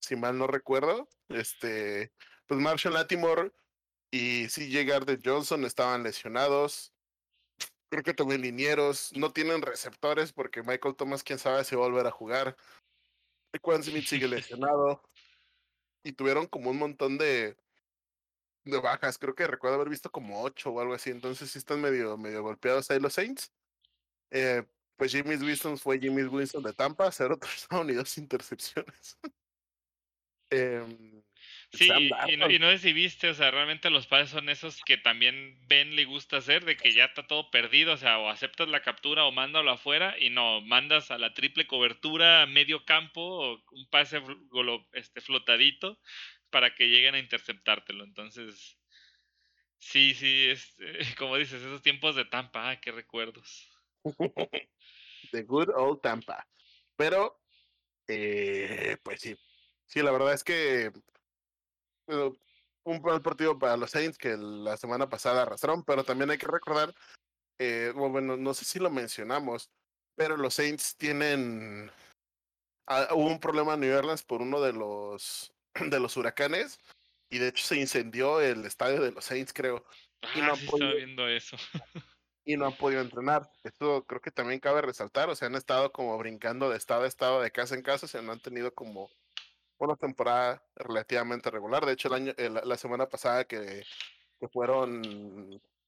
si 0.00 0.16
mal 0.16 0.38
no 0.38 0.46
recuerdo. 0.46 1.08
Este, 1.28 2.12
pues 2.46 2.60
Marshall 2.60 2.94
Latimore 2.94 3.52
y 4.10 4.46
CJ 4.46 4.84
Gardner 4.84 5.20
Johnson 5.24 5.64
estaban 5.64 6.02
lesionados. 6.02 6.93
Creo 7.94 8.02
que 8.02 8.12
también 8.12 8.42
linieros 8.42 9.12
no 9.14 9.32
tienen 9.32 9.62
receptores 9.62 10.32
porque 10.32 10.64
Michael 10.64 10.96
Thomas, 10.96 11.22
quién 11.22 11.38
sabe 11.38 11.62
si 11.62 11.76
va 11.76 11.84
a 11.84 11.88
volver 11.88 12.08
a 12.08 12.10
jugar. 12.10 12.56
Quan 13.62 13.84
Smith 13.84 14.06
sigue 14.06 14.26
lesionado. 14.68 15.00
Y 16.02 16.10
tuvieron 16.10 16.48
como 16.48 16.70
un 16.70 16.78
montón 16.78 17.18
de, 17.18 17.56
de 18.64 18.80
bajas. 18.80 19.16
Creo 19.16 19.36
que 19.36 19.46
recuerdo 19.46 19.76
haber 19.76 19.90
visto 19.90 20.10
como 20.10 20.42
ocho 20.42 20.70
o 20.70 20.80
algo 20.80 20.94
así. 20.94 21.10
Entonces 21.10 21.52
sí 21.52 21.58
están 21.60 21.80
medio, 21.80 22.16
medio 22.16 22.42
golpeados 22.42 22.90
ahí 22.90 22.98
los 22.98 23.12
Saints. 23.12 23.52
Eh, 24.32 24.64
pues 24.96 25.12
Jimmy 25.12 25.36
Winston 25.36 25.78
fue 25.78 26.00
Jimmy 26.00 26.24
Winston 26.24 26.64
de 26.64 26.72
Tampa, 26.72 27.12
cero 27.12 27.38
touchdowns 27.38 27.92
y 27.92 27.94
dos 27.94 28.18
intercepciones. 28.18 29.18
eh, 30.50 31.13
Sí, 31.78 31.90
y 32.28 32.36
no, 32.36 32.50
y 32.50 32.58
no, 32.58 32.70
viste, 32.70 33.28
o 33.28 33.34
sea, 33.34 33.50
realmente 33.50 33.90
los 33.90 34.06
padres 34.06 34.30
son 34.30 34.48
esos 34.48 34.80
que 34.84 34.96
también 34.96 35.58
Ben 35.66 35.96
le 35.96 36.04
gusta 36.04 36.36
hacer, 36.36 36.64
de 36.64 36.76
que 36.76 36.92
ya 36.92 37.06
está 37.06 37.26
todo 37.26 37.50
perdido, 37.50 37.94
o 37.94 37.96
sea, 37.96 38.18
o 38.18 38.28
aceptas 38.28 38.68
la 38.68 38.82
captura 38.82 39.24
o 39.24 39.32
mándalo 39.32 39.70
afuera, 39.70 40.16
y 40.18 40.30
no, 40.30 40.60
mandas 40.60 41.10
a 41.10 41.18
la 41.18 41.34
triple 41.34 41.66
cobertura 41.66 42.46
medio 42.46 42.84
campo, 42.84 43.22
o 43.22 43.64
un 43.72 43.88
pase 43.90 44.22
este, 44.92 45.20
flotadito, 45.20 45.98
para 46.50 46.74
que 46.74 46.88
lleguen 46.88 47.16
a 47.16 47.18
interceptártelo. 47.18 48.04
Entonces, 48.04 48.78
sí, 49.78 50.14
sí, 50.14 50.48
es, 50.48 50.76
como 51.18 51.36
dices, 51.36 51.60
esos 51.60 51.82
tiempos 51.82 52.14
de 52.14 52.24
Tampa, 52.24 52.70
ah, 52.70 52.80
qué 52.80 52.92
recuerdos. 52.92 53.68
The 55.32 55.42
good 55.42 55.70
old 55.74 56.00
Tampa. 56.00 56.46
Pero, 56.96 57.40
eh, 58.06 58.96
pues 59.02 59.20
sí, 59.20 59.34
sí, 59.86 60.00
la 60.02 60.12
verdad 60.12 60.34
es 60.34 60.44
que 60.44 60.92
un 62.06 63.00
buen 63.00 63.22
partido 63.22 63.58
para 63.58 63.76
los 63.76 63.90
Saints 63.90 64.18
que 64.18 64.36
la 64.36 64.76
semana 64.76 65.08
pasada 65.08 65.42
arrastraron, 65.42 65.82
pero 65.84 66.04
también 66.04 66.30
hay 66.30 66.38
que 66.38 66.46
recordar, 66.46 66.94
eh, 67.58 67.92
bueno, 67.94 68.36
no 68.36 68.54
sé 68.54 68.64
si 68.64 68.78
lo 68.78 68.90
mencionamos, 68.90 69.70
pero 70.16 70.36
los 70.36 70.54
Saints 70.54 70.96
tienen, 70.96 71.90
ah, 72.86 73.08
hubo 73.12 73.26
un 73.26 73.40
problema 73.40 73.74
en 73.74 73.80
New 73.80 73.98
Orleans 73.98 74.22
por 74.22 74.42
uno 74.42 74.60
de 74.60 74.72
los, 74.72 75.52
de 75.90 76.00
los 76.00 76.16
huracanes 76.16 76.78
y 77.30 77.38
de 77.38 77.48
hecho 77.48 77.64
se 77.64 77.76
incendió 77.76 78.40
el 78.40 78.64
estadio 78.64 79.00
de 79.00 79.12
los 79.12 79.24
Saints, 79.24 79.52
creo. 79.52 79.84
y 80.34 80.40
no 80.40 80.52
ah, 80.52 80.94
viendo 80.96 81.26
eso. 81.26 81.56
y 82.44 82.56
no 82.56 82.66
han 82.66 82.76
podido 82.76 83.00
entrenar. 83.00 83.50
Esto 83.62 84.04
creo 84.06 84.20
que 84.20 84.30
también 84.30 84.60
cabe 84.60 84.82
resaltar, 84.82 85.30
o 85.30 85.34
sea, 85.34 85.48
han 85.48 85.54
estado 85.54 85.90
como 85.90 86.16
brincando 86.18 86.68
de 86.68 86.76
estado 86.76 87.04
a 87.04 87.08
estado, 87.08 87.40
de 87.40 87.50
casa 87.50 87.74
en 87.74 87.82
casa, 87.82 88.06
o 88.06 88.08
sea, 88.08 88.22
no 88.22 88.32
han 88.32 88.40
tenido 88.40 88.74
como 88.74 89.10
una 89.84 89.96
temporada 89.96 90.62
relativamente 90.76 91.50
regular. 91.50 91.84
De 91.84 91.92
hecho, 91.92 92.08
el 92.08 92.14
año, 92.14 92.34
la 92.64 92.76
semana 92.76 93.08
pasada 93.08 93.44
que, 93.44 93.84
que, 94.40 94.48
fueron, 94.48 95.02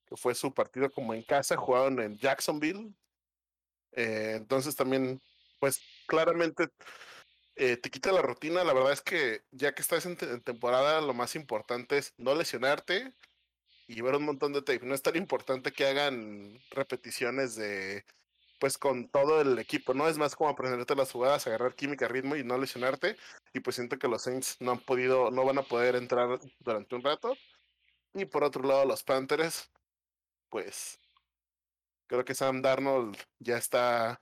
que 0.07 0.16
fue 0.16 0.34
su 0.34 0.53
partido 0.53 0.90
como 0.90 1.14
en 1.14 1.22
casa, 1.22 1.57
jugaron 1.57 2.01
en 2.01 2.18
Jacksonville. 2.18 2.92
Eh, 3.92 4.34
entonces 4.36 4.76
también, 4.76 5.20
pues 5.59 5.80
claramente 6.07 6.68
eh, 7.57 7.76
te 7.76 7.90
quita 7.90 8.12
la 8.12 8.22
rutina. 8.22 8.64
La 8.64 8.74
verdad 8.74 8.92
es 8.92 9.01
que 9.01 9.42
ya 9.51 9.74
que 9.74 9.82
estás 9.82 10.07
en, 10.07 10.16
en, 10.20 10.40
temporada, 10.42 11.01
lo 11.01 11.14
más 11.14 11.34
importante 11.36 11.99
es 11.99 12.14
no 12.18 12.34
lesionarte 12.34 13.12
y 13.86 14.01
ver 14.01 14.16
un 14.16 14.24
montón 14.24 14.53
de 14.53 14.62
tape. 14.62 14.84
No 14.86 14.94
es 14.94 15.03
tan 15.03 15.16
importante 15.16 15.72
que 15.72 15.86
hagan 15.86 16.61
repeticiones 16.70 17.57
de 17.57 18.05
pues 18.59 18.78
con 18.78 19.09
todo 19.09 19.40
el 19.40 19.59
equipo, 19.59 19.94
¿no? 19.94 20.09
Es 20.09 20.18
más 20.18 20.34
como 20.34 20.50
aprenderte 20.50 20.94
las 20.94 21.12
jugadas, 21.12 21.46
agarrar 21.46 21.74
química, 21.74 22.09
ritmo 22.09 22.36
y 22.36 22.44
no 22.44 22.59
lesionarte. 22.59 23.16
Y 23.52 23.61
pues 23.61 23.76
siento 23.76 23.98
que 23.98 24.09
los 24.09 24.22
Saints 24.22 24.57
no 24.61 24.72
han 24.72 24.80
podido, 24.80 25.30
no 25.30 25.44
van 25.44 25.59
a 25.59 25.62
poder 25.62 25.96
entrar 25.96 26.38
durante 26.61 26.94
un 26.94 27.02
rato. 27.02 27.36
Y 28.14 28.24
por 28.24 28.44
otro 28.44 28.62
lado, 28.62 28.84
los 28.86 29.02
Panthers, 29.02 29.70
pues 30.48 30.98
creo 32.07 32.24
que 32.24 32.34
Sam 32.34 32.62
Darnold 32.62 33.16
ya 33.38 33.57
está 33.59 34.20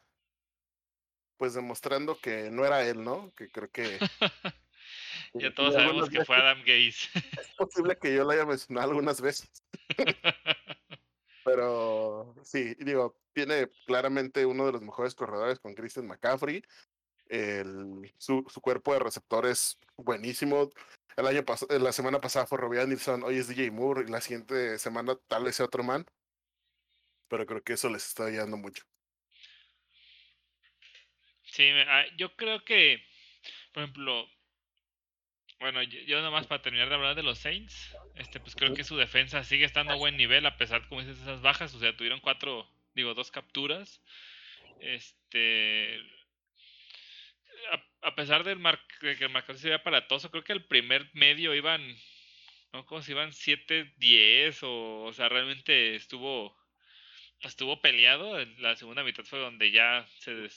pues 1.36 1.54
demostrando 1.54 2.18
que 2.18 2.50
no 2.50 2.64
era 2.64 2.86
él, 2.86 3.02
¿no? 3.02 3.32
Que 3.36 3.50
creo 3.50 3.70
que... 3.70 3.98
ya 5.34 5.54
todos 5.54 5.74
sabemos 5.74 6.08
que 6.08 6.24
fue 6.24 6.36
Adam 6.36 6.60
Gaze. 6.60 7.08
es 7.40 7.54
posible 7.56 7.98
que 7.98 8.14
yo 8.14 8.24
lo 8.24 8.30
haya 8.30 8.46
mencionado 8.46 8.90
algunas 8.90 9.20
veces. 9.20 9.50
Pero 11.44 12.34
sí, 12.42 12.74
digo, 12.80 13.16
tiene 13.32 13.68
claramente 13.86 14.46
uno 14.46 14.66
de 14.66 14.72
los 14.72 14.82
mejores 14.82 15.14
corredores 15.14 15.60
con 15.60 15.74
Christian 15.74 16.06
McCaffrey. 16.06 16.62
El, 17.26 18.12
su, 18.18 18.44
su, 18.48 18.60
cuerpo 18.60 18.92
de 18.92 19.00
receptores 19.00 19.78
buenísimo. 19.96 20.70
El 21.16 21.26
año 21.26 21.44
la 21.68 21.92
semana 21.92 22.20
pasada 22.20 22.46
fue 22.46 22.58
Robbie 22.58 22.80
Anderson, 22.80 23.22
hoy 23.22 23.36
es 23.36 23.48
DJ 23.48 23.70
Moore 23.70 24.04
y 24.06 24.10
la 24.10 24.20
siguiente 24.20 24.78
semana 24.78 25.16
tal 25.28 25.44
vez 25.44 25.56
sea 25.56 25.66
otro 25.66 25.84
man. 25.84 26.04
Pero 27.28 27.46
creo 27.46 27.62
que 27.62 27.74
eso 27.74 27.88
les 27.88 28.06
está 28.06 28.26
ayudando 28.26 28.56
mucho. 28.56 28.84
Sí, 31.44 31.68
ah, 31.86 32.04
yo 32.16 32.34
creo 32.34 32.64
que, 32.64 33.00
por 33.72 33.84
ejemplo, 33.84 34.28
bueno, 35.60 35.82
yo, 35.82 36.20
nomás 36.20 36.46
para 36.46 36.62
terminar 36.62 36.88
de 36.88 36.94
hablar 36.96 37.14
de 37.14 37.22
los 37.22 37.38
Saints, 37.38 37.96
este, 38.14 38.40
pues 38.40 38.54
creo 38.54 38.74
que 38.74 38.84
su 38.84 38.96
defensa 38.96 39.42
sigue 39.44 39.64
estando 39.64 39.92
a 39.92 39.96
buen 39.96 40.16
nivel 40.16 40.46
a 40.46 40.56
pesar, 40.56 40.86
como 40.88 41.00
dices, 41.00 41.20
esas 41.20 41.40
bajas. 41.40 41.74
O 41.74 41.80
sea, 41.80 41.96
tuvieron 41.96 42.20
cuatro, 42.20 42.68
digo, 42.94 43.14
dos 43.14 43.30
capturas. 43.30 44.00
Este, 44.80 46.00
a, 48.02 48.14
pesar 48.14 48.44
del 48.44 48.58
mar, 48.58 48.80
de 49.00 49.16
que 49.16 49.24
el 49.24 49.30
marcador 49.30 49.58
se 49.58 49.68
veía 49.68 49.78
aparatoso, 49.78 50.30
creo 50.30 50.44
que 50.44 50.52
el 50.52 50.64
primer 50.64 51.10
medio 51.14 51.54
iban, 51.54 51.82
no 52.72 52.84
como 52.86 53.02
si 53.02 53.12
iban 53.12 53.30
7-10 53.30 54.62
o, 54.62 55.04
o 55.04 55.12
sea, 55.12 55.28
realmente 55.28 55.94
estuvo, 55.96 56.56
estuvo 57.40 57.80
peleado. 57.80 58.44
La 58.58 58.76
segunda 58.76 59.04
mitad 59.04 59.24
fue 59.24 59.38
donde 59.38 59.70
ya 59.70 60.06
se 60.18 60.48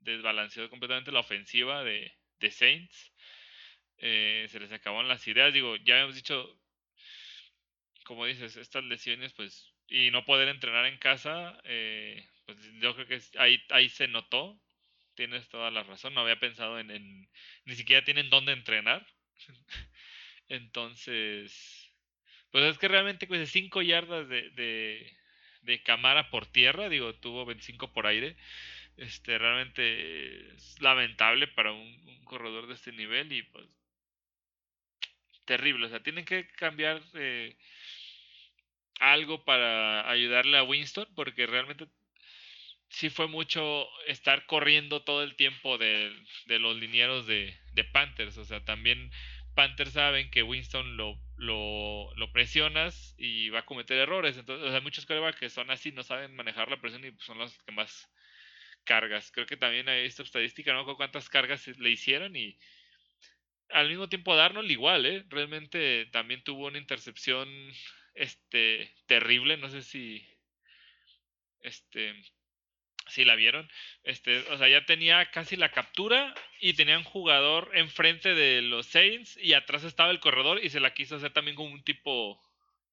desbalanceó 0.00 0.68
completamente 0.68 1.12
la 1.12 1.20
ofensiva 1.20 1.84
de, 1.84 2.12
de 2.40 2.50
Saints. 2.50 3.12
Eh, 3.98 4.46
se 4.50 4.60
les 4.60 4.72
acabaron 4.72 5.08
las 5.08 5.26
ideas. 5.28 5.54
Digo, 5.54 5.76
ya 5.76 6.00
hemos 6.00 6.16
dicho, 6.16 6.58
como 8.12 8.26
dices, 8.26 8.56
estas 8.58 8.84
lesiones, 8.84 9.32
pues, 9.32 9.72
y 9.88 10.10
no 10.10 10.26
poder 10.26 10.48
entrenar 10.48 10.84
en 10.84 10.98
casa, 10.98 11.58
eh, 11.64 12.28
pues 12.44 12.58
yo 12.80 12.94
creo 12.94 13.06
que 13.06 13.20
ahí, 13.38 13.62
ahí 13.70 13.88
se 13.88 14.06
notó. 14.06 14.60
Tienes 15.14 15.48
toda 15.48 15.70
la 15.70 15.82
razón, 15.82 16.14
no 16.14 16.20
había 16.20 16.38
pensado 16.38 16.78
en, 16.78 17.30
ni 17.64 17.74
siquiera 17.74 18.04
tienen 18.04 18.28
dónde 18.30 18.52
entrenar. 18.52 19.06
Entonces, 20.48 21.90
pues 22.50 22.64
es 22.64 22.78
que 22.78 22.88
realmente 22.88 23.26
pues 23.26 23.50
5 23.50 23.82
yardas 23.82 24.28
de, 24.28 24.50
de, 24.50 25.16
de 25.62 25.82
cámara 25.82 26.30
por 26.30 26.46
tierra, 26.46 26.88
digo, 26.90 27.14
tuvo 27.16 27.46
25 27.46 27.92
por 27.92 28.06
aire. 28.06 28.36
Este, 28.98 29.38
realmente 29.38 30.54
es 30.54 30.80
lamentable 30.82 31.48
para 31.48 31.72
un, 31.72 31.80
un 32.08 32.24
corredor 32.24 32.66
de 32.68 32.74
este 32.74 32.92
nivel 32.92 33.32
y 33.32 33.42
pues 33.44 33.68
terrible. 35.44 35.86
O 35.86 35.88
sea, 35.88 36.02
tienen 36.02 36.24
que 36.24 36.46
cambiar 36.48 37.02
eh, 37.14 37.56
algo 39.02 39.44
para 39.44 40.08
ayudarle 40.08 40.56
a 40.56 40.62
Winston, 40.62 41.08
porque 41.16 41.46
realmente 41.46 41.86
sí 42.88 43.10
fue 43.10 43.26
mucho 43.26 43.88
estar 44.06 44.46
corriendo 44.46 45.02
todo 45.02 45.24
el 45.24 45.34
tiempo 45.34 45.76
de, 45.76 46.14
los 46.46 46.76
linieros 46.76 47.26
de, 47.26 47.54
Panthers. 47.92 48.38
O 48.38 48.44
sea, 48.44 48.64
también 48.64 49.10
Panthers 49.56 49.92
saben 49.92 50.30
que 50.30 50.44
Winston 50.44 50.96
lo, 50.96 51.18
lo, 51.36 52.14
lo, 52.14 52.32
presionas 52.32 53.14
y 53.18 53.48
va 53.48 53.60
a 53.60 53.66
cometer 53.66 53.98
errores. 53.98 54.36
Entonces, 54.36 54.68
o 54.68 54.70
sea, 54.70 54.80
muchos 54.80 55.04
corebacks 55.06 55.40
que 55.40 55.50
son 55.50 55.70
así 55.70 55.90
no 55.90 56.04
saben 56.04 56.36
manejar 56.36 56.70
la 56.70 56.80
presión 56.80 57.04
y 57.04 57.12
son 57.18 57.38
los 57.38 57.58
que 57.64 57.72
más 57.72 58.08
cargas. 58.84 59.32
Creo 59.32 59.46
que 59.46 59.56
también 59.56 59.88
hay 59.88 60.06
esta 60.06 60.22
estadística, 60.22 60.72
¿no? 60.72 60.84
cuántas 60.96 61.28
cargas 61.28 61.66
le 61.66 61.90
hicieron 61.90 62.36
y 62.36 62.56
al 63.70 63.88
mismo 63.88 64.08
tiempo 64.08 64.36
Darnold 64.36 64.70
igual, 64.70 65.06
¿eh? 65.06 65.24
Realmente 65.28 66.06
también 66.12 66.44
tuvo 66.44 66.66
una 66.66 66.78
intercepción 66.78 67.48
este 68.14 68.94
terrible, 69.06 69.56
no 69.56 69.68
sé 69.68 69.82
si 69.82 70.26
este 71.60 72.14
Sí, 73.08 73.24
la 73.24 73.34
vieron. 73.34 73.68
Este, 74.04 74.38
o 74.50 74.58
sea, 74.58 74.68
ya 74.68 74.84
tenía 74.86 75.30
casi 75.30 75.56
la 75.56 75.70
captura 75.70 76.34
y 76.60 76.74
tenía 76.74 76.96
un 76.96 77.04
jugador 77.04 77.70
enfrente 77.74 78.34
de 78.34 78.62
los 78.62 78.86
Saints 78.86 79.36
y 79.42 79.54
atrás 79.54 79.84
estaba 79.84 80.10
el 80.10 80.20
corredor 80.20 80.64
y 80.64 80.70
se 80.70 80.80
la 80.80 80.94
quiso 80.94 81.16
hacer 81.16 81.32
también 81.32 81.56
como 81.56 81.72
un 81.72 81.82
tipo 81.82 82.40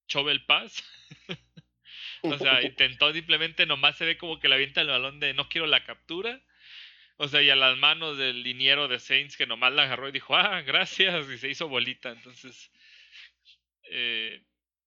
Chovel 0.08 0.46
Pass. 0.46 0.84
o 2.24 2.38
sea, 2.38 2.62
intentó 2.64 3.14
simplemente 3.14 3.66
nomás 3.66 3.98
se 3.98 4.06
ve 4.06 4.18
como 4.18 4.40
que 4.40 4.50
le 4.50 4.56
avienta 4.56 4.82
el 4.82 4.88
balón 4.88 5.20
de 5.20 5.34
no 5.34 5.48
quiero 5.48 5.68
la 5.68 5.84
captura. 5.84 6.42
O 7.18 7.28
sea, 7.28 7.42
y 7.42 7.50
a 7.50 7.56
las 7.56 7.78
manos 7.78 8.18
del 8.18 8.44
liniero 8.44 8.88
de 8.88 9.00
Saints 9.00 9.38
que 9.38 9.46
nomás 9.46 9.74
la 9.74 9.84
agarró 9.84 10.10
y 10.10 10.14
dijo, 10.14 10.36
ah, 10.36 10.62
gracias, 10.62 11.30
y 11.30 11.38
se 11.38 11.50
hizo 11.50 11.68
bolita. 11.68 12.10
Entonces, 12.10 12.72
eh, 13.92 14.42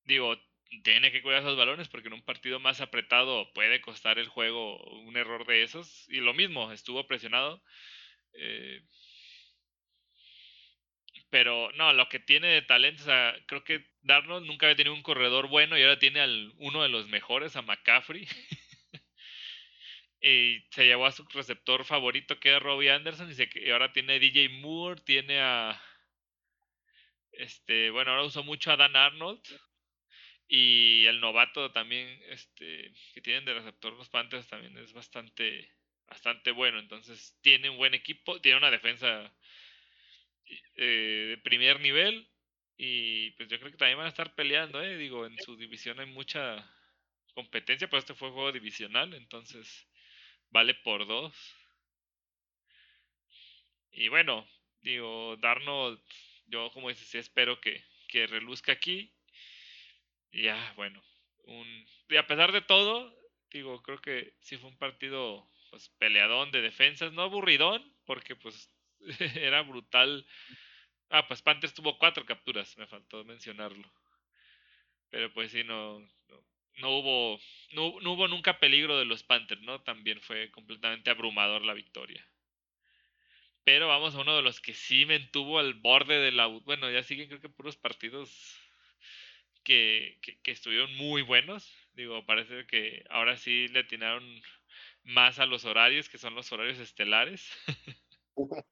digo, 0.05 0.37
tiene 0.85 1.13
que 1.13 1.23
cuidar 1.23 1.41
esos 1.41 1.57
balones 1.57 1.89
porque 1.89 2.09
en 2.09 2.15
un 2.15 2.25
partido 2.25 2.59
más 2.61 2.81
apretado 2.81 3.53
puede 3.53 3.81
costar 3.81 4.19
el 4.19 4.29
juego 4.29 4.83
un 5.03 5.17
error 5.17 5.47
de 5.47 5.63
esos. 5.63 6.09
Y 6.09 6.21
lo 6.21 6.35
mismo, 6.35 6.73
estuvo 6.73 7.07
presionado. 7.07 7.63
Eh, 8.35 8.83
pero 11.33 11.73
no, 11.73 11.93
lo 11.95 12.09
que 12.11 12.19
tiene 12.19 12.49
de 12.49 12.63
talento, 12.63 13.03
o 13.03 13.07
sea, 13.07 13.35
creo 13.47 13.65
que 13.65 13.87
Darnold 14.03 14.47
nunca 14.47 14.67
había 14.67 14.77
tenido 14.77 14.95
un 14.95 15.03
corredor 15.03 15.49
bueno 15.49 15.79
y 15.79 15.83
ahora 15.83 15.99
tiene 15.99 16.21
al, 16.21 16.53
uno 16.59 16.83
de 16.83 16.91
los 16.91 17.09
mejores, 17.09 17.57
a 17.57 17.63
McCaffrey. 17.63 18.27
y 20.21 20.61
se 20.71 20.85
llevó 20.85 21.07
a 21.07 21.13
su 21.13 21.25
receptor 21.33 21.85
favorito 21.87 22.39
que 22.39 22.51
era 22.51 22.59
Robbie 22.59 22.91
Anderson 22.91 23.31
y, 23.31 23.35
se, 23.35 23.49
y 23.55 23.71
ahora 23.71 23.93
tiene 23.93 24.15
a 24.15 24.19
DJ 24.19 24.49
Moore, 24.61 25.01
tiene 25.07 25.41
a... 25.41 25.83
Este, 27.33 27.91
bueno, 27.91 28.11
ahora 28.11 28.25
usó 28.25 28.45
mucho 28.45 28.71
a 28.71 28.77
Dan 28.77 28.95
Arnold, 28.95 29.43
y 30.49 31.07
el 31.07 31.21
novato 31.21 31.73
también, 31.73 32.21
este, 32.29 32.93
que 33.15 33.21
tienen 33.23 33.45
de 33.45 33.55
receptor 33.55 33.93
los 33.95 34.09
Panthers 34.09 34.49
también 34.49 34.77
es 34.79 34.93
bastante, 34.93 35.71
bastante 36.07 36.51
bueno. 36.51 36.79
Entonces 36.79 37.39
tiene 37.43 37.71
un 37.71 37.79
buen 37.79 37.95
equipo, 37.95 38.41
tiene 38.41 38.59
una 38.59 38.71
defensa 38.71 39.33
eh, 40.77 41.27
de 41.31 41.39
primer 41.39 41.81
nivel. 41.81 42.29
Y 42.77 43.31
pues 43.33 43.49
yo 43.49 43.59
creo 43.59 43.71
que 43.71 43.77
también 43.77 43.99
van 43.99 44.07
a 44.07 44.11
estar 44.11 44.35
peleando, 44.35 44.83
eh. 44.83 44.97
Digo, 44.97 45.27
en 45.27 45.39
su 45.39 45.57
división 45.57 46.01
hay 46.01 46.07
mucha 46.07 46.69
competencia, 47.35 47.89
pero 47.89 48.01
este 48.01 48.15
fue 48.15 48.31
juego 48.31 48.53
divisional, 48.53 49.15
entonces 49.15 49.89
vale 50.51 50.75
por 50.75 51.07
dos. 51.07 51.35
Y 53.93 54.09
bueno, 54.09 54.47
digo, 54.81 55.37
Darnold, 55.39 56.01
yo 56.47 56.71
como 56.73 56.89
dices, 56.89 57.09
sí 57.09 57.19
espero 57.19 57.61
que, 57.61 57.85
que 58.09 58.27
reluzca 58.27 58.73
aquí 58.73 59.13
ya, 60.33 60.73
bueno. 60.77 61.03
Un, 61.45 61.87
y 62.09 62.17
a 62.17 62.27
pesar 62.27 62.53
de 62.53 62.61
todo, 62.61 63.15
digo, 63.51 63.83
creo 63.83 64.01
que 64.01 64.35
sí 64.41 64.57
fue 64.57 64.71
un 64.71 64.79
partido 64.79 65.49
pues 65.71 65.89
peleadón 65.99 66.51
de 66.51 66.61
defensas, 66.61 67.13
no 67.13 67.23
aburridón, 67.23 67.83
porque 68.05 68.37
pues 68.37 68.71
era 69.37 69.63
brutal. 69.63 70.27
Ah, 71.11 71.27
pues 71.27 71.43
Panthers 71.43 71.75
tuvo 71.75 71.99
cuatro 71.99 72.25
capturas, 72.25 72.77
me 72.79 72.87
faltó 72.87 73.25
mencionarlo. 73.25 73.91
Pero 75.11 75.33
pues 75.33 75.53
sí, 75.53 75.65
no, 75.65 76.01
no, 76.79 76.91
hubo 76.91 77.39
no, 77.73 78.01
no, 78.01 78.13
hubo 78.13 78.29
nunca 78.29 78.59
peligro 78.59 78.99
de 78.99 79.05
los 79.05 79.23
Panthers, 79.23 79.61
¿no? 79.63 79.83
También 79.83 80.21
fue 80.21 80.51
completamente 80.51 81.11
abrumador 81.11 81.65
la 81.65 81.75
victoria. 81.75 82.27
Pero 83.65 83.89
vamos 83.89 84.15
a 84.15 84.21
uno 84.21 84.35
de 84.37 84.43
los 84.43 84.61
que 84.61 84.75
sí 84.75 85.07
me 85.07 85.17
entuvo 85.17 85.59
al 85.59 85.75
borde 85.75 86.19
de 86.19 86.33
la... 86.33 86.47
Bueno, 86.47 86.91
ya 86.91 87.03
siguen 87.03 87.29
creo 87.29 87.41
que 87.41 87.49
puros 87.49 87.77
partidos 87.77 88.59
que, 89.63 90.19
estuvieron 90.45 90.95
muy 90.97 91.23
buenos. 91.23 91.73
Digo, 91.95 92.25
parece 92.25 92.67
que 92.67 93.05
ahora 93.11 93.37
sí 93.37 93.69
le 93.69 93.81
atinaron 93.81 94.25
más 95.05 95.39
a 95.39 95.47
los 95.47 95.65
horarios, 95.65 96.09
que 96.09 96.19
son 96.19 96.35
los 96.35 96.51
horarios 96.53 96.79
estelares. 96.79 97.51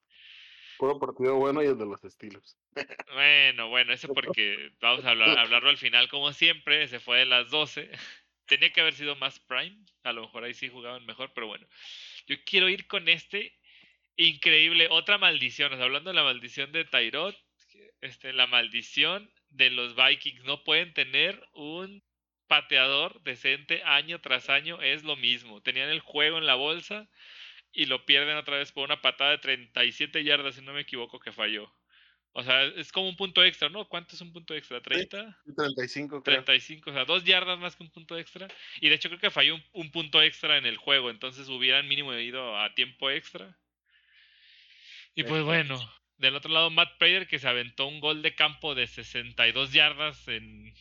Puro 0.79 0.99
partido 0.99 1.37
bueno 1.37 1.62
y 1.62 1.67
el 1.67 1.79
de 1.79 1.87
los 1.87 2.03
estilos. 2.05 2.57
Bueno, 3.12 3.69
bueno, 3.69 3.93
eso 3.93 4.09
porque 4.15 4.73
vamos 4.81 5.05
a 5.05 5.11
hablar, 5.11 5.37
hablarlo 5.37 5.69
al 5.69 5.77
final 5.77 6.09
como 6.09 6.33
siempre, 6.33 6.87
se 6.89 7.01
fue 7.01 7.19
de 7.19 7.27
las 7.27 7.51
12. 7.51 7.91
Tenía 8.47 8.73
que 8.73 8.81
haber 8.81 8.95
sido 8.95 9.17
más 9.17 9.39
prime, 9.41 9.77
a 10.05 10.12
lo 10.12 10.23
mejor 10.23 10.45
ahí 10.45 10.55
sí 10.55 10.69
jugaban 10.69 11.05
mejor, 11.05 11.33
pero 11.35 11.49
bueno. 11.49 11.67
Yo 12.27 12.37
quiero 12.45 12.69
ir 12.69 12.87
con 12.87 13.09
este 13.09 13.59
increíble, 14.17 14.89
otra 14.91 15.19
maldición, 15.19 15.73
hablando 15.81 16.11
de 16.11 16.15
la 16.15 16.25
maldición 16.25 16.73
de 16.73 16.85
Tyrod, 16.85 17.35
este, 18.01 18.33
la 18.33 18.47
maldición 18.47 19.31
de 19.51 19.71
los 19.71 19.95
Vikings. 19.95 20.45
No 20.45 20.65
pueden 20.65 20.93
tener 20.95 21.43
un 21.53 22.03
pateador 22.47 23.23
decente 23.23 23.83
año 23.85 24.21
tras 24.21 24.49
año. 24.49 24.81
Es 24.83 25.05
lo 25.05 25.17
mismo. 25.17 25.61
Tenían 25.61 25.89
el 25.89 26.01
juego 26.01 26.39
en 26.39 26.47
la 26.47 26.55
bolsa 26.55 27.09
y 27.73 27.87
lo 27.87 28.05
pierden 28.05 28.37
otra 28.37 28.59
vez 28.59 28.73
por 28.73 28.85
una 28.85 29.01
patada 29.01 29.31
de 29.31 29.39
37 29.39 30.25
yardas, 30.25 30.57
si 30.57 30.63
no 30.63 30.73
me 30.73 30.81
equivoco, 30.81 31.21
que 31.21 31.33
falló. 31.33 31.73
O 32.33 32.45
sea, 32.45 32.65
es 32.65 32.93
como 32.93 33.09
un 33.09 33.17
punto 33.17 33.43
extra, 33.43 33.69
¿no? 33.69 33.89
¿Cuánto 33.89 34.15
es 34.15 34.21
un 34.21 34.33
punto 34.33 34.55
extra? 34.55 34.81
¿30? 34.81 35.37
35, 35.57 36.23
creo. 36.23 36.45
35, 36.45 36.91
o 36.91 36.93
sea, 36.93 37.05
dos 37.05 37.25
yardas 37.25 37.59
más 37.59 37.75
que 37.75 37.83
un 37.83 37.91
punto 37.91 38.17
extra. 38.17 38.47
Y 38.81 38.89
de 38.89 38.95
hecho 38.95 39.09
creo 39.09 39.21
que 39.21 39.31
falló 39.31 39.59
un, 39.73 39.91
punto 39.91 40.23
extra 40.23 40.57
en 40.57 40.65
el 40.65 40.77
juego, 40.77 41.11
entonces 41.11 41.49
hubieran 41.49 41.89
mínimo 41.89 42.15
ido 42.15 42.57
a 42.57 42.73
tiempo 42.75 43.11
extra. 43.11 43.59
Y 45.17 45.25
pues 45.25 45.43
bueno, 45.43 45.77
del 46.21 46.37
otro 46.37 46.53
lado, 46.53 46.71
Matt 46.71 46.99
Prater, 46.99 47.27
que 47.27 47.39
se 47.39 47.49
aventó 47.49 47.87
un 47.87 48.01
gol 48.01 48.21
de 48.21 48.35
campo 48.35 48.75
de 48.75 48.87
62 48.87 49.73
yardas 49.73 50.29
en 50.29 50.75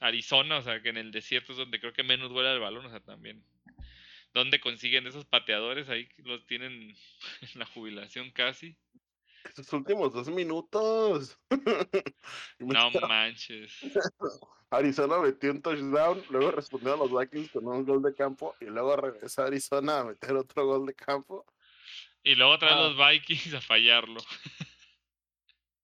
Arizona, 0.00 0.58
o 0.58 0.62
sea, 0.62 0.82
que 0.82 0.90
en 0.90 0.98
el 0.98 1.10
desierto 1.12 1.52
es 1.52 1.58
donde 1.58 1.80
creo 1.80 1.94
que 1.94 2.02
menos 2.02 2.30
vuela 2.30 2.52
el 2.52 2.60
balón, 2.60 2.84
o 2.84 2.90
sea, 2.90 3.00
también. 3.00 3.42
¿Dónde 4.34 4.60
consiguen 4.60 5.06
esos 5.06 5.24
pateadores? 5.24 5.88
Ahí 5.88 6.08
los 6.18 6.46
tienen 6.46 6.94
en 7.54 7.58
la 7.58 7.66
jubilación 7.66 8.30
casi. 8.30 8.76
Estos 9.44 9.72
últimos 9.72 10.12
dos 10.12 10.28
minutos. 10.28 11.38
no 12.58 12.90
manches. 13.08 13.72
Arizona 14.70 15.18
metió 15.18 15.50
un 15.50 15.60
touchdown, 15.60 16.22
luego 16.30 16.50
respondió 16.50 16.94
a 16.94 16.96
los 16.96 17.10
Vikings 17.10 17.50
con 17.50 17.66
un 17.66 17.84
gol 17.84 18.02
de 18.02 18.14
campo 18.14 18.54
y 18.60 18.66
luego 18.66 18.96
regresó 18.96 19.42
a 19.42 19.46
Arizona 19.46 20.00
a 20.00 20.04
meter 20.04 20.32
otro 20.32 20.66
gol 20.66 20.86
de 20.86 20.94
campo. 20.94 21.44
Y 22.22 22.34
luego 22.34 22.52
otra 22.52 22.74
ah. 22.74 22.88
los 22.88 22.96
Vikings 22.96 23.54
a 23.54 23.60
fallarlo. 23.60 24.20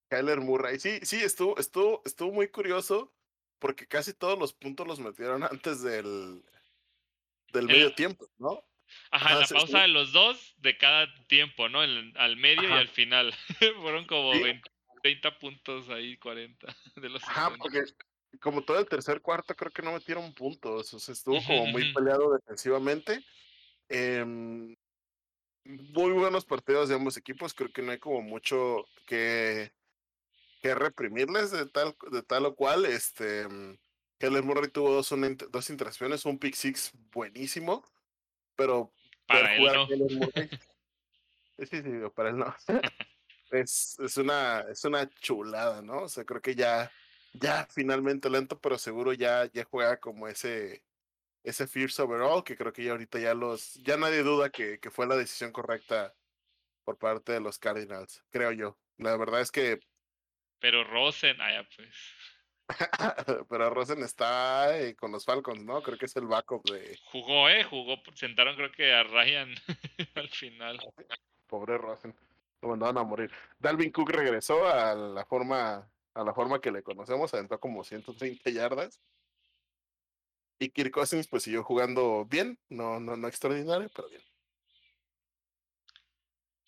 Kyler 0.08 0.40
Murray. 0.40 0.78
Sí, 0.78 1.00
sí, 1.02 1.16
estuvo, 1.16 1.58
estuvo, 1.58 2.02
estuvo 2.04 2.32
muy 2.32 2.48
curioso 2.48 3.12
porque 3.58 3.86
casi 3.86 4.14
todos 4.14 4.38
los 4.38 4.52
puntos 4.52 4.86
los 4.86 5.00
metieron 5.00 5.42
antes 5.50 5.82
del, 5.82 6.42
del 7.52 7.66
medio 7.66 7.94
tiempo, 7.94 8.28
¿no? 8.38 8.64
Ajá, 9.10 9.34
en 9.34 9.40
la 9.40 9.46
pausa 9.46 9.82
de 9.82 9.88
los 9.88 10.12
dos 10.12 10.54
de 10.58 10.78
cada 10.78 11.06
tiempo, 11.26 11.68
¿no? 11.68 11.80
al 11.80 12.36
medio 12.36 12.68
y 12.68 12.72
al 12.72 12.88
final. 12.88 13.34
Fueron 13.82 14.06
como 14.06 14.32
30 15.02 15.38
puntos 15.38 15.88
ahí, 15.90 16.16
40 16.16 16.66
de 16.96 17.08
los 17.08 17.22
Ajá, 17.24 17.52
porque 17.58 17.84
como 18.40 18.62
todo 18.62 18.78
el 18.78 18.86
tercer 18.86 19.20
cuarto 19.20 19.54
creo 19.54 19.70
que 19.70 19.82
no 19.82 19.92
metieron 19.92 20.32
puntos, 20.34 20.92
o 20.94 20.98
sea, 20.98 21.12
estuvo 21.12 21.42
como 21.44 21.66
muy 21.66 21.92
peleado 21.92 22.34
defensivamente. 22.34 23.22
Em, 23.88 24.74
muy 25.64 26.12
buenos 26.12 26.44
partidos 26.44 26.88
de 26.88 26.94
ambos 26.94 27.16
equipos, 27.16 27.52
creo 27.52 27.70
que 27.70 27.82
no 27.82 27.92
hay 27.92 27.98
como 27.98 28.22
mucho 28.22 28.86
que 29.06 29.72
que 30.60 30.74
reprimirles 30.74 31.50
de 31.50 31.66
tal, 31.66 31.96
de 32.10 32.22
tal 32.22 32.46
o 32.46 32.54
cual. 32.54 32.84
Este, 32.86 33.46
Keller 34.18 34.42
Murray 34.42 34.70
tuvo 34.70 34.92
dos, 34.92 35.14
dos 35.50 35.70
interacciones, 35.70 36.24
un 36.24 36.38
pick 36.38 36.54
six 36.54 36.92
buenísimo, 37.12 37.84
pero 38.56 38.92
para 39.26 39.54
él 39.54 39.62
no. 39.64 39.86
sí, 41.58 41.82
sí, 41.82 41.90
para 42.14 42.30
él 42.30 42.38
no. 42.38 42.54
es, 43.50 43.96
es, 44.00 44.16
una, 44.16 44.60
es 44.70 44.84
una 44.84 45.08
chulada, 45.20 45.82
¿no? 45.82 46.02
O 46.02 46.08
sea, 46.08 46.24
creo 46.24 46.40
que 46.40 46.54
ya, 46.54 46.90
ya 47.34 47.66
finalmente 47.70 48.28
lento, 48.30 48.58
pero 48.60 48.78
seguro 48.78 49.12
ya, 49.12 49.46
ya 49.52 49.64
juega 49.64 49.98
como 50.00 50.28
ese, 50.28 50.82
ese 51.44 51.66
Fierce 51.66 52.02
Overall, 52.02 52.42
que 52.42 52.56
creo 52.56 52.72
que 52.72 52.84
ya 52.84 52.92
ahorita 52.92 53.18
ya 53.18 53.34
los, 53.34 53.74
ya 53.74 53.96
nadie 53.96 54.22
duda 54.22 54.50
que, 54.50 54.80
que 54.80 54.90
fue 54.90 55.06
la 55.06 55.16
decisión 55.16 55.52
correcta 55.52 56.14
por 56.84 56.98
parte 56.98 57.32
de 57.32 57.40
los 57.40 57.58
Cardinals, 57.58 58.24
creo 58.30 58.50
yo. 58.52 58.78
La 58.96 59.16
verdad 59.16 59.42
es 59.42 59.52
que 59.52 59.80
pero 60.60 60.84
Rosen, 60.84 61.40
allá 61.40 61.60
ah, 61.60 61.68
pues. 61.74 61.94
Pero 63.48 63.70
Rosen 63.70 64.02
está 64.02 64.78
eh, 64.78 64.94
con 64.94 65.10
los 65.10 65.24
Falcons, 65.24 65.64
¿no? 65.64 65.82
Creo 65.82 65.96
que 65.96 66.04
es 66.04 66.16
el 66.16 66.26
backup 66.26 66.68
de. 66.68 66.98
Jugó, 67.04 67.48
¿eh? 67.48 67.64
Jugó. 67.64 67.96
Sentaron, 68.14 68.56
creo 68.56 68.70
que 68.70 68.92
a 68.92 69.04
Ryan 69.04 69.54
al 70.16 70.28
final. 70.28 70.78
Pobre 71.46 71.78
Rosen. 71.78 72.14
Lo 72.60 72.68
mandaron 72.68 72.98
a 72.98 73.04
morir. 73.04 73.30
Dalvin 73.58 73.90
Cook 73.90 74.10
regresó 74.10 74.68
a 74.68 74.94
la 74.94 75.24
forma 75.24 75.88
a 76.18 76.24
la 76.24 76.34
forma 76.34 76.60
que 76.60 76.72
le 76.72 76.82
conocemos, 76.82 77.32
aventó 77.32 77.60
como 77.60 77.84
130 77.84 78.50
yardas. 78.50 79.00
Y 80.58 80.70
Kirk 80.70 80.92
Cousins 80.92 81.28
pues 81.28 81.44
siguió 81.44 81.62
jugando 81.62 82.26
bien, 82.26 82.58
no, 82.68 82.98
no, 82.98 83.16
no 83.16 83.28
extraordinario, 83.28 83.88
pero 83.94 84.08
bien. 84.08 84.22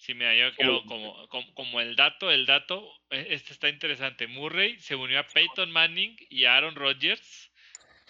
Sí, 0.01 0.14
mira, 0.14 0.35
yo 0.35 0.55
creo 0.55 0.82
como, 0.86 1.28
como, 1.52 1.78
el 1.78 1.94
dato, 1.94 2.31
el 2.31 2.47
dato, 2.47 2.90
e, 3.10 3.35
este 3.35 3.52
está 3.52 3.68
interesante. 3.68 4.27
Murray 4.27 4.78
se 4.78 4.94
unió 4.94 5.20
a 5.20 5.27
Peyton 5.27 5.70
Manning 5.70 6.16
y 6.31 6.47
a 6.47 6.56
Aaron 6.56 6.74
Rodgers 6.74 7.52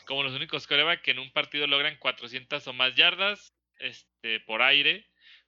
como 0.06 0.22
los 0.22 0.32
únicos 0.32 0.68
coreback 0.68 1.02
que 1.02 1.10
en 1.10 1.18
un 1.18 1.32
partido 1.32 1.66
logran 1.66 1.96
400 1.96 2.64
o 2.64 2.72
más 2.72 2.94
yardas 2.94 3.56
este, 3.80 4.38
por 4.38 4.62
aire, 4.62 5.04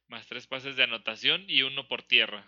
más 0.09 0.27
tres 0.27 0.48
pases 0.48 0.74
de 0.74 0.82
anotación 0.82 1.44
y 1.47 1.62
uno 1.62 1.86
por 1.86 2.02
tierra. 2.02 2.44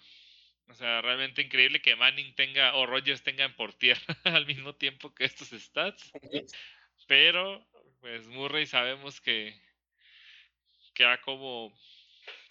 O 0.67 0.75
sea, 0.75 1.01
realmente 1.01 1.43
increíble 1.43 1.81
que 1.81 1.95
Manning 1.95 2.35
tenga 2.35 2.75
o 2.75 2.87
Rogers 2.87 3.23
tengan 3.23 3.55
por 3.55 3.75
tierra 3.75 4.01
al 4.25 4.45
mismo 4.45 4.75
tiempo 4.75 5.15
que 5.15 5.25
estos 5.25 5.51
stats. 5.51 6.11
Pero, 7.07 7.65
pues 8.01 8.27
Murray 8.27 8.67
sabemos 8.67 9.21
que, 9.21 9.55
que 10.95 11.05
a 11.05 11.21
como, 11.21 11.73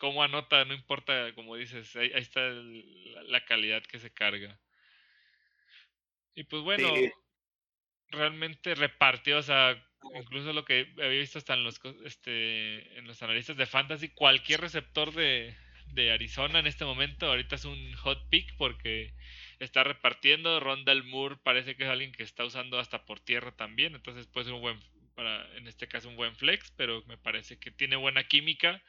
como 0.03 0.21
anota, 0.21 0.65
no 0.65 0.73
importa, 0.73 1.34
como 1.34 1.55
dices, 1.55 1.95
ahí, 1.95 2.11
está 2.13 2.41
la 2.41 3.45
calidad 3.45 3.81
que 3.84 3.99
se 3.99 4.11
carga. 4.11 4.59
Y 6.35 6.43
pues 6.43 6.61
bueno, 6.61 6.93
realmente 8.09 8.75
repartió, 8.75 9.38
o 9.38 9.41
sea, 9.41 9.81
incluso 10.19 10.51
lo 10.51 10.65
que 10.65 10.93
había 10.97 11.21
visto 11.21 11.38
hasta 11.38 11.53
en 11.53 11.63
los, 11.63 11.80
este, 12.03 12.97
en 12.97 13.07
los 13.07 13.23
analistas 13.23 13.55
de 13.55 13.65
fantasy, 13.65 14.09
cualquier 14.09 14.59
receptor 14.59 15.13
de, 15.13 15.55
de 15.93 16.11
Arizona 16.11 16.59
en 16.59 16.67
este 16.67 16.84
momento 16.84 17.27
ahorita 17.27 17.55
es 17.55 17.63
un 17.63 17.93
hot 17.93 18.27
pick 18.27 18.57
porque 18.57 19.13
está 19.59 19.85
repartiendo. 19.85 20.59
Rondal 20.59 21.05
Moore 21.05 21.38
parece 21.41 21.77
que 21.77 21.85
es 21.85 21.89
alguien 21.89 22.11
que 22.11 22.23
está 22.23 22.43
usando 22.43 22.77
hasta 22.77 23.05
por 23.05 23.21
tierra 23.21 23.55
también, 23.55 23.95
entonces 23.95 24.27
puede 24.27 24.47
ser 24.47 24.53
un 24.53 24.61
buen, 24.63 24.80
para, 25.15 25.47
en 25.55 25.65
este 25.65 25.88
caso 25.88 26.09
un 26.09 26.17
buen 26.17 26.35
flex, 26.35 26.71
pero 26.71 27.05
me 27.05 27.17
parece 27.17 27.57
que 27.57 27.71
tiene 27.71 27.95
buena 27.95 28.25
química. 28.25 28.84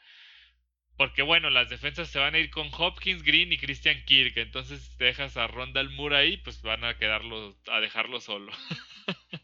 Porque 0.97 1.23
bueno, 1.23 1.51
las 1.51 1.69
defensas 1.69 2.09
se 2.09 2.21
van 2.21 2.35
a 2.35 2.39
ir 2.39 2.51
con 2.51 2.69
Hopkins, 2.73 3.23
Green 3.23 3.53
y 3.53 3.59
Christian 3.59 4.05
Kirk. 4.05 4.37
Entonces 4.37 4.97
dejas 4.99 5.37
a 5.37 5.49
Rondal 5.49 5.91
Moore 5.91 6.16
ahí, 6.16 6.37
pues 6.39 6.62
van 6.62 6.85
a 6.85 6.97
quedarlo, 6.97 7.57
a 7.66 7.81
dejarlo 7.81 8.21
solo. 8.21 8.53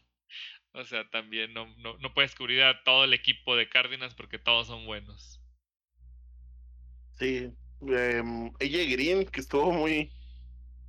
o 0.73 0.83
sea, 0.85 1.09
también 1.09 1.53
no, 1.53 1.67
no, 1.77 1.97
no, 1.97 2.13
puedes 2.13 2.35
cubrir 2.35 2.63
a 2.63 2.83
todo 2.83 3.03
el 3.03 3.13
equipo 3.13 3.55
de 3.55 3.67
Cardinals 3.67 4.15
porque 4.15 4.39
todos 4.39 4.67
son 4.67 4.85
buenos. 4.85 5.41
Sí. 7.19 7.51
Eh, 7.89 8.23
AJ 8.61 8.91
Green, 8.91 9.25
que 9.25 9.41
estuvo 9.41 9.71
muy, 9.71 10.11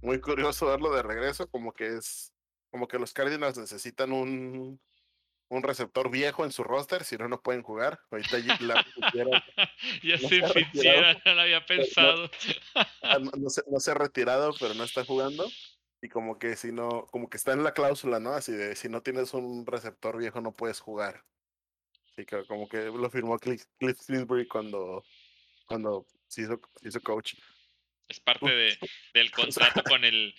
muy 0.01 0.20
curioso 0.20 0.66
verlo 0.66 0.94
de 0.94 1.02
regreso, 1.02 1.48
como 1.48 1.72
que 1.72 1.86
es, 1.97 2.32
como 2.70 2.86
que 2.86 2.98
los 2.98 3.12
Cardinals 3.12 3.59
necesitan 3.59 4.12
un, 4.12 4.80
un 5.52 5.62
receptor 5.62 6.10
viejo 6.10 6.46
en 6.46 6.52
su 6.52 6.64
roster, 6.64 7.04
si 7.04 7.16
no, 7.16 7.28
no 7.28 7.42
pueden 7.42 7.62
jugar. 7.62 8.00
Ahorita 8.10 8.38
la 8.60 8.86
ya 10.02 10.16
no 10.16 10.28
se 10.28 10.48
Fitzgerald, 10.48 11.20
no 11.26 11.34
lo 11.34 11.40
había 11.42 11.64
pensado. 11.66 12.30
No, 13.38 13.50
se, 13.50 13.62
no, 13.70 13.78
se, 13.78 13.90
ha 13.90 13.94
retirado, 13.94 14.54
pero 14.58 14.72
no 14.74 14.84
está 14.84 15.04
jugando. 15.04 15.46
Y 16.00 16.08
como 16.08 16.38
que 16.38 16.56
si 16.56 16.72
no, 16.72 17.06
como 17.10 17.28
que 17.28 17.36
está 17.36 17.52
en 17.52 17.62
la 17.62 17.74
cláusula, 17.74 18.18
¿no? 18.18 18.30
Así 18.30 18.52
de 18.52 18.74
si 18.74 18.88
no 18.88 19.02
tienes 19.02 19.34
un 19.34 19.66
receptor 19.66 20.16
viejo 20.16 20.40
no 20.40 20.52
puedes 20.52 20.80
jugar. 20.80 21.22
Así 22.12 22.24
que 22.24 22.44
como 22.46 22.68
que 22.68 22.84
lo 22.84 23.10
firmó 23.10 23.38
Cliff, 23.38 23.64
Cliff 23.78 23.98
cuando, 24.48 25.04
cuando 25.66 26.06
se 26.28 26.42
hizo, 26.42 26.60
se 26.80 26.88
hizo 26.88 27.00
coach. 27.02 27.34
Es 28.08 28.20
parte 28.20 28.48
de, 28.48 28.78
del 29.12 29.30
contrato 29.30 29.82
con 29.82 30.04
el 30.04 30.34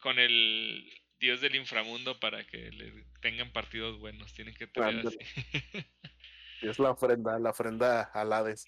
con 0.00 0.18
el 0.18 0.92
dios 1.18 1.40
del 1.40 1.54
inframundo 1.54 2.18
para 2.18 2.44
que 2.46 2.70
le 2.70 3.04
tengan 3.22 3.50
partidos 3.52 3.98
buenos. 3.98 4.34
Tienen 4.34 4.54
que 4.54 4.66
tener 4.66 5.06
así. 5.06 5.18
es 6.60 6.78
la 6.78 6.90
ofrenda, 6.90 7.38
la 7.38 7.50
ofrenda 7.50 8.02
al 8.02 8.32
Hades. 8.32 8.66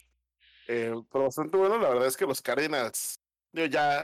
Eh, 0.66 0.94
pero 1.12 1.24
bastante 1.24 1.59
bueno, 1.59 1.76
la 1.78 1.90
verdad 1.90 2.06
es 2.06 2.16
que 2.16 2.24
los 2.24 2.40
Cardinals, 2.40 3.16
yo 3.52 3.66
ya 3.66 4.02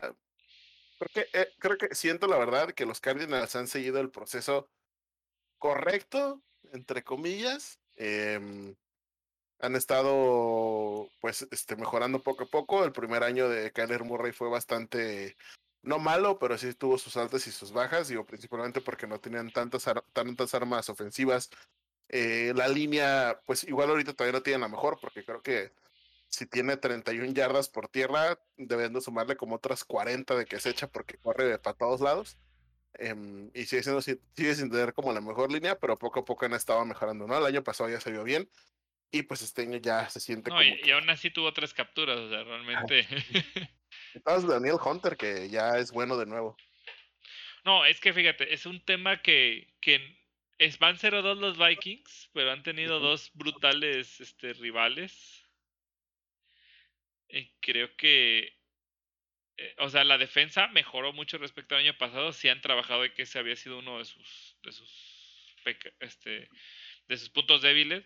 creo 0.98 1.10
que 1.14 1.27
eh, 1.32 1.48
creo 1.59 1.78
que 1.78 1.94
siento 1.94 2.27
la 2.27 2.36
verdad 2.36 2.72
que 2.72 2.85
los 2.85 3.01
Cardinals 3.01 3.56
han 3.56 3.66
seguido 3.66 3.98
el 4.01 4.10
proceso 4.10 4.68
correcto, 5.59 6.43
entre 6.72 7.02
comillas. 7.02 7.78
Em, 7.97 8.74
han 9.60 9.77
estado 9.77 11.10
pues 11.20 11.47
este 11.51 11.77
mejorando 11.77 12.22
poco 12.22 12.44
a 12.44 12.47
poco. 12.47 12.85
El 12.85 12.93
primer 12.93 13.22
año 13.22 13.48
de 13.48 13.72
Kyler 13.72 14.05
Murray 14.05 14.32
fue 14.32 14.51
bastante 14.51 15.36
no 15.82 15.98
malo, 15.98 16.39
pero 16.39 16.59
sí 16.59 16.74
tuvo 16.74 16.98
sus 16.98 17.16
altas 17.16 17.47
y 17.47 17.52
sus 17.52 17.73
bajas, 17.73 18.09
digo, 18.09 18.27
principalmente 18.27 18.81
porque 18.81 19.07
no 19.07 19.19
tenían 19.19 19.51
tantas, 19.51 19.85
tantas 20.12 20.55
armas 20.55 20.89
ofensivas. 20.89 21.51
Eh, 22.09 22.52
la 22.57 22.69
línea, 22.69 23.40
pues 23.47 23.65
igual 23.65 23.90
ahorita 23.90 24.12
todavía 24.12 24.39
no 24.39 24.43
tienen 24.43 24.61
la 24.61 24.69
mejor, 24.69 24.98
porque 25.01 25.24
creo 25.24 25.43
que 25.43 25.73
si 26.28 26.47
tiene 26.47 26.77
31 26.77 27.32
yardas 27.32 27.69
por 27.69 27.89
tierra, 27.89 28.39
deben 28.57 28.93
de 28.93 29.01
sumarle 29.01 29.36
como 29.36 29.57
otras 29.57 29.85
40 29.85 30.36
de 30.36 30.47
que 30.47 30.61
se 30.61 30.70
echa 30.70 30.89
porque 30.89 31.19
corre 31.19 31.59
para 31.59 31.77
todos 31.77 32.01
lados. 32.01 32.39
Em, 32.94 33.51
y 33.55 33.65
sigue, 33.65 33.82
siendo, 33.82 34.02
sigue 34.02 34.55
sin 34.55 34.70
tener 34.70 34.93
como 34.93 35.12
la 35.12 35.20
mejor 35.20 35.52
línea, 35.52 35.78
pero 35.78 35.97
poco 35.97 36.20
a 36.20 36.24
poco 36.24 36.44
han 36.44 36.55
estado 36.55 36.85
mejorando, 36.85 37.27
¿no? 37.27 37.39
El 37.39 37.47
año 37.47 37.62
pasado 37.62 37.89
ya 37.89 38.01
se 38.01 38.11
vio 38.11 38.24
bien. 38.24 38.48
Y 39.12 39.23
pues 39.23 39.43
este 39.43 39.62
año 39.62 39.78
ya 39.78 40.09
se 40.09 40.20
siente 40.20 40.51
como. 40.51 40.62
Y, 40.62 40.81
y 40.85 40.90
aún 40.90 41.09
así 41.11 41.31
tuvo 41.31 41.52
tres 41.52 41.74
capturas, 41.74 42.19
o 42.19 42.28
sea, 42.28 42.44
realmente. 42.44 43.07
Daniel 44.24 44.77
Hunter, 44.85 45.16
que 45.16 45.49
ya 45.49 45.78
es 45.78 45.91
bueno 45.93 46.16
de 46.16 46.27
nuevo. 46.27 46.57
No, 47.65 47.85
es 47.85 48.01
que 48.01 48.12
fíjate, 48.12 48.53
es 48.53 48.66
un 48.66 48.85
tema 48.85 49.20
que, 49.23 49.69
que 49.81 50.19
es, 50.59 50.78
van 50.78 50.97
0-2 50.97 51.37
los 51.39 51.59
Vikings, 51.59 52.31
pero 52.32 52.53
han 52.53 52.62
tenido 52.62 53.01
dos 53.01 53.31
brutales 53.35 54.20
este, 54.20 54.53
rivales. 54.55 55.47
Y 57.28 57.51
creo 57.61 57.97
que, 57.97 58.59
eh, 59.57 59.74
o 59.78 59.89
sea, 59.89 60.05
la 60.05 60.19
defensa 60.19 60.69
mejoró 60.69 61.12
mucho 61.12 61.39
respecto 61.39 61.74
al 61.74 61.82
año 61.82 61.97
pasado. 61.97 62.32
Sí 62.32 62.49
han 62.49 62.61
trabajado 62.61 63.05
y 63.05 63.15
que 63.15 63.23
ese 63.23 63.39
había 63.39 63.57
sido 63.57 63.78
uno 63.78 63.99
de 63.99 64.05
sus, 64.05 64.57
de 64.62 64.73
sus, 64.73 65.57
este, 66.01 66.49
de 67.09 67.16
sus 67.16 67.31
puntos 67.31 67.62
débiles. 67.62 68.05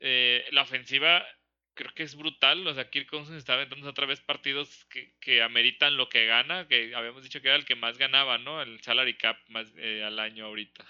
Eh, 0.00 0.46
la 0.50 0.62
ofensiva 0.62 1.26
creo 1.76 1.94
que 1.94 2.02
es 2.02 2.16
brutal. 2.16 2.66
O 2.66 2.74
sea, 2.74 2.90
Kirk 2.90 3.08
Cousins 3.08 3.38
está 3.38 3.54
aventando 3.54 3.88
otra 3.88 4.06
vez 4.06 4.20
partidos 4.20 4.84
que, 4.86 5.14
que, 5.20 5.42
ameritan 5.42 5.96
lo 5.96 6.08
que 6.08 6.26
gana, 6.26 6.66
que 6.68 6.94
habíamos 6.96 7.22
dicho 7.22 7.40
que 7.40 7.48
era 7.48 7.56
el 7.56 7.64
que 7.64 7.76
más 7.76 7.98
ganaba, 7.98 8.38
¿no? 8.38 8.60
El 8.62 8.80
salary 8.82 9.16
cap 9.16 9.38
más 9.48 9.72
eh, 9.76 10.02
al 10.04 10.18
año 10.18 10.46
ahorita. 10.46 10.84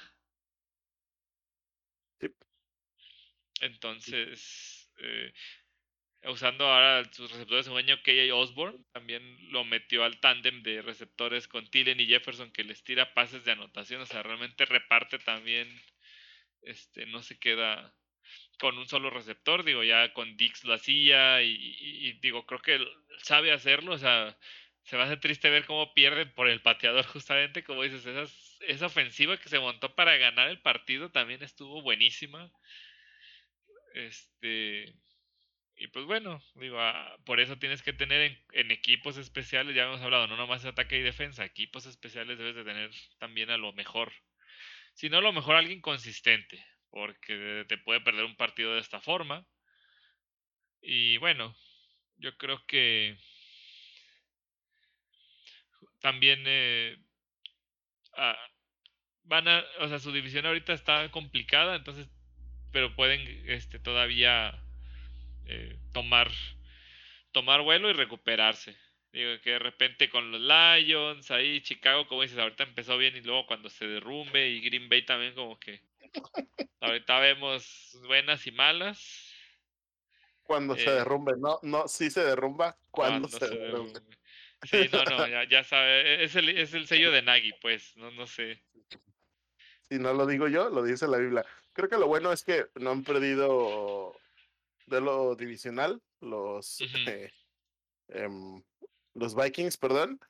Entonces, 3.60 4.90
eh, 4.98 5.32
usando 6.24 6.66
ahora 6.66 7.10
sus 7.12 7.30
receptores 7.30 7.66
un 7.68 7.78
año, 7.78 8.02
KJ 8.02 8.32
Osborne 8.32 8.78
también 8.92 9.22
lo 9.50 9.64
metió 9.64 10.04
al 10.04 10.20
tándem 10.20 10.62
de 10.62 10.82
receptores 10.82 11.48
con 11.48 11.68
Tillen 11.70 12.00
y 12.00 12.06
Jefferson 12.06 12.52
que 12.52 12.64
les 12.64 12.82
tira 12.84 13.14
pases 13.14 13.44
de 13.44 13.52
anotación. 13.52 14.00
O 14.02 14.06
sea, 14.06 14.22
realmente 14.22 14.64
reparte 14.66 15.18
también, 15.18 15.68
este, 16.62 17.06
no 17.06 17.22
se 17.22 17.38
queda 17.38 17.94
con 18.58 18.78
un 18.78 18.88
solo 18.88 19.10
receptor, 19.10 19.64
digo, 19.64 19.84
ya 19.84 20.12
con 20.12 20.36
Dix 20.36 20.64
lo 20.64 20.74
hacía 20.74 21.42
y, 21.42 22.12
digo, 22.22 22.46
creo 22.46 22.60
que 22.60 22.86
sabe 23.22 23.52
hacerlo, 23.52 23.92
o 23.92 23.98
sea, 23.98 24.36
se 24.84 24.96
va 24.96 25.02
a 25.04 25.06
hacer 25.06 25.20
triste 25.20 25.50
ver 25.50 25.66
cómo 25.66 25.92
pierden 25.94 26.32
por 26.32 26.48
el 26.48 26.62
pateador 26.62 27.04
justamente, 27.06 27.64
como 27.64 27.82
dices, 27.82 28.06
esa 28.60 28.86
ofensiva 28.86 29.36
que 29.36 29.48
se 29.48 29.58
montó 29.58 29.94
para 29.94 30.16
ganar 30.16 30.48
el 30.48 30.60
partido 30.60 31.10
también 31.10 31.42
estuvo 31.42 31.82
buenísima. 31.82 32.50
Este, 33.94 34.94
y 35.76 35.88
pues 35.88 36.04
bueno, 36.06 36.42
digo, 36.54 36.80
ah, 36.80 37.16
por 37.24 37.40
eso 37.40 37.58
tienes 37.58 37.82
que 37.82 37.92
tener 37.92 38.20
en, 38.22 38.38
en, 38.52 38.70
equipos 38.70 39.16
especiales, 39.16 39.74
ya 39.74 39.84
hemos 39.84 40.00
hablado, 40.02 40.26
no 40.26 40.36
nomás 40.36 40.64
ataque 40.64 40.98
y 40.98 41.02
defensa, 41.02 41.44
equipos 41.44 41.86
especiales 41.86 42.38
debes 42.38 42.56
de 42.56 42.64
tener 42.64 42.90
también 43.18 43.50
a 43.50 43.58
lo 43.58 43.72
mejor. 43.72 44.12
Si 44.94 45.10
no, 45.10 45.18
a 45.18 45.22
lo 45.22 45.32
mejor 45.32 45.56
alguien 45.56 45.80
consistente 45.80 46.64
porque 46.96 47.66
te 47.68 47.76
puede 47.76 48.00
perder 48.00 48.24
un 48.24 48.36
partido 48.36 48.72
de 48.72 48.80
esta 48.80 49.02
forma. 49.02 49.46
Y 50.80 51.18
bueno, 51.18 51.54
yo 52.16 52.34
creo 52.38 52.64
que 52.64 53.18
también 56.00 56.42
eh, 56.46 56.96
ah, 58.16 58.38
van 59.24 59.46
a, 59.46 59.62
o 59.80 59.88
sea, 59.88 59.98
su 59.98 60.10
división 60.10 60.46
ahorita 60.46 60.72
está 60.72 61.10
complicada, 61.10 61.76
entonces, 61.76 62.08
pero 62.72 62.96
pueden 62.96 63.20
este, 63.46 63.78
todavía 63.78 64.58
eh, 65.44 65.78
tomar, 65.92 66.30
tomar 67.30 67.60
vuelo 67.60 67.90
y 67.90 67.92
recuperarse. 67.92 68.74
Digo 69.12 69.38
que 69.42 69.50
de 69.50 69.58
repente 69.58 70.08
con 70.08 70.32
los 70.32 70.40
Lions, 70.40 71.30
ahí 71.30 71.60
Chicago, 71.60 72.06
como 72.06 72.22
dices, 72.22 72.38
ahorita 72.38 72.64
empezó 72.64 72.96
bien 72.96 73.14
y 73.18 73.20
luego 73.20 73.46
cuando 73.46 73.68
se 73.68 73.86
derrumbe 73.86 74.48
y 74.48 74.60
Green 74.60 74.88
Bay 74.88 75.02
también 75.02 75.34
como 75.34 75.60
que 75.60 75.82
Ahorita 76.80 77.18
vemos 77.18 77.98
buenas 78.06 78.46
y 78.46 78.52
malas. 78.52 79.32
Cuando 80.42 80.76
se 80.76 80.84
eh, 80.84 80.92
derrumbe, 80.92 81.32
no, 81.38 81.58
no, 81.62 81.88
sí 81.88 82.10
se 82.10 82.24
derrumba 82.24 82.76
cuando, 82.90 83.28
se, 83.28 83.48
derrumbe. 83.48 84.00
Sí, 84.62 84.88
no, 84.92 85.04
no, 85.04 85.26
ya, 85.26 85.48
ya 85.48 85.64
sabe, 85.64 86.24
es 86.24 86.36
el, 86.36 86.48
es 86.48 86.72
el 86.74 86.86
sello 86.86 87.10
de 87.10 87.22
Nagi, 87.22 87.52
pues, 87.60 87.96
no, 87.96 88.10
no 88.12 88.26
sé. 88.26 88.62
Si 89.88 89.98
no 89.98 90.12
lo 90.12 90.26
digo 90.26 90.48
yo, 90.48 90.70
lo 90.70 90.82
dice 90.82 91.06
la 91.08 91.18
Biblia. 91.18 91.44
Creo 91.72 91.88
que 91.88 91.98
lo 91.98 92.06
bueno 92.06 92.32
es 92.32 92.42
que 92.42 92.66
no 92.76 92.90
han 92.90 93.04
perdido 93.04 94.16
de 94.86 95.00
lo 95.00 95.34
divisional 95.34 96.00
los, 96.20 96.80
eh, 96.80 97.30
em, 98.08 98.62
los 99.14 99.34
Vikings, 99.34 99.76
perdón. 99.76 100.20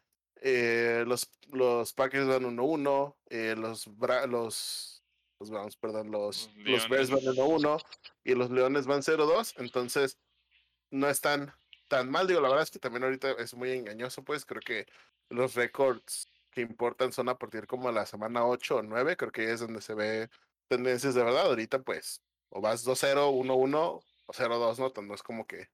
Eh, 0.43 1.05
los, 1.07 1.31
los 1.53 1.93
Packers 1.95 2.27
van 2.27 2.45
1-1, 2.45 3.17
eh, 3.31 3.55
los, 3.57 3.87
los 4.29 4.96
los 5.39 5.51
vamos, 5.51 5.77
perdón, 5.77 6.11
los, 6.11 6.51
los 6.57 6.89
Bears 6.89 7.11
van 7.11 7.21
1-1 7.21 7.85
y 8.25 8.35
los 8.35 8.51
Leones 8.51 8.87
van 8.87 9.03
0-2. 9.03 9.55
Entonces, 9.59 10.19
no 10.91 11.09
están 11.09 11.53
tan 11.89 12.11
mal. 12.11 12.27
Digo, 12.27 12.41
la 12.41 12.49
verdad 12.49 12.65
es 12.65 12.71
que 12.71 12.79
también 12.79 13.05
ahorita 13.05 13.33
es 13.33 13.55
muy 13.55 13.73
engañoso, 13.73 14.25
pues 14.25 14.45
creo 14.45 14.61
que 14.61 14.87
los 15.29 15.55
récords 15.55 16.29
que 16.51 16.63
importan 16.63 17.13
son 17.13 17.29
a 17.29 17.39
partir 17.39 17.67
como 17.67 17.91
la 17.93 18.07
semana 18.07 18.47
8 18.47 18.77
o 18.77 18.83
9, 18.83 19.17
creo 19.17 19.33
que 19.33 19.53
es 19.53 19.61
donde 19.61 19.83
se 19.83 19.95
ve 19.95 20.31
tendencias 20.69 21.15
de 21.15 21.23
verdad. 21.23 21.47
Ahorita 21.47 21.81
pues 21.81 22.23
o 22.51 22.61
vas 22.61 22.87
2-0, 22.87 23.31
1-1 23.31 23.77
o 24.27 24.33
0-2, 24.33 24.79
¿no? 24.79 25.03
No 25.03 25.15
es 25.15 25.23
como 25.23 25.47
que 25.47 25.69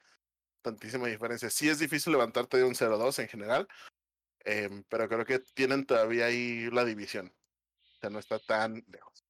tantísima 0.62 1.08
diferencia. 1.08 1.50
Sí 1.50 1.68
es 1.68 1.78
difícil 1.78 2.12
levantarte 2.12 2.56
de 2.56 2.64
un 2.64 2.74
0-2 2.74 3.18
en 3.20 3.28
general, 3.28 3.68
em, 4.44 4.84
pero 4.88 5.08
creo 5.08 5.24
que 5.24 5.40
tienen 5.54 5.86
todavía 5.86 6.26
ahí 6.26 6.70
la 6.70 6.84
división. 6.84 7.32
O 7.96 8.00
sea, 8.00 8.10
no 8.10 8.18
está 8.18 8.38
tan 8.38 8.84
lejos. 8.88 9.24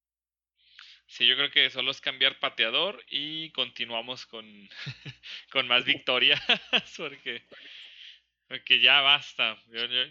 Sí, 1.12 1.26
yo 1.26 1.36
creo 1.36 1.50
que 1.50 1.68
solo 1.68 1.90
es 1.90 2.00
cambiar 2.00 2.38
pateador 2.38 3.04
y 3.10 3.50
continuamos 3.50 4.24
con, 4.24 4.46
con 5.52 5.68
más 5.68 5.84
victorias, 5.84 6.40
porque, 6.96 7.42
porque 8.48 8.80
ya 8.80 9.02
basta. 9.02 9.58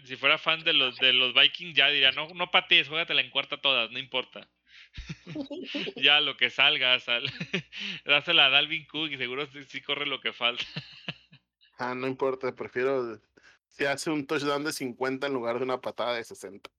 si 0.04 0.14
fuera 0.14 0.38
fan 0.38 0.62
de 0.62 0.74
los, 0.74 0.96
de 0.98 1.12
los 1.12 1.34
Vikings, 1.34 1.74
ya 1.74 1.88
diría, 1.88 2.12
no, 2.12 2.28
no 2.34 2.52
patees, 2.52 2.86
juégatela 2.86 3.20
en 3.20 3.30
cuarta 3.30 3.60
todas, 3.60 3.90
no 3.90 3.98
importa. 3.98 4.48
ya 5.96 6.20
lo 6.20 6.36
que 6.36 6.50
salga, 6.50 7.00
sal. 7.00 7.24
dásela 8.04 8.46
a 8.46 8.50
Dalvin 8.50 8.86
Cook 8.86 9.10
y 9.10 9.16
seguro 9.16 9.48
sí, 9.50 9.80
corre 9.80 10.06
lo 10.06 10.20
que 10.20 10.32
falta. 10.32 10.64
ah, 11.78 11.96
no 11.96 12.06
importa, 12.06 12.54
prefiero 12.54 13.20
si 13.66 13.86
hace 13.86 14.08
un 14.08 14.24
touchdown 14.24 14.62
de 14.62 14.72
50 14.72 15.26
en 15.26 15.32
lugar 15.32 15.58
de 15.58 15.64
una 15.64 15.80
patada 15.80 16.14
de 16.14 16.22
60. 16.22 16.70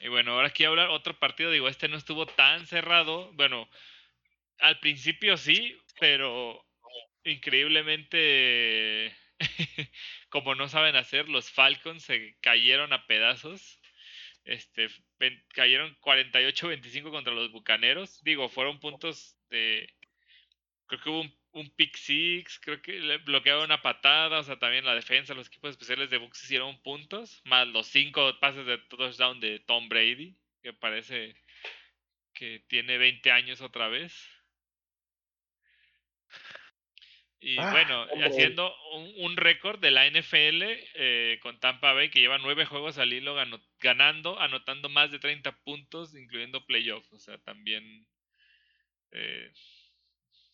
Y 0.00 0.08
bueno, 0.08 0.32
ahora 0.32 0.50
quiero 0.50 0.70
hablar 0.72 0.90
otro 0.90 1.18
partido, 1.18 1.50
digo, 1.50 1.68
este 1.68 1.88
no 1.88 1.96
estuvo 1.96 2.26
tan 2.26 2.66
cerrado, 2.66 3.32
bueno, 3.34 3.68
al 4.58 4.78
principio 4.80 5.36
sí, 5.36 5.76
pero 6.00 6.64
increíblemente 7.24 9.16
como 10.30 10.54
no 10.54 10.68
saben 10.68 10.96
hacer, 10.96 11.28
los 11.28 11.50
Falcons 11.50 12.04
se 12.04 12.36
cayeron 12.40 12.92
a 12.92 13.06
pedazos 13.06 13.78
este, 14.48 14.88
cayeron 15.54 15.94
48-25 16.00 17.10
contra 17.10 17.34
los 17.34 17.52
Bucaneros. 17.52 18.22
Digo, 18.24 18.48
fueron 18.48 18.80
puntos 18.80 19.36
de... 19.50 19.92
Creo 20.86 21.00
que 21.02 21.10
hubo 21.10 21.20
un, 21.20 21.37
pick 21.76 21.96
six, 21.96 22.58
creo 22.60 22.80
que 22.80 22.92
le 22.92 23.18
bloquearon 23.18 23.64
una 23.64 23.82
patada, 23.82 24.38
o 24.38 24.42
sea, 24.42 24.58
también 24.58 24.84
la 24.84 24.94
defensa, 24.94 25.34
los 25.34 25.48
equipos 25.48 25.70
especiales 25.70 26.10
de 26.10 26.18
Bucks 26.18 26.44
hicieron 26.44 26.80
puntos, 26.82 27.40
más 27.44 27.66
los 27.68 27.86
cinco 27.86 28.38
pases 28.40 28.66
de 28.66 28.78
touchdown 28.78 29.40
de 29.40 29.60
Tom 29.60 29.88
Brady, 29.88 30.36
que 30.62 30.72
parece 30.72 31.34
que 32.34 32.60
tiene 32.68 32.98
20 32.98 33.30
años 33.32 33.60
otra 33.60 33.88
vez. 33.88 34.14
Y 37.40 37.56
ah, 37.58 37.70
bueno, 37.70 38.06
haciendo 38.24 38.74
un, 39.16 39.36
récord 39.36 39.78
de 39.78 39.92
la 39.92 40.10
NFL 40.10 40.62
eh, 40.94 41.38
con 41.40 41.60
Tampa 41.60 41.92
Bay 41.92 42.10
que 42.10 42.18
lleva 42.18 42.38
nueve 42.38 42.64
juegos 42.64 42.98
al 42.98 43.12
hilo 43.12 43.36
ganando, 43.78 44.40
anotando 44.40 44.88
más 44.88 45.12
de 45.12 45.20
30 45.20 45.52
puntos, 45.60 46.16
incluyendo 46.16 46.66
playoffs. 46.66 47.12
O 47.12 47.18
sea, 47.20 47.38
también, 47.38 48.06
eh, 49.12 49.52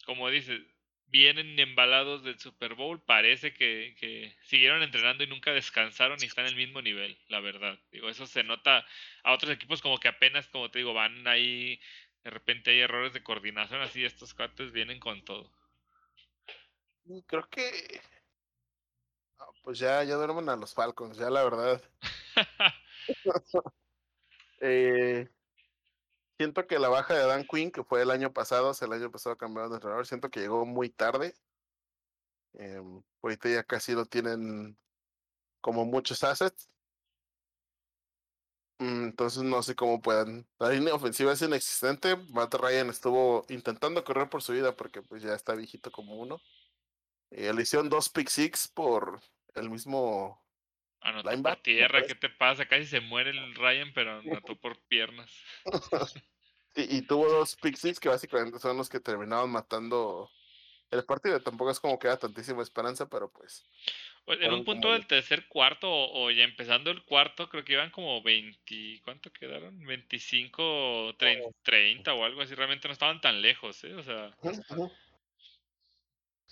como 0.04 0.28
dices, 0.28 0.60
vienen 1.06 1.58
embalados 1.58 2.24
del 2.24 2.38
Super 2.38 2.74
Bowl. 2.74 3.00
Parece 3.00 3.54
que, 3.54 3.96
que, 3.98 4.36
siguieron 4.42 4.82
entrenando 4.82 5.24
y 5.24 5.26
nunca 5.26 5.52
descansaron 5.52 6.18
y 6.20 6.26
están 6.26 6.46
en 6.46 6.52
el 6.52 6.56
mismo 6.56 6.82
nivel, 6.82 7.18
la 7.28 7.40
verdad. 7.40 7.78
Digo, 7.92 8.08
eso 8.08 8.26
se 8.26 8.42
nota 8.42 8.84
a 9.22 9.32
otros 9.32 9.52
equipos 9.52 9.82
como 9.82 9.98
que 9.98 10.08
apenas, 10.08 10.48
como 10.48 10.70
te 10.70 10.78
digo, 10.78 10.94
van 10.94 11.26
ahí, 11.26 11.80
de 12.24 12.30
repente 12.30 12.70
hay 12.70 12.80
errores 12.80 13.12
de 13.12 13.22
coordinación, 13.22 13.80
así 13.80 14.04
estos 14.04 14.34
cuates 14.34 14.72
vienen 14.72 14.98
con 14.98 15.24
todo. 15.24 15.50
Creo 17.26 17.48
que. 17.50 18.00
pues 19.62 19.78
ya, 19.78 20.02
ya 20.04 20.14
duermen 20.14 20.48
a 20.48 20.56
los 20.56 20.74
Falcons, 20.74 21.18
ya 21.18 21.28
la 21.30 21.44
verdad. 21.44 21.82
eh, 24.60 25.28
siento 26.38 26.66
que 26.66 26.78
la 26.78 26.88
baja 26.88 27.14
de 27.14 27.26
Dan 27.26 27.44
Quinn, 27.44 27.70
que 27.70 27.84
fue 27.84 28.02
el 28.02 28.10
año 28.10 28.32
pasado, 28.32 28.74
sea, 28.74 28.86
el 28.86 28.94
año 28.94 29.10
pasado 29.10 29.36
cambiaron 29.36 29.70
de 29.70 29.76
entrenador, 29.76 30.06
siento 30.06 30.30
que 30.30 30.40
llegó 30.40 30.66
muy 30.66 30.90
tarde. 30.90 31.34
Eh, 32.54 32.80
ahorita 33.22 33.48
ya 33.48 33.64
casi 33.64 33.92
lo 33.94 34.06
tienen 34.06 34.78
como 35.60 35.84
muchos 35.84 36.22
assets. 36.24 36.68
Mm, 38.78 39.04
entonces 39.04 39.42
no 39.42 39.62
sé 39.62 39.74
cómo 39.74 40.00
puedan. 40.00 40.46
La 40.58 40.70
línea 40.70 40.94
ofensiva 40.94 41.32
es 41.32 41.42
inexistente. 41.42 42.16
Matt 42.30 42.54
Ryan 42.54 42.90
estuvo 42.90 43.44
intentando 43.48 44.04
correr 44.04 44.28
por 44.28 44.42
su 44.42 44.52
vida 44.52 44.76
porque 44.76 45.02
pues 45.02 45.22
ya 45.22 45.34
está 45.34 45.54
viejito 45.54 45.90
como 45.90 46.16
uno. 46.16 46.40
Eh, 47.30 47.52
hicieron 47.60 47.88
dos 47.88 48.08
pick 48.08 48.28
six 48.28 48.68
por 48.68 49.20
el 49.54 49.70
mismo 49.70 50.43
Anotó 51.04 51.42
por 51.42 51.56
tierra, 51.56 52.02
¿qué 52.06 52.14
te 52.14 52.30
pasa? 52.30 52.64
Casi 52.64 52.86
se 52.86 53.00
muere 53.00 53.30
el 53.30 53.54
Ryan, 53.54 53.92
pero 53.92 54.18
anotó 54.18 54.56
por 54.60 54.78
piernas. 54.88 55.30
y, 56.74 57.02
tuvo 57.02 57.30
dos 57.30 57.58
six 57.74 58.00
que 58.00 58.08
básicamente 58.08 58.58
son 58.58 58.78
los 58.78 58.88
que 58.88 59.00
terminaban 59.00 59.50
matando 59.50 60.30
el 60.90 61.04
partido. 61.04 61.38
Tampoco 61.42 61.70
es 61.70 61.78
como 61.78 61.98
que 61.98 62.08
haya 62.08 62.18
tantísima 62.18 62.62
esperanza, 62.62 63.06
pero 63.06 63.30
pues. 63.30 63.66
pues 64.24 64.40
en 64.40 64.54
un 64.54 64.64
punto 64.64 64.92
del 64.92 65.06
tercer 65.06 65.46
cuarto, 65.46 65.88
o, 65.90 66.30
ya 66.30 66.42
empezando 66.42 66.90
el 66.90 67.04
cuarto, 67.04 67.50
creo 67.50 67.64
que 67.66 67.74
iban 67.74 67.90
como 67.90 68.22
20. 68.22 69.02
¿Cuánto 69.04 69.30
quedaron? 69.30 69.84
25, 69.84 71.16
30, 71.18 71.48
30 71.62 72.14
o 72.14 72.24
algo 72.24 72.40
así. 72.40 72.54
Realmente 72.54 72.88
no 72.88 72.92
estaban 72.92 73.20
tan 73.20 73.42
lejos, 73.42 73.84
¿eh? 73.84 73.94
O 73.94 74.02
sea 74.02 74.34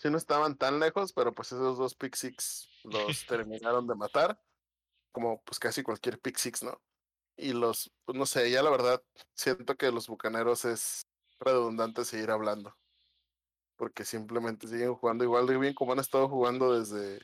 sí 0.03 0.11
no 0.11 0.19
estaban 0.19 0.59
tan 0.59 0.81
lejos, 0.81 1.13
pero 1.13 1.33
pues 1.33 1.53
esos 1.53 1.79
dos 1.79 1.95
pick 1.95 2.17
six 2.17 2.69
los 2.83 3.25
terminaron 3.27 3.87
de 3.87 3.95
matar, 3.95 4.41
como 5.13 5.41
pues 5.45 5.61
casi 5.61 5.83
cualquier 5.85 6.19
pick 6.21 6.37
six, 6.37 6.65
¿no? 6.65 6.83
Y 7.37 7.53
los, 7.53 7.93
pues 8.05 8.19
no 8.19 8.27
sé, 8.27 8.51
ya 8.51 8.63
la 8.63 8.71
verdad, 8.71 9.03
siento 9.35 9.77
que 9.77 9.93
los 9.93 10.09
bucaneros 10.09 10.65
es 10.65 11.07
redundante 11.39 12.05
seguir 12.05 12.31
hablando. 12.31 12.77
Porque 13.77 14.05
simplemente 14.05 14.69
siguen 14.69 14.95
jugando 14.95 15.25
igual 15.25 15.47
de 15.47 15.57
bien 15.57 15.75
como 15.75 15.93
han 15.93 15.99
estado 15.99 16.29
jugando 16.29 16.79
desde, 16.79 17.21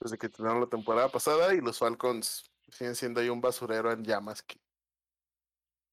desde 0.00 0.18
que 0.18 0.28
terminaron 0.28 0.62
la 0.62 0.68
temporada 0.68 1.08
pasada. 1.08 1.54
Y 1.54 1.60
los 1.60 1.78
Falcons 1.78 2.44
siguen 2.68 2.94
siendo 2.94 3.20
ahí 3.20 3.30
un 3.30 3.40
basurero 3.40 3.90
en 3.90 4.04
llamas 4.04 4.42
que, 4.42 4.60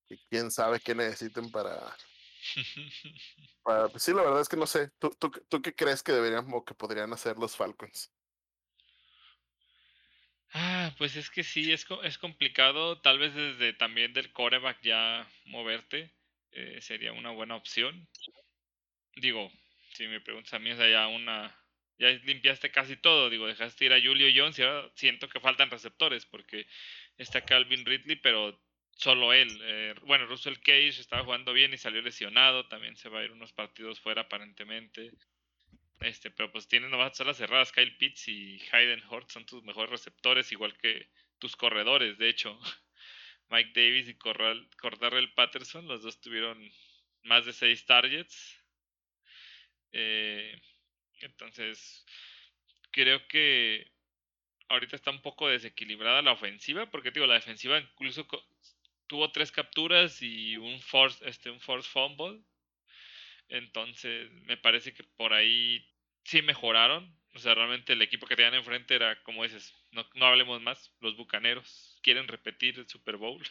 que 0.06 0.18
quién 0.30 0.52
sabe 0.52 0.80
qué 0.80 0.94
necesiten 0.94 1.50
para, 1.50 1.96
Pues 3.66 4.04
sí, 4.04 4.14
la 4.14 4.22
verdad 4.22 4.42
es 4.42 4.50
que 4.50 4.58
no 4.58 4.68
sé. 4.68 4.92
¿Tú, 5.00 5.10
tú, 5.20 5.32
tú 5.50 5.62
qué 5.62 5.74
crees 5.74 6.04
que 6.04 6.12
deberían 6.12 6.46
o 6.54 6.64
que 6.64 6.76
podrían 6.76 7.12
hacer 7.14 7.38
los 7.38 7.56
Falcons? 7.56 8.14
Ah, 10.54 10.94
pues 10.98 11.16
es 11.16 11.30
que 11.32 11.44
sí, 11.44 11.74
es, 11.74 11.86
es 12.04 12.18
complicado. 12.20 13.02
Tal 13.02 13.18
vez 13.18 13.34
desde 13.34 13.74
también 13.74 14.14
del 14.14 14.32
coreback 14.32 14.82
ya 14.84 15.28
moverte 15.46 16.14
eh, 16.52 16.80
sería 16.82 17.12
una 17.12 17.32
buena 17.32 17.56
opción. 17.56 18.08
Digo, 19.16 19.52
si 19.94 20.08
me 20.08 20.22
preguntas 20.22 20.54
a 20.54 20.60
mí, 20.60 20.70
es 20.70 20.78
ya 20.78 21.08
una. 21.08 21.56
Ya 21.98 22.10
limpiaste 22.10 22.72
casi 22.72 22.98
todo. 22.98 23.30
Digo, 23.32 23.48
dejaste 23.48 23.86
ir 23.86 23.94
a 23.94 24.02
Julio 24.02 24.28
Jones 24.36 24.60
y 24.60 24.64
ahora 24.64 24.92
siento 24.96 25.28
que 25.28 25.40
faltan 25.40 25.72
receptores 25.72 26.26
porque 26.26 26.68
está 27.18 27.42
Calvin 27.42 27.86
Ridley, 27.86 28.18
pero 28.18 28.62
solo 28.96 29.34
él. 29.34 29.60
Eh, 29.62 29.96
bueno, 30.04 30.26
Russell 30.26 30.58
Cage 30.58 30.90
estaba 30.90 31.24
jugando 31.24 31.54
bien 31.54 31.74
y 31.74 31.78
salió 31.78 32.02
lesionado. 32.02 32.68
También 32.68 32.96
se 32.98 33.10
va 33.10 33.20
a 33.20 33.24
ir 33.24 33.32
unos 33.32 33.54
partidos 33.54 34.00
fuera 34.00 34.24
aparentemente. 34.24 35.12
Este, 36.02 36.32
pero 36.32 36.52
pues 36.52 36.68
tienen 36.68 36.92
nomás 36.92 37.20
las 37.20 37.38
cerradas. 37.38 37.72
Kyle 37.72 37.96
Pitts 37.98 38.28
y 38.28 38.62
Hayden 38.72 39.04
Hort 39.10 39.30
son 39.30 39.46
tus 39.46 39.64
mejores 39.64 39.92
receptores, 39.92 40.52
igual 40.52 40.78
que 40.78 41.10
tus 41.40 41.56
corredores, 41.56 42.18
de 42.18 42.30
hecho. 42.30 42.60
Mike 43.50 43.72
Davis 43.76 44.10
y 44.10 44.16
Cordarrell 44.16 45.34
Patterson, 45.36 45.88
los 45.88 46.02
dos 46.02 46.20
tuvieron 46.20 46.72
más 47.24 47.46
de 47.46 47.54
seis 47.54 47.86
targets. 47.86 48.60
Eh, 49.92 50.60
entonces, 51.22 52.06
creo 52.92 53.28
que 53.28 53.92
ahorita 54.68 54.96
está 54.96 55.12
un 55.12 55.22
poco 55.22 55.48
desequilibrada 55.48 56.22
la 56.22 56.32
ofensiva, 56.32 56.90
porque 56.90 57.12
digo, 57.12 57.28
la 57.28 57.36
defensiva 57.36 57.78
incluso 57.80 58.28
tuvo 59.07 59.32
tres 59.32 59.52
capturas 59.52 60.22
y 60.22 60.57
un 60.57 60.80
force, 60.82 61.27
este, 61.27 61.49
un 61.49 61.60
force 61.60 61.90
fumble. 61.90 62.41
Entonces, 63.49 64.32
me 64.32 64.57
parece 64.57 64.94
que 64.94 65.03
por 65.03 65.34
ahí 65.34 65.86
sí 66.23 66.41
mejoraron. 66.41 67.15
O 67.34 67.40
sea, 67.40 67.53
realmente 67.53 67.94
el 67.94 68.02
equipo 68.02 68.27
que 68.27 68.36
tenían 68.36 68.56
enfrente 68.56 68.95
era, 68.95 69.22
como 69.23 69.44
dices, 69.44 69.73
no, 69.91 70.07
no 70.15 70.26
hablemos 70.26 70.61
más, 70.61 70.91
los 71.02 71.18
Bucaneros 71.18 71.99
quieren 72.02 72.27
repetir 72.27 72.80
el 72.80 72.88
Super 72.88 73.18
Bowl. 73.18 73.41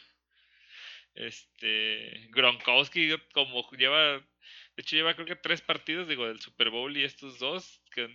Este, 1.17 2.27
Gronkowski 2.31 3.09
como 3.33 3.71
lleva, 3.71 4.19
de 4.19 4.81
hecho 4.81 4.97
lleva 4.97 5.13
creo 5.13 5.25
que 5.25 5.37
tres 5.37 5.61
partidos, 5.61 6.09
digo, 6.09 6.27
del 6.27 6.41
Super 6.41 6.69
Bowl 6.69 6.97
y 6.97 7.05
estos 7.05 7.39
dos, 7.39 7.81
que, 7.91 8.13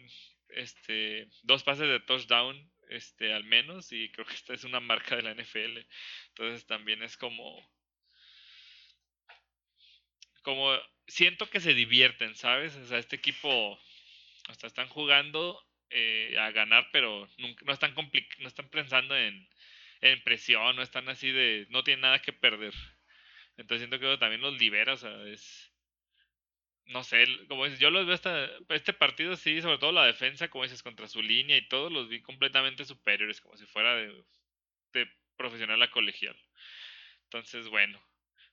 este, 0.50 1.30
dos 1.42 1.62
pases 1.62 1.88
de 1.88 2.00
touchdown 2.00 2.70
este, 2.90 3.32
al 3.32 3.44
menos, 3.44 3.92
y 3.92 4.10
creo 4.10 4.26
que 4.26 4.34
esta 4.34 4.54
es 4.54 4.64
una 4.64 4.80
marca 4.80 5.16
de 5.16 5.22
la 5.22 5.34
NFL. 5.34 5.78
Entonces 6.28 6.66
también 6.66 7.02
es 7.02 7.16
como. 7.16 7.68
Como. 10.42 10.76
Siento 11.06 11.48
que 11.50 11.60
se 11.60 11.74
divierten, 11.74 12.34
¿sabes? 12.36 12.76
O 12.76 12.86
sea, 12.86 12.98
este 12.98 13.16
equipo. 13.16 13.78
Sea, 14.58 14.66
están 14.66 14.88
jugando 14.88 15.64
eh, 15.90 16.36
a 16.38 16.50
ganar, 16.50 16.88
pero 16.92 17.28
nunca, 17.38 17.64
no, 17.64 17.72
están 17.72 17.94
no 17.94 18.48
están 18.48 18.68
pensando 18.68 19.16
en, 19.16 19.48
en 20.00 20.22
presión, 20.22 20.74
no 20.76 20.82
están 20.82 21.08
así 21.08 21.30
de... 21.30 21.66
No 21.70 21.84
tienen 21.84 22.02
nada 22.02 22.20
que 22.20 22.32
perder. 22.32 22.74
Entonces 23.56 23.86
siento 23.86 24.00
que 24.00 24.18
también 24.18 24.40
los 24.40 24.58
libera, 24.58 24.94
o 24.94 24.96
sea, 24.96 25.22
es 25.28 25.69
no 26.90 27.04
sé, 27.04 27.24
como 27.48 27.64
dices, 27.64 27.78
yo 27.80 27.90
los 27.90 28.04
veo 28.04 28.14
hasta 28.14 28.50
este 28.70 28.92
partido 28.92 29.36
sí, 29.36 29.62
sobre 29.62 29.78
todo 29.78 29.92
la 29.92 30.06
defensa, 30.06 30.48
como 30.48 30.64
dices, 30.64 30.82
contra 30.82 31.06
su 31.06 31.22
línea 31.22 31.56
y 31.56 31.68
todo, 31.68 31.88
los 31.88 32.08
vi 32.08 32.20
completamente 32.20 32.84
superiores, 32.84 33.40
como 33.40 33.56
si 33.56 33.64
fuera 33.66 33.94
de, 33.94 34.24
de 34.92 35.08
profesional 35.36 35.80
a 35.82 35.90
colegial. 35.90 36.36
Entonces, 37.24 37.68
bueno, 37.68 38.00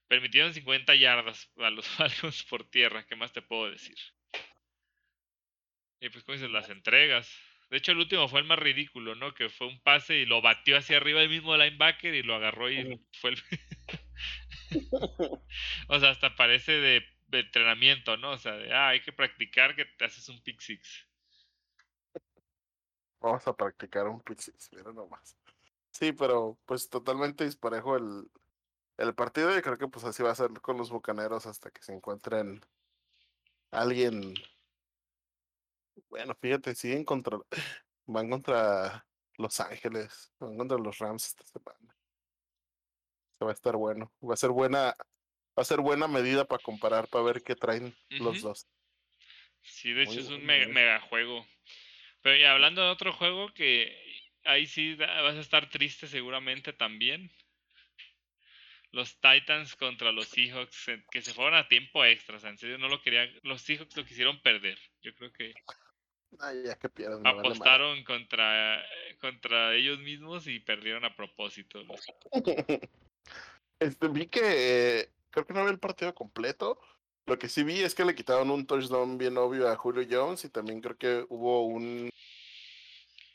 permitieron 0.07 0.53
50 0.53 0.93
yardas 0.95 1.51
a 1.57 1.71
los 1.71 1.87
Falcons 1.97 2.43
por 2.43 2.69
tierra, 2.69 3.05
¿qué 3.07 3.15
más 3.15 3.33
te 3.33 3.41
puedo 3.41 3.71
decir? 3.71 3.97
Y 5.99 6.09
pues, 6.09 6.23
como 6.23 6.35
dices, 6.35 6.51
las 6.51 6.69
entregas. 6.69 7.35
De 7.71 7.77
hecho, 7.77 7.91
el 7.91 7.97
último 7.97 8.27
fue 8.29 8.39
el 8.39 8.45
más 8.45 8.59
ridículo, 8.59 9.15
¿no? 9.15 9.33
Que 9.33 9.49
fue 9.49 9.67
un 9.67 9.81
pase 9.81 10.19
y 10.19 10.25
lo 10.25 10.41
batió 10.41 10.77
hacia 10.77 10.97
arriba 10.97 11.21
el 11.21 11.29
mismo 11.29 11.57
linebacker 11.57 12.13
y 12.13 12.21
lo 12.21 12.35
agarró 12.35 12.71
y 12.71 12.99
fue 13.13 13.31
el... 13.31 13.43
o 15.87 15.99
sea, 15.99 16.11
hasta 16.11 16.35
parece 16.35 16.73
de 16.73 17.16
de 17.27 17.41
entrenamiento, 17.41 18.17
¿no? 18.17 18.31
O 18.31 18.37
sea, 18.37 18.53
de, 18.53 18.73
ah, 18.73 18.89
hay 18.89 19.01
que 19.01 19.11
practicar 19.11 19.75
que 19.75 19.85
te 19.85 20.05
haces 20.05 20.27
un 20.29 20.41
pick 20.41 20.59
six. 20.59 21.07
Vamos 23.19 23.47
a 23.47 23.53
practicar 23.53 24.07
un 24.07 24.21
pick 24.21 24.39
six, 24.39 24.69
mira 24.73 24.91
nomás. 24.93 25.37
Sí, 25.91 26.11
pero 26.11 26.57
pues 26.65 26.89
totalmente 26.89 27.43
disparejo 27.43 27.97
el, 27.97 28.29
el 28.97 29.15
partido 29.15 29.57
y 29.57 29.61
creo 29.61 29.77
que 29.77 29.87
pues 29.87 30.05
así 30.05 30.23
va 30.23 30.31
a 30.31 30.35
ser 30.35 30.51
con 30.61 30.77
los 30.77 30.89
bucaneros 30.89 31.45
hasta 31.45 31.71
que 31.71 31.81
se 31.81 31.93
encuentren 31.93 32.61
alguien. 33.71 34.33
Bueno, 36.09 36.35
fíjate, 36.35 36.75
siguen 36.75 37.03
contra. 37.03 37.39
Van 38.05 38.29
contra 38.29 39.05
Los 39.37 39.59
Ángeles, 39.59 40.31
van 40.39 40.57
contra 40.57 40.77
los 40.77 40.97
Rams 40.99 41.25
esta 41.25 41.43
semana. 41.45 41.95
Se 43.37 43.43
va 43.43 43.51
a 43.51 43.53
estar 43.53 43.75
bueno. 43.75 44.13
Va 44.21 44.33
a 44.33 44.37
ser 44.37 44.51
buena 44.51 44.95
va 45.57 45.61
a 45.61 45.65
ser 45.65 45.81
buena 45.81 46.07
medida 46.07 46.45
para 46.45 46.61
comparar, 46.61 47.07
para 47.07 47.23
ver 47.23 47.41
qué 47.41 47.55
traen 47.55 47.95
los 48.09 48.41
dos. 48.41 48.67
Sí, 49.63 49.91
de 49.91 50.03
hecho 50.03 50.19
es 50.19 50.29
un 50.29 50.45
mega, 50.45 50.99
juego. 51.01 51.45
Pero 52.21 52.37
y 52.37 52.43
hablando 52.43 52.83
de 52.83 52.89
otro 52.89 53.11
juego 53.11 53.51
que 53.53 53.95
ahí 54.43 54.67
sí 54.67 54.95
vas 54.95 55.35
a 55.35 55.39
estar 55.39 55.69
triste 55.69 56.07
seguramente 56.07 56.73
también. 56.73 57.31
Los 58.91 59.19
Titans 59.19 59.75
contra 59.75 60.11
los 60.11 60.27
Seahawks, 60.29 60.85
que 61.11 61.21
se 61.21 61.33
fueron 61.33 61.55
a 61.55 61.67
tiempo 61.67 62.05
extra. 62.05 62.37
O 62.37 62.39
sea, 62.39 62.49
en 62.49 62.57
serio 62.57 62.77
no 62.77 62.87
lo 62.87 63.01
querían. 63.01 63.29
Los 63.43 63.61
Seahawks 63.61 63.97
lo 63.97 64.05
quisieron 64.05 64.41
perder. 64.41 64.79
Yo 65.01 65.13
creo 65.15 65.33
que. 65.33 65.53
ya 66.63 66.77
que 66.77 66.89
pierden, 66.89 67.25
apostaron 67.27 68.03
contra, 68.03 68.83
contra 69.19 69.75
ellos 69.75 69.99
mismos 69.99 70.47
y 70.47 70.59
perdieron 70.59 71.03
a 71.03 71.15
propósito. 71.15 71.83
Este, 73.79 74.07
vi 74.07 74.25
que 74.25 75.11
creo 75.37 75.45
que 75.45 75.53
no 75.53 75.65
vi 75.65 75.71
el 75.71 75.79
partido 75.79 76.15
completo. 76.15 76.79
Lo 77.27 77.37
que 77.37 77.49
sí 77.49 77.63
vi 77.63 77.81
es 77.81 77.93
que 77.93 78.05
le 78.05 78.15
quitaron 78.15 78.49
un 78.49 78.65
touchdown 78.65 79.17
bien 79.17 79.37
obvio 79.37 79.69
a 79.69 79.75
Julio 79.75 80.07
Jones 80.09 80.45
y 80.45 80.49
también 80.49 80.81
creo 80.81 80.97
que 80.97 81.25
hubo 81.29 81.65
un 81.65 82.09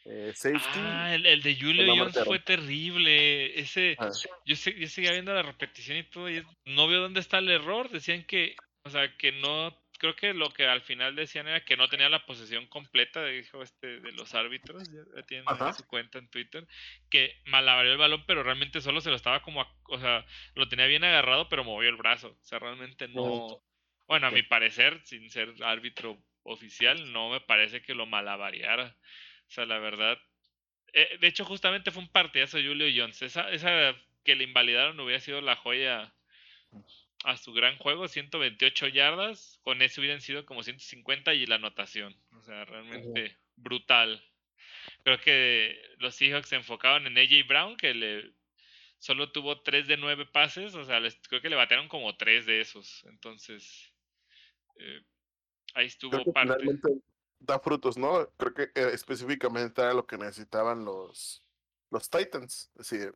eh, 0.06 0.32
safety. 0.34 0.78
Ah, 0.78 1.14
el, 1.14 1.42
de 1.42 1.54
Julio 1.54 1.94
Jones 1.94 2.18
fue 2.24 2.40
terrible. 2.40 3.58
Ese, 3.58 3.96
ah. 3.98 4.10
yo, 4.44 4.54
yo 4.54 4.88
seguía 4.88 5.12
viendo 5.12 5.32
la 5.32 5.42
repetición 5.42 5.98
y 5.98 6.04
todo 6.04 6.28
y 6.30 6.44
no 6.64 6.88
veo 6.88 7.02
dónde 7.02 7.20
está 7.20 7.38
el 7.38 7.50
error. 7.50 7.90
Decían 7.90 8.24
que, 8.24 8.56
o 8.84 8.90
sea, 8.90 9.16
que 9.16 9.32
no 9.32 9.81
creo 10.02 10.16
que 10.16 10.34
lo 10.34 10.50
que 10.50 10.66
al 10.66 10.80
final 10.80 11.14
decían 11.14 11.46
era 11.46 11.64
que 11.64 11.76
no 11.76 11.88
tenía 11.88 12.08
la 12.08 12.26
posesión 12.26 12.66
completa, 12.66 13.24
dijo 13.24 13.62
este 13.62 14.00
de 14.00 14.10
los 14.10 14.34
árbitros, 14.34 14.82
ya 14.90 15.22
tienen 15.22 15.46
su 15.76 15.86
cuenta 15.86 16.18
en 16.18 16.28
Twitter, 16.28 16.66
que 17.08 17.40
malavarió 17.46 17.92
el 17.92 17.98
balón, 17.98 18.24
pero 18.26 18.42
realmente 18.42 18.80
solo 18.80 19.00
se 19.00 19.10
lo 19.10 19.16
estaba 19.16 19.42
como, 19.42 19.64
o 19.84 20.00
sea, 20.00 20.26
lo 20.56 20.68
tenía 20.68 20.86
bien 20.86 21.04
agarrado, 21.04 21.48
pero 21.48 21.62
movió 21.62 21.88
el 21.88 21.94
brazo, 21.94 22.36
o 22.36 22.44
sea, 22.44 22.58
realmente 22.58 23.06
no, 23.06 23.62
bueno, 24.08 24.26
a 24.26 24.32
mi 24.32 24.42
parecer, 24.42 25.00
sin 25.04 25.30
ser 25.30 25.54
árbitro 25.62 26.20
oficial, 26.42 27.12
no 27.12 27.30
me 27.30 27.40
parece 27.40 27.80
que 27.80 27.94
lo 27.94 28.04
malavariara, 28.04 28.96
o 29.46 29.50
sea, 29.50 29.66
la 29.66 29.78
verdad, 29.78 30.18
eh, 30.94 31.16
de 31.20 31.28
hecho 31.28 31.44
justamente 31.44 31.92
fue 31.92 32.02
un 32.02 32.10
partidazo 32.10 32.58
Julio 32.58 32.88
Jones, 32.92 33.22
esa, 33.22 33.52
esa 33.52 33.94
que 34.24 34.34
le 34.34 34.42
invalidaron 34.42 34.98
hubiera 34.98 35.20
sido 35.20 35.40
la 35.40 35.54
joya 35.54 36.12
a 37.24 37.36
su 37.36 37.52
gran 37.52 37.76
juego, 37.78 38.08
128 38.08 38.88
yardas, 38.88 39.60
con 39.62 39.82
eso 39.82 40.00
hubieran 40.00 40.20
sido 40.20 40.44
como 40.44 40.62
150 40.62 41.34
y 41.34 41.46
la 41.46 41.56
anotación. 41.56 42.16
O 42.36 42.42
sea, 42.42 42.64
realmente 42.64 43.36
brutal. 43.56 44.22
Creo 45.04 45.18
que 45.20 45.80
los 45.98 46.14
Seahawks 46.14 46.48
se 46.48 46.56
enfocaban 46.56 47.06
en 47.06 47.18
AJ 47.18 47.46
Brown, 47.46 47.76
que 47.76 47.94
le 47.94 48.32
solo 48.98 49.30
tuvo 49.32 49.60
3 49.60 49.88
de 49.88 49.96
9 49.96 50.26
pases, 50.26 50.74
o 50.74 50.84
sea, 50.84 51.00
creo 51.28 51.42
que 51.42 51.50
le 51.50 51.56
batearon 51.56 51.88
como 51.88 52.16
3 52.16 52.46
de 52.46 52.60
esos. 52.60 53.04
Entonces, 53.06 53.92
eh, 54.76 55.02
ahí 55.74 55.86
estuvo 55.86 56.24
parte. 56.32 56.64
Da 57.40 57.58
frutos, 57.58 57.96
¿no? 57.96 58.28
Creo 58.36 58.54
que 58.54 58.62
eh, 58.62 58.90
específicamente 58.92 59.82
era 59.82 59.92
lo 59.92 60.06
que 60.06 60.16
necesitaban 60.16 60.84
los, 60.84 61.42
los 61.90 62.08
Titans. 62.08 62.70
Es 62.76 62.88
decir, 62.88 63.12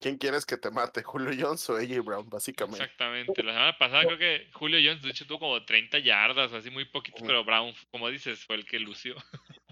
¿Quién 0.00 0.18
quieres 0.18 0.44
que 0.44 0.56
te 0.56 0.70
mate? 0.70 1.02
¿Julio 1.04 1.30
Jones 1.38 1.68
o 1.70 1.76
AJ 1.76 2.04
Brown, 2.04 2.28
básicamente? 2.28 2.82
Exactamente. 2.82 3.42
La 3.42 3.52
semana 3.52 3.78
pasada 3.78 4.04
creo 4.04 4.18
que 4.18 4.48
Julio 4.52 4.78
Jones, 4.82 5.02
de 5.02 5.10
hecho, 5.10 5.26
tuvo 5.26 5.38
como 5.40 5.64
30 5.64 5.98
yardas, 6.00 6.52
así 6.52 6.70
muy 6.70 6.84
poquito, 6.84 7.18
pero 7.26 7.44
Brown, 7.44 7.74
como 7.90 8.08
dices, 8.08 8.44
fue 8.44 8.56
el 8.56 8.66
que 8.66 8.78
lució. 8.78 9.16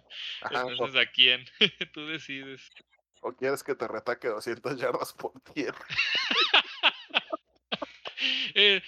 Entonces, 0.50 1.00
¿a 1.00 1.10
quién? 1.10 1.44
Tú 1.92 2.06
decides. 2.06 2.70
¿O 3.20 3.32
quieres 3.32 3.62
que 3.62 3.74
te 3.74 3.88
retaque 3.88 4.28
200 4.28 4.78
yardas 4.78 5.12
por 5.12 5.32
tierra? 5.52 5.84
Eh, 8.54 8.80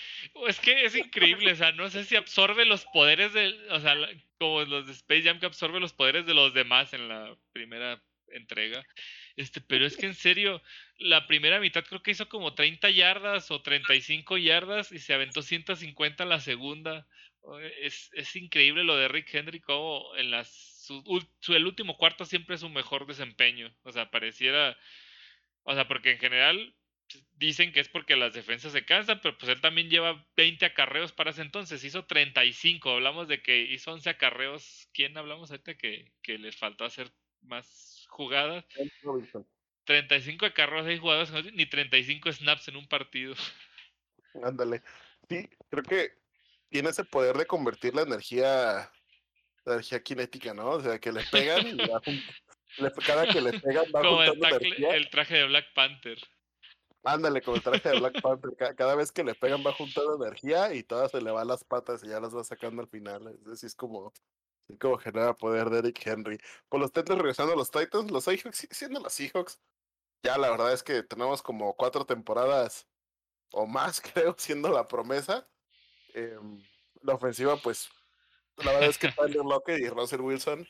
es 0.46 0.60
que 0.60 0.84
es 0.84 0.94
increíble, 0.94 1.52
o 1.52 1.56
sea, 1.56 1.72
no 1.72 1.90
sé 1.90 2.04
si 2.04 2.16
absorbe 2.16 2.64
los 2.64 2.84
poderes 2.86 3.32
de, 3.32 3.52
o 3.70 3.80
sea, 3.80 3.96
como 4.38 4.62
los 4.62 4.86
de 4.86 4.92
Space 4.92 5.22
Jam 5.22 5.40
que 5.40 5.46
absorbe 5.46 5.80
los 5.80 5.92
poderes 5.92 6.24
de 6.24 6.34
los 6.34 6.54
demás 6.54 6.92
en 6.92 7.08
la 7.08 7.36
primera 7.52 8.00
entrega. 8.28 8.82
Este, 9.36 9.60
pero 9.60 9.86
es 9.86 9.96
que 9.98 10.06
en 10.06 10.14
serio, 10.14 10.62
la 10.98 11.26
primera 11.26 11.60
mitad 11.60 11.84
creo 11.84 12.02
que 12.02 12.10
hizo 12.10 12.28
como 12.28 12.54
30 12.54 12.90
yardas 12.90 13.50
o 13.50 13.60
35 13.60 14.38
yardas 14.38 14.92
y 14.92 14.98
se 14.98 15.12
aventó 15.12 15.42
150 15.42 16.24
la 16.24 16.40
segunda. 16.40 17.06
Es, 17.82 18.10
es 18.14 18.34
increíble 18.34 18.82
lo 18.82 18.96
de 18.96 19.08
Rick 19.08 19.34
Henry, 19.34 19.60
como 19.60 20.16
en 20.16 20.30
las, 20.30 20.48
su, 20.50 21.26
el 21.48 21.66
último 21.66 21.96
cuarto 21.96 22.24
siempre 22.24 22.54
es 22.54 22.62
su 22.62 22.70
mejor 22.70 23.06
desempeño. 23.06 23.74
O 23.82 23.92
sea, 23.92 24.10
pareciera. 24.10 24.76
O 25.64 25.74
sea, 25.74 25.86
porque 25.86 26.12
en 26.12 26.18
general 26.18 26.74
dicen 27.34 27.72
que 27.72 27.80
es 27.80 27.88
porque 27.88 28.16
las 28.16 28.34
defensas 28.34 28.72
se 28.72 28.84
cansan, 28.84 29.20
pero 29.20 29.36
pues 29.38 29.50
él 29.52 29.60
también 29.60 29.90
lleva 29.90 30.26
20 30.36 30.64
acarreos 30.66 31.12
para 31.12 31.30
ese 31.30 31.42
entonces, 31.42 31.84
hizo 31.84 32.04
35, 32.04 32.90
hablamos 32.90 33.28
de 33.28 33.42
que 33.42 33.60
hizo 33.60 33.92
11 33.92 34.10
acarreos, 34.10 34.88
¿quién 34.92 35.16
hablamos 35.16 35.50
ahorita 35.50 35.76
que, 35.76 36.12
que 36.22 36.38
les 36.38 36.56
faltó 36.56 36.84
hacer 36.84 37.12
más 37.42 37.95
jugadas. 38.08 38.64
35 39.84 40.46
carros 40.54 40.88
y 40.90 40.98
jugadas, 40.98 41.32
ni 41.52 41.66
35 41.66 42.32
snaps 42.32 42.68
en 42.68 42.76
un 42.76 42.88
partido. 42.88 43.34
Ándale. 44.42 44.82
Sí, 45.28 45.48
creo 45.70 45.82
que 45.82 46.12
tiene 46.68 46.90
ese 46.90 47.04
poder 47.04 47.36
de 47.36 47.46
convertir 47.46 47.94
la 47.94 48.02
energía, 48.02 48.90
la 49.64 49.74
energía 49.74 50.02
cinética, 50.04 50.52
¿no? 50.52 50.70
O 50.70 50.82
sea, 50.82 50.98
que 50.98 51.12
le 51.12 51.22
pegan 51.30 51.66
y 51.66 51.76
cada 53.06 53.26
que 53.26 53.40
le 53.40 53.58
pegan 53.58 53.86
va 53.94 54.02
Como 54.02 54.22
el, 54.22 54.84
el, 54.84 55.10
traje 55.10 55.36
de 55.36 55.46
Black 55.46 55.72
Panther. 55.74 56.18
Ándale, 57.04 57.40
como 57.40 57.56
el 57.56 57.62
traje 57.62 57.88
de 57.88 57.98
Black 58.00 58.20
Panther. 58.20 58.74
Cada, 58.76 58.94
vez 58.96 59.12
que 59.12 59.24
le 59.24 59.34
pegan 59.34 59.64
va 59.64 59.72
juntando 59.72 60.16
energía 60.16 60.74
y 60.74 60.82
todas 60.82 61.12
se 61.12 61.20
le 61.20 61.30
van 61.30 61.46
las 61.46 61.64
patas 61.64 62.02
y 62.04 62.08
ya 62.08 62.20
las 62.20 62.34
va 62.34 62.44
sacando 62.44 62.82
al 62.82 62.88
final. 62.88 63.28
Es 63.28 63.44
decir, 63.44 63.68
es 63.68 63.74
como 63.74 64.12
como 64.80 64.98
genera 64.98 65.36
poder 65.36 65.70
de 65.70 65.78
Eric 65.78 66.06
Henry. 66.06 66.38
Por 66.68 66.80
los 66.80 66.92
Titans 66.92 67.18
regresando 67.18 67.52
a 67.52 67.56
los 67.56 67.70
Titans, 67.70 68.10
los 68.10 68.24
Seahawks 68.24 68.68
siendo 68.70 69.00
los 69.00 69.12
Seahawks. 69.12 69.60
Ya 70.22 70.38
la 70.38 70.50
verdad 70.50 70.72
es 70.72 70.82
que 70.82 71.02
tenemos 71.02 71.42
como 71.42 71.74
cuatro 71.76 72.04
temporadas 72.04 72.88
o 73.52 73.66
más, 73.66 74.00
creo, 74.14 74.34
siendo 74.38 74.70
la 74.70 74.88
promesa. 74.88 75.48
Em, 76.14 76.62
la 77.02 77.14
ofensiva, 77.14 77.56
pues, 77.56 77.88
la 78.56 78.72
verdad 78.72 78.88
es 78.90 78.98
que 78.98 79.08
Tyler 79.12 79.44
Lockett 79.44 79.80
y 79.80 79.88
Russell 79.88 80.20
Wilson, 80.20 80.66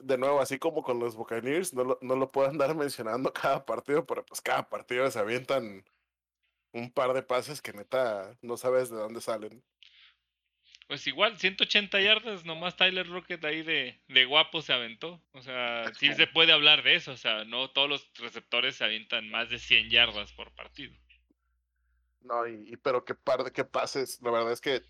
de 0.00 0.18
nuevo, 0.18 0.40
así 0.40 0.58
como 0.58 0.82
con 0.82 0.98
los 0.98 1.16
Buccaneers, 1.16 1.72
no 1.74 1.84
lo, 1.84 1.98
no 2.02 2.16
lo 2.16 2.30
puedo 2.30 2.48
andar 2.48 2.74
mencionando 2.74 3.32
cada 3.32 3.64
partido, 3.64 4.06
pero 4.06 4.24
pues 4.24 4.40
cada 4.40 4.68
partido 4.68 5.10
se 5.10 5.18
avientan 5.18 5.84
un 6.72 6.92
par 6.92 7.14
de 7.14 7.22
pases 7.22 7.62
que 7.62 7.72
neta 7.72 8.36
no 8.42 8.56
sabes 8.56 8.90
de 8.90 8.96
dónde 8.96 9.20
salen. 9.20 9.64
Pues 10.86 11.06
igual, 11.06 11.38
180 11.38 12.00
yardas, 12.00 12.44
nomás 12.44 12.76
Tyler 12.76 13.06
Rocket 13.08 13.42
ahí 13.44 13.62
de, 13.62 14.02
de 14.08 14.24
guapo 14.26 14.60
se 14.60 14.72
aventó. 14.72 15.22
O 15.32 15.40
sea, 15.40 15.90
sí 15.94 16.12
se 16.12 16.26
puede 16.26 16.52
hablar 16.52 16.82
de 16.82 16.96
eso. 16.96 17.12
O 17.12 17.16
sea, 17.16 17.44
no 17.44 17.70
todos 17.70 17.88
los 17.88 18.10
receptores 18.16 18.76
se 18.76 18.84
avientan 18.84 19.30
más 19.30 19.48
de 19.48 19.58
100 19.58 19.88
yardas 19.88 20.32
por 20.32 20.54
partido. 20.54 20.94
No, 22.20 22.46
y, 22.46 22.76
pero 22.82 23.04
qué 23.04 23.14
par 23.14 23.44
de 23.44 23.52
qué 23.52 23.64
pases. 23.64 24.20
La 24.22 24.30
verdad 24.30 24.52
es 24.52 24.60
que 24.60 24.82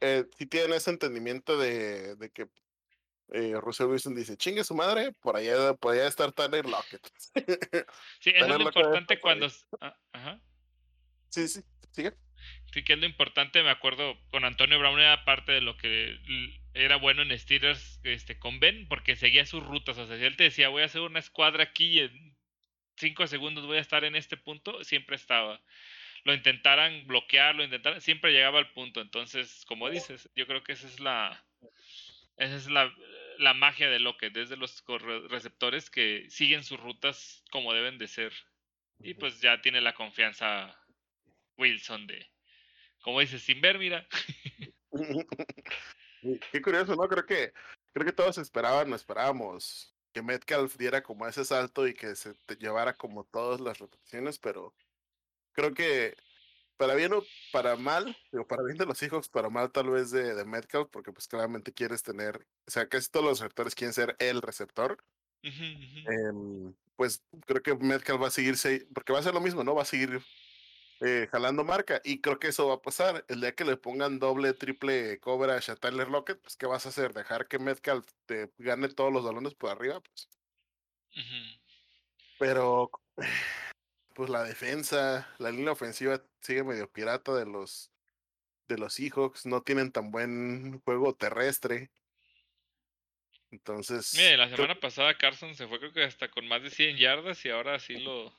eh, 0.00 0.24
si 0.36 0.46
tienen 0.46 0.72
ese 0.72 0.90
entendimiento 0.90 1.56
de, 1.56 2.16
de 2.16 2.30
que 2.30 2.48
eh, 3.32 3.54
Russell 3.60 3.86
Wilson 3.86 4.14
dice, 4.14 4.36
chingue 4.36 4.64
su 4.64 4.74
madre, 4.74 5.12
por 5.12 5.36
allá 5.36 5.74
podría 5.74 6.06
estar 6.06 6.32
Tyler 6.32 6.66
Lockett. 6.66 7.08
sí, 8.20 8.30
eso 8.34 8.46
es 8.46 8.48
lo 8.48 8.60
importante 8.60 9.20
cuando... 9.20 9.46
Ah, 9.80 9.96
ajá. 10.12 10.40
Sí, 11.28 11.48
sí, 11.48 11.62
sigue. 11.92 12.14
Sí, 12.72 12.82
que 12.82 12.94
es 12.94 12.98
lo 12.98 13.06
importante, 13.06 13.62
me 13.62 13.70
acuerdo, 13.70 14.18
con 14.30 14.44
Antonio 14.44 14.78
Brown 14.78 14.98
era 14.98 15.24
parte 15.24 15.52
de 15.52 15.60
lo 15.60 15.76
que 15.76 16.18
era 16.72 16.96
bueno 16.96 17.20
en 17.20 17.38
Steelers 17.38 18.00
este, 18.02 18.38
con 18.38 18.60
Ben, 18.60 18.88
porque 18.88 19.14
seguía 19.14 19.44
sus 19.44 19.62
rutas, 19.62 19.98
o 19.98 20.06
sea, 20.06 20.16
si 20.16 20.24
él 20.24 20.36
te 20.36 20.44
decía, 20.44 20.70
voy 20.70 20.82
a 20.82 20.86
hacer 20.86 21.02
una 21.02 21.18
escuadra 21.18 21.64
aquí 21.64 22.00
en 22.00 22.34
cinco 22.96 23.26
segundos 23.26 23.66
voy 23.66 23.78
a 23.78 23.80
estar 23.80 24.04
en 24.04 24.16
este 24.16 24.36
punto, 24.36 24.82
siempre 24.84 25.16
estaba. 25.16 25.60
Lo 26.24 26.32
intentaran 26.32 27.06
bloquear, 27.06 27.54
lo 27.54 27.64
intentaran, 27.64 28.00
siempre 28.00 28.32
llegaba 28.32 28.58
al 28.58 28.72
punto, 28.72 29.00
entonces, 29.00 29.64
como 29.66 29.90
dices, 29.90 30.30
yo 30.34 30.46
creo 30.46 30.62
que 30.62 30.72
esa 30.72 30.86
es 30.86 31.00
la... 31.00 31.44
Esa 32.38 32.56
es 32.56 32.68
la, 32.68 32.92
la 33.38 33.52
magia 33.52 33.90
de 33.90 33.98
lo 33.98 34.16
que 34.16 34.30
desde 34.30 34.56
los 34.56 34.82
receptores 35.28 35.90
que 35.90 36.24
siguen 36.30 36.64
sus 36.64 36.80
rutas 36.80 37.44
como 37.50 37.74
deben 37.74 37.98
de 37.98 38.08
ser. 38.08 38.32
Y 39.00 39.14
pues 39.14 39.40
ya 39.40 39.60
tiene 39.60 39.80
la 39.80 39.94
confianza 39.94 40.74
Wilson 41.58 42.06
de, 42.06 42.31
como 43.02 43.20
dices, 43.20 43.42
sin 43.42 43.60
ver, 43.60 43.78
mira. 43.78 44.06
Qué 46.52 46.62
curioso, 46.62 46.94
¿no? 46.96 47.08
Creo 47.08 47.26
que, 47.26 47.52
creo 47.92 48.06
que 48.06 48.12
todos 48.12 48.38
esperaban, 48.38 48.88
no 48.88 48.96
esperábamos 48.96 49.92
que 50.12 50.22
Metcalf 50.22 50.76
diera 50.76 51.02
como 51.02 51.26
ese 51.26 51.44
salto 51.44 51.86
y 51.88 51.94
que 51.94 52.14
se 52.14 52.34
llevara 52.58 52.94
como 52.94 53.24
todas 53.24 53.60
las 53.60 53.78
repeticiones, 53.78 54.38
pero 54.38 54.74
creo 55.52 55.72
que 55.74 56.16
para 56.76 56.94
bien 56.94 57.12
o 57.12 57.22
para 57.52 57.76
mal, 57.76 58.16
o 58.32 58.46
para 58.46 58.62
bien 58.62 58.76
de 58.76 58.86
los 58.86 59.02
hijos, 59.02 59.28
para 59.28 59.48
mal 59.48 59.70
tal 59.72 59.90
vez 59.90 60.10
de, 60.10 60.34
de 60.34 60.44
Metcalf, 60.44 60.88
porque 60.90 61.12
pues 61.12 61.28
claramente 61.28 61.72
quieres 61.72 62.02
tener, 62.02 62.46
o 62.66 62.70
sea, 62.70 62.88
casi 62.88 63.10
todos 63.10 63.24
los 63.24 63.40
receptores 63.40 63.74
quieren 63.74 63.94
ser 63.94 64.16
el 64.18 64.42
receptor. 64.42 65.02
Em, 65.42 66.74
pues 66.96 67.24
creo 67.46 67.62
que 67.62 67.74
Metcalf 67.74 68.22
va 68.22 68.28
a 68.28 68.30
seguirse, 68.30 68.86
porque 68.94 69.12
va 69.12 69.18
a 69.18 69.22
ser 69.22 69.34
lo 69.34 69.40
mismo, 69.40 69.64
¿no? 69.64 69.74
Va 69.74 69.82
a 69.82 69.86
seguir 69.86 70.20
eh, 71.04 71.28
jalando 71.32 71.64
marca, 71.64 72.00
y 72.04 72.20
creo 72.20 72.38
que 72.38 72.48
eso 72.48 72.68
va 72.68 72.74
a 72.74 72.82
pasar. 72.82 73.24
El 73.28 73.40
día 73.40 73.54
que 73.54 73.64
le 73.64 73.76
pongan 73.76 74.20
doble, 74.20 74.52
triple 74.52 75.18
coverage 75.18 75.72
a 75.72 75.76
Tyler 75.76 76.08
Lockett, 76.08 76.40
pues 76.40 76.56
¿qué 76.56 76.66
vas 76.66 76.86
a 76.86 76.90
hacer? 76.90 77.12
¿Dejar 77.12 77.48
que 77.48 77.58
Metcalf 77.58 78.06
te 78.26 78.52
gane 78.58 78.88
todos 78.88 79.12
los 79.12 79.24
balones 79.24 79.54
por 79.54 79.70
arriba? 79.70 80.00
Pues. 80.00 80.28
Pero 82.38 82.90
pues 84.14 84.30
la 84.30 84.44
defensa, 84.44 85.28
la 85.38 85.50
línea 85.50 85.72
ofensiva 85.72 86.22
sigue 86.40 86.62
medio 86.62 86.88
pirata 86.88 87.34
de 87.34 87.46
los 87.46 87.90
de 88.68 88.78
los 88.78 88.94
Seahawks, 88.94 89.44
no 89.44 89.62
tienen 89.62 89.90
tan 89.90 90.12
buen 90.12 90.80
juego 90.82 91.14
terrestre. 91.14 91.90
Entonces. 93.50 94.14
Mire, 94.14 94.36
la 94.36 94.48
semana 94.48 94.78
pasada 94.78 95.18
Carson 95.18 95.54
se 95.56 95.66
fue 95.66 95.78
creo 95.78 95.92
que 95.92 96.04
hasta 96.04 96.30
con 96.30 96.46
más 96.46 96.62
de 96.62 96.70
100 96.70 96.96
yardas 96.96 97.44
y 97.44 97.50
ahora 97.50 97.78
sí 97.80 97.98
lo. 97.98 98.32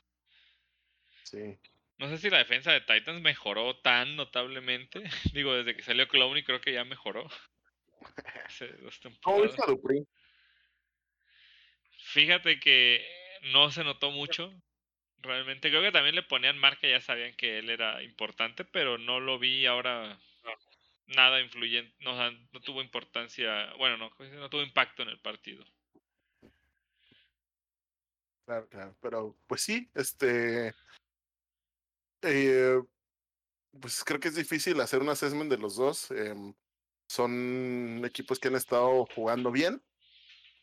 Sí. 1.23 1.59
No 2.03 2.09
sé 2.09 2.17
si 2.17 2.29
la 2.29 2.39
defensa 2.39 2.73
de 2.73 2.81
Titans 2.81 3.21
mejoró 3.21 3.77
tan 3.77 4.17
notablemente. 4.17 5.03
Digo, 5.33 5.53
desde 5.53 5.73
que 5.73 5.83
salió 5.83 6.05
Clowney 6.09 6.43
creo 6.43 6.59
que 6.59 6.73
ya 6.73 6.83
mejoró. 6.83 7.25
¿Cómo 9.23 9.41
viste 9.41 9.61
a 9.61 9.67
Fíjate 12.07 12.59
que 12.59 13.07
no 13.53 13.71
se 13.71 13.85
notó 13.85 14.11
mucho. 14.11 14.53
Realmente 15.19 15.69
creo 15.69 15.81
que 15.81 15.93
también 15.93 16.15
le 16.15 16.23
ponían 16.23 16.57
marca, 16.57 16.89
ya 16.89 16.99
sabían 16.99 17.33
que 17.37 17.59
él 17.59 17.69
era 17.69 18.03
importante, 18.03 18.65
pero 18.65 18.97
no 18.97 19.21
lo 19.21 19.39
vi 19.39 19.65
ahora 19.65 20.19
nada 21.07 21.39
influyente, 21.39 21.95
no, 22.01 22.31
no 22.31 22.59
tuvo 22.59 22.81
importancia, 22.81 23.73
bueno, 23.75 23.97
no, 23.97 24.11
no 24.19 24.49
tuvo 24.49 24.61
impacto 24.61 25.03
en 25.03 25.09
el 25.09 25.19
partido. 25.19 25.65
Claro, 28.45 28.67
claro, 28.67 28.97
pero 29.01 29.37
pues 29.47 29.61
sí, 29.61 29.89
este, 29.95 30.73
eh, 32.23 32.81
pues 33.79 34.03
creo 34.03 34.19
que 34.19 34.27
es 34.27 34.35
difícil 34.35 34.79
hacer 34.81 35.01
un 35.01 35.09
assessment 35.09 35.49
de 35.49 35.57
los 35.57 35.75
dos. 35.75 36.11
Em, 36.11 36.53
son 37.07 38.03
equipos 38.05 38.39
que 38.39 38.47
han 38.47 38.55
estado 38.55 39.05
jugando 39.13 39.51
bien, 39.51 39.83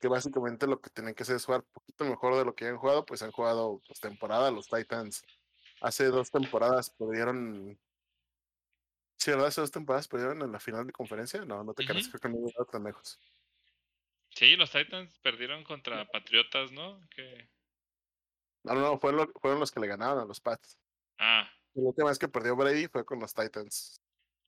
que 0.00 0.08
básicamente 0.08 0.66
lo 0.66 0.80
que 0.80 0.90
tienen 0.90 1.14
que 1.14 1.22
hacer 1.22 1.36
es 1.36 1.44
jugar 1.44 1.60
un 1.60 1.72
poquito 1.72 2.04
mejor 2.04 2.36
de 2.36 2.44
lo 2.44 2.54
que 2.54 2.66
han 2.66 2.76
jugado, 2.76 3.04
pues 3.04 3.22
han 3.22 3.32
jugado 3.32 3.82
pues, 3.86 4.00
temporada, 4.00 4.50
los 4.50 4.68
Titans 4.68 5.24
hace 5.80 6.06
dos 6.06 6.30
temporadas 6.30 6.90
perdieron. 6.90 7.78
Sí, 9.16 9.30
¿verdad? 9.30 9.48
Hace 9.48 9.60
dos 9.60 9.70
temporadas 9.70 10.08
perdieron 10.08 10.40
en 10.42 10.52
la 10.52 10.60
final 10.60 10.86
de 10.86 10.92
conferencia. 10.92 11.44
No, 11.44 11.62
no 11.62 11.74
te 11.74 11.84
creas, 11.84 12.08
creo 12.08 12.20
que 12.20 12.28
no 12.28 12.46
llegado 12.46 12.64
tan 12.66 12.84
lejos. 12.84 13.20
Sí, 14.30 14.56
los 14.56 14.70
Titans 14.70 15.18
perdieron 15.18 15.64
contra 15.64 16.06
Patriotas, 16.06 16.72
¿no? 16.72 17.00
Que... 17.10 17.48
No, 18.62 18.74
no, 18.74 18.80
no, 18.80 18.98
fueron, 18.98 19.30
fueron 19.40 19.60
los 19.60 19.70
que 19.72 19.80
le 19.80 19.88
ganaron 19.88 20.20
a 20.20 20.24
los 20.24 20.40
Pats. 20.40 20.78
Ah. 21.20 21.48
La 21.74 21.82
última 21.82 22.08
vez 22.08 22.18
que 22.18 22.28
perdió 22.28 22.56
Brady 22.56 22.88
fue 22.88 23.04
con 23.04 23.20
los 23.20 23.32
Titans. 23.32 24.00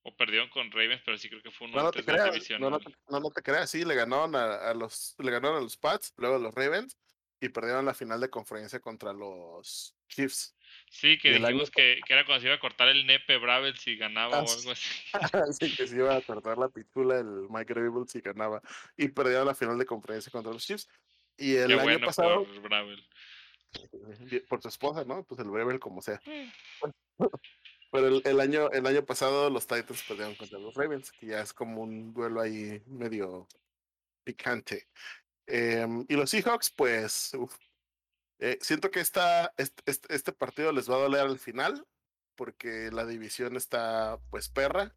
O 0.04 0.16
perdieron 0.16 0.48
con 0.48 0.70
Ravens, 0.72 1.02
pero 1.04 1.16
sí 1.16 1.28
creo 1.28 1.42
que 1.42 1.52
fue 1.52 1.68
uno 1.68 1.76
no, 1.76 1.82
no 1.84 1.90
te 1.92 2.04
creas, 2.04 2.50
no, 2.58 2.70
no, 2.70 2.80
no, 3.20 3.30
te 3.30 3.40
creas, 3.40 3.70
sí, 3.70 3.84
le 3.84 3.94
ganaron 3.94 4.34
a, 4.34 4.74
los 4.74 5.14
le 5.18 5.30
ganaron 5.30 5.58
a 5.58 5.60
los 5.60 5.76
Pats, 5.76 6.12
luego 6.16 6.36
a 6.36 6.38
los 6.40 6.52
Ravens 6.52 6.96
y 7.40 7.48
perdieron 7.50 7.84
la 7.84 7.94
final 7.94 8.20
de 8.20 8.28
conferencia 8.28 8.80
contra 8.80 9.12
los 9.12 9.94
Chiefs. 10.08 10.56
Sí, 10.90 11.18
que 11.18 11.32
dijimos 11.32 11.70
que, 11.70 12.00
que, 12.04 12.12
era 12.12 12.24
cuando 12.24 12.40
se 12.40 12.46
iba 12.46 12.56
a 12.56 12.60
cortar 12.60 12.88
el 12.88 13.06
nepe 13.06 13.36
Bravel 13.38 13.76
si 13.78 13.96
ganaba 13.96 14.42
o 14.42 14.50
algo 14.50 14.72
así. 14.72 14.88
sí, 15.60 15.76
que 15.76 15.86
se 15.86 15.96
iba 15.96 16.16
a 16.16 16.20
cortar 16.20 16.58
la 16.58 16.68
pitula 16.68 17.18
el 17.18 17.46
Mike 17.48 17.74
Rabel 17.74 18.08
si 18.08 18.20
ganaba. 18.20 18.60
Y 18.96 19.08
perdieron 19.08 19.46
la 19.46 19.54
final 19.54 19.78
de 19.78 19.86
conferencia 19.86 20.32
contra 20.32 20.52
los 20.52 20.64
Chiefs. 20.64 20.88
Y 21.36 21.56
el 21.56 21.78
año 21.78 22.00
pasado. 22.00 22.44
Por, 22.44 22.60
Bravel. 22.60 23.08
Por 24.48 24.62
su 24.62 24.68
esposa, 24.68 25.04
¿no? 25.04 25.24
Pues 25.24 25.40
el 25.40 25.50
Bravel 25.50 25.80
como 25.80 26.02
sea. 26.02 26.20
Pero 27.92 28.08
el, 28.08 28.22
el, 28.24 28.40
año, 28.40 28.70
el 28.70 28.86
año 28.86 29.04
pasado 29.04 29.50
los 29.50 29.66
Titans 29.66 30.02
perdieron 30.08 30.34
contra 30.34 30.58
los 30.58 30.74
Ravens, 30.74 31.12
que 31.12 31.26
ya 31.26 31.42
es 31.42 31.52
como 31.52 31.82
un 31.82 32.14
duelo 32.14 32.40
ahí 32.40 32.82
medio 32.86 33.46
picante. 34.24 34.88
Em, 35.46 36.06
y 36.08 36.14
los 36.14 36.30
Seahawks, 36.30 36.70
pues, 36.70 37.32
eh, 38.38 38.58
siento 38.60 38.90
que 38.90 39.00
esta, 39.00 39.52
este, 39.58 39.82
este, 40.14 40.32
partido 40.32 40.72
les 40.72 40.90
va 40.90 40.94
a 40.96 41.00
doler 41.00 41.20
al 41.20 41.38
final, 41.38 41.86
porque 42.36 42.90
la 42.90 43.04
división 43.04 43.56
está, 43.56 44.18
pues, 44.30 44.48
perra. 44.48 44.94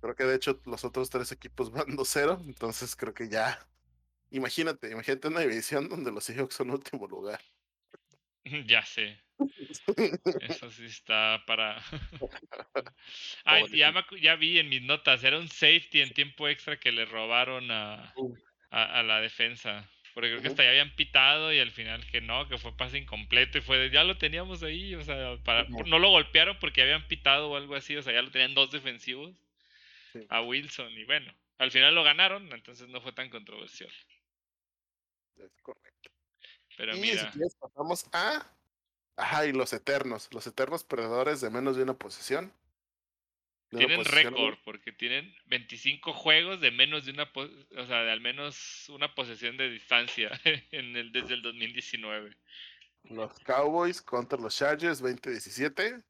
Creo 0.00 0.14
que 0.14 0.24
de 0.24 0.34
hecho 0.34 0.60
los 0.64 0.84
otros 0.84 1.10
tres 1.10 1.30
equipos 1.32 1.70
van 1.86 1.96
2-0, 1.96 2.40
entonces 2.46 2.96
creo 2.96 3.14
que 3.14 3.28
ya. 3.28 3.66
Imagínate, 4.30 4.90
imagínate 4.90 5.28
una 5.28 5.40
división 5.40 5.88
donde 5.88 6.12
los 6.12 6.24
Seahawks 6.24 6.54
son 6.54 6.70
último 6.70 7.06
lugar. 7.06 7.40
Ya 8.66 8.84
sé. 8.84 9.18
Eso 10.40 10.70
sí 10.70 10.84
está 10.86 11.42
para. 11.46 11.82
Ay, 13.44 13.64
ya, 13.72 13.92
ya 14.20 14.36
vi 14.36 14.58
en 14.58 14.68
mis 14.68 14.82
notas, 14.82 15.24
era 15.24 15.38
un 15.38 15.48
safety 15.48 16.00
en 16.00 16.12
tiempo 16.12 16.48
extra 16.48 16.78
que 16.78 16.92
le 16.92 17.04
robaron 17.04 17.70
a, 17.70 18.14
a, 18.70 19.02
la 19.02 19.20
defensa. 19.20 19.88
Porque 20.14 20.30
creo 20.30 20.42
que 20.42 20.48
hasta 20.48 20.64
ya 20.64 20.70
habían 20.70 20.94
pitado 20.96 21.52
y 21.52 21.60
al 21.60 21.70
final 21.70 22.04
que 22.10 22.20
no, 22.20 22.48
que 22.48 22.58
fue 22.58 22.76
pase 22.76 22.98
incompleto 22.98 23.58
y 23.58 23.60
fue 23.60 23.78
de, 23.78 23.90
ya 23.90 24.04
lo 24.04 24.18
teníamos 24.18 24.62
ahí, 24.62 24.94
o 24.94 25.02
sea, 25.02 25.36
para, 25.44 25.64
no 25.68 25.98
lo 25.98 26.10
golpearon 26.10 26.58
porque 26.58 26.82
habían 26.82 27.06
pitado 27.06 27.50
o 27.50 27.56
algo 27.56 27.76
así, 27.76 27.96
o 27.96 28.02
sea, 28.02 28.12
ya 28.12 28.22
lo 28.22 28.30
tenían 28.30 28.54
dos 28.54 28.72
defensivos 28.72 29.36
a 30.28 30.42
Wilson 30.42 30.90
y 30.98 31.04
bueno, 31.04 31.32
al 31.58 31.70
final 31.70 31.94
lo 31.94 32.02
ganaron, 32.02 32.52
entonces 32.52 32.88
no 32.88 33.00
fue 33.00 33.12
tan 33.12 33.30
controversial. 33.30 33.92
Es 35.44 35.62
correcto. 35.62 36.10
Pero 36.76 36.94
mira. 36.94 37.32
pasamos 37.60 38.06
a 38.12 38.56
Ajá, 39.20 39.46
y 39.46 39.52
los 39.52 39.72
eternos, 39.74 40.28
los 40.32 40.46
eternos 40.46 40.82
perdedores 40.82 41.42
de 41.42 41.50
menos 41.50 41.76
de 41.76 41.82
una 41.82 41.92
posesión. 41.92 42.54
tienen 43.68 44.02
récord, 44.06 44.56
porque 44.64 44.92
tienen 44.92 45.34
25 45.44 46.14
juegos 46.14 46.62
de 46.62 46.70
menos 46.70 47.04
de 47.04 47.12
una, 47.12 47.30
o 47.34 47.86
sea, 47.86 48.02
de 48.02 48.10
al 48.10 48.22
menos 48.22 48.88
una 48.88 49.14
posesión 49.14 49.58
de 49.58 49.68
distancia 49.68 50.30
en 50.70 50.96
el, 50.96 51.12
desde 51.12 51.34
el 51.34 51.42
2019. 51.42 52.34
Los 53.04 53.38
Cowboys 53.40 54.00
contra 54.00 54.38
los 54.38 54.56
Chargers 54.56 55.00
2017. 55.00 56.02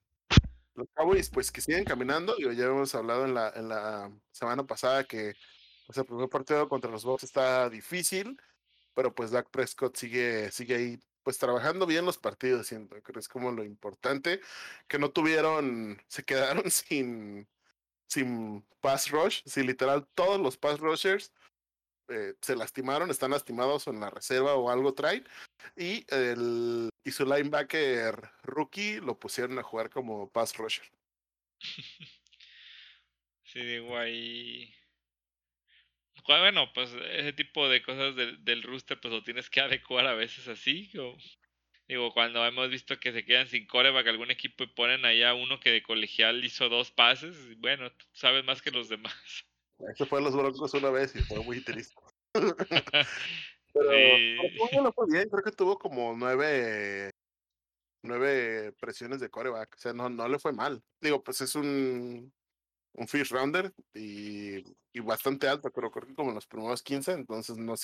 Los 0.77 0.89
Cowboys, 0.95 1.31
pues 1.31 1.51
que 1.51 1.61
siguen 1.61 1.85
caminando. 1.85 2.37
ya 2.39 2.65
hemos 2.67 2.95
hablado 2.95 3.25
en 3.25 3.35
la, 3.35 3.53
en 3.57 3.69
la 3.69 4.13
semana 4.31 4.65
pasada 4.65 5.03
que 5.03 5.35
pues, 5.87 5.99
el 5.99 6.05
primer 6.05 6.29
partido 6.29 6.69
contra 6.69 6.91
los 6.91 7.05
Bucks 7.05 7.25
está 7.25 7.69
difícil, 7.69 8.41
pero 8.95 9.15
pues 9.15 9.31
Dak 9.31 9.51
Prescott 9.51 9.97
sigue, 9.97 10.51
sigue 10.51 10.75
ahí 10.77 11.01
pues 11.23 11.39
trabajando 11.39 11.87
bien 11.87 12.05
los 12.05 12.19
partidos, 12.19 12.67
siento 12.67 13.01
que 13.03 13.19
es 13.19 13.29
como 13.29 13.53
lo 13.53 13.65
importante, 13.65 14.41
que 14.89 14.99
no 14.99 15.11
tuvieron, 15.11 16.03
se 16.09 16.25
quedaron 16.25 16.65
sin, 16.71 17.49
sin 18.09 18.65
pass 18.81 19.11
rush, 19.11 19.43
si 19.45 19.63
literal 19.63 20.07
todos 20.15 20.41
los 20.41 20.57
pass 20.57 20.81
rushers 20.81 21.33
eh, 22.09 22.35
se 22.41 22.57
lastimaron, 22.57 23.11
están 23.11 23.31
lastimados 23.33 23.87
en 23.87 24.01
la 24.01 24.11
reserva 24.11 24.55
o 24.55 24.71
algo 24.71 24.95
traen, 24.95 25.27
y, 25.77 26.05
el, 26.09 26.89
y 27.05 27.11
su 27.11 27.25
linebacker 27.25 28.31
rookie 28.43 29.01
lo 29.01 29.19
pusieron 29.19 29.59
a 29.59 29.63
jugar 29.63 29.91
como 29.91 30.29
pass 30.31 30.57
rusher. 30.57 30.91
Sí, 33.53 33.59
digo 33.59 33.99
ahí. 33.99 34.73
Bueno, 36.27 36.73
pues 36.73 36.95
ese 37.13 37.33
tipo 37.33 37.69
de 37.69 37.83
cosas 37.83 38.17
del, 38.17 38.45
del 38.45 38.63
rooster, 38.63 39.01
pues 39.01 39.13
lo 39.13 39.23
tienes 39.23 39.51
que 39.51 39.61
adecuar 39.61 40.07
a 40.07 40.15
veces 40.15 40.49
así. 40.49 40.91
O, 40.99 41.17
digo, 41.89 42.13
cuando 42.13 42.45
hemos 42.47 42.71
visto 42.71 42.99
que 42.99 43.13
se 43.13 43.25
quedan 43.25 43.49
sin 43.49 43.67
coreback 43.67 44.07
algún 44.07 44.31
equipo 44.31 44.65
y 44.65 44.69
ponen 44.69 45.05
ahí 45.05 45.23
a 45.23 45.35
uno 45.35 45.61
que 45.61 45.71
de 45.71 45.83
colegial 45.83 46.45
hizo 46.45 46.69
dos 46.69 46.91
pases, 46.91 47.59
bueno, 47.59 47.91
tú 47.93 48.07
sabes 48.13 48.45
más 48.45 48.63
que 48.63 48.71
los 48.71 48.89
demás. 48.89 49.47
Eso 49.93 50.07
fue 50.07 50.19
a 50.19 50.23
los 50.23 50.37
Broncos 50.37 50.75
una 50.75 50.91
vez 50.91 51.15
y 51.17 51.21
fue 51.21 51.43
muy 51.43 51.63
triste. 51.63 51.95
Pero, 53.73 53.91
sí. 53.91 54.37
no 54.83 54.93
fue 54.93 55.07
bien, 55.09 55.29
creo 55.29 55.45
que 55.45 55.53
tuvo 55.53 55.79
como 55.79 56.15
nueve, 56.17 57.11
nueve 58.03 58.73
presiones 58.81 59.21
de 59.21 59.31
coreback. 59.31 59.75
O 59.77 59.79
sea, 59.79 59.93
no, 59.93 60.11
no 60.11 60.29
le 60.29 60.39
fue 60.39 60.53
mal. 60.53 60.83
Digo, 61.01 61.23
pues 61.23 61.41
es 61.41 61.55
un, 61.55 62.33
un 62.95 63.09
fish 63.09 63.31
rounder 63.31 63.73
y, 63.95 64.65
y 64.93 65.01
bastante 65.01 65.49
alto, 65.49 65.71
pero 65.73 65.91
creo 65.91 66.07
que 66.07 66.15
como 66.15 66.31
en 66.31 66.35
los 66.35 66.47
primeros 66.47 66.83
15, 66.83 67.13
entonces 67.13 67.57
no 67.57 67.75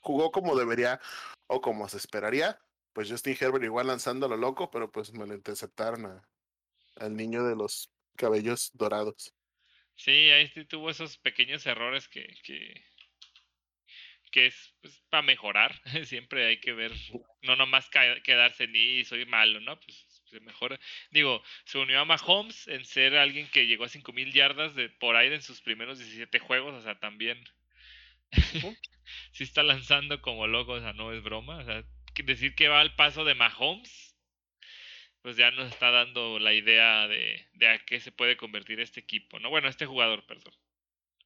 jugó 0.00 0.30
como 0.30 0.56
debería 0.56 1.00
o 1.46 1.60
como 1.60 1.88
se 1.88 1.98
esperaría. 1.98 2.58
Pues 2.92 3.10
Justin 3.10 3.36
Herbert 3.38 3.64
igual 3.64 3.88
lanzando 3.88 4.26
lo 4.28 4.36
loco, 4.36 4.70
pero 4.70 4.90
pues 4.90 5.12
me 5.12 5.26
lo 5.26 5.34
interceptaron 5.34 6.06
a, 6.06 6.28
al 6.96 7.14
niño 7.14 7.44
de 7.44 7.54
los 7.54 7.90
cabellos 8.16 8.70
dorados. 8.74 9.34
Sí, 9.94 10.30
ahí 10.30 10.48
sí 10.48 10.64
tuvo 10.64 10.90
esos 10.90 11.18
pequeños 11.18 11.66
errores 11.66 12.08
que, 12.08 12.26
que, 12.42 12.84
que 14.30 14.46
es 14.46 14.74
pues, 14.80 15.02
para 15.10 15.22
mejorar. 15.22 15.80
Siempre 16.04 16.46
hay 16.46 16.60
que 16.60 16.72
ver, 16.72 16.92
no 17.42 17.56
nomás 17.56 17.88
quedarse 18.24 18.66
ni 18.68 19.04
soy 19.04 19.26
malo, 19.26 19.60
¿no? 19.60 19.78
Pues 19.78 20.05
se 20.36 20.44
mejora. 20.44 20.78
Digo, 21.10 21.42
se 21.64 21.78
unió 21.78 22.00
a 22.00 22.04
Mahomes 22.04 22.68
en 22.68 22.84
ser 22.84 23.16
alguien 23.16 23.48
que 23.48 23.66
llegó 23.66 23.84
a 23.84 23.88
5000 23.88 24.32
yardas 24.32 24.74
de 24.74 24.88
por 24.88 25.16
aire 25.16 25.34
en 25.36 25.42
sus 25.42 25.60
primeros 25.62 25.98
17 25.98 26.38
juegos, 26.38 26.74
o 26.74 26.82
sea, 26.82 26.98
también. 26.98 27.42
sí 29.32 29.44
está 29.44 29.62
lanzando 29.62 30.20
como 30.20 30.46
loco, 30.46 30.72
o 30.72 30.80
sea, 30.80 30.92
no 30.92 31.12
es 31.12 31.22
broma. 31.22 31.58
O 31.58 31.64
sea, 31.64 31.84
decir 32.24 32.54
que 32.54 32.68
va 32.68 32.80
al 32.80 32.94
paso 32.94 33.24
de 33.24 33.34
Mahomes, 33.34 34.14
pues 35.22 35.36
ya 35.36 35.50
nos 35.50 35.72
está 35.72 35.90
dando 35.90 36.38
la 36.38 36.52
idea 36.52 37.08
de, 37.08 37.46
de 37.54 37.68
a 37.68 37.78
qué 37.78 38.00
se 38.00 38.12
puede 38.12 38.36
convertir 38.36 38.80
este 38.80 39.00
equipo, 39.00 39.38
¿no? 39.38 39.50
Bueno, 39.50 39.68
este 39.68 39.86
jugador, 39.86 40.26
perdón. 40.26 40.54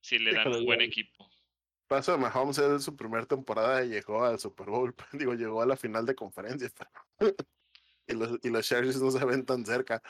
Si 0.00 0.18
le 0.18 0.32
dan 0.32 0.48
un 0.48 0.64
buen 0.64 0.80
equipo 0.80 1.30
paso 1.90 2.12
de 2.12 2.18
Mahomes 2.18 2.56
en 2.58 2.78
su 2.78 2.94
primera 2.94 3.26
temporada 3.26 3.84
y 3.84 3.88
llegó 3.88 4.24
al 4.24 4.38
Super 4.38 4.66
Bowl, 4.66 4.94
digo, 5.12 5.34
llegó 5.34 5.60
a 5.60 5.66
la 5.66 5.76
final 5.76 6.06
de 6.06 6.14
conferencia. 6.14 6.70
Y, 8.10 8.14
los, 8.14 8.38
y 8.42 8.50
los 8.50 8.66
Chargers 8.66 9.00
no 9.00 9.10
se 9.10 9.24
ven 9.24 9.46
tan 9.46 9.64
cerca. 9.64 10.02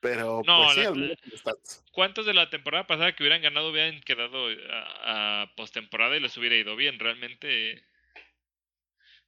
Pero, 0.00 0.42
no, 0.44 0.66
pues, 0.74 1.82
¿cuántos 1.90 2.26
de 2.26 2.34
la 2.34 2.50
temporada 2.50 2.86
pasada 2.86 3.14
que 3.14 3.22
hubieran 3.22 3.40
ganado 3.40 3.70
hubieran 3.70 4.02
quedado 4.02 4.48
a, 4.70 5.42
a 5.42 5.54
postemporada 5.56 6.14
y 6.14 6.20
les 6.20 6.36
hubiera 6.36 6.56
ido 6.56 6.76
bien? 6.76 6.98
Realmente, 6.98 7.82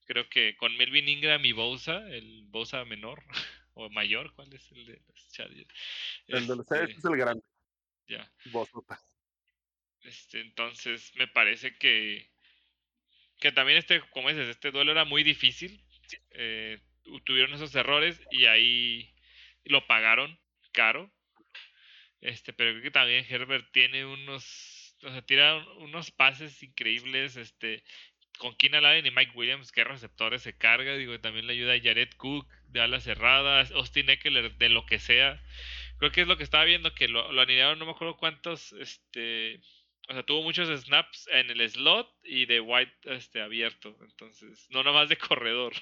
creo 0.05 0.29
que 0.29 0.55
con 0.59 0.77
Melvin 0.77 1.09
Ingram 1.09 1.43
y 1.47 1.53
Bosa, 1.53 2.07
el 2.11 2.45
Bosa 2.49 2.85
menor 2.85 3.23
o 3.73 3.89
mayor, 3.89 4.35
¿cuál 4.35 4.53
es 4.53 4.71
el 4.73 4.85
de 4.85 5.01
los 5.09 5.29
Chargers? 5.33 5.75
El 6.27 6.47
de 6.47 6.57
los 6.57 6.67
Chargers 6.67 6.91
este, 6.91 6.99
es 6.99 7.05
el 7.07 7.17
grande. 7.17 7.45
Ya. 8.09 8.31
Bosa. 8.53 8.73
Este, 10.03 10.41
entonces 10.41 11.11
me 11.17 11.27
parece 11.27 11.79
que, 11.79 12.31
que 13.41 13.51
también 13.51 13.79
este, 13.79 14.03
como 14.11 14.29
dices, 14.29 14.49
este 14.49 14.71
duelo 14.73 14.93
era 14.93 15.07
muy 15.07 15.23
difícil. 15.23 15.83
Eh, 16.33 16.81
tuvieron 17.25 17.55
esos 17.55 17.75
errores 17.75 18.21
y 18.31 18.47
ahí 18.47 19.15
lo 19.65 19.87
pagaron 19.87 20.39
caro. 20.73 21.11
Este, 22.21 22.53
pero 22.53 22.71
creo 22.73 22.83
que 22.83 22.91
también 22.91 23.27
Herbert 23.29 23.71
tiene 23.73 24.05
unos, 24.05 24.97
o 25.03 25.11
sea, 25.11 25.23
tira 25.23 25.57
unos 25.79 26.11
pases 26.11 26.63
increíbles, 26.63 27.37
este, 27.37 27.85
con 28.39 28.57
Keenan 28.57 28.85
Allen 28.85 29.07
y 29.07 29.11
Mike 29.11 29.33
Williams, 29.35 29.73
que 29.73 29.85
receptores 29.85 30.43
se 30.43 30.57
carga, 30.57 30.97
digo, 30.97 31.19
también 31.21 31.47
le 31.47 31.53
ayuda 31.53 31.75
a 31.75 31.81
Jared 31.81 32.11
Cook 32.17 32.49
de 32.69 32.81
alas 32.81 33.05
cerradas, 33.05 33.71
Austin 33.73 34.11
Eckler 34.11 34.55
de 34.57 34.69
lo 34.69 34.87
que 34.87 34.99
sea. 34.99 35.43
Creo 35.99 36.13
que 36.13 36.23
es 36.23 36.29
lo 36.29 36.37
que 36.37 36.45
estaba 36.45 36.65
viendo, 36.65 36.95
que 36.95 37.09
lo, 37.09 37.33
lo 37.33 37.43
anidaron, 37.43 37.79
no 37.79 37.87
me 37.87 37.93
acuerdo 37.93 38.17
cuántos, 38.17 38.73
este, 38.73 39.61
o 40.09 40.13
sea, 40.13 40.23
tuvo 40.23 40.43
muchos 40.43 40.69
snaps 40.69 41.29
en 41.33 41.51
el 41.51 41.69
slot 41.69 42.09
y 42.23 42.47
de 42.47 42.61
white 42.61 42.93
este, 43.05 43.41
abierto. 43.41 43.97
Entonces, 44.03 44.67
no 44.71 44.83
nomás 44.83 45.09
de 45.09 45.17
corredor. 45.17 45.73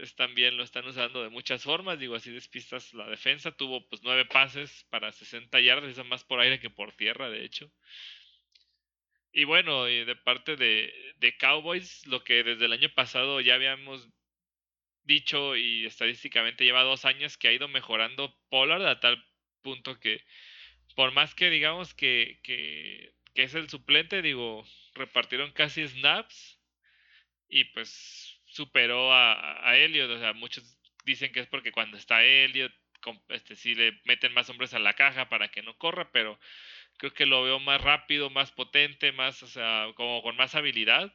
Es, 0.00 0.14
también 0.14 0.56
lo 0.56 0.62
están 0.62 0.86
usando 0.86 1.22
de 1.22 1.28
muchas 1.28 1.62
formas. 1.62 1.98
Digo, 1.98 2.14
así 2.14 2.30
despistas 2.30 2.92
la 2.94 3.08
defensa. 3.08 3.52
Tuvo 3.52 3.88
pues 3.88 4.02
nueve 4.02 4.24
pases 4.24 4.86
para 4.90 5.12
60 5.12 5.60
yardas. 5.60 6.04
Más 6.06 6.24
por 6.24 6.40
aire 6.40 6.60
que 6.60 6.70
por 6.70 6.92
tierra, 6.92 7.30
de 7.30 7.44
hecho. 7.44 7.70
Y 9.32 9.44
bueno, 9.44 9.88
y 9.88 10.04
de 10.04 10.16
parte 10.16 10.56
de, 10.56 10.92
de 11.16 11.36
Cowboys, 11.38 12.06
lo 12.06 12.22
que 12.22 12.42
desde 12.42 12.66
el 12.66 12.72
año 12.72 12.90
pasado 12.94 13.40
ya 13.40 13.54
habíamos 13.54 14.08
dicho 15.04 15.56
y 15.56 15.86
estadísticamente 15.86 16.64
lleva 16.64 16.82
dos 16.82 17.04
años 17.04 17.36
que 17.36 17.48
ha 17.48 17.52
ido 17.52 17.66
mejorando 17.68 18.36
Pollard 18.50 18.86
a 18.86 19.00
tal 19.00 19.24
punto 19.62 19.98
que 19.98 20.22
por 20.94 21.12
más 21.12 21.34
que 21.34 21.50
digamos 21.50 21.94
que, 21.94 22.40
que, 22.42 23.14
que 23.34 23.42
es 23.44 23.54
el 23.54 23.68
suplente, 23.68 24.22
digo, 24.22 24.64
repartieron 24.94 25.52
casi 25.52 25.86
snaps 25.86 26.60
y 27.48 27.64
pues 27.64 28.41
superó 28.52 29.12
a, 29.12 29.68
a 29.68 29.76
Elliot. 29.76 30.10
O 30.10 30.18
sea, 30.18 30.32
muchos 30.32 30.78
dicen 31.04 31.32
que 31.32 31.40
es 31.40 31.46
porque 31.46 31.72
cuando 31.72 31.96
está 31.96 32.22
Elliot, 32.24 32.72
este, 33.28 33.56
sí 33.56 33.74
le 33.74 34.00
meten 34.04 34.32
más 34.32 34.48
hombres 34.50 34.74
a 34.74 34.78
la 34.78 34.94
caja 34.94 35.28
para 35.28 35.48
que 35.48 35.62
no 35.62 35.76
corra, 35.76 36.10
pero 36.12 36.38
creo 36.98 37.12
que 37.12 37.26
lo 37.26 37.42
veo 37.42 37.58
más 37.58 37.80
rápido, 37.80 38.30
más 38.30 38.52
potente, 38.52 39.12
más, 39.12 39.42
o 39.42 39.48
sea, 39.48 39.88
como 39.96 40.22
con 40.22 40.36
más 40.36 40.54
habilidad. 40.54 41.12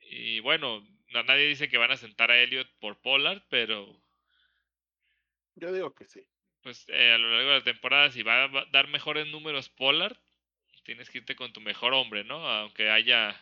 Y 0.00 0.40
bueno, 0.40 0.86
nadie 1.12 1.48
dice 1.48 1.68
que 1.68 1.78
van 1.78 1.90
a 1.90 1.96
sentar 1.96 2.30
a 2.30 2.38
Elliot 2.40 2.68
por 2.78 3.00
Pollard, 3.00 3.42
pero... 3.48 4.00
Yo 5.56 5.72
digo 5.72 5.94
que 5.94 6.06
sí 6.06 6.26
pues 6.62 6.86
eh, 6.88 7.12
a 7.12 7.18
lo 7.18 7.30
largo 7.30 7.50
de 7.50 7.58
la 7.58 7.64
temporada, 7.64 8.10
si 8.10 8.22
va 8.22 8.44
a 8.44 8.66
dar 8.70 8.88
mejores 8.88 9.26
números 9.26 9.68
Pollard, 9.68 10.16
tienes 10.84 11.10
que 11.10 11.18
irte 11.18 11.36
con 11.36 11.52
tu 11.52 11.60
mejor 11.60 11.92
hombre, 11.94 12.24
¿no? 12.24 12.46
Aunque 12.46 12.90
haya 12.90 13.36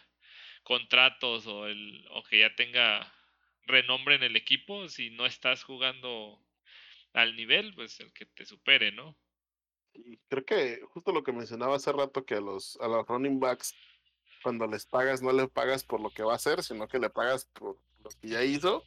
contratos 0.62 1.46
o, 1.46 1.66
el, 1.66 2.06
o 2.10 2.22
que 2.22 2.40
ya 2.40 2.54
tenga 2.54 3.12
renombre 3.66 4.16
en 4.16 4.22
el 4.22 4.36
equipo, 4.36 4.88
si 4.88 5.10
no 5.10 5.26
estás 5.26 5.64
jugando 5.64 6.40
al 7.12 7.36
nivel, 7.36 7.74
pues 7.74 7.98
el 8.00 8.12
que 8.12 8.26
te 8.26 8.44
supere, 8.44 8.92
¿no? 8.92 9.16
Creo 10.28 10.44
que 10.44 10.80
justo 10.88 11.12
lo 11.12 11.22
que 11.22 11.32
mencionaba 11.32 11.76
hace 11.76 11.92
rato, 11.92 12.24
que 12.24 12.34
a 12.36 12.40
los, 12.40 12.78
a 12.80 12.88
los 12.88 13.06
running 13.06 13.40
backs, 13.40 13.74
cuando 14.42 14.66
les 14.66 14.86
pagas, 14.86 15.20
no 15.20 15.32
le 15.32 15.48
pagas 15.48 15.84
por 15.84 16.00
lo 16.00 16.10
que 16.10 16.22
va 16.22 16.32
a 16.32 16.36
hacer, 16.36 16.62
sino 16.62 16.88
que 16.88 16.98
le 16.98 17.10
pagas 17.10 17.46
por 17.46 17.76
lo 18.02 18.10
que 18.20 18.28
ya 18.28 18.44
hizo. 18.44 18.84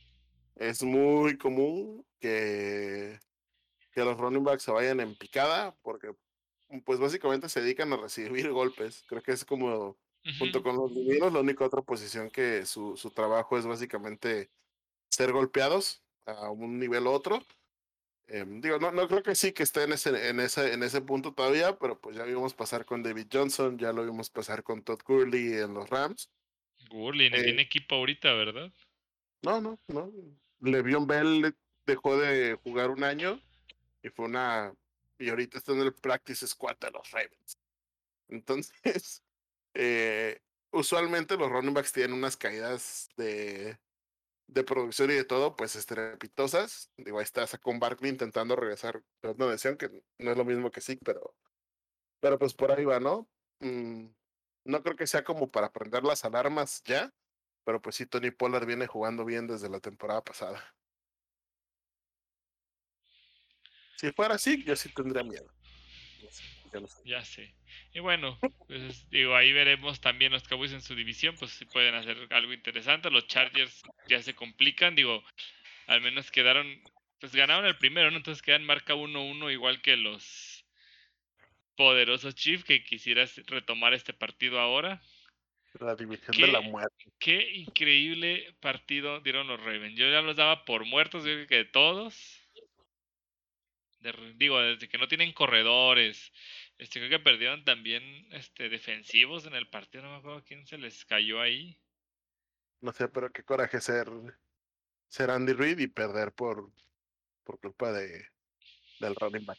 Es 0.56 0.84
muy 0.84 1.38
común 1.38 2.06
que 2.20 3.20
que 3.94 4.04
los 4.04 4.18
running 4.18 4.44
backs 4.44 4.64
se 4.64 4.72
vayan 4.72 5.00
en 5.00 5.16
picada, 5.16 5.76
porque 5.84 6.14
pues 6.86 7.00
básicamente 7.00 7.48
se 7.48 7.62
dedican 7.62 7.94
a 7.94 7.98
recibir 7.98 8.52
golpes. 8.52 9.04
Creo 9.08 9.22
que 9.22 9.32
es 9.32 9.46
como, 9.46 9.98
junto 10.40 10.64
con 10.64 10.78
los 10.78 10.94
divinos, 10.94 11.34
la 11.34 11.42
única 11.42 11.66
otra 11.66 11.82
posición 11.82 12.30
que 12.30 12.66
su, 12.66 12.96
su 12.96 13.12
trabajo 13.12 13.58
es 13.58 13.66
básicamente 13.66 14.50
ser 15.10 15.32
golpeados 15.32 16.02
a 16.26 16.50
un 16.50 16.80
nivel 16.80 17.08
u 17.08 17.12
otro. 17.12 17.44
Em, 18.28 18.62
digo, 18.62 18.80
no, 18.80 18.92
no 18.92 19.08
creo 19.08 19.22
que 19.22 19.36
sí 19.36 19.52
que 19.52 19.64
esté 19.64 19.84
en 19.84 19.94
ese, 19.94 20.30
en, 20.30 20.40
ese, 20.40 20.74
en 20.74 20.82
ese 20.84 21.02
punto 21.02 21.34
todavía, 21.34 21.78
pero 21.78 22.00
pues 22.00 22.16
ya 22.16 22.24
vimos 22.24 22.54
pasar 22.54 22.86
con 22.86 23.04
David 23.04 23.28
Johnson, 23.32 23.78
ya 23.78 23.92
lo 23.92 24.06
vimos 24.06 24.30
pasar 24.30 24.64
con 24.64 24.82
Todd 24.82 25.02
Gurley 25.06 25.54
en 25.54 25.74
los 25.74 25.90
Rams. 25.90 26.30
Gurley 26.90 27.28
eh 27.28 27.62
equipo 27.62 27.96
ahorita, 27.96 28.34
¿verdad? 28.34 28.72
No, 29.42 29.60
no, 29.60 29.78
no. 29.88 30.12
Le'Veon 30.62 31.06
Bell 31.06 31.56
dejó 31.86 32.18
de 32.18 32.56
jugar 32.64 32.90
un 32.92 33.04
año 33.04 33.42
y 34.02 34.10
fue 34.10 34.26
una. 34.26 34.74
Y 35.20 35.30
ahorita 35.30 35.58
está 35.58 35.74
en 35.74 35.82
el 35.82 35.94
practice 35.94 36.48
squad 36.48 36.78
de 36.78 36.92
los 36.92 37.12
Ravens. 37.12 37.58
Entonces, 38.30 39.23
eh, 39.74 40.40
usualmente 40.72 41.38
los 41.38 41.50
running 41.50 41.74
backs 41.74 41.92
tienen 41.94 42.14
unas 42.14 42.38
caídas 42.38 43.10
de, 43.18 43.78
de 44.48 44.64
producción 44.64 45.12
y 45.12 45.16
de 45.16 45.24
todo, 45.24 45.56
pues 45.56 45.76
estrepitosas. 45.76 46.92
Digo, 46.98 47.20
ahí 47.20 47.24
está 47.24 47.46
con 47.60 47.80
Barkley 47.80 48.12
intentando 48.12 48.56
regresar 48.56 49.04
a 49.24 49.32
una 49.32 49.48
lesión, 49.48 49.78
que 49.78 49.90
no 50.20 50.32
es 50.32 50.38
lo 50.38 50.46
mismo 50.46 50.72
que 50.72 50.82
sí, 50.82 50.98
pero, 51.04 51.36
pero 52.20 52.38
pues 52.38 52.54
por 52.54 52.72
ahí 52.72 52.86
va, 52.86 53.00
¿no? 53.00 53.30
Mm, 53.60 54.08
no 54.66 54.84
creo 54.84 54.96
que 54.96 55.08
sea 55.08 55.24
como 55.24 55.50
para 55.52 55.72
prender 55.72 56.04
las 56.04 56.26
alarmas 56.26 56.82
ya, 56.86 57.14
pero 57.66 57.82
pues 57.82 57.96
sí, 57.96 58.06
Tony 58.06 58.32
Pollard 58.32 58.66
viene 58.66 58.88
jugando 58.88 59.26
bien 59.26 59.48
desde 59.48 59.70
la 59.70 59.80
temporada 59.80 60.24
pasada. 60.24 60.62
Si 63.98 64.12
fuera 64.12 64.36
así, 64.36 64.64
yo 64.66 64.76
sí 64.76 64.94
tendría 64.94 65.24
miedo. 65.24 65.48
Ya 67.06 67.24
sé. 67.24 67.54
Y 67.94 68.00
bueno, 68.00 68.40
pues 68.68 69.10
digo, 69.10 69.36
ahí 69.36 69.52
veremos 69.52 70.02
también 70.02 70.32
los 70.32 70.48
Cowboys 70.48 70.74
en 70.74 70.82
su 70.82 70.96
división, 70.96 71.36
pues 71.38 71.52
si 71.52 71.66
pueden 71.66 71.96
hacer 71.96 72.28
algo 72.32 72.54
interesante. 72.54 73.10
Los 73.12 73.28
Chargers 73.28 73.82
ya 74.08 74.22
se 74.22 74.36
complican, 74.36 74.96
digo, 74.96 75.24
al 75.88 76.02
menos 76.02 76.32
quedaron, 76.32 76.82
pues 77.20 77.36
ganaron 77.36 77.66
el 77.66 77.78
primero, 77.78 78.12
¿no? 78.12 78.18
Entonces 78.18 78.42
quedan 78.42 78.66
marca 78.66 78.96
1-1 78.96 79.52
igual 79.52 79.82
que 79.82 79.98
los 79.98 80.64
poderoso 81.76 82.32
Chief 82.32 82.64
que 82.64 82.84
quisiera 82.84 83.26
retomar 83.48 83.94
este 83.94 84.14
partido 84.14 84.60
ahora. 84.60 85.02
La 85.80 85.96
división 85.96 86.38
de 86.38 86.48
la 86.48 86.62
muerte. 86.62 87.06
Qué 87.20 87.52
increíble 87.56 88.54
partido 88.60 89.22
dieron 89.22 89.48
los 89.48 89.60
Ravens. 89.60 89.98
Yo 89.98 90.10
ya 90.10 90.22
los 90.22 90.36
daba 90.36 90.66
por 90.66 90.86
muertos, 90.86 91.26
yo 91.26 91.34
creo 91.34 91.48
que 91.48 91.66
todos. 91.66 92.40
digo, 94.36 94.62
desde 94.62 94.88
que 94.88 95.00
no 95.00 95.08
tienen 95.08 95.34
corredores. 95.34 96.32
Este, 96.84 97.00
creo 97.00 97.10
que 97.10 97.24
perdieron 97.24 97.64
también 97.64 98.04
este, 98.32 98.68
defensivos 98.68 99.46
en 99.46 99.56
el 99.56 99.70
partido. 99.70 100.04
No 100.04 100.12
me 100.12 100.18
acuerdo 100.18 100.44
quién 100.46 100.68
se 100.68 100.78
les 100.78 101.06
cayó 101.06 101.40
ahí. 101.40 101.80
No 102.82 102.92
sé, 102.92 103.08
pero 103.08 103.32
qué 103.32 103.42
coraje 103.42 103.80
ser, 103.80 104.10
ser 105.08 105.32
Andy 105.32 105.54
Reid 105.54 105.80
y 105.80 105.88
perder 105.88 106.34
por, 106.34 106.70
por 107.46 107.58
culpa 107.62 107.94
de, 107.94 108.28
del 109.00 109.16
running 109.16 109.46
back. 109.46 109.58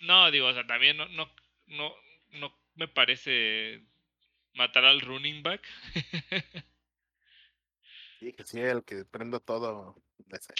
no, 0.00 0.30
digo, 0.30 0.46
o 0.46 0.54
sea, 0.54 0.66
también 0.66 0.96
no, 0.96 1.06
no, 1.08 1.30
no, 1.66 1.94
no 2.30 2.58
me 2.76 2.88
parece 2.88 3.84
matar 4.54 4.86
al 4.86 5.02
running 5.02 5.42
back. 5.42 5.62
sí, 8.18 8.32
que 8.32 8.44
sí, 8.44 8.60
el 8.60 8.82
que 8.82 9.04
prendo 9.04 9.40
todo. 9.40 10.02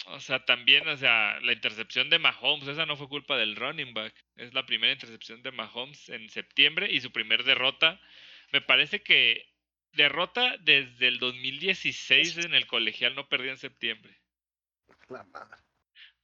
O 0.07 0.21
sea, 0.21 0.45
también, 0.45 0.87
o 0.89 0.97
sea, 0.97 1.39
la 1.41 1.53
intercepción 1.53 2.11
de 2.11 2.19
Mahomes, 2.19 2.69
esa 2.69 2.87
no 2.87 2.97
fue 2.97 3.09
culpa 3.09 3.37
del 3.37 3.57
running 3.57 3.95
back. 3.95 4.15
Es 4.37 4.55
la 4.55 4.67
primera 4.67 4.93
intercepción 4.93 5.43
de 5.43 5.53
Mahomes 5.53 6.09
en 6.09 6.29
septiembre 6.31 6.91
y 6.91 7.01
su 7.01 7.11
primer 7.11 7.45
derrota. 7.45 8.01
Me 8.53 8.61
parece 8.61 9.03
que 9.03 9.51
derrota 9.93 10.57
desde 10.59 11.09
el 11.09 11.19
2016 11.19 12.39
en 12.39 12.55
el 12.55 12.67
colegial 12.67 13.15
no 13.15 13.29
perdió 13.29 13.51
en 13.51 13.59
septiembre. 13.59 14.21
La 15.09 15.25
madre. 15.25 15.61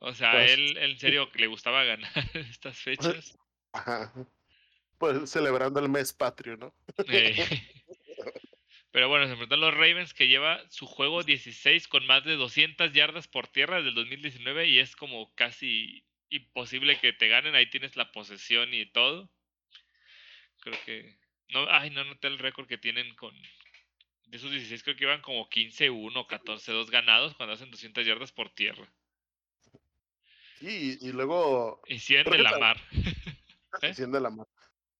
O 0.01 0.15
sea, 0.15 0.33
pues 0.33 0.53
él 0.53 0.77
en 0.79 0.99
serio 0.99 1.31
le 1.35 1.47
gustaba 1.47 1.85
ganar 1.85 2.13
estas 2.35 2.79
fechas. 2.79 3.37
Ajá. 3.73 4.13
Pues 4.99 5.31
celebrando 5.31 5.81
el 5.81 5.89
mes 5.89 6.13
patrio, 6.13 6.57
¿no? 6.57 6.75
Pero 8.91 9.09
bueno, 9.09 9.27
se 9.27 9.33
enfrentan 9.33 9.61
los 9.61 9.75
Ravens 9.75 10.15
que 10.15 10.29
lleva 10.29 10.63
su 10.71 10.87
juego 10.87 11.23
16 11.23 11.89
con 11.89 12.07
más 12.07 12.25
de 12.25 12.37
200 12.37 12.93
yardas 12.93 13.29
por 13.29 13.47
tierra 13.47 13.77
desde 13.77 13.91
el 13.91 13.95
2019 13.95 14.67
y 14.67 14.79
es 14.79 14.97
como 14.97 15.35
casi 15.35 16.05
imposible 16.31 16.99
que 16.99 17.13
te 17.13 17.29
ganen. 17.29 17.55
Ahí 17.55 17.69
tienes 17.69 17.97
la 17.97 18.11
posesión 18.13 18.73
y 18.73 18.87
todo. 18.87 19.31
Creo 20.61 20.79
que... 20.85 21.19
No, 21.51 21.67
ay, 21.71 21.91
no 21.91 22.05
noté 22.05 22.29
el 22.29 22.39
récord 22.39 22.67
que 22.67 22.79
tienen 22.79 23.15
con... 23.17 23.35
De 24.27 24.37
esos 24.37 24.51
16 24.51 24.83
creo 24.83 24.97
que 24.97 25.05
iban 25.05 25.23
como 25.23 25.49
15-1 25.49 26.13
o 26.15 26.29
14-2 26.29 26.91
ganados 26.91 27.35
cuando 27.35 27.55
hacen 27.55 27.71
200 27.71 28.05
yardas 28.07 28.33
por 28.33 28.51
tierra. 28.51 28.91
Sí, 30.61 30.99
y, 31.01 31.13
luego... 31.13 31.83
Y 31.87 31.99
100 31.99 32.25
de 32.25 32.39
la 32.39 32.59
mar. 32.59 32.81
¿Eh? 33.83 33.95
de 33.97 34.21
la 34.21 34.31
mar. 34.31 34.47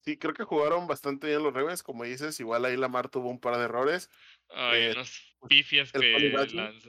Sí, 0.09 0.17
creo 0.17 0.33
que 0.33 0.45
jugaron 0.45 0.87
bastante 0.87 1.27
bien 1.27 1.43
los 1.43 1.53
Ravens, 1.53 1.83
como 1.83 2.05
dices, 2.05 2.41
igual 2.41 2.65
ahí 2.65 2.79
Lamar 2.79 3.11
tuvo 3.11 3.29
un 3.29 3.39
par 3.39 3.59
de 3.59 3.65
errores. 3.65 4.09
Ay, 4.49 4.85
eh, 4.85 4.93
unos 4.93 5.37
pifias 5.47 5.93
que 5.93 6.49
lanza. 6.55 6.89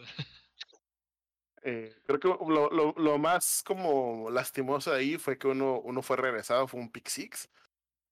Eh, 1.62 1.94
creo 2.06 2.20
que 2.22 2.30
lo, 2.30 2.70
lo, 2.70 2.94
lo, 2.98 3.18
más 3.18 3.62
como 3.66 4.30
lastimoso 4.32 4.94
ahí 4.94 5.18
fue 5.18 5.38
que 5.38 5.48
uno, 5.48 5.82
uno 5.82 6.02
fue 6.02 6.16
regresado, 6.16 6.70
fue 6.70 6.80
un 6.80 6.90
pick 6.90 7.10
six. 7.10 7.50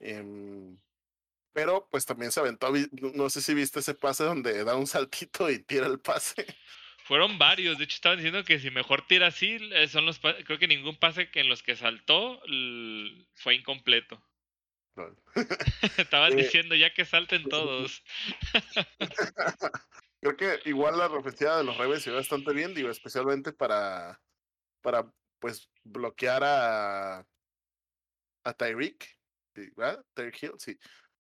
Em, 0.02 0.78
pero 1.54 1.88
pues 1.90 2.06
también 2.06 2.34
se 2.34 2.42
aventó, 2.42 2.70
no 3.14 3.30
sé 3.30 3.40
si 3.40 3.54
viste 3.54 3.80
ese 3.80 3.94
pase 3.94 4.26
donde 4.26 4.66
da 4.66 4.76
un 4.76 4.88
saltito 4.88 5.50
y 5.50 5.60
tira 5.60 5.88
el 5.88 6.02
pase. 6.02 6.46
Fueron 7.06 7.38
varios, 7.38 7.78
de 7.78 7.86
hecho 7.86 7.96
estaban 7.96 8.18
diciendo 8.18 8.44
que 8.44 8.60
si 8.60 8.70
mejor 8.70 9.08
tira 9.08 9.28
así, 9.28 9.58
eh, 9.72 9.88
son 9.88 10.06
los 10.06 10.20
creo 10.20 10.60
que 10.60 10.68
ningún 10.68 10.98
pase 10.98 11.32
que 11.32 11.40
en 11.40 11.48
los 11.48 11.64
que 11.64 11.78
saltó 11.78 12.42
fue 13.36 13.56
incompleto. 13.56 14.22
Estaban 15.98 16.34
eh, 16.34 16.44
diciendo 16.44 16.76
ya 16.76 16.94
que 16.94 17.06
salten 17.06 17.44
todos. 17.50 18.04
Creo 20.22 20.36
que 20.36 20.60
igual 20.70 20.98
la 20.98 21.10
profecía 21.10 21.58
de 21.58 21.64
los 21.64 21.78
Ravens 21.78 22.04
se 22.04 22.10
ve 22.10 22.18
bastante 22.18 22.54
bien, 22.54 22.74
digo, 22.74 22.90
especialmente 22.90 23.54
para, 23.54 24.20
para 24.82 25.12
pues 25.40 25.70
bloquear 25.84 26.44
a, 26.44 27.20
a 28.44 28.54
Tyreek, 28.54 29.18
¿verdad? 29.76 30.04
Tyreek 30.14 30.44
Hill, 30.44 30.54
sí. 30.58 30.78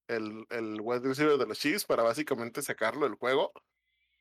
El, 0.08 0.45
el 0.49 0.80
wide 0.82 1.08
receiver 1.08 1.38
de 1.38 1.45
los 1.45 1.60
Chiefs 1.60 1.86
para 1.86 2.02
básicamente 2.02 2.62
sacarlo 2.62 3.06
del 3.06 3.16
juego 3.16 3.52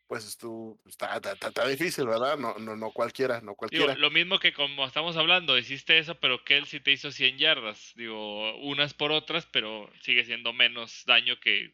pues 0.07 0.25
esto 0.25 0.79
está, 0.87 1.17
está, 1.17 1.67
difícil, 1.67 2.07
¿verdad? 2.07 2.39
No, 2.39 2.55
no, 2.59 2.77
no 2.77 2.93
cualquiera, 2.93 3.41
no 3.41 3.55
cualquiera. 3.55 3.97
lo 3.97 4.11
mismo 4.11 4.39
que 4.39 4.53
como 4.53 4.87
estamos 4.87 5.17
hablando, 5.17 5.59
hiciste 5.59 5.99
eso, 5.99 6.15
pero 6.21 6.45
Kelsey 6.45 6.81
te 6.81 6.93
hizo 6.93 7.11
100 7.11 7.39
yardas. 7.39 7.93
Digo, 7.97 8.57
unas 8.59 8.95
por 8.95 9.11
otras, 9.11 9.47
pero 9.47 9.91
sigue 10.03 10.25
siendo 10.25 10.53
menos 10.53 11.03
daño 11.07 11.41
que 11.41 11.73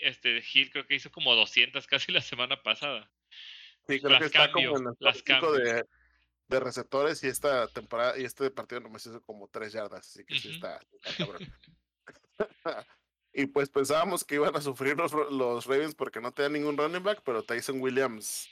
este 0.00 0.42
Hill 0.52 0.70
creo 0.70 0.86
que 0.86 0.94
hizo 0.94 1.10
como 1.10 1.34
200 1.34 1.86
casi 1.86 2.12
la 2.12 2.22
semana 2.22 2.62
pasada. 2.62 3.10
Sí, 3.86 4.00
creo 4.00 4.18
que 4.18 4.26
está 4.26 4.50
como 4.50 4.78
en 4.78 4.86
el 4.86 4.94
las 5.00 5.22
de, 5.24 5.84
de, 6.48 6.60
receptores 6.60 7.22
y 7.24 7.26
esta 7.26 7.66
temporada 7.68 8.18
y 8.18 8.24
este 8.24 8.50
partido 8.50 8.80
nomás 8.80 9.04
hizo 9.04 9.20
como 9.22 9.48
3 9.48 9.72
yardas, 9.72 10.08
así 10.08 10.24
que 10.24 10.38
sí 10.38 10.54
está, 10.54 10.80
está 10.92 11.16
cabrón. 11.16 11.52
Y 13.34 13.46
pues 13.46 13.70
pensábamos 13.70 14.24
que 14.24 14.34
iban 14.34 14.54
a 14.54 14.60
sufrir 14.60 14.96
los, 14.96 15.12
los 15.12 15.66
Ravens 15.66 15.94
porque 15.94 16.20
no 16.20 16.32
tenían 16.32 16.52
ningún 16.52 16.76
running 16.76 17.02
back, 17.02 17.22
pero 17.24 17.42
Tyson 17.42 17.80
Williams 17.80 18.48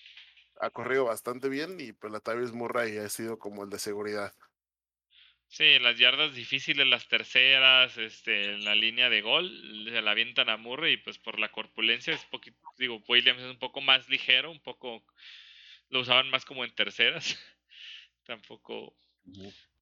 ha 0.60 0.70
corrido 0.70 1.04
bastante 1.04 1.48
bien 1.48 1.80
y 1.80 1.92
pues 1.92 2.12
la 2.12 2.20
Tavis 2.20 2.52
Murray 2.52 2.98
ha 2.98 3.08
sido 3.08 3.38
como 3.38 3.64
el 3.64 3.70
de 3.70 3.78
seguridad. 3.78 4.32
Sí, 5.48 5.80
las 5.80 5.98
yardas 5.98 6.34
difíciles, 6.34 6.86
las 6.86 7.08
terceras, 7.08 7.98
este, 7.98 8.52
en 8.52 8.64
la 8.64 8.76
línea 8.76 9.10
de 9.10 9.20
gol, 9.20 9.50
se 9.84 10.00
la 10.00 10.12
avientan 10.12 10.48
a 10.48 10.56
Murray 10.56 10.92
y 10.92 10.96
pues 10.98 11.18
por 11.18 11.40
la 11.40 11.50
corpulencia 11.50 12.14
es 12.14 12.24
poquito, 12.26 12.56
digo, 12.78 13.02
Williams 13.08 13.42
es 13.42 13.50
un 13.50 13.58
poco 13.58 13.80
más 13.80 14.08
ligero, 14.08 14.52
un 14.52 14.60
poco, 14.60 15.04
lo 15.88 16.00
usaban 16.00 16.30
más 16.30 16.44
como 16.44 16.64
en 16.64 16.72
terceras. 16.72 17.36
Tampoco, 18.24 18.96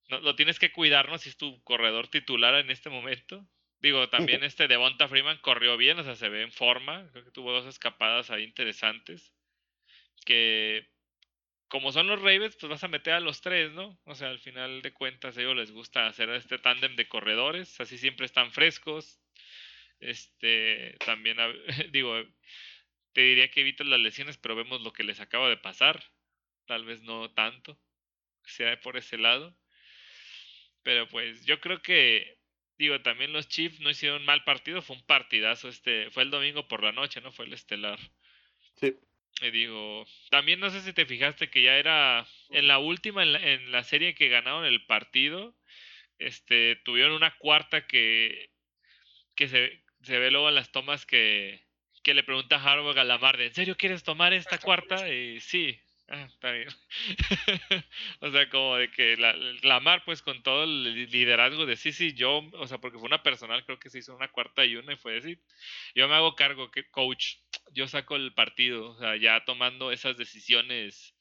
no, 0.08 0.20
lo 0.20 0.34
tienes 0.36 0.58
que 0.58 0.72
cuidar, 0.72 1.10
¿no? 1.10 1.18
Si 1.18 1.28
es 1.28 1.36
tu 1.36 1.62
corredor 1.64 2.08
titular 2.08 2.54
en 2.54 2.70
este 2.70 2.88
momento. 2.88 3.46
Digo, 3.80 4.08
también 4.08 4.42
este 4.44 4.68
Devonta 4.68 5.08
Freeman 5.08 5.38
corrió 5.38 5.76
bien, 5.76 5.98
o 5.98 6.04
sea, 6.04 6.16
se 6.16 6.28
ve 6.28 6.42
en 6.42 6.52
forma. 6.52 7.08
Creo 7.12 7.24
que 7.24 7.30
tuvo 7.30 7.52
dos 7.52 7.66
escapadas 7.66 8.30
ahí 8.30 8.44
interesantes. 8.44 9.32
Que 10.24 10.88
como 11.68 11.92
son 11.92 12.06
los 12.06 12.20
Ravens, 12.20 12.56
pues 12.56 12.70
vas 12.70 12.84
a 12.84 12.88
meter 12.88 13.12
a 13.14 13.20
los 13.20 13.40
tres, 13.40 13.72
¿no? 13.72 13.98
O 14.04 14.14
sea, 14.14 14.30
al 14.30 14.40
final 14.40 14.82
de 14.82 14.92
cuentas, 14.92 15.36
a 15.36 15.40
ellos 15.40 15.56
les 15.56 15.70
gusta 15.70 16.06
hacer 16.06 16.30
este 16.30 16.58
tándem 16.58 16.96
de 16.96 17.08
corredores, 17.08 17.78
así 17.80 17.98
siempre 17.98 18.26
están 18.26 18.52
frescos. 18.52 19.20
Este, 20.00 20.96
también, 21.04 21.36
digo, 21.92 22.14
te 23.12 23.20
diría 23.22 23.50
que 23.50 23.60
evitas 23.60 23.86
las 23.86 24.00
lesiones, 24.00 24.38
pero 24.38 24.56
vemos 24.56 24.80
lo 24.80 24.92
que 24.92 25.04
les 25.04 25.20
acaba 25.20 25.48
de 25.48 25.56
pasar. 25.56 26.02
Tal 26.66 26.84
vez 26.84 27.02
no 27.02 27.30
tanto, 27.32 27.78
sea 28.44 28.80
por 28.80 28.96
ese 28.96 29.18
lado. 29.18 29.56
Pero 30.82 31.08
pues 31.08 31.44
yo 31.44 31.60
creo 31.60 31.82
que 31.82 32.37
digo, 32.78 33.00
también 33.02 33.32
los 33.32 33.48
Chiefs 33.48 33.80
no 33.80 33.90
hicieron 33.90 34.24
mal 34.24 34.44
partido, 34.44 34.82
fue 34.82 34.96
un 34.96 35.02
partidazo 35.02 35.68
este, 35.68 36.10
fue 36.10 36.22
el 36.22 36.30
domingo 36.30 36.68
por 36.68 36.82
la 36.82 36.92
noche, 36.92 37.20
¿no? 37.20 37.32
Fue 37.32 37.44
el 37.44 37.52
estelar. 37.52 37.98
Sí. 38.76 38.94
Y 39.40 39.50
digo, 39.50 40.06
también 40.30 40.60
no 40.60 40.70
sé 40.70 40.80
si 40.80 40.92
te 40.92 41.06
fijaste 41.06 41.50
que 41.50 41.62
ya 41.62 41.76
era 41.76 42.26
en 42.50 42.66
la 42.66 42.78
última, 42.78 43.22
en 43.22 43.70
la, 43.70 43.84
serie 43.84 44.14
que 44.14 44.28
ganaron 44.28 44.64
el 44.64 44.84
partido, 44.86 45.54
este, 46.18 46.76
tuvieron 46.84 47.12
una 47.12 47.36
cuarta 47.36 47.86
que, 47.86 48.50
que 49.34 49.48
se, 49.48 49.82
se 50.02 50.18
ve 50.18 50.30
luego 50.30 50.48
en 50.48 50.56
las 50.56 50.72
tomas 50.72 51.06
que, 51.06 51.64
que 52.02 52.14
le 52.14 52.24
pregunta 52.24 52.56
a 52.56 52.62
Harbaugh 52.62 52.98
a 52.98 53.04
Lamar, 53.04 53.40
¿en 53.40 53.54
serio 53.54 53.76
quieres 53.76 54.02
tomar 54.02 54.32
esta 54.32 54.58
cuarta? 54.58 55.12
Y 55.12 55.40
sí, 55.40 55.78
Ah, 56.10 56.24
está 56.24 56.52
bien. 56.52 56.68
o 58.20 58.30
sea, 58.30 58.48
como 58.48 58.76
de 58.76 58.90
que 58.90 59.16
la, 59.18 59.34
la, 59.62 59.78
Mar, 59.80 60.02
pues 60.06 60.22
con 60.22 60.42
todo 60.42 60.64
el 60.64 61.10
liderazgo 61.10 61.66
de 61.66 61.76
sí, 61.76 61.92
sí, 61.92 62.14
yo, 62.14 62.38
o 62.54 62.66
sea, 62.66 62.78
porque 62.78 62.96
fue 62.98 63.06
una 63.06 63.22
personal, 63.22 63.62
creo 63.66 63.78
que 63.78 63.90
se 63.90 63.98
hizo 63.98 64.16
una 64.16 64.28
cuarta 64.28 64.64
y 64.64 64.76
una 64.76 64.94
y 64.94 64.96
fue 64.96 65.12
decir, 65.12 65.42
yo 65.94 66.08
me 66.08 66.14
hago 66.14 66.34
cargo, 66.34 66.70
que 66.70 66.88
coach, 66.88 67.36
yo 67.72 67.86
saco 67.88 68.16
el 68.16 68.32
partido, 68.32 68.92
o 68.92 68.98
sea, 68.98 69.16
ya 69.16 69.44
tomando 69.44 69.92
esas 69.92 70.16
decisiones, 70.16 71.14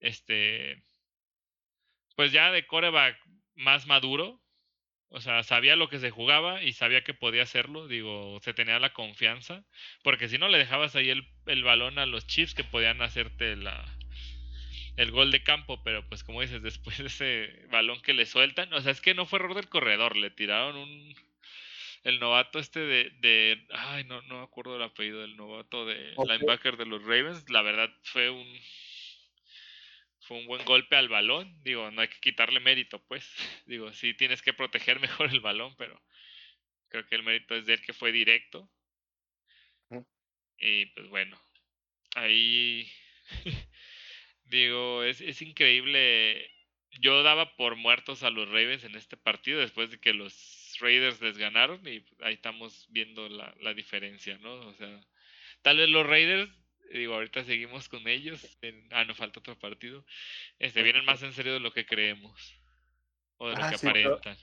este, 0.00 0.82
pues 2.16 2.32
ya 2.32 2.50
de 2.50 2.66
coreback 2.66 3.16
más 3.54 3.86
maduro, 3.86 4.42
o 5.08 5.20
sea, 5.20 5.44
sabía 5.44 5.76
lo 5.76 5.88
que 5.88 6.00
se 6.00 6.10
jugaba 6.10 6.62
y 6.62 6.72
sabía 6.72 7.04
que 7.04 7.14
podía 7.14 7.44
hacerlo, 7.44 7.86
digo, 7.86 8.40
se 8.42 8.54
tenía 8.54 8.80
la 8.80 8.92
confianza, 8.92 9.64
porque 10.02 10.28
si 10.28 10.38
no 10.38 10.48
le 10.48 10.58
dejabas 10.58 10.96
ahí 10.96 11.10
el, 11.10 11.28
el 11.46 11.62
balón 11.62 12.00
a 12.00 12.06
los 12.06 12.26
Chiefs 12.26 12.54
que 12.54 12.64
podían 12.64 13.02
hacerte 13.02 13.54
la 13.56 13.86
el 14.96 15.10
gol 15.10 15.30
de 15.30 15.42
campo, 15.42 15.82
pero 15.82 16.06
pues 16.08 16.24
como 16.24 16.40
dices, 16.40 16.62
después 16.62 16.98
de 16.98 17.06
ese 17.06 17.66
balón 17.70 18.00
que 18.02 18.14
le 18.14 18.26
sueltan, 18.26 18.72
o 18.72 18.80
sea, 18.80 18.92
es 18.92 19.00
que 19.00 19.14
no 19.14 19.26
fue 19.26 19.38
error 19.38 19.54
del 19.54 19.68
corredor, 19.68 20.16
le 20.16 20.30
tiraron 20.30 20.76
un 20.76 21.14
el 22.04 22.20
novato 22.20 22.60
este 22.60 22.80
de, 22.80 23.10
de 23.18 23.66
ay, 23.70 24.04
no 24.04 24.22
no 24.22 24.38
me 24.38 24.44
acuerdo 24.44 24.74
del 24.74 24.82
apellido 24.82 25.20
del 25.20 25.36
novato 25.36 25.86
de 25.86 26.14
linebacker 26.16 26.76
de 26.76 26.86
los 26.86 27.02
Ravens, 27.02 27.50
la 27.50 27.62
verdad 27.62 27.90
fue 28.04 28.30
un 28.30 28.46
fue 30.26 30.38
un 30.38 30.46
buen 30.46 30.64
golpe 30.64 30.96
al 30.96 31.08
balón. 31.08 31.62
Digo, 31.62 31.90
no 31.90 32.02
hay 32.02 32.08
que 32.08 32.18
quitarle 32.20 32.60
mérito, 32.60 33.00
pues. 33.06 33.24
Digo, 33.66 33.92
sí 33.92 34.14
tienes 34.14 34.42
que 34.42 34.52
proteger 34.52 35.00
mejor 35.00 35.30
el 35.30 35.40
balón, 35.40 35.74
pero 35.76 36.00
creo 36.88 37.06
que 37.06 37.14
el 37.14 37.22
mérito 37.22 37.54
es 37.54 37.66
de 37.66 37.74
él 37.74 37.80
que 37.80 37.92
fue 37.92 38.12
directo. 38.12 38.68
Y 40.58 40.86
pues 40.86 41.08
bueno, 41.10 41.38
ahí 42.14 42.90
digo, 44.46 45.02
es, 45.04 45.20
es 45.20 45.42
increíble. 45.42 46.50
Yo 47.00 47.22
daba 47.22 47.56
por 47.56 47.76
muertos 47.76 48.22
a 48.22 48.30
los 48.30 48.48
Ravens 48.48 48.84
en 48.84 48.94
este 48.94 49.16
partido 49.16 49.60
después 49.60 49.90
de 49.90 49.98
que 49.98 50.14
los 50.14 50.76
Raiders 50.80 51.20
les 51.20 51.36
ganaron 51.38 51.86
y 51.86 52.04
ahí 52.20 52.34
estamos 52.34 52.86
viendo 52.90 53.28
la, 53.28 53.54
la 53.60 53.74
diferencia, 53.74 54.38
¿no? 54.38 54.54
O 54.54 54.74
sea, 54.74 55.00
tal 55.62 55.78
vez 55.78 55.88
los 55.88 56.06
Raiders 56.06 56.50
digo, 56.92 57.14
ahorita 57.14 57.44
seguimos 57.44 57.88
con 57.88 58.06
ellos. 58.08 58.58
ah, 58.92 59.04
no 59.04 59.14
falta 59.14 59.40
otro 59.40 59.58
partido. 59.58 60.04
Este, 60.58 60.82
vienen 60.82 61.04
más 61.04 61.22
en 61.22 61.32
serio 61.32 61.54
de 61.54 61.60
lo 61.60 61.72
que 61.72 61.86
creemos. 61.86 62.54
O 63.38 63.48
de 63.48 63.56
lo 63.56 63.64
ah, 63.64 63.70
que 63.70 63.76
aparentan. 63.76 64.36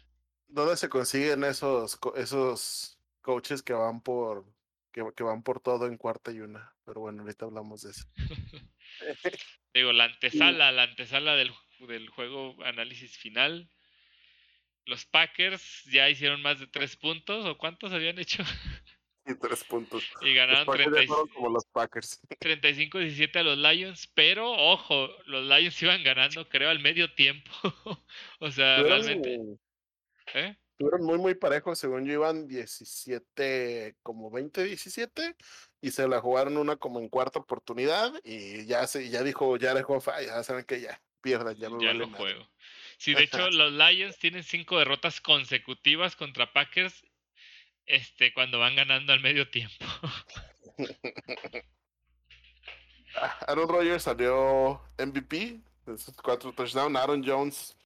¿Dónde 0.48 0.78
se 0.78 0.90
consiguen 0.90 1.44
esos, 1.44 2.00
esos 2.16 3.00
coaches 3.22 3.64
que 3.64 3.74
van 3.74 4.02
por 4.02 4.46
que, 4.92 5.04
que, 5.16 5.24
van 5.24 5.42
por 5.42 5.60
todo 5.60 5.88
en 5.88 5.98
cuarta 5.98 6.32
y 6.32 6.40
una? 6.40 6.73
Pero 6.85 7.01
bueno, 7.01 7.22
ahorita 7.22 7.45
hablamos 7.45 7.81
de 7.81 7.91
eso. 7.91 8.05
digo, 9.73 9.93
la 9.93 10.05
antesala, 10.05 10.72
la 10.72 10.84
antesala 10.84 11.35
del, 11.35 11.51
del 11.80 12.10
juego 12.10 12.55
análisis 12.64 13.18
final. 13.18 13.69
Los 14.85 15.05
Packers 15.05 15.84
ya 15.85 16.10
hicieron 16.10 16.41
más 16.41 16.60
de 16.60 16.68
tres 16.68 16.97
puntos, 16.97 17.45
¿o 17.45 17.57
cuántos 17.57 17.93
habían 17.93 18.19
hecho? 18.19 18.43
y 19.26 19.35
tres 19.35 19.64
puntos. 19.64 20.03
Y 20.22 20.34
ganaron 20.34 20.65
35, 20.65 21.30
como 21.34 21.49
los 21.49 21.65
Packers. 21.65 22.22
35-17 22.41 23.38
a 23.38 23.43
los 23.43 23.57
Lions, 23.57 24.07
pero 24.14 24.51
ojo, 24.51 25.10
los 25.26 25.45
Lions 25.45 25.81
iban 25.81 26.03
ganando 26.03 26.47
creo 26.49 26.69
al 26.69 26.80
medio 26.80 27.14
tiempo. 27.14 27.51
o 28.39 28.51
sea, 28.51 28.81
realmente... 28.81 29.39
¿eh? 30.34 30.57
Tuvieron 30.78 31.04
muy 31.04 31.18
muy 31.18 31.36
parejos, 31.36 31.78
según 31.78 32.06
yo 32.06 32.14
iban 32.14 32.48
17, 32.48 33.95
como 34.02 34.32
20-17 34.32 35.36
y 35.82 35.91
se 35.91 36.08
la 36.08 36.20
jugaron 36.20 36.58
una 36.58 36.78
como 36.78 37.00
en 37.00 37.10
cuarta 37.10 37.40
oportunidad 37.40 38.12
y 38.24 38.66
ya 38.66 38.88
se 38.88 39.10
ya 39.10 39.24
dijo 39.24 39.58
ya 39.58 39.74
dejó 39.74 40.00
ya 40.00 40.44
saben 40.44 40.66
que 40.66 40.82
ya 40.82 41.02
pierdan, 41.22 41.56
ya 41.56 41.70
no 41.70 41.82
ya 41.82 41.94
lo 41.94 42.10
juego. 42.10 42.48
Sí, 42.98 43.14
de 43.14 43.24
hecho 43.24 43.50
los 43.52 43.72
Lions 43.72 44.18
tienen 44.18 44.44
cinco 44.44 44.80
derrotas 44.80 45.22
consecutivas 45.22 46.16
contra 46.16 46.52
Packers 46.52 47.04
este, 47.86 48.34
cuando 48.34 48.60
van 48.60 48.76
ganando 48.76 49.14
al 49.14 49.22
medio 49.22 49.50
tiempo. 49.50 49.86
Aaron 53.48 53.70
Rodgers 53.70 54.04
salió 54.04 54.82
MVP, 54.98 55.62
esos 55.88 56.16
cuatro 56.16 56.52
touchdowns. 56.54 56.95
Aaron 56.98 57.24
Jones, 57.26 57.78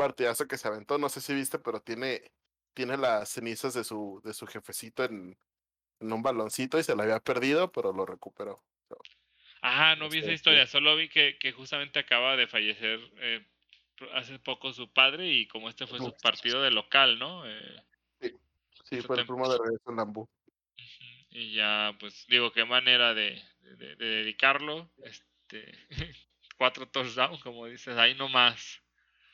partidazo 0.00 0.48
que 0.48 0.56
se 0.56 0.68
aventó, 0.68 0.98
no 0.98 1.08
sé 1.08 1.20
si 1.20 1.34
viste, 1.34 1.58
pero 1.58 1.80
tiene, 1.80 2.32
tiene 2.74 2.96
las 2.96 3.28
cenizas 3.28 3.74
de 3.74 3.84
su, 3.84 4.20
de 4.24 4.32
su 4.32 4.46
jefecito 4.46 5.04
en, 5.04 5.36
en 6.00 6.12
un 6.12 6.22
baloncito 6.22 6.78
y 6.78 6.82
se 6.82 6.94
lo 6.94 7.02
había 7.02 7.20
perdido, 7.20 7.70
pero 7.70 7.92
lo 7.92 8.06
recuperó. 8.06 8.62
ah, 9.62 9.94
no 9.96 10.08
vi 10.08 10.18
esa 10.18 10.32
historia, 10.32 10.66
solo 10.66 10.96
vi 10.96 11.08
que, 11.08 11.38
que 11.38 11.52
justamente 11.52 11.98
acaba 11.98 12.36
de 12.36 12.46
fallecer 12.46 12.98
eh, 13.18 13.46
hace 14.14 14.38
poco 14.38 14.72
su 14.72 14.90
padre 14.90 15.28
y 15.28 15.46
como 15.46 15.68
este 15.68 15.86
fue 15.86 15.98
su 15.98 16.14
partido 16.22 16.62
de 16.62 16.70
local, 16.70 17.18
¿no? 17.18 17.46
Eh, 17.46 17.82
Sí, 18.90 19.00
fue 19.02 19.20
el 19.20 19.26
primo 19.26 19.48
de 19.48 19.56
regreso 19.56 19.90
en 19.90 19.96
Lambú. 19.96 20.28
Y 21.30 21.54
ya, 21.54 21.96
pues, 22.00 22.26
digo, 22.26 22.50
qué 22.52 22.64
manera 22.64 23.14
de, 23.14 23.40
de, 23.60 23.94
dedicarlo. 23.94 24.90
Este, 25.04 25.72
cuatro 26.58 26.88
touchdowns, 26.88 27.40
como 27.40 27.66
dices, 27.66 27.96
ahí 27.96 28.16
nomás. 28.16 28.82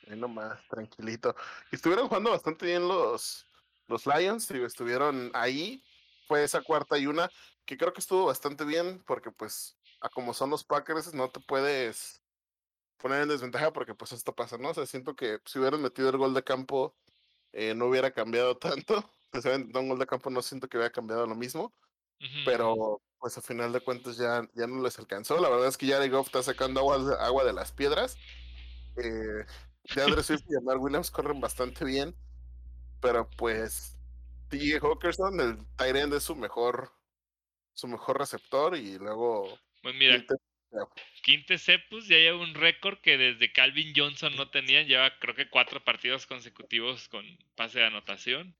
Ahí 0.09 0.17
nomás, 0.17 0.59
tranquilito. 0.67 1.35
Y 1.71 1.75
estuvieron 1.75 2.07
jugando 2.07 2.31
bastante 2.31 2.65
bien 2.65 2.87
los, 2.87 3.45
los 3.87 4.05
Lions, 4.05 4.47
digo, 4.47 4.65
estuvieron 4.65 5.31
ahí. 5.33 5.83
Fue 6.27 6.43
esa 6.43 6.61
cuarta 6.61 6.97
y 6.97 7.07
una, 7.07 7.29
que 7.65 7.77
creo 7.77 7.93
que 7.93 8.01
estuvo 8.01 8.25
bastante 8.25 8.65
bien, 8.65 9.01
porque 9.05 9.31
pues, 9.31 9.77
a 10.01 10.09
como 10.09 10.33
son 10.33 10.49
los 10.49 10.63
Packers, 10.63 11.13
no 11.13 11.29
te 11.29 11.39
puedes 11.39 12.21
poner 12.97 13.21
en 13.21 13.29
desventaja 13.29 13.71
porque 13.71 13.95
pues 13.95 14.11
esto 14.11 14.35
pasa, 14.35 14.57
¿no? 14.57 14.69
O 14.69 14.73
sea, 14.73 14.85
siento 14.85 15.15
que 15.15 15.39
si 15.45 15.59
hubieran 15.59 15.81
metido 15.81 16.09
el 16.09 16.17
gol 16.17 16.33
de 16.33 16.43
campo, 16.43 16.95
eh, 17.53 17.73
no 17.75 17.85
hubiera 17.85 18.11
cambiado 18.11 18.57
tanto 18.57 19.09
pues 19.31 19.45
un 19.45 19.89
gol 19.89 19.99
de 19.99 20.07
campo 20.07 20.29
no 20.29 20.41
siento 20.41 20.67
que 20.67 20.77
hubiera 20.77 20.91
cambiado 20.91 21.25
lo 21.27 21.35
mismo, 21.35 21.73
pero 22.45 23.01
pues 23.19 23.37
a 23.37 23.41
final 23.41 23.71
de 23.71 23.81
cuentas 23.81 24.17
ya, 24.17 24.47
ya 24.53 24.67
no 24.67 24.81
les 24.81 24.97
alcanzó. 24.99 25.39
La 25.39 25.49
verdad 25.49 25.67
es 25.67 25.77
que 25.77 25.87
Jared 25.87 26.11
Goff 26.11 26.27
está 26.27 26.43
sacando 26.43 26.79
agua, 26.79 27.17
agua 27.19 27.43
de 27.43 27.53
las 27.53 27.71
piedras. 27.71 28.15
Eh, 28.97 29.45
de 29.95 30.23
Swift 30.23 30.43
y 30.49 30.55
Amar 30.57 30.77
Williams 30.77 31.11
corren 31.11 31.39
bastante 31.39 31.85
bien, 31.85 32.15
pero 33.01 33.29
pues 33.37 33.97
T. 34.49 34.79
Hawkerson, 34.79 35.39
el 35.39 35.57
Tyrend 35.77 36.13
es 36.13 36.23
su 36.23 36.35
mejor, 36.35 36.91
su 37.73 37.87
mejor 37.87 38.19
receptor 38.19 38.75
y 38.75 38.97
luego... 38.97 39.59
Pues 39.81 39.95
mira, 39.95 40.23
Quinte 41.23 41.57
Cepus 41.57 42.07
ya 42.07 42.17
lleva 42.17 42.39
un 42.39 42.53
récord 42.53 42.99
que 42.99 43.17
desde 43.17 43.51
Calvin 43.51 43.93
Johnson 43.95 44.35
no 44.35 44.49
tenían, 44.49 44.87
lleva 44.87 45.17
creo 45.19 45.35
que 45.35 45.49
cuatro 45.49 45.83
partidos 45.83 46.25
consecutivos 46.25 47.07
con 47.07 47.25
pase 47.55 47.79
de 47.79 47.85
anotación. 47.85 48.55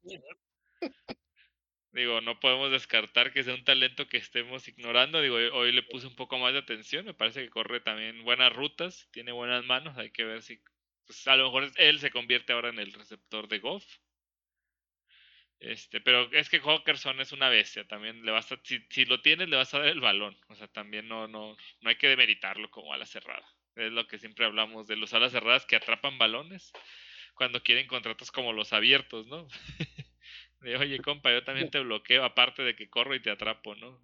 Digo, 1.92 2.22
no 2.22 2.40
podemos 2.40 2.72
descartar 2.72 3.34
que 3.34 3.44
sea 3.44 3.56
un 3.56 3.64
talento 3.64 4.08
que 4.08 4.18
estemos 4.18 4.68
ignorando. 4.68 5.22
Digo, 5.22 5.36
hoy 5.36 5.72
le 5.72 5.84
puse 5.84 6.06
un 6.06 6.16
poco 6.16 6.38
más 6.38 6.54
de 6.54 6.60
atención. 6.60 7.06
Me 7.06 7.14
parece 7.14 7.42
que 7.42 7.50
corre 7.50 7.80
también 7.80 8.24
buenas 8.24 8.54
rutas, 8.54 9.08
tiene 9.12 9.32
buenas 9.32 9.66
manos. 9.66 9.98
Hay 9.98 10.12
que 10.12 10.24
ver 10.24 10.44
si. 10.44 10.62
Pues 11.08 11.28
a 11.28 11.36
lo 11.36 11.46
mejor 11.46 11.72
él 11.78 12.00
se 12.00 12.12
convierte 12.12 12.54
ahora 12.54 12.70
en 12.70 12.80
el 12.80 12.94
receptor 12.94 13.48
de 13.48 13.60
Goff. 13.60 13.86
Este, 15.60 16.02
pero 16.02 16.32
es 16.34 16.50
que 16.50 16.60
Hawkerson 16.60 17.20
es 17.22 17.32
una 17.32 17.50
bestia. 17.50 17.88
También 17.88 18.24
le 18.26 18.32
vas 18.32 18.52
a, 18.52 18.60
si, 18.64 18.80
si 18.90 19.06
lo 19.06 19.22
tienes, 19.22 19.50
le 19.50 19.56
vas 19.58 19.74
a 19.74 19.80
dar 19.80 19.88
el 19.88 20.02
balón. 20.02 20.38
O 20.50 20.56
sea, 20.56 20.68
también 20.68 21.08
no, 21.08 21.28
no, 21.28 21.56
no 21.82 21.90
hay 21.90 21.96
que 21.96 22.10
demeritarlo 22.10 22.70
como 22.70 22.94
ala 22.94 23.06
cerrada. 23.06 23.48
Es 23.76 23.92
lo 23.92 24.08
que 24.08 24.20
siempre 24.20 24.46
hablamos 24.46 24.88
de 24.88 24.98
los 24.98 25.14
alas 25.14 25.32
cerradas 25.32 25.66
que 25.66 25.76
atrapan 25.76 26.18
balones 26.18 26.72
cuando 27.36 27.64
quieren 27.64 27.88
contratos 27.88 28.32
como 28.32 28.54
los 28.54 28.74
abiertos, 28.74 29.28
¿no? 29.28 29.48
De, 30.62 30.76
oye, 30.76 31.00
compa, 31.02 31.32
yo 31.32 31.44
también 31.44 31.70
te 31.70 31.80
bloqueo, 31.80 32.24
aparte 32.24 32.64
de 32.64 32.76
que 32.76 32.90
corro 32.90 33.16
y 33.16 33.22
te 33.22 33.30
atrapo, 33.30 33.76
¿no? 33.76 34.02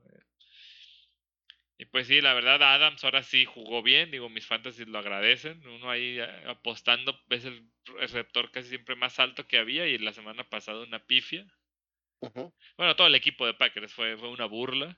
Y 1.84 1.86
pues 1.86 2.08
sí, 2.08 2.22
la 2.22 2.34
verdad, 2.34 2.64
Adams 2.64 3.04
ahora 3.04 3.24
sí 3.24 3.44
jugó 3.44 3.84
bien, 3.84 4.10
digo, 4.10 4.30
mis 4.30 4.46
fantasies 4.46 4.88
lo 4.88 5.00
agradecen. 5.00 5.68
Uno 5.68 5.92
ahí 5.92 6.18
eh, 6.18 6.44
apostando, 6.48 7.22
es 7.30 7.44
el 7.44 7.70
receptor 8.00 8.52
casi 8.52 8.70
siempre 8.70 8.96
más 8.96 9.20
alto 9.20 9.46
que 9.50 9.58
había 9.58 9.86
y 9.86 9.98
la 9.98 10.14
semana 10.14 10.50
pasada 10.50 10.82
una 10.82 11.06
pifia. 11.06 11.46
Bueno, 12.78 12.96
todo 12.96 13.08
el 13.08 13.16
equipo 13.16 13.46
de 13.46 13.54
Packers 13.54 13.92
fue, 13.92 14.16
fue 14.16 14.30
una 14.30 14.46
burla. 14.46 14.98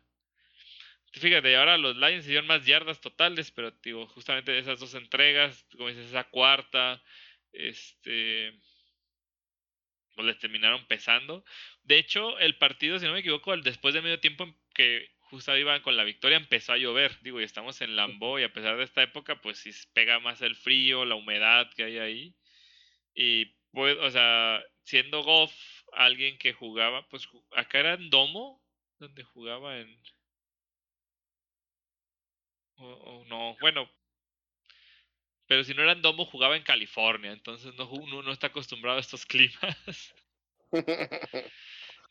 Fíjate, 1.11 1.55
ahora 1.55 1.79
los 1.79 1.97
Lions 1.97 2.25
hicieron 2.25 2.45
más 2.45 2.67
yardas 2.67 3.01
totales, 3.01 3.49
pero 3.49 3.71
digo, 3.81 4.05
justamente 4.05 4.55
esas 4.55 4.79
dos 4.79 4.93
entregas, 4.93 5.65
como 5.75 5.89
dices, 5.89 6.05
esa 6.05 6.25
cuarta, 6.25 7.01
este 7.51 8.53
pues 10.13 10.27
les 10.27 10.37
terminaron 10.37 10.85
pesando. 10.85 11.43
De 11.81 11.97
hecho, 11.97 12.37
el 12.37 12.59
partido, 12.59 12.99
si 12.99 13.07
no 13.07 13.13
me 13.13 13.21
equivoco, 13.21 13.57
después 13.57 13.95
de 13.95 14.03
medio 14.03 14.19
tiempo 14.19 14.55
que 14.75 15.14
justo 15.25 15.55
iban 15.57 15.81
con 15.81 15.97
la 15.97 16.03
victoria, 16.03 16.37
empezó 16.37 16.73
a 16.73 16.77
llover. 16.77 17.19
Digo, 17.21 17.41
y 17.41 17.43
estamos 17.43 17.81
en 17.81 17.95
Lambo 17.95 18.39
y 18.39 18.43
a 18.43 18.53
pesar 18.53 18.77
de 18.77 18.83
esta 18.83 19.03
época, 19.03 19.41
pues 19.41 19.59
sí 19.59 19.71
pega 19.93 20.19
más 20.19 20.41
el 20.41 20.55
frío, 20.55 21.05
la 21.05 21.15
humedad 21.15 21.69
que 21.75 21.83
hay 21.83 21.97
ahí. 21.97 22.35
Y 23.13 23.45
pues, 23.71 23.97
o 23.99 24.11
sea, 24.11 24.63
siendo 24.83 25.23
Goff 25.23 25.53
alguien 25.93 26.37
que 26.37 26.53
jugaba, 26.53 27.07
pues 27.09 27.27
acá 27.55 27.79
era 27.79 27.93
en 27.93 28.09
Domo, 28.09 28.63
donde 28.99 29.23
jugaba 29.23 29.79
en... 29.79 30.01
O, 32.77 33.23
no, 33.27 33.55
bueno, 33.61 33.89
pero 35.47 35.63
si 35.63 35.73
no 35.73 35.83
era 35.83 35.93
en 35.93 36.01
Domo, 36.01 36.25
jugaba 36.25 36.57
en 36.57 36.63
California, 36.63 37.31
entonces 37.31 37.73
no, 37.75 37.89
uno 37.89 38.21
no 38.21 38.31
está 38.31 38.47
acostumbrado 38.47 38.97
a 38.97 39.01
estos 39.01 39.25
climas. 39.27 40.13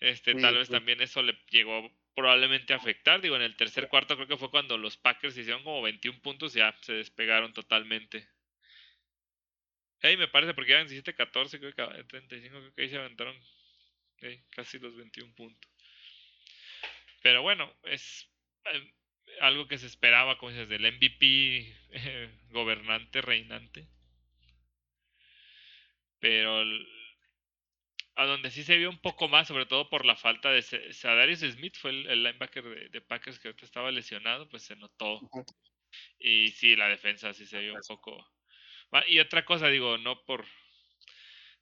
este, 0.00 0.34
tal 0.34 0.56
vez 0.56 0.68
también 0.68 1.00
eso 1.00 1.22
le 1.22 1.38
llegó 1.50 1.90
probablemente 2.14 2.72
a 2.72 2.76
afectar. 2.76 3.20
Digo, 3.20 3.36
en 3.36 3.42
el 3.42 3.56
tercer 3.56 3.88
cuarto 3.88 4.16
creo 4.16 4.28
que 4.28 4.36
fue 4.36 4.50
cuando 4.50 4.78
los 4.78 4.96
Packers 4.96 5.36
hicieron 5.36 5.62
como 5.64 5.82
21 5.82 6.20
puntos 6.20 6.54
y 6.54 6.58
ya 6.58 6.76
se 6.82 6.94
despegaron 6.94 7.52
totalmente. 7.52 8.28
Hey, 10.00 10.16
me 10.16 10.28
parece 10.28 10.54
porque 10.54 10.72
eran 10.72 10.88
17-14, 10.88 11.58
creo 11.58 11.72
que 11.74 12.04
35, 12.04 12.58
creo 12.58 12.74
que 12.74 12.82
ahí 12.82 12.88
se 12.88 12.98
aventaron 12.98 13.36
casi 14.50 14.78
los 14.78 14.94
21 14.96 15.34
puntos. 15.34 15.70
Pero 17.22 17.42
bueno, 17.42 17.72
es 17.84 18.28
eh, 18.66 18.92
algo 19.40 19.66
que 19.66 19.78
se 19.78 19.86
esperaba, 19.86 20.38
como 20.38 20.50
dices, 20.50 20.68
del 20.68 20.92
MVP 20.92 21.74
gobernante, 22.50 23.22
reinante. 23.22 23.88
Pero 26.20 26.64
a 28.16 28.26
donde 28.26 28.50
sí 28.50 28.62
se 28.62 28.76
vio 28.76 28.90
un 28.90 28.98
poco 28.98 29.28
más, 29.28 29.48
sobre 29.48 29.66
todo 29.66 29.88
por 29.88 30.04
la 30.04 30.16
falta 30.16 30.50
de 30.50 30.62
Sadarius 30.62 31.40
Smith, 31.40 31.76
fue 31.76 31.90
el, 31.90 32.22
linebacker 32.22 32.90
de, 32.90 33.00
Packers 33.00 33.38
que 33.38 33.48
ahorita 33.48 33.64
estaba 33.64 33.90
lesionado, 33.90 34.48
pues 34.48 34.62
se 34.62 34.76
notó 34.76 35.20
Y 36.18 36.48
sí, 36.50 36.76
la 36.76 36.88
defensa 36.88 37.32
sí 37.34 37.46
se 37.46 37.60
vio 37.60 37.74
un 37.74 37.80
poco. 37.86 38.24
Y 39.08 39.18
otra 39.18 39.44
cosa, 39.44 39.68
digo, 39.68 39.98
no 39.98 40.24
por 40.24 40.44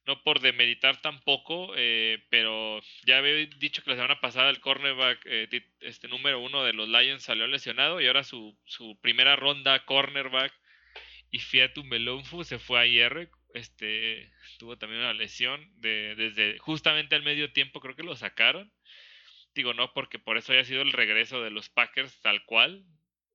no 0.04 0.22
por 0.22 0.40
demeritar 0.40 1.00
tampoco, 1.00 1.74
eh, 1.76 2.24
pero 2.28 2.80
ya 3.06 3.18
había 3.18 3.46
dicho 3.46 3.82
que 3.82 3.90
la 3.90 3.96
semana 3.96 4.20
pasada 4.20 4.50
el 4.50 4.60
cornerback 4.60 5.20
eh, 5.26 5.48
este 5.80 6.08
número 6.08 6.40
uno 6.40 6.64
de 6.64 6.72
los 6.72 6.88
Lions 6.88 7.22
salió 7.22 7.46
lesionado 7.46 8.00
y 8.00 8.08
ahora 8.08 8.24
su, 8.24 8.58
su 8.64 8.98
primera 9.00 9.36
ronda 9.36 9.84
cornerback 9.84 10.52
y 11.30 11.38
Fiatu 11.38 11.84
Melonfu 11.84 12.44
se 12.44 12.58
fue 12.58 12.80
ayer, 12.80 13.30
este 13.54 14.32
tuvo 14.58 14.78
también 14.78 15.00
una 15.02 15.14
lesión 15.14 15.70
de, 15.80 16.14
desde 16.16 16.58
justamente 16.58 17.14
al 17.14 17.22
medio 17.22 17.52
tiempo 17.52 17.80
creo 17.80 17.96
que 17.96 18.02
lo 18.02 18.16
sacaron. 18.16 18.72
Digo, 19.54 19.74
no 19.74 19.92
porque 19.92 20.18
por 20.18 20.38
eso 20.38 20.52
haya 20.52 20.64
sido 20.64 20.82
el 20.82 20.92
regreso 20.92 21.42
de 21.42 21.50
los 21.50 21.68
Packers 21.68 22.20
tal 22.22 22.44
cual, 22.46 22.86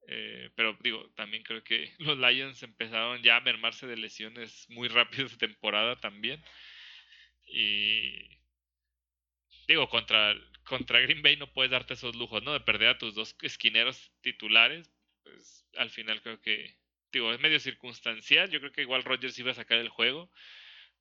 eh, 0.08 0.50
pero 0.56 0.78
digo, 0.82 1.10
también 1.16 1.44
creo 1.44 1.64
que 1.64 1.94
los 2.00 2.18
Lions 2.18 2.64
empezaron 2.64 3.22
ya 3.22 3.38
a 3.38 3.42
mermarse 3.42 3.88
de 3.88 3.98
lesiones 3.98 4.66
muy 4.70 4.88
rápido 4.88 5.28
de 5.28 5.38
temporada 5.38 5.98
también. 6.00 6.42
Y 7.46 8.40
digo, 9.68 9.90
contra, 9.90 10.36
contra 10.64 11.02
Green 11.02 11.22
Bay 11.22 11.38
no 11.38 11.52
puedes 11.54 11.72
darte 11.72 11.94
esos 11.94 12.16
lujos, 12.16 12.44
¿no? 12.44 12.54
De 12.54 12.62
perder 12.62 12.90
a 12.90 12.98
tus 12.98 13.16
dos 13.16 13.36
esquineros 13.42 14.12
titulares. 14.22 14.90
Pues 15.24 15.66
al 15.76 15.90
final 15.90 16.22
creo 16.22 16.42
que, 16.42 16.78
digo, 17.12 17.32
es 17.32 17.40
medio 17.40 17.60
circunstancial. 17.60 18.50
Yo 18.50 18.60
creo 18.60 18.72
que 18.72 18.82
igual 18.82 19.04
Rodgers 19.04 19.38
iba 19.40 19.52
a 19.52 19.56
sacar 19.56 19.78
el 19.78 19.90
juego, 19.90 20.30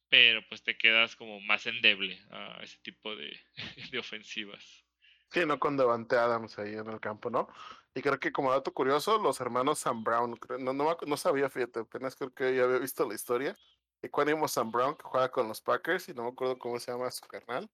pero 0.09 0.41
pues 0.49 0.63
te 0.63 0.77
quedas 0.77 1.17
como 1.17 1.41
más 1.41 1.67
endeble 1.67 2.21
a 2.31 2.61
ese 2.63 2.79
tipo 2.79 3.15
de, 3.17 3.39
de 3.91 3.99
ofensivas. 3.99 4.85
Sí, 5.31 5.45
no 5.45 5.59
con 5.59 5.77
Devante 5.77 6.17
Adams 6.17 6.59
ahí 6.59 6.75
en 6.75 6.89
el 6.89 7.01
campo, 7.01 7.31
¿no? 7.31 7.49
Y 7.95 8.03
creo 8.03 8.21
que 8.21 8.33
como 8.33 8.53
dato 8.53 8.73
curioso, 8.73 9.19
los 9.19 9.41
hermanos 9.41 9.81
Sam 9.81 10.05
Brown, 10.05 10.39
no, 10.61 10.73
no, 10.73 10.97
no 11.07 11.17
sabía, 11.17 11.49
fíjate, 11.49 11.81
apenas 11.81 12.15
creo 12.15 12.33
que 12.33 12.55
ya 12.55 12.65
había 12.65 12.79
visto 12.79 13.09
la 13.09 13.15
historia. 13.15 13.57
Equanimous 14.03 14.53
Sam 14.53 14.71
Brown, 14.71 14.95
que 14.95 15.05
juega 15.05 15.31
con 15.31 15.49
los 15.49 15.61
Packers, 15.61 16.09
y 16.09 16.15
no 16.15 16.25
me 16.25 16.29
acuerdo 16.29 16.59
cómo 16.59 16.79
se 16.79 16.93
llama 16.93 17.11
su 17.11 17.27
carnal, 17.27 17.69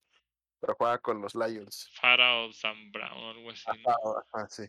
pero 0.59 0.75
juega 0.75 0.97
con 0.97 1.21
los 1.21 1.35
Lions. 1.35 1.89
Farao 1.99 2.51
Sam 2.53 2.91
Brown, 2.91 3.37
algo 3.37 3.51
así. 3.51 3.63
Ah, 4.33 4.47
sí. 4.49 4.63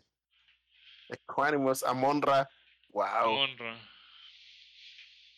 Equanimous 1.09 1.83
Amonra, 1.85 2.49
wow. 2.95 3.47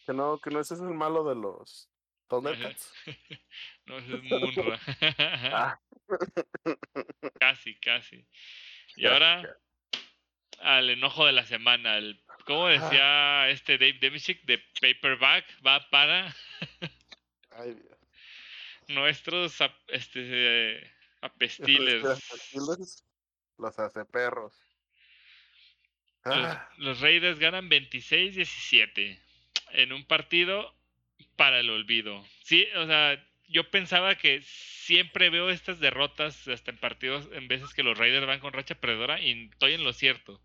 Que 0.07 0.12
no, 0.12 0.39
que 0.39 0.51
no 0.51 0.61
ese 0.61 0.74
es 0.74 0.81
el 0.81 0.95
malo 0.95 1.24
de 1.24 1.35
los 1.35 1.91
Thundercats. 2.28 2.93
no, 3.87 3.99
ese 3.99 4.15
es 4.15 4.23
Munra. 4.23 4.81
ah. 5.53 5.81
casi, 7.41 7.77
casi. 7.81 8.24
Y 8.95 9.07
ahora 9.07 9.59
al 10.61 10.91
enojo 10.91 11.27
de 11.27 11.33
la 11.33 11.47
semana. 11.47 11.99
El, 11.99 12.23
¿Cómo 12.45 12.69
decía 12.69 13.49
este 13.49 13.78
Dave 13.78 13.99
Demisic 14.01 14.45
de 14.45 14.62
Paperback? 14.81 15.45
Va 15.66 15.89
para 15.91 16.35
nuestros 18.89 19.59
este, 19.89 20.95
apestiles. 21.20 22.03
Los 23.59 23.78
hace 23.78 24.05
perros. 24.05 24.55
Ah. 26.27 26.69
Los, 26.78 27.01
Raiders 27.01 27.39
ganan 27.39 27.70
26-17 27.70 29.19
en 29.73 29.93
un 29.93 30.05
partido 30.05 30.74
para 31.36 31.61
el 31.61 31.70
olvido. 31.70 32.27
Sí, 32.43 32.66
o 32.77 32.86
sea, 32.86 33.23
yo 33.48 33.70
pensaba 33.70 34.16
que 34.16 34.43
siempre 34.43 35.31
veo 35.31 35.51
estas 35.51 35.78
derrotas 35.78 36.48
hasta 36.48 36.70
en 36.70 36.78
partidos 36.78 37.28
en 37.32 37.48
veces 37.48 37.73
que 37.74 37.82
los 37.82 37.97
Raiders 37.97 38.27
van 38.27 38.40
con 38.40 38.53
racha 38.53 38.74
perdedora 38.74 39.20
y 39.20 39.48
estoy 39.53 39.74
en 39.74 39.85
lo 39.85 39.93
cierto. 39.93 40.40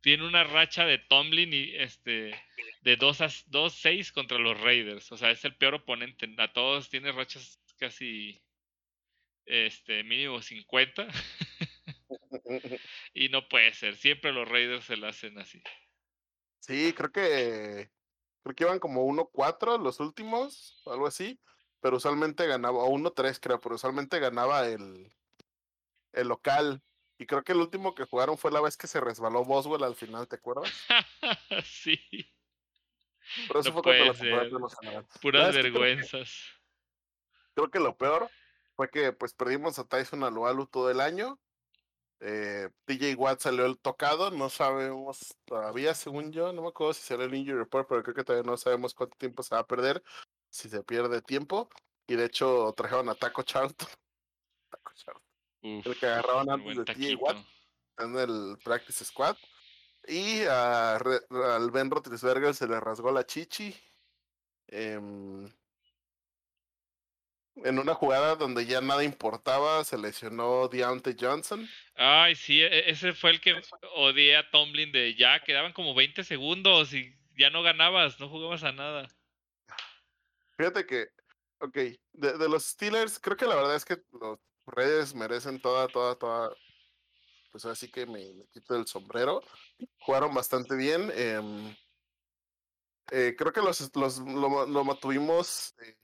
Tiene 0.00 0.26
una 0.26 0.44
racha 0.44 0.86
de 0.86 0.98
Tomlin 0.98 1.52
y 1.52 1.76
este 1.76 2.34
de 2.82 2.96
2 2.96 3.20
a 3.20 3.26
2-6 3.26 4.12
contra 4.12 4.38
los 4.38 4.58
Raiders. 4.58 5.12
O 5.12 5.16
sea, 5.16 5.30
es 5.30 5.44
el 5.44 5.54
peor 5.54 5.74
oponente. 5.74 6.28
A 6.38 6.52
todos 6.52 6.88
tiene 6.88 7.12
rachas 7.12 7.60
casi 7.78 8.40
este 9.44 10.02
mínimo 10.04 10.40
50. 10.40 11.06
y 13.14 13.28
no 13.28 13.48
puede 13.48 13.72
ser. 13.74 13.96
Siempre 13.96 14.32
los 14.32 14.48
Raiders 14.48 14.84
se 14.84 14.96
lo 14.96 15.08
hacen 15.08 15.38
así. 15.38 15.62
Sí, 16.60 16.92
creo 16.92 17.10
que 17.10 17.90
creo 18.42 18.54
que 18.54 18.64
iban 18.64 18.78
como 18.78 19.06
1-4 19.06 19.78
los 19.78 20.00
últimos, 20.00 20.82
algo 20.86 21.06
así 21.06 21.38
pero 21.80 21.96
usualmente 21.96 22.46
ganaba, 22.46 22.78
o 22.78 22.90
1-3 22.90 23.38
creo, 23.40 23.60
pero 23.60 23.74
usualmente 23.74 24.18
ganaba 24.18 24.66
el, 24.66 25.12
el 26.12 26.28
local. 26.28 26.82
Y 27.18 27.26
creo 27.26 27.42
que 27.42 27.52
el 27.52 27.58
último 27.58 27.94
que 27.94 28.06
jugaron 28.06 28.38
fue 28.38 28.50
la 28.50 28.60
vez 28.60 28.76
que 28.76 28.86
se 28.86 29.00
resbaló 29.00 29.44
Boswell 29.44 29.84
al 29.84 29.94
final, 29.94 30.28
¿te 30.28 30.36
acuerdas? 30.36 30.70
sí. 31.64 31.98
Pero 33.46 33.60
eso 33.60 33.72
fue 33.72 33.98
los 34.08 34.18
Puras 35.20 35.54
vergüenzas. 35.54 36.48
creo 37.54 37.70
que 37.70 37.78
lo 37.78 37.96
peor 37.96 38.30
fue 38.74 38.90
que 38.90 39.12
pues 39.12 39.34
perdimos 39.34 39.78
a 39.78 39.86
Tyson 39.86 40.24
Alualu 40.24 40.66
todo 40.66 40.90
el 40.90 41.00
año. 41.00 41.38
Eh, 42.20 42.68
DJ 42.86 43.14
Watt 43.14 43.40
salió 43.40 43.64
el 43.64 43.78
tocado, 43.78 44.30
no 44.30 44.50
sabemos 44.50 45.34
todavía, 45.46 45.94
según 45.94 46.32
yo, 46.32 46.52
no 46.52 46.62
me 46.62 46.68
acuerdo 46.68 46.92
si 46.92 47.02
será 47.02 47.24
el 47.24 47.34
injury 47.34 47.56
report, 47.56 47.88
pero 47.88 48.02
creo 48.02 48.14
que 48.14 48.24
todavía 48.24 48.48
no 48.48 48.58
sabemos 48.58 48.92
cuánto 48.92 49.16
tiempo 49.16 49.42
se 49.42 49.54
va 49.54 49.62
a 49.62 49.66
perder 49.66 50.02
si 50.50 50.68
se 50.68 50.82
pierde 50.82 51.22
tiempo. 51.22 51.70
Y 52.06 52.16
de 52.16 52.26
hecho 52.26 52.72
trajeron 52.76 53.08
a 53.08 53.14
Taco 53.14 53.42
Charlton. 53.42 53.88
Taco 54.70 54.92
Charlton. 54.94 55.22
el 55.62 55.98
que 55.98 56.06
agarraron 56.06 56.50
antes 56.50 56.76
de 56.76 56.94
ti 56.94 57.18
en 57.98 58.16
el 58.18 58.58
Practice 58.64 59.04
Squad. 59.04 59.36
Y 60.06 60.42
a, 60.42 60.96
al 60.96 61.70
Ben 61.70 61.90
Roethlisberger 61.90 62.54
se 62.54 62.66
le 62.66 62.80
rasgó 62.80 63.12
la 63.12 63.24
chichi. 63.24 63.74
Em, 64.66 65.50
en 67.64 67.78
una 67.78 67.94
jugada 67.94 68.36
donde 68.36 68.66
ya 68.66 68.80
nada 68.80 69.04
importaba, 69.04 69.84
se 69.84 69.98
lesionó 69.98 70.68
Deontay 70.68 71.16
Johnson. 71.18 71.68
Ay, 71.96 72.34
sí, 72.34 72.60
e, 72.60 72.90
ese 72.90 73.12
fue 73.12 73.30
el 73.30 73.40
que 73.40 73.60
odié 73.96 74.36
a 74.36 74.50
Tomlin 74.50 74.92
de 74.92 75.14
ya, 75.14 75.42
quedaban 75.42 75.72
como 75.72 75.94
20 75.94 76.24
segundos 76.24 76.92
y 76.94 77.14
ya 77.36 77.50
no 77.50 77.62
ganabas, 77.62 78.18
no 78.20 78.28
jugabas 78.28 78.64
a 78.64 78.72
nada. 78.72 79.08
Fíjate 80.56 80.86
que, 80.86 81.08
ok, 81.58 81.74
de, 82.12 82.38
de, 82.38 82.48
los 82.48 82.64
Steelers, 82.64 83.18
creo 83.18 83.36
que 83.36 83.46
la 83.46 83.56
verdad 83.56 83.76
es 83.76 83.84
que 83.84 83.98
los 84.12 84.38
Reyes 84.66 85.14
merecen 85.14 85.60
toda, 85.60 85.88
toda, 85.88 86.16
toda. 86.16 86.54
Pues 87.50 87.64
así 87.64 87.90
que 87.90 88.06
me, 88.06 88.20
quito 88.52 88.76
el 88.76 88.86
sombrero. 88.86 89.42
Jugaron 90.00 90.32
bastante 90.34 90.76
bien. 90.76 91.10
Em, 91.14 91.74
eh, 93.10 93.34
creo 93.36 93.52
que 93.52 93.60
los, 93.60 93.90
los 93.96 94.18
lo, 94.18 94.66
lo 94.66 94.84
mantuvimos 94.84 95.74
eh, 95.82 95.96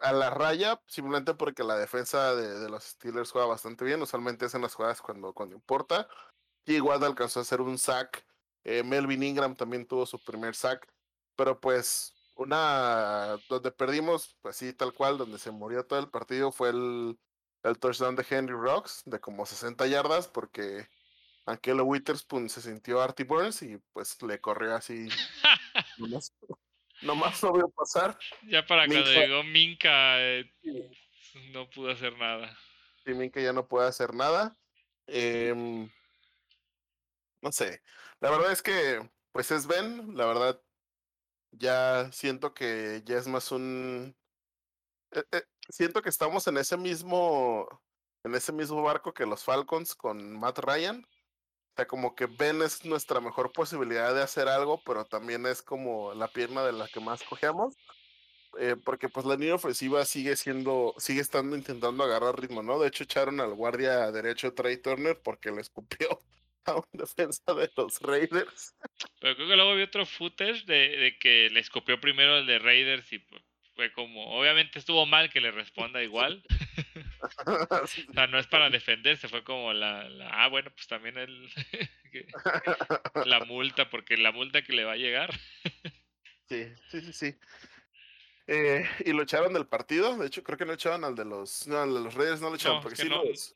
a 0.00 0.12
la 0.12 0.30
raya, 0.30 0.80
simplemente 0.86 1.34
porque 1.34 1.62
la 1.62 1.76
defensa 1.76 2.34
de, 2.34 2.58
de, 2.60 2.68
los 2.68 2.84
Steelers 2.84 3.30
juega 3.30 3.46
bastante 3.46 3.84
bien. 3.84 4.02
Usualmente 4.02 4.46
hacen 4.46 4.62
las 4.62 4.74
jugadas 4.74 5.00
cuando, 5.02 5.32
cuando 5.32 5.54
importa. 5.54 6.08
Y 6.64 6.74
igual 6.74 7.02
alcanzó 7.04 7.40
a 7.40 7.42
hacer 7.42 7.60
un 7.60 7.78
sack. 7.78 8.24
Eh, 8.64 8.82
Melvin 8.82 9.22
Ingram 9.22 9.54
también 9.54 9.86
tuvo 9.86 10.06
su 10.06 10.22
primer 10.22 10.54
sack. 10.54 10.86
Pero 11.36 11.60
pues 11.60 12.14
una 12.36 13.38
donde 13.48 13.70
perdimos, 13.70 14.36
pues 14.40 14.56
sí, 14.56 14.72
tal 14.72 14.92
cual, 14.94 15.18
donde 15.18 15.38
se 15.38 15.50
murió 15.50 15.84
todo 15.86 15.98
el 15.98 16.08
partido 16.08 16.52
fue 16.52 16.70
el, 16.70 17.18
el 17.62 17.78
touchdown 17.78 18.16
de 18.16 18.26
Henry 18.28 18.54
Rocks 18.54 19.02
de 19.04 19.20
como 19.20 19.44
60 19.44 19.86
yardas, 19.86 20.28
porque 20.28 20.88
Ankelo 21.46 21.84
Witherspoon 21.84 22.48
se 22.48 22.62
sintió 22.62 23.00
Artie 23.02 23.26
Burns 23.26 23.62
y 23.62 23.78
pues 23.92 24.20
le 24.22 24.40
corrió 24.40 24.74
así. 24.74 25.08
nomás 27.02 27.42
no 27.42 27.52
vio 27.52 27.68
pasar. 27.70 28.18
Ya 28.42 28.64
para 28.66 28.86
cuando 28.86 29.10
llegó 29.10 29.42
Minka, 29.44 30.20
eh, 30.20 30.50
no 31.52 31.68
pudo 31.70 31.90
hacer 31.90 32.16
nada. 32.18 32.56
Sí, 33.04 33.14
Minka 33.14 33.40
ya 33.40 33.52
no 33.52 33.66
puede 33.66 33.88
hacer 33.88 34.14
nada. 34.14 34.56
Em, 35.06 35.90
no 37.42 37.52
sé. 37.52 37.82
La 38.20 38.30
verdad 38.30 38.52
es 38.52 38.62
que, 38.62 39.08
pues 39.32 39.50
es 39.50 39.66
Ben, 39.66 40.16
la 40.16 40.26
verdad 40.26 40.62
ya 41.52 42.10
siento 42.12 42.54
que 42.54 43.02
ya 43.04 43.16
es 43.16 43.26
más 43.26 43.50
un... 43.52 44.16
Eh, 45.12 45.24
eh, 45.32 45.42
siento 45.68 46.02
que 46.02 46.08
estamos 46.08 46.46
en 46.46 46.56
ese 46.58 46.76
mismo 46.76 47.66
en 48.24 48.34
ese 48.34 48.52
mismo 48.52 48.82
barco 48.82 49.14
que 49.14 49.26
los 49.26 49.44
Falcons 49.44 49.94
con 49.94 50.38
Matt 50.38 50.58
Ryan. 50.58 51.06
Sea, 51.80 51.86
como 51.86 52.14
que 52.14 52.26
Ben 52.26 52.60
es 52.62 52.84
nuestra 52.84 53.20
mejor 53.20 53.52
posibilidad 53.52 54.14
de 54.14 54.22
hacer 54.22 54.48
algo, 54.48 54.82
pero 54.84 55.06
también 55.06 55.46
es 55.46 55.62
como 55.62 56.12
la 56.14 56.28
pierna 56.28 56.62
de 56.62 56.72
la 56.72 56.88
que 56.88 57.00
más 57.00 57.22
cogemos. 57.22 57.76
Eh, 58.58 58.76
porque 58.84 59.08
pues 59.08 59.24
la 59.24 59.36
línea 59.36 59.54
ofensiva 59.54 60.04
sigue 60.04 60.36
siendo, 60.36 60.94
sigue 60.98 61.20
estando 61.20 61.56
intentando 61.56 62.02
agarrar 62.02 62.40
ritmo, 62.40 62.62
¿no? 62.62 62.80
De 62.80 62.88
hecho 62.88 63.04
echaron 63.04 63.40
al 63.40 63.54
guardia 63.54 64.10
derecho 64.10 64.52
Trey 64.52 64.76
Turner 64.76 65.18
porque 65.22 65.52
le 65.52 65.60
escupió 65.60 66.20
a 66.66 66.74
un 66.74 66.84
defensa 66.92 67.54
de 67.54 67.70
los 67.76 68.00
Raiders. 68.00 68.74
Pero 69.20 69.36
creo 69.36 69.48
que 69.48 69.56
luego 69.56 69.76
vi 69.76 69.82
otro 69.82 70.04
footage 70.04 70.66
de, 70.66 70.96
de 70.96 71.18
que 71.18 71.48
le 71.50 71.60
escopió 71.60 72.00
primero 72.00 72.38
el 72.38 72.46
de 72.46 72.58
Raiders 72.58 73.12
y 73.12 73.24
fue 73.74 73.92
como, 73.92 74.38
obviamente 74.38 74.78
estuvo 74.78 75.06
mal 75.06 75.30
que 75.30 75.40
le 75.40 75.52
responda 75.52 76.02
igual. 76.02 76.42
o 77.46 77.86
sea, 77.86 78.26
no 78.26 78.38
es 78.38 78.46
para 78.46 78.70
defenderse, 78.70 79.28
fue 79.28 79.44
como 79.44 79.72
la, 79.72 80.08
la 80.08 80.28
ah, 80.30 80.48
bueno, 80.48 80.70
pues 80.70 80.86
también 80.86 81.18
él 81.18 81.48
la 83.26 83.40
multa, 83.44 83.90
porque 83.90 84.16
la 84.16 84.32
multa 84.32 84.62
que 84.62 84.72
le 84.72 84.84
va 84.84 84.92
a 84.92 84.96
llegar. 84.96 85.30
sí, 86.48 86.66
sí, 86.88 87.00
sí, 87.00 87.12
sí. 87.12 87.34
Eh, 88.46 88.84
y 89.04 89.12
lo 89.12 89.22
echaron 89.22 89.52
del 89.52 89.68
partido. 89.68 90.16
De 90.18 90.26
hecho, 90.26 90.42
creo 90.42 90.58
que 90.58 90.66
no 90.66 90.72
echaron 90.72 91.04
al 91.04 91.14
de 91.14 91.24
los. 91.24 91.68
No, 91.68 91.78
al 91.78 91.94
de 91.94 92.00
los 92.00 92.14
Reyes 92.14 92.40
no 92.40 92.48
lo 92.48 92.56
echaron, 92.56 92.82
porque 92.82 92.96
sí 92.96 93.08
los. 93.08 93.54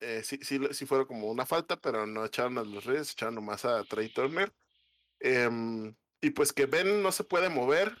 Eh, 0.00 0.22
sí, 0.22 0.38
sí, 0.42 0.60
sí 0.70 0.86
fueron 0.86 1.06
como 1.06 1.28
una 1.28 1.44
falta, 1.46 1.80
pero 1.80 2.06
no 2.06 2.24
echaron 2.24 2.58
a 2.58 2.62
los 2.62 2.84
Reyes, 2.84 3.10
echaron 3.10 3.34
nomás 3.34 3.64
a 3.64 3.82
Trey 3.84 4.10
Turner. 4.10 4.52
Em, 5.18 5.94
y 6.20 6.30
pues 6.30 6.52
que 6.52 6.66
Ben 6.66 7.02
no 7.02 7.10
se 7.10 7.24
puede 7.24 7.48
mover. 7.48 7.96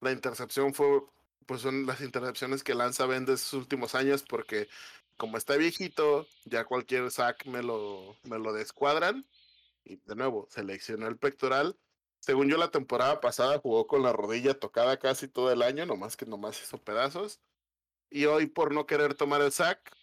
La 0.00 0.10
intercepción 0.10 0.72
fue, 0.72 1.02
pues 1.46 1.62
son 1.62 1.86
las 1.86 2.00
intercepciones 2.00 2.62
que 2.64 2.74
lanza 2.74 3.06
Ben 3.06 3.24
de 3.24 3.36
sus 3.36 3.54
últimos 3.54 3.94
años, 3.94 4.22
porque 4.22 4.68
como 5.16 5.36
está 5.36 5.56
viejito, 5.56 6.26
ya 6.44 6.64
cualquier 6.64 7.10
sack 7.10 7.46
me 7.46 7.62
lo, 7.62 8.16
me 8.24 8.38
lo 8.38 8.52
descuadran. 8.52 9.26
Y 9.84 9.96
de 9.96 10.16
nuevo, 10.16 10.46
seleccionó 10.50 11.08
el 11.08 11.16
pectoral. 11.16 11.76
Según 12.20 12.48
yo, 12.48 12.56
la 12.56 12.70
temporada 12.70 13.20
pasada 13.20 13.58
jugó 13.58 13.86
con 13.86 14.02
la 14.02 14.12
rodilla 14.12 14.58
tocada 14.58 14.98
casi 14.98 15.28
todo 15.28 15.52
el 15.52 15.62
año, 15.62 15.86
nomás 15.86 16.16
que 16.16 16.26
nomás 16.26 16.62
hizo 16.62 16.78
pedazos. 16.78 17.40
Y 18.10 18.26
hoy, 18.26 18.46
por 18.46 18.72
no 18.72 18.86
querer 18.86 19.14
tomar 19.14 19.42
el 19.42 19.52
sack, 19.52 19.96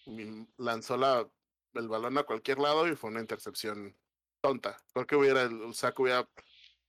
lanzó 0.58 0.98
la, 0.98 1.30
el 1.74 1.88
balón 1.88 2.18
a 2.18 2.24
cualquier 2.24 2.60
lado 2.60 2.88
y 2.88 2.96
fue 2.96 3.10
una 3.10 3.22
intercepción 3.22 3.96
tonta. 4.42 4.78
Creo 4.94 5.20
hubiera, 5.20 5.44
el, 5.44 5.74
sack 5.74 6.00
hubiera, 6.00 6.30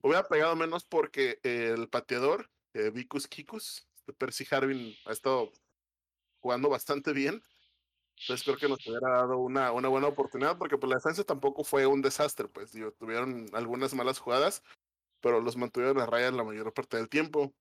hubiera 0.02 0.26
pegado 0.28 0.56
menos 0.56 0.84
porque 0.84 1.40
el 1.42 1.88
pateador, 1.88 2.50
eh, 2.74 2.90
Vicus 2.90 3.28
Kikus, 3.28 3.86
Percy 4.12 4.46
Harvin, 4.50 4.94
ha 5.06 5.12
estado 5.12 5.52
jugando 6.40 6.68
bastante 6.68 7.12
bien. 7.12 7.42
Entonces 8.20 8.44
creo 8.44 8.56
que 8.58 8.68
nos 8.68 8.86
hubiera 8.86 9.08
dado 9.08 9.38
una, 9.38 9.72
una 9.72 9.88
buena 9.88 10.08
oportunidad 10.08 10.58
porque 10.58 10.76
pues, 10.76 10.90
la 10.90 10.96
defensa 10.96 11.24
tampoco 11.24 11.64
fue 11.64 11.86
un 11.86 12.02
desastre, 12.02 12.48
pues 12.48 12.72
tuvieron 12.98 13.46
algunas 13.54 13.94
malas 13.94 14.18
jugadas, 14.18 14.62
pero 15.20 15.40
los 15.40 15.56
mantuvieron 15.56 15.98
a 16.00 16.06
raya 16.06 16.30
la 16.30 16.44
mayor 16.44 16.72
parte 16.74 16.98
del 16.98 17.08
tiempo. 17.08 17.54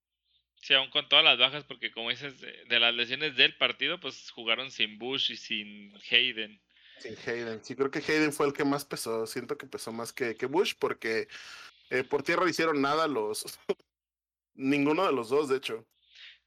Sí, 0.62 0.74
aún 0.74 0.90
con 0.90 1.08
todas 1.08 1.24
las 1.24 1.38
bajas, 1.38 1.64
porque 1.64 1.92
como 1.92 2.10
dices, 2.10 2.42
de, 2.42 2.80
las 2.80 2.94
lesiones 2.94 3.38
del 3.38 3.56
partido, 3.56 4.00
pues 4.00 4.30
jugaron 4.32 4.72
sin 4.72 5.00
Bush 5.00 5.32
y 5.32 5.38
sin 5.38 5.94
Hayden. 6.12 6.62
Sin 7.00 7.16
Hayden, 7.26 7.64
sí, 7.64 7.76
creo 7.76 7.90
que 7.90 8.00
Hayden 8.00 8.34
fue 8.34 8.46
el 8.48 8.54
que 8.54 8.66
más 8.66 8.84
pesó. 8.84 9.26
Siento 9.26 9.58
que 9.58 9.68
pesó 9.68 9.94
más 9.94 10.12
que, 10.12 10.36
que 10.36 10.48
Bush, 10.48 10.74
porque 10.78 11.30
eh, 11.90 12.04
por 12.04 12.24
tierra 12.24 12.50
hicieron 12.50 12.82
nada 12.82 13.08
los. 13.08 13.46
Ninguno 14.54 15.06
de 15.06 15.14
los 15.14 15.30
dos, 15.30 15.48
de 15.48 15.58
hecho. 15.58 15.86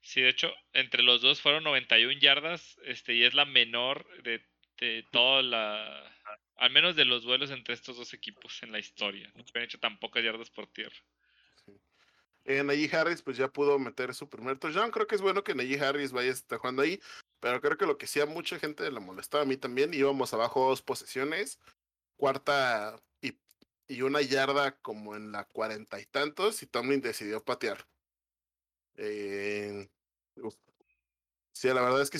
Sí, 0.02 0.20
de 0.20 0.28
hecho, 0.28 0.52
entre 0.72 1.02
los 1.02 1.22
dos 1.22 1.40
fueron 1.40 1.62
91 1.64 2.18
yardas, 2.18 2.76
este, 2.84 3.14
y 3.14 3.24
es 3.24 3.34
la 3.34 3.44
menor 3.44 4.04
de, 4.22 4.44
de 4.78 5.06
toda 5.12 5.42
la. 5.42 6.16
Al 6.56 6.70
menos 6.70 6.96
de 6.96 7.04
los 7.04 7.22
duelos 7.22 7.50
entre 7.50 7.74
estos 7.74 7.96
dos 7.96 8.12
equipos 8.12 8.62
en 8.62 8.72
la 8.72 8.78
historia. 8.78 9.32
No 9.34 9.44
han 9.54 9.62
hecho 9.62 9.78
tan 9.78 9.98
pocas 9.98 10.22
yardas 10.22 10.50
por 10.50 10.66
tierra. 10.66 10.96
Eh, 12.44 12.64
Najee 12.64 12.94
Harris 12.94 13.22
pues 13.22 13.36
ya 13.36 13.48
pudo 13.48 13.78
meter 13.78 14.14
su 14.14 14.28
primer 14.28 14.58
touchdown. 14.58 14.90
Creo 14.90 15.06
que 15.06 15.14
es 15.14 15.22
bueno 15.22 15.44
que 15.44 15.54
Najee 15.54 15.80
Harris 15.80 16.12
vaya 16.12 16.30
a 16.30 16.32
estar 16.32 16.58
jugando 16.58 16.82
ahí. 16.82 17.00
Pero 17.40 17.60
creo 17.60 17.76
que 17.76 17.86
lo 17.86 17.98
que 17.98 18.06
sí 18.06 18.20
a 18.20 18.26
mucha 18.26 18.58
gente 18.58 18.90
le 18.90 19.00
molestaba 19.00 19.44
a 19.44 19.46
mí 19.46 19.56
también. 19.56 19.94
Íbamos 19.94 20.34
abajo 20.34 20.68
dos 20.68 20.82
posesiones. 20.82 21.60
Cuarta 22.16 23.00
y, 23.20 23.38
y 23.86 24.02
una 24.02 24.20
yarda 24.20 24.76
como 24.80 25.16
en 25.16 25.32
la 25.32 25.44
cuarenta 25.44 26.00
y 26.00 26.06
tantos. 26.06 26.62
Y 26.62 26.66
Tomlin 26.66 27.00
decidió 27.00 27.44
patear. 27.44 27.86
Eh, 28.96 29.88
sí, 31.52 31.68
la 31.68 31.82
verdad 31.82 32.02
es 32.02 32.10
que 32.10 32.18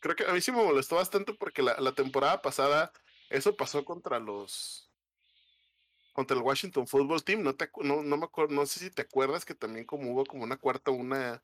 creo 0.00 0.16
que 0.16 0.24
a 0.24 0.32
mí 0.32 0.40
sí 0.40 0.52
me 0.52 0.64
molestó 0.64 0.96
bastante 0.96 1.32
porque 1.34 1.62
la, 1.62 1.94
temporada 1.94 2.42
pasada 2.42 2.92
eso 3.30 3.56
pasó 3.56 3.84
contra 3.84 4.18
los 4.18 4.90
contra 6.12 6.36
el 6.36 6.42
Washington 6.42 6.86
Football 6.86 7.24
Team, 7.24 7.42
no, 7.42 7.54
te, 7.54 7.70
no, 7.82 8.02
no 8.02 8.16
me 8.18 8.24
acuerdo, 8.24 8.54
no 8.54 8.66
sé 8.66 8.80
si 8.80 8.90
te 8.90 9.02
acuerdas 9.02 9.46
que 9.46 9.54
también 9.54 9.86
como 9.86 10.12
hubo 10.12 10.26
como 10.26 10.44
una 10.44 10.58
cuarta, 10.58 10.90
una... 10.90 11.42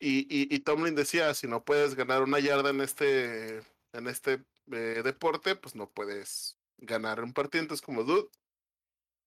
Y, 0.00 0.22
y, 0.22 0.52
y 0.52 0.58
Tomlin 0.58 0.96
decía, 0.96 1.32
si 1.34 1.46
no 1.46 1.64
puedes 1.64 1.94
ganar 1.94 2.24
una 2.24 2.40
yarda 2.40 2.70
en 2.70 2.80
este, 2.80 3.58
en 3.92 4.08
este 4.08 4.44
eh, 4.72 5.02
deporte, 5.04 5.54
pues 5.54 5.76
no 5.76 5.88
puedes 5.88 6.58
ganar 6.78 7.22
un 7.22 7.32
partido. 7.32 7.62
Entonces, 7.62 7.84
como 7.84 8.02
dude, 8.02 8.28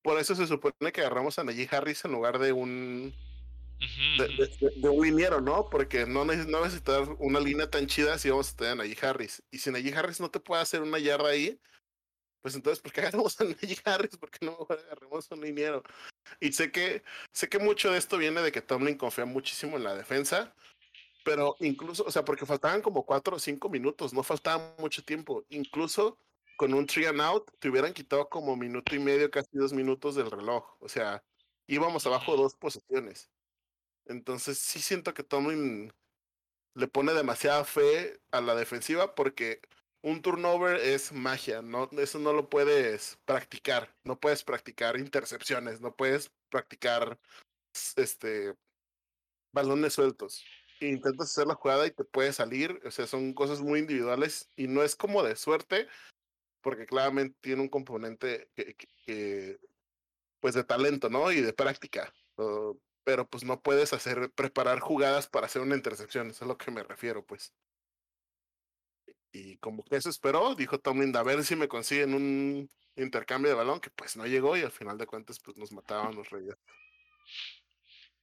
por 0.01 0.19
eso 0.19 0.35
se 0.35 0.47
supone 0.47 0.91
que 0.91 1.01
agarramos 1.01 1.39
a 1.39 1.43
Najee 1.43 1.69
Harris 1.71 2.05
en 2.05 2.11
lugar 2.11 2.39
de 2.39 2.51
un 2.51 3.13
de, 3.79 4.89
un 4.89 5.05
liniero, 5.05 5.41
¿no? 5.41 5.69
Porque 5.69 6.05
no, 6.05 6.25
no 6.25 7.15
una 7.19 7.39
línea 7.39 7.69
tan 7.69 7.87
chida 7.87 8.17
si 8.17 8.29
vamos 8.29 8.51
a 8.51 8.55
tener 8.55 8.71
a 8.73 8.75
Najee 8.75 9.05
Harris. 9.05 9.43
Y 9.51 9.59
si 9.59 9.71
Najee 9.71 9.93
Harris 9.93 10.19
no 10.19 10.29
te 10.29 10.39
puede 10.39 10.61
hacer 10.61 10.81
una 10.81 10.99
yarda 10.99 11.29
ahí, 11.29 11.59
pues 12.41 12.55
entonces, 12.55 12.81
¿por 12.81 12.91
qué 12.91 13.01
agarramos 13.01 13.39
a 13.41 13.43
Najee 13.43 13.81
Harris? 13.85 14.17
¿Por 14.17 14.29
qué 14.31 14.45
no 14.45 14.57
agarramos 14.69 15.31
a 15.31 15.35
un 15.35 15.41
liniero? 15.41 15.83
Y 16.39 16.51
sé 16.53 16.71
que, 16.71 17.03
sé 17.31 17.49
que 17.49 17.59
mucho 17.59 17.91
de 17.91 17.97
esto 17.97 18.17
viene 18.17 18.41
de 18.41 18.51
que 18.51 18.61
Tomlin 18.61 18.97
confía 18.97 19.25
muchísimo 19.25 19.77
en 19.77 19.83
la 19.83 19.95
defensa, 19.95 20.55
pero 21.23 21.55
incluso, 21.59 22.03
o 22.05 22.11
sea, 22.11 22.23
porque 22.23 22.45
faltaban 22.45 22.81
como 22.81 23.05
cuatro 23.05 23.35
o 23.35 23.39
cinco 23.39 23.69
minutos, 23.69 24.13
no 24.13 24.23
faltaba 24.23 24.75
mucho 24.79 25.03
tiempo. 25.03 25.43
Incluso 25.49 26.19
con 26.57 26.73
un 26.73 26.85
three 26.85 27.07
and 27.07 27.21
out, 27.21 27.51
te 27.59 27.69
hubieran 27.69 27.93
quitado 27.93 28.29
como 28.29 28.55
minuto 28.55 28.95
y 28.95 28.99
medio, 28.99 29.29
casi 29.31 29.49
dos 29.53 29.73
minutos 29.73 30.15
del 30.15 30.31
reloj. 30.31 30.77
O 30.79 30.87
sea, 30.87 31.23
íbamos 31.67 32.05
abajo 32.05 32.37
dos 32.37 32.55
posiciones. 32.55 33.29
Entonces, 34.05 34.57
sí 34.59 34.79
siento 34.79 35.13
que 35.13 35.23
Tomlin 35.23 35.91
le 36.75 36.87
pone 36.87 37.13
demasiada 37.13 37.63
fe 37.63 38.19
a 38.31 38.41
la 38.41 38.55
defensiva 38.55 39.15
porque 39.15 39.61
un 40.03 40.21
turnover 40.21 40.77
es 40.77 41.11
magia, 41.11 41.63
no, 41.63 41.89
eso 41.97 42.19
no 42.19 42.31
lo 42.31 42.47
puedes 42.47 43.17
practicar, 43.25 43.95
no 44.03 44.19
puedes 44.19 44.43
practicar 44.43 44.99
intercepciones, 44.99 45.81
no 45.81 45.95
puedes 45.95 46.31
practicar 46.49 47.17
este 47.95 48.53
balones 49.51 49.93
sueltos. 49.93 50.45
Intentas 50.81 51.31
hacer 51.31 51.47
la 51.47 51.55
jugada 51.55 51.87
y 51.87 51.91
te 51.91 52.03
puede 52.03 52.33
salir, 52.33 52.79
o 52.85 52.91
sea, 52.91 53.07
son 53.07 53.33
cosas 53.33 53.61
muy 53.61 53.79
individuales 53.79 54.49
y 54.55 54.67
no 54.67 54.83
es 54.83 54.95
como 54.95 55.23
de 55.23 55.35
suerte, 55.35 55.87
porque 56.61 56.85
claramente 56.85 57.35
tiene 57.41 57.61
un 57.61 57.69
componente 57.69 58.49
que, 58.53 59.57
pues 60.39 60.53
de 60.53 60.63
talento, 60.65 61.09
¿no? 61.09 61.31
Y 61.31 61.41
de 61.41 61.53
práctica. 61.53 62.13
Pero 63.05 63.29
pues 63.29 63.45
no 63.45 63.61
puedes 63.61 63.93
hacer, 63.93 64.31
preparar 64.35 64.79
jugadas 64.79 65.27
para 65.27 65.45
hacer 65.45 65.61
una 65.61 65.75
intercepción, 65.75 66.27
eso 66.27 66.37
es 66.37 66.41
a 66.41 66.45
lo 66.45 66.57
que 66.57 66.71
me 66.71 66.83
refiero, 66.83 67.25
pues. 67.25 67.53
Y 69.31 69.57
como 69.57 69.83
que 69.83 69.95
eso 69.95 70.09
esperó, 70.09 70.55
dijo 70.55 70.79
Tomlin, 70.79 71.15
a 71.15 71.23
ver 71.23 71.43
si 71.43 71.55
me 71.55 71.67
consiguen 71.67 72.13
un 72.13 72.69
intercambio 72.95 73.49
de 73.49 73.55
balón, 73.55 73.79
que 73.79 73.89
pues 73.91 74.17
no 74.17 74.25
llegó 74.25 74.57
y 74.57 74.61
al 74.61 74.71
final 74.71 74.97
de 74.97 75.05
cuentas 75.05 75.39
pues 75.39 75.55
nos 75.57 75.71
mataban 75.71 76.15
los 76.15 76.29
reyes. 76.29 76.55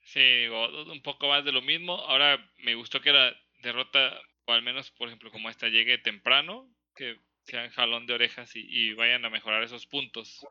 Sí, 0.05 0.47
un 0.49 1.01
poco 1.03 1.29
más 1.29 1.45
de 1.45 1.53
lo 1.53 1.63
mismo. 1.63 1.95
Ahora 1.95 2.53
me 2.59 2.75
gustó 2.75 3.01
que 3.01 3.13
la 3.13 3.35
derrota, 3.63 4.21
o 4.47 4.53
al 4.53 4.63
menos, 4.63 4.91
por 4.91 5.09
ejemplo, 5.09 5.31
como 5.31 5.49
esta, 5.49 5.69
llegue 5.69 5.99
temprano, 5.99 6.69
que 6.97 7.21
sean 7.45 7.71
jalón 7.71 8.07
de 8.07 8.15
orejas 8.15 8.57
y, 8.57 8.61
y 8.61 8.95
vayan 8.95 9.25
a 9.25 9.31
mejorar 9.31 9.63
esos 9.63 9.87
puntos. 9.87 10.45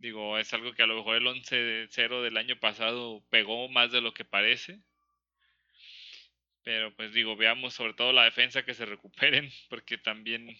Digo, 0.00 0.38
es 0.38 0.52
algo 0.54 0.72
que 0.72 0.82
a 0.82 0.86
lo 0.86 0.96
mejor 0.96 1.16
el 1.16 1.26
11-0 1.26 2.22
del 2.22 2.38
año 2.38 2.56
pasado 2.58 3.22
pegó 3.28 3.68
más 3.68 3.92
de 3.92 4.00
lo 4.00 4.14
que 4.14 4.24
parece. 4.24 4.80
Pero 6.62 6.94
pues 6.96 7.12
digo, 7.12 7.36
veamos 7.36 7.74
sobre 7.74 7.92
todo 7.92 8.12
la 8.12 8.24
defensa 8.24 8.64
que 8.64 8.72
se 8.72 8.86
recuperen, 8.86 9.50
porque 9.68 9.98
también, 9.98 10.56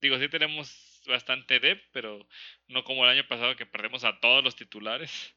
digo, 0.00 0.18
sí 0.18 0.28
tenemos 0.28 1.02
bastante 1.06 1.60
depth, 1.60 1.84
pero 1.92 2.26
no 2.66 2.82
como 2.82 3.04
el 3.04 3.12
año 3.12 3.28
pasado 3.28 3.54
que 3.54 3.64
perdemos 3.66 4.02
a 4.02 4.18
todos 4.18 4.42
los 4.42 4.56
titulares. 4.56 5.36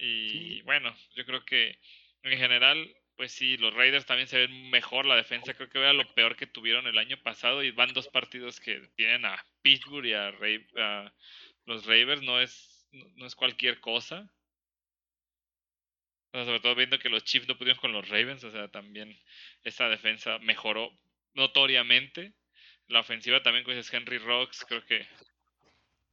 Y 0.00 0.62
bueno, 0.62 0.96
yo 1.14 1.26
creo 1.26 1.44
que 1.44 1.78
en 2.22 2.38
general, 2.38 2.96
pues 3.16 3.32
sí, 3.32 3.58
los 3.58 3.74
Raiders 3.74 4.06
también 4.06 4.28
se 4.28 4.38
ven 4.38 4.70
mejor 4.70 5.04
la 5.04 5.16
defensa. 5.16 5.52
Creo 5.52 5.68
que 5.68 5.78
era 5.78 5.92
lo 5.92 6.14
peor 6.14 6.36
que 6.36 6.46
tuvieron 6.46 6.86
el 6.86 6.96
año 6.96 7.18
pasado 7.22 7.62
y 7.62 7.70
van 7.70 7.92
dos 7.92 8.08
partidos 8.08 8.60
que 8.60 8.80
tienen 8.96 9.26
a 9.26 9.44
Pittsburgh 9.60 10.06
y 10.06 10.14
a, 10.14 10.28
a 10.78 11.12
los 11.66 11.86
Ravens. 11.86 12.22
No 12.22 12.40
es, 12.40 12.86
no 13.16 13.26
es 13.26 13.34
cualquier 13.34 13.80
cosa 13.80 14.30
sobre 16.42 16.58
todo 16.58 16.74
viendo 16.74 16.98
que 16.98 17.08
los 17.08 17.22
Chiefs 17.22 17.46
no 17.46 17.56
pudieron 17.56 17.80
con 17.80 17.92
los 17.92 18.08
Ravens, 18.08 18.42
o 18.42 18.50
sea, 18.50 18.66
también 18.68 19.16
esa 19.62 19.88
defensa 19.88 20.38
mejoró 20.40 20.92
notoriamente. 21.34 22.32
La 22.88 23.00
ofensiva 23.00 23.42
también, 23.42 23.64
como 23.64 23.76
dices, 23.76 23.92
Henry 23.94 24.18
Rocks, 24.18 24.64
creo 24.68 24.84
que 24.84 25.06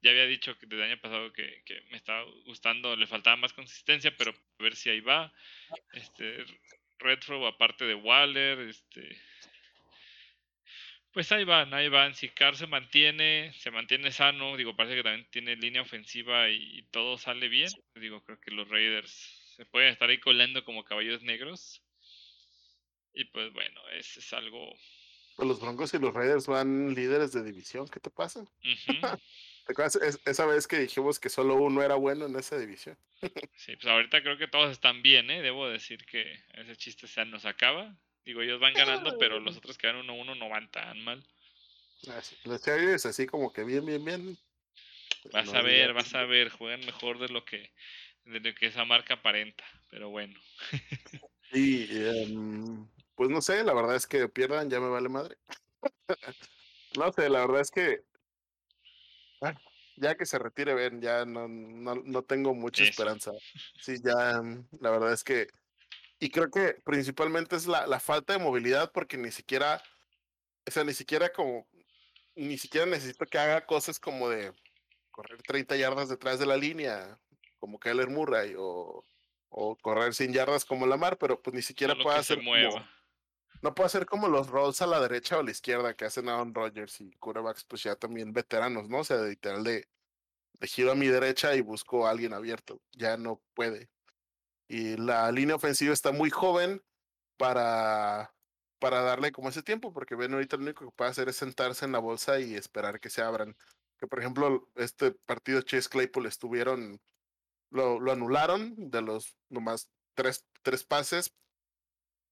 ya 0.03 0.11
había 0.11 0.27
dicho 0.27 0.57
que 0.57 0.67
desde 0.67 0.83
el 0.83 0.91
año 0.91 1.01
pasado 1.01 1.33
que, 1.33 1.63
que, 1.65 1.81
me 1.89 1.97
estaba 1.97 2.23
gustando, 2.45 2.95
le 2.95 3.07
faltaba 3.07 3.35
más 3.35 3.53
consistencia, 3.53 4.15
pero 4.15 4.31
a 4.31 4.63
ver 4.63 4.75
si 4.75 4.89
ahí 4.89 4.99
va. 4.99 5.33
Este, 5.93 6.45
Retro, 6.99 7.45
aparte 7.47 7.85
de 7.85 7.95
Waller, 7.95 8.59
este. 8.59 9.19
Pues 11.13 11.31
ahí 11.31 11.43
van, 11.45 11.73
ahí 11.73 11.87
van. 11.89 12.15
Si 12.15 12.29
Carr 12.29 12.55
se 12.57 12.67
mantiene, 12.67 13.53
se 13.53 13.71
mantiene 13.71 14.11
sano, 14.11 14.57
digo, 14.57 14.75
parece 14.75 14.95
que 14.95 15.03
también 15.03 15.29
tiene 15.29 15.55
línea 15.55 15.81
ofensiva 15.81 16.49
y, 16.49 16.79
y 16.79 16.83
todo 16.83 17.17
sale 17.17 17.47
bien. 17.49 17.69
Digo, 17.95 18.23
creo 18.23 18.39
que 18.39 18.51
los 18.51 18.67
Raiders 18.69 19.09
se 19.55 19.65
pueden 19.65 19.89
estar 19.91 20.09
ahí 20.09 20.19
colando 20.19 20.63
como 20.65 20.83
caballos 20.83 21.21
negros. 21.23 21.81
Y 23.13 23.23
pues 23.25 23.53
bueno, 23.53 23.79
ese 23.89 24.19
es 24.19 24.33
algo 24.33 24.75
Pues 25.35 25.47
los 25.47 25.59
Broncos 25.59 25.93
y 25.93 25.99
los 25.99 26.13
Raiders 26.13 26.47
van 26.47 26.93
líderes 26.93 27.31
de 27.33 27.43
división, 27.43 27.87
¿qué 27.87 27.99
te 27.99 28.09
pasa? 28.11 28.45
¿Te 29.65 29.73
acuerdas 29.73 29.95
es- 29.97 30.21
esa 30.25 30.45
vez 30.45 30.67
que 30.67 30.79
dijimos 30.79 31.19
que 31.19 31.29
solo 31.29 31.55
uno 31.55 31.81
era 31.83 31.95
bueno 31.95 32.25
en 32.25 32.35
esa 32.37 32.57
división? 32.57 32.97
Sí, 33.53 33.75
pues 33.77 33.87
ahorita 33.87 34.21
creo 34.23 34.37
que 34.37 34.47
todos 34.49 34.71
están 34.71 35.01
bien, 35.01 35.29
¿eh? 35.31 35.41
Debo 35.41 35.69
decir 35.69 36.05
que 36.05 36.43
ese 36.53 36.75
chiste 36.75 37.07
se 37.07 37.23
nos 37.25 37.45
acaba. 37.45 37.97
Digo, 38.25 38.41
ellos 38.41 38.59
van 38.59 38.73
ganando, 38.73 39.17
pero 39.17 39.39
los 39.39 39.57
otros 39.57 39.77
que 39.77 39.87
van 39.87 39.97
1-1 40.07 40.35
no 40.37 40.49
van 40.49 40.69
tan 40.69 41.03
mal. 41.03 41.23
Los 42.45 42.61
Chargers 42.63 43.05
así 43.05 43.25
como 43.27 43.51
que 43.53 43.63
bien, 43.63 43.85
bien, 43.85 44.03
bien. 44.03 44.37
Vas 45.31 45.45
No 45.45 45.59
a 45.59 45.61
ver, 45.61 45.89
digas. 45.89 45.93
vas 45.93 46.15
a 46.15 46.23
ver, 46.25 46.49
juegan 46.49 46.79
mejor 46.85 47.19
de 47.19 47.29
lo 47.29 47.45
que 47.45 47.71
de 48.25 48.39
lo 48.39 48.53
que 48.55 48.67
esa 48.67 48.85
marca 48.85 49.15
aparenta, 49.15 49.63
pero 49.89 50.09
bueno. 50.09 50.39
Y 51.51 51.83
em, 52.05 52.87
pues 53.15 53.29
no 53.29 53.41
sé, 53.41 53.63
la 53.63 53.73
verdad 53.73 53.95
es 53.95 54.07
que 54.07 54.27
pierdan, 54.29 54.69
ya 54.69 54.79
me 54.79 54.89
vale 54.89 55.09
madre. 55.09 55.37
no 56.97 57.11
sé, 57.11 57.29
la 57.29 57.39
verdad 57.41 57.61
es 57.61 57.71
que 57.71 58.01
ah, 59.41 59.53
ya 59.97 60.15
que 60.15 60.25
se 60.25 60.39
retire 60.39 60.73
Ben, 60.73 61.01
ya 61.01 61.25
no, 61.25 61.47
no, 61.47 61.95
no 61.95 62.23
tengo 62.23 62.53
mucha 62.53 62.83
Eso. 62.83 62.91
esperanza. 62.91 63.31
Sí, 63.79 63.95
ya 64.03 64.31
em, 64.37 64.65
la 64.79 64.91
verdad 64.91 65.13
es 65.13 65.23
que 65.23 65.47
y 66.21 66.29
creo 66.29 66.51
que 66.51 66.75
principalmente 66.85 67.55
es 67.55 67.65
la, 67.65 67.87
la 67.87 67.99
falta 67.99 68.33
de 68.33 68.39
movilidad 68.39 68.91
porque 68.91 69.17
ni 69.17 69.31
siquiera, 69.31 69.81
o 70.67 70.71
sea, 70.71 70.83
ni 70.83 70.93
siquiera 70.93 71.33
como, 71.33 71.67
ni 72.35 72.59
siquiera 72.59 72.85
necesito 72.85 73.25
que 73.25 73.39
haga 73.39 73.65
cosas 73.65 73.99
como 73.99 74.29
de 74.29 74.53
correr 75.09 75.41
30 75.41 75.75
yardas 75.77 76.09
detrás 76.09 76.37
de 76.37 76.45
la 76.45 76.57
línea, 76.57 77.19
como 77.57 77.79
Kyler 77.79 78.09
Murray, 78.09 78.53
o, 78.55 79.03
o 79.49 79.75
correr 79.77 80.13
100 80.13 80.33
yardas 80.33 80.63
como 80.63 80.85
Lamar, 80.85 81.17
pero 81.17 81.41
pues 81.41 81.55
ni 81.55 81.63
siquiera 81.63 81.95
puede 81.95 82.19
hacer 82.19 82.37
como, 82.37 82.85
no 83.63 83.73
puede 83.73 83.87
hacer 83.87 84.05
como 84.05 84.27
los 84.27 84.47
rolls 84.47 84.83
a 84.83 84.87
la 84.87 84.99
derecha 84.99 85.37
o 85.37 85.39
a 85.39 85.43
la 85.43 85.51
izquierda 85.51 85.95
que 85.95 86.05
hacen 86.05 86.29
Aaron 86.29 86.53
Rodgers 86.53 87.01
y 87.01 87.09
quarterbacks 87.13 87.63
pues 87.63 87.81
ya 87.81 87.95
también 87.95 88.31
veteranos, 88.31 88.87
¿no? 88.89 88.99
O 88.99 89.03
sea, 89.03 89.17
literal 89.23 89.63
de, 89.63 89.87
de 90.53 90.67
giro 90.67 90.91
a 90.91 90.95
mi 90.95 91.07
derecha 91.07 91.55
y 91.55 91.61
busco 91.61 92.05
a 92.05 92.11
alguien 92.11 92.33
abierto, 92.33 92.79
ya 92.91 93.17
no 93.17 93.41
puede. 93.55 93.89
Y 94.71 94.95
la 94.95 95.29
línea 95.33 95.55
ofensiva 95.57 95.91
está 95.93 96.13
muy 96.13 96.29
joven 96.29 96.81
para, 97.37 98.33
para 98.79 99.01
darle 99.01 99.33
como 99.33 99.49
ese 99.49 99.63
tiempo, 99.63 99.91
porque 99.91 100.15
ven 100.15 100.33
ahorita 100.33 100.55
lo 100.55 100.63
único 100.63 100.85
que 100.85 100.95
puede 100.95 101.11
hacer 101.11 101.27
es 101.27 101.35
sentarse 101.35 101.83
en 101.83 101.91
la 101.91 101.99
bolsa 101.99 102.39
y 102.39 102.55
esperar 102.55 103.01
que 103.01 103.09
se 103.09 103.21
abran. 103.21 103.57
Que 103.97 104.07
por 104.07 104.19
ejemplo, 104.19 104.69
este 104.75 105.11
partido 105.11 105.61
Chase 105.61 105.89
Claypool 105.89 106.25
estuvieron, 106.25 107.01
lo, 107.69 107.99
lo 107.99 108.13
anularon 108.13 108.89
de 108.89 109.01
los 109.01 109.35
nomás 109.49 109.89
tres, 110.13 110.45
tres 110.61 110.85
pases, 110.85 111.33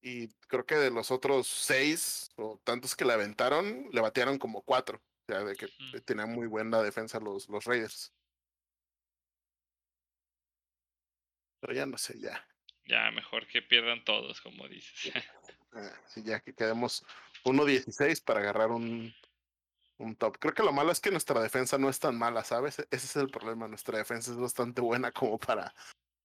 y 0.02 0.30
creo 0.48 0.66
que 0.66 0.76
de 0.76 0.92
los 0.92 1.12
otros 1.12 1.46
seis 1.46 2.30
o 2.38 2.58
tantos 2.64 2.96
que 2.96 3.04
le 3.04 3.12
aventaron, 3.12 3.90
le 3.92 4.00
batearon 4.00 4.38
como 4.40 4.62
cuatro. 4.62 5.02
O 5.28 5.32
sea, 5.32 5.44
de 5.44 5.58
que 5.58 5.66
Mm. 5.66 5.98
tenían 6.06 6.32
muy 6.32 6.48
buena 6.48 6.82
defensa 6.82 7.20
los, 7.20 7.50
los 7.50 7.66
Raiders. 7.66 8.14
Pero 11.60 11.74
ya 11.74 11.86
no 11.86 11.98
sé, 11.98 12.20
ya. 12.20 12.46
Ya, 12.86 13.12
mejor 13.12 13.48
que 13.48 13.62
pierdan 13.62 14.04
todos, 14.04 14.42
como 14.42 14.68
dices. 14.68 15.14
Ah, 15.72 15.92
sí, 16.08 16.24
ya 16.24 16.40
que 16.40 16.56
quedemos 16.56 17.06
1-16 17.44 18.24
para 18.24 18.40
agarrar 18.40 18.72
un, 18.72 19.14
un 20.00 20.16
top. 20.16 20.40
Creo 20.40 20.52
que 20.56 20.64
lo 20.64 20.74
malo 20.74 20.92
es 20.92 21.00
que 21.00 21.12
nuestra 21.12 21.40
defensa 21.44 21.78
no 21.78 21.90
es 21.90 22.00
tan 22.00 22.18
mala, 22.18 22.44
¿sabes? 22.44 22.80
E-, 22.80 22.88
Ese 22.90 23.06
es 23.06 23.16
el 23.18 23.30
problema. 23.30 23.68
Nuestra 23.68 24.00
defensa 24.00 24.32
es 24.32 24.38
bastante 24.38 24.82
buena 24.82 25.12
como 25.12 25.38
para 25.38 25.72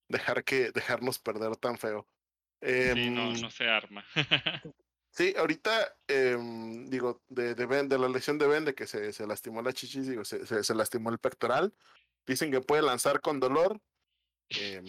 dejar 0.08 0.44
que 0.44 0.70
dejarnos 0.70 1.18
perder 1.18 1.56
tan 1.56 1.76
feo. 1.76 2.08
Sí, 2.62 3.10
no, 3.10 3.32
Em, 3.32 3.40
no 3.42 3.50
se 3.50 3.68
arma. 3.68 4.02
Sí, 5.16 5.32
ahorita, 5.36 5.96
em, 6.08 6.86
digo, 6.86 7.22
de, 7.28 7.54
de, 7.54 7.66
Ben, 7.66 7.88
de 7.88 7.98
la 7.98 8.08
lesión 8.08 8.36
de 8.36 8.48
Ben, 8.48 8.64
de 8.64 8.74
que 8.74 8.88
se, 8.88 9.12
se 9.12 9.28
lastimó 9.28 9.62
la 9.62 9.72
chichis, 9.72 10.08
digo, 10.08 10.24
se, 10.24 10.44
se, 10.44 10.64
se 10.64 10.74
lastimó 10.74 11.10
el 11.10 11.20
pectoral. 11.20 11.72
Dicen 12.26 12.50
que 12.50 12.60
puede 12.60 12.82
lanzar 12.82 13.20
con 13.20 13.38
dolor. 13.38 13.80
Em, 14.48 14.84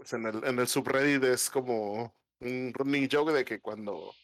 pues 0.00 0.14
en 0.14 0.24
el, 0.24 0.42
en 0.44 0.58
el 0.58 0.66
subreddit 0.66 1.22
es 1.24 1.50
como 1.50 2.16
un 2.40 2.72
running 2.72 3.06
joke 3.12 3.32
de 3.32 3.44
que 3.44 3.60
cuando, 3.60 4.14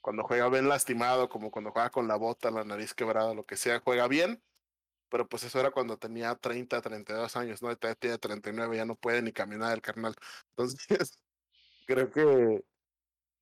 cuando 0.00 0.22
juega 0.24 0.48
Ben 0.48 0.66
lastimado, 0.66 1.28
como 1.28 1.50
cuando 1.50 1.72
juega 1.72 1.90
con 1.90 2.08
la 2.08 2.16
bota, 2.16 2.50
la 2.50 2.64
nariz 2.64 2.94
quebrada, 2.94 3.34
lo 3.34 3.44
que 3.44 3.58
sea, 3.58 3.80
juega 3.84 4.08
bien. 4.08 4.42
Pero 5.10 5.28
pues 5.28 5.42
eso 5.42 5.60
era 5.60 5.70
cuando 5.72 5.98
tenía 5.98 6.34
30, 6.36 6.80
32 6.80 7.36
años, 7.36 7.60
¿no? 7.60 7.70
Ya 7.78 7.94
tiene 7.96 8.16
39, 8.16 8.78
ya 8.78 8.86
no 8.86 8.94
puede 8.96 9.20
ni 9.20 9.30
caminar 9.30 9.74
el 9.74 9.82
carnal. 9.82 10.14
Entonces, 10.56 10.86
creo 11.86 12.10
que, 12.10 12.62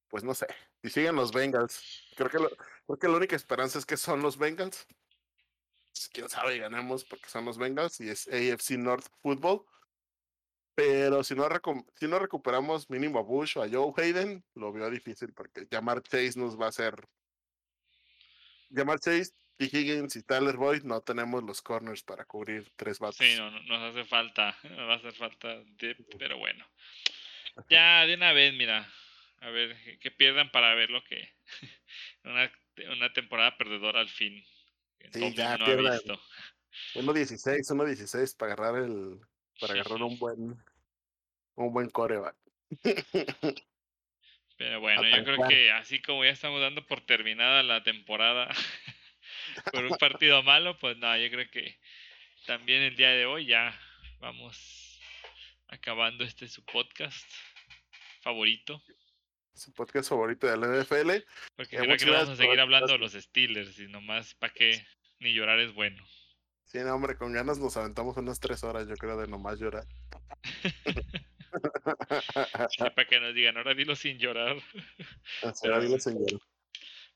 pues 0.09 0.25
no 0.25 0.35
sé, 0.35 0.49
si 0.83 0.91
siguen 0.91 1.15
los 1.15 1.31
Bengals, 1.31 1.81
creo 2.17 2.29
que, 2.29 2.39
lo- 2.41 2.51
creo 2.87 2.99
que 2.99 3.07
la 3.09 3.19
única 3.19 3.37
esperanza 3.37 3.79
es 3.79 3.87
que 3.87 3.97
son 3.97 4.21
los 4.21 4.37
Bengals. 4.37 4.85
Pues, 5.93 6.09
Quién 6.13 6.29
sabe, 6.29 6.57
y 6.57 6.59
ganemos 6.59 7.05
porque 7.05 7.29
son 7.29 7.45
los 7.45 7.57
Bengals 7.57 8.01
y 8.01 8.09
es 8.11 8.27
AFC 8.27 8.79
North 8.79 9.07
Football. 9.23 9.65
Pero 10.79 11.25
si 11.25 11.35
no, 11.35 11.49
si 11.97 12.07
no 12.07 12.21
recuperamos 12.21 12.89
mínimo 12.89 13.19
a 13.19 13.23
Bush 13.23 13.59
o 13.59 13.65
a 13.65 13.69
Joe 13.69 13.93
Hayden, 13.97 14.45
lo 14.55 14.73
veo 14.73 14.89
difícil 14.89 15.33
porque 15.33 15.67
llamar 15.69 16.05
Chase 16.05 16.39
nos 16.39 16.57
va 16.57 16.67
a 16.67 16.69
hacer. 16.69 16.95
Llamar 18.71 19.01
Chase, 19.01 19.33
T. 19.57 19.65
Higgins 19.65 20.15
y 20.15 20.23
Tyler 20.23 20.57
Boyd 20.57 20.85
no 20.85 21.01
tenemos 21.01 21.43
los 21.43 21.63
corners 21.63 22.05
para 22.05 22.25
cubrir 22.27 22.71
tres 22.77 23.01
vatos. 23.01 23.17
Sí, 23.17 23.35
no, 23.37 23.51
no- 23.51 23.61
nos 23.65 23.91
hace 23.91 24.05
falta, 24.05 24.57
nos 24.63 24.89
va 24.89 24.93
a 24.93 24.97
hacer 24.99 25.15
falta 25.15 25.65
pero 26.17 26.39
bueno. 26.39 26.65
Ya, 27.69 28.07
de 28.07 28.15
una 28.15 28.33
vez, 28.33 28.55
mira, 28.55 28.89
a 29.41 29.51
ver, 29.51 29.77
que, 29.99 30.13
pierdan 30.13 30.53
para 30.53 30.77
ver 30.77 30.91
lo 30.91 31.03
que... 31.03 31.29
una, 32.23 32.53
una 32.93 33.13
temporada 33.13 33.57
perdedora 33.57 33.99
al 33.99 34.11
fin. 34.11 34.45
Sí, 35.13 35.25
el 35.25 35.35
ya, 35.35 35.59
no 35.59 35.65
pierdan. 35.65 35.95
visto. 35.95 36.21
1.16, 36.95 37.63
1.16 37.63 38.37
para 38.37 38.53
agarrar 38.53 38.85
el. 38.85 39.19
Para 39.61 39.75
agarrar 39.75 40.03
un 40.03 40.19
buen. 40.19 40.63
Un 41.55 41.73
buen 41.73 41.91
coreback. 41.91 42.37
Pero 44.59 44.81
bueno, 44.81 45.05
yo 45.05 45.25
creo 45.25 45.49
que 45.49 45.71
así 45.71 46.03
como 46.03 46.25
ya 46.25 46.31
estamos 46.31 46.61
dando 46.61 46.85
por 46.85 47.01
terminada 47.01 47.63
la 47.63 47.85
temporada 47.85 48.49
por 49.73 49.85
un 49.85 49.97
partido 49.99 50.43
malo, 50.43 50.77
pues 50.79 50.97
no, 50.97 51.17
yo 51.17 51.31
creo 51.31 51.49
que 51.49 51.79
también 52.45 52.83
el 52.83 52.97
día 52.97 53.11
de 53.11 53.27
hoy 53.27 53.47
ya 53.47 53.79
vamos 54.19 55.01
acabando 55.69 56.25
este 56.25 56.49
su 56.49 56.65
podcast 56.65 57.31
favorito. 58.21 58.83
Su 59.55 59.73
podcast 59.73 60.09
favorito 60.09 60.47
de 60.47 60.57
la 60.57 60.83
NFL. 60.83 61.25
Porque 61.57 61.77
Eh, 61.77 61.81
creo 61.81 61.97
que 61.97 62.11
vamos 62.11 62.31
a 62.31 62.37
seguir 62.37 62.61
hablando 62.61 62.93
de 62.93 62.99
los 62.99 63.13
Steelers 63.13 63.79
y 63.79 63.87
nomás 63.87 64.35
para 64.35 64.53
que 64.53 64.85
ni 65.21 65.33
llorar 65.33 65.61
es 65.61 65.73
bueno. 65.73 66.05
Sí, 66.69 66.79
no, 66.79 66.95
hombre, 66.95 67.17
con 67.17 67.33
ganas 67.33 67.59
nos 67.59 67.77
aventamos 67.79 68.17
unas 68.19 68.41
tres 68.41 68.63
horas, 68.63 68.87
yo 68.87 68.95
creo, 68.97 69.17
de 69.19 69.27
nomás 69.27 69.59
llorar. 69.59 69.85
Sí, 72.71 72.85
para 72.95 73.07
que 73.09 73.19
nos 73.21 73.35
digan, 73.35 73.57
ahora 73.57 73.75
dilo 73.75 73.97
sin 73.97 74.19
llorar. 74.19 74.57
Así, 75.43 75.61
Pero- 75.63 75.81
dile, 75.81 75.99
señor. 75.99 76.41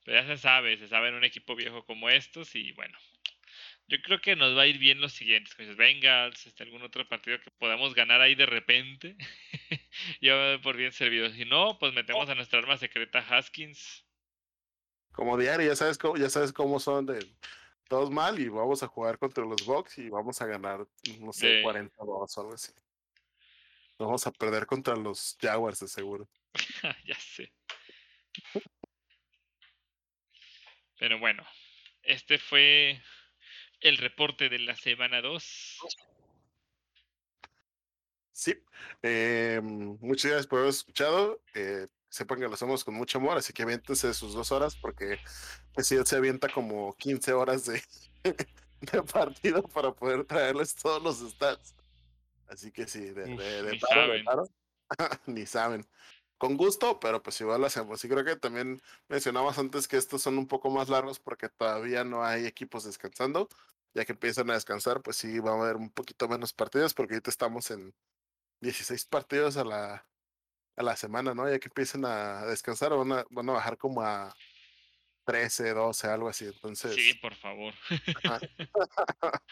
Pero 0.04 0.20
ya 0.20 0.26
se 0.26 0.38
sabe, 0.38 0.76
se 0.78 0.88
sabe 0.88 1.08
en 1.08 1.14
un 1.14 1.24
equipo 1.24 1.54
viejo 1.54 1.84
como 1.84 2.08
estos 2.08 2.54
y 2.56 2.72
bueno. 2.72 2.98
Yo 3.88 3.98
creo 4.00 4.20
que 4.20 4.36
nos 4.36 4.56
va 4.56 4.62
a 4.62 4.66
ir 4.66 4.78
bien 4.78 5.00
los 5.00 5.12
siguientes, 5.12 5.54
dices, 5.56 5.76
Bengals, 5.76 6.46
este, 6.46 6.62
algún 6.62 6.82
otro 6.82 7.06
partido 7.06 7.38
que 7.40 7.50
podamos 7.50 7.94
ganar 7.94 8.20
ahí 8.20 8.34
de 8.34 8.46
repente. 8.46 9.16
Yo 10.22 10.60
por 10.62 10.76
bien 10.76 10.92
servido. 10.92 11.28
Si 11.30 11.44
no, 11.44 11.78
pues 11.78 11.92
metemos 11.92 12.28
a 12.30 12.34
nuestra 12.34 12.58
arma 12.60 12.78
secreta 12.78 13.18
Haskins. 13.18 14.04
Como 15.12 15.36
diario, 15.36 15.66
ya 15.68 15.76
sabes 15.76 15.98
cómo, 15.98 16.16
ya 16.16 16.30
sabes 16.30 16.52
cómo 16.54 16.80
son 16.80 17.04
de 17.04 17.18
todos 17.92 18.10
mal 18.10 18.40
y 18.40 18.48
vamos 18.48 18.82
a 18.82 18.88
jugar 18.88 19.18
contra 19.18 19.44
los 19.44 19.66
Bucks 19.66 19.98
y 19.98 20.08
vamos 20.08 20.40
a 20.40 20.46
ganar, 20.46 20.86
no 21.20 21.30
sé, 21.30 21.58
Sí. 21.58 21.62
40 21.62 21.94
o 21.98 22.26
algo 22.38 22.54
así. 22.54 22.72
Vamos 23.98 24.26
a 24.26 24.30
perder 24.32 24.64
contra 24.64 24.96
los 24.96 25.36
Jaguars, 25.38 25.78
de 25.78 25.88
seguro. 25.88 26.26
ya 27.04 27.14
sé. 27.16 27.52
Pero 30.98 31.18
bueno, 31.18 31.44
este 32.02 32.38
fue 32.38 33.02
el 33.82 33.98
reporte 33.98 34.48
de 34.48 34.60
la 34.60 34.74
semana 34.74 35.20
2. 35.20 35.78
Sí, 38.32 38.54
eh, 39.02 39.60
muchas 39.62 40.30
gracias 40.30 40.46
por 40.46 40.60
haber 40.60 40.70
escuchado. 40.70 41.42
eh, 41.54 41.88
sepan 42.12 42.38
que 42.38 42.46
lo 42.46 42.52
hacemos 42.52 42.84
con 42.84 42.94
mucho 42.94 43.18
amor, 43.18 43.38
así 43.38 43.54
que 43.54 43.62
aviéntense 43.62 44.12
sus 44.12 44.34
dos 44.34 44.52
horas 44.52 44.76
porque 44.76 45.18
pues, 45.72 45.86
sí, 45.86 45.94
él 45.94 46.06
se 46.06 46.16
avienta 46.16 46.46
como 46.48 46.94
15 46.98 47.32
horas 47.32 47.64
de, 47.64 47.82
de 48.80 49.02
partido 49.02 49.62
para 49.62 49.92
poder 49.92 50.24
traerles 50.24 50.74
todos 50.74 51.02
los 51.02 51.18
stats. 51.32 51.74
Así 52.48 52.70
que 52.70 52.86
sí, 52.86 53.00
de, 53.00 53.24
de, 53.24 53.62
de 53.62 53.72
ni 53.72 53.78
paro, 53.78 54.02
saben. 54.02 54.24
paro. 54.24 54.48
ni 55.26 55.46
saben. 55.46 55.86
Con 56.36 56.58
gusto, 56.58 57.00
pero 57.00 57.22
pues 57.22 57.40
igual 57.40 57.62
lo 57.62 57.66
hacemos. 57.68 58.04
Y 58.04 58.08
creo 58.10 58.24
que 58.24 58.36
también 58.36 58.82
mencionamos 59.08 59.56
antes 59.56 59.88
que 59.88 59.96
estos 59.96 60.20
son 60.20 60.36
un 60.36 60.46
poco 60.46 60.68
más 60.68 60.90
largos 60.90 61.18
porque 61.18 61.48
todavía 61.48 62.04
no 62.04 62.24
hay 62.24 62.44
equipos 62.44 62.84
descansando. 62.84 63.48
Ya 63.94 64.04
que 64.04 64.12
empiezan 64.12 64.50
a 64.50 64.54
descansar, 64.54 65.00
pues 65.00 65.16
sí, 65.16 65.38
va 65.38 65.52
a 65.52 65.62
haber 65.62 65.76
un 65.76 65.90
poquito 65.90 66.28
menos 66.28 66.52
partidos 66.52 66.92
porque 66.92 67.14
ahorita 67.14 67.30
estamos 67.30 67.70
en 67.70 67.94
16 68.60 69.06
partidos 69.06 69.56
a 69.56 69.64
la, 69.64 70.06
a 70.76 70.82
la 70.82 70.96
semana, 70.96 71.34
¿no? 71.34 71.48
Ya 71.48 71.58
que 71.58 71.68
empiecen 71.68 72.04
a 72.04 72.44
descansar, 72.46 72.90
van 72.96 73.12
a, 73.12 73.24
van 73.30 73.48
a 73.50 73.52
bajar 73.52 73.76
como 73.76 74.02
a 74.02 74.34
13, 75.24 75.74
12, 75.74 76.06
algo 76.08 76.28
así. 76.28 76.46
Entonces. 76.46 76.94
Sí, 76.94 77.14
por 77.14 77.34
favor. 77.34 77.74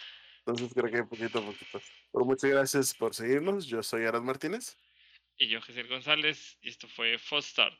Entonces 0.47 0.73
creo 0.75 0.91
que 0.91 1.05
poquito 1.05 1.39
a 1.39 1.45
poquito. 1.45 1.81
Pero 2.13 2.25
muchas 2.25 2.51
gracias 2.51 2.95
por 2.95 3.15
seguirnos. 3.15 3.67
Yo 3.67 3.83
soy 3.83 4.05
Arad 4.05 4.23
Martínez. 4.23 4.77
Y 5.37 5.49
yo, 5.49 5.61
Jesús 5.63 5.89
González. 5.89 6.59
Y 6.61 6.69
esto 6.69 6.89
fue 6.89 7.19
Full 7.19 7.43
Start. 7.43 7.79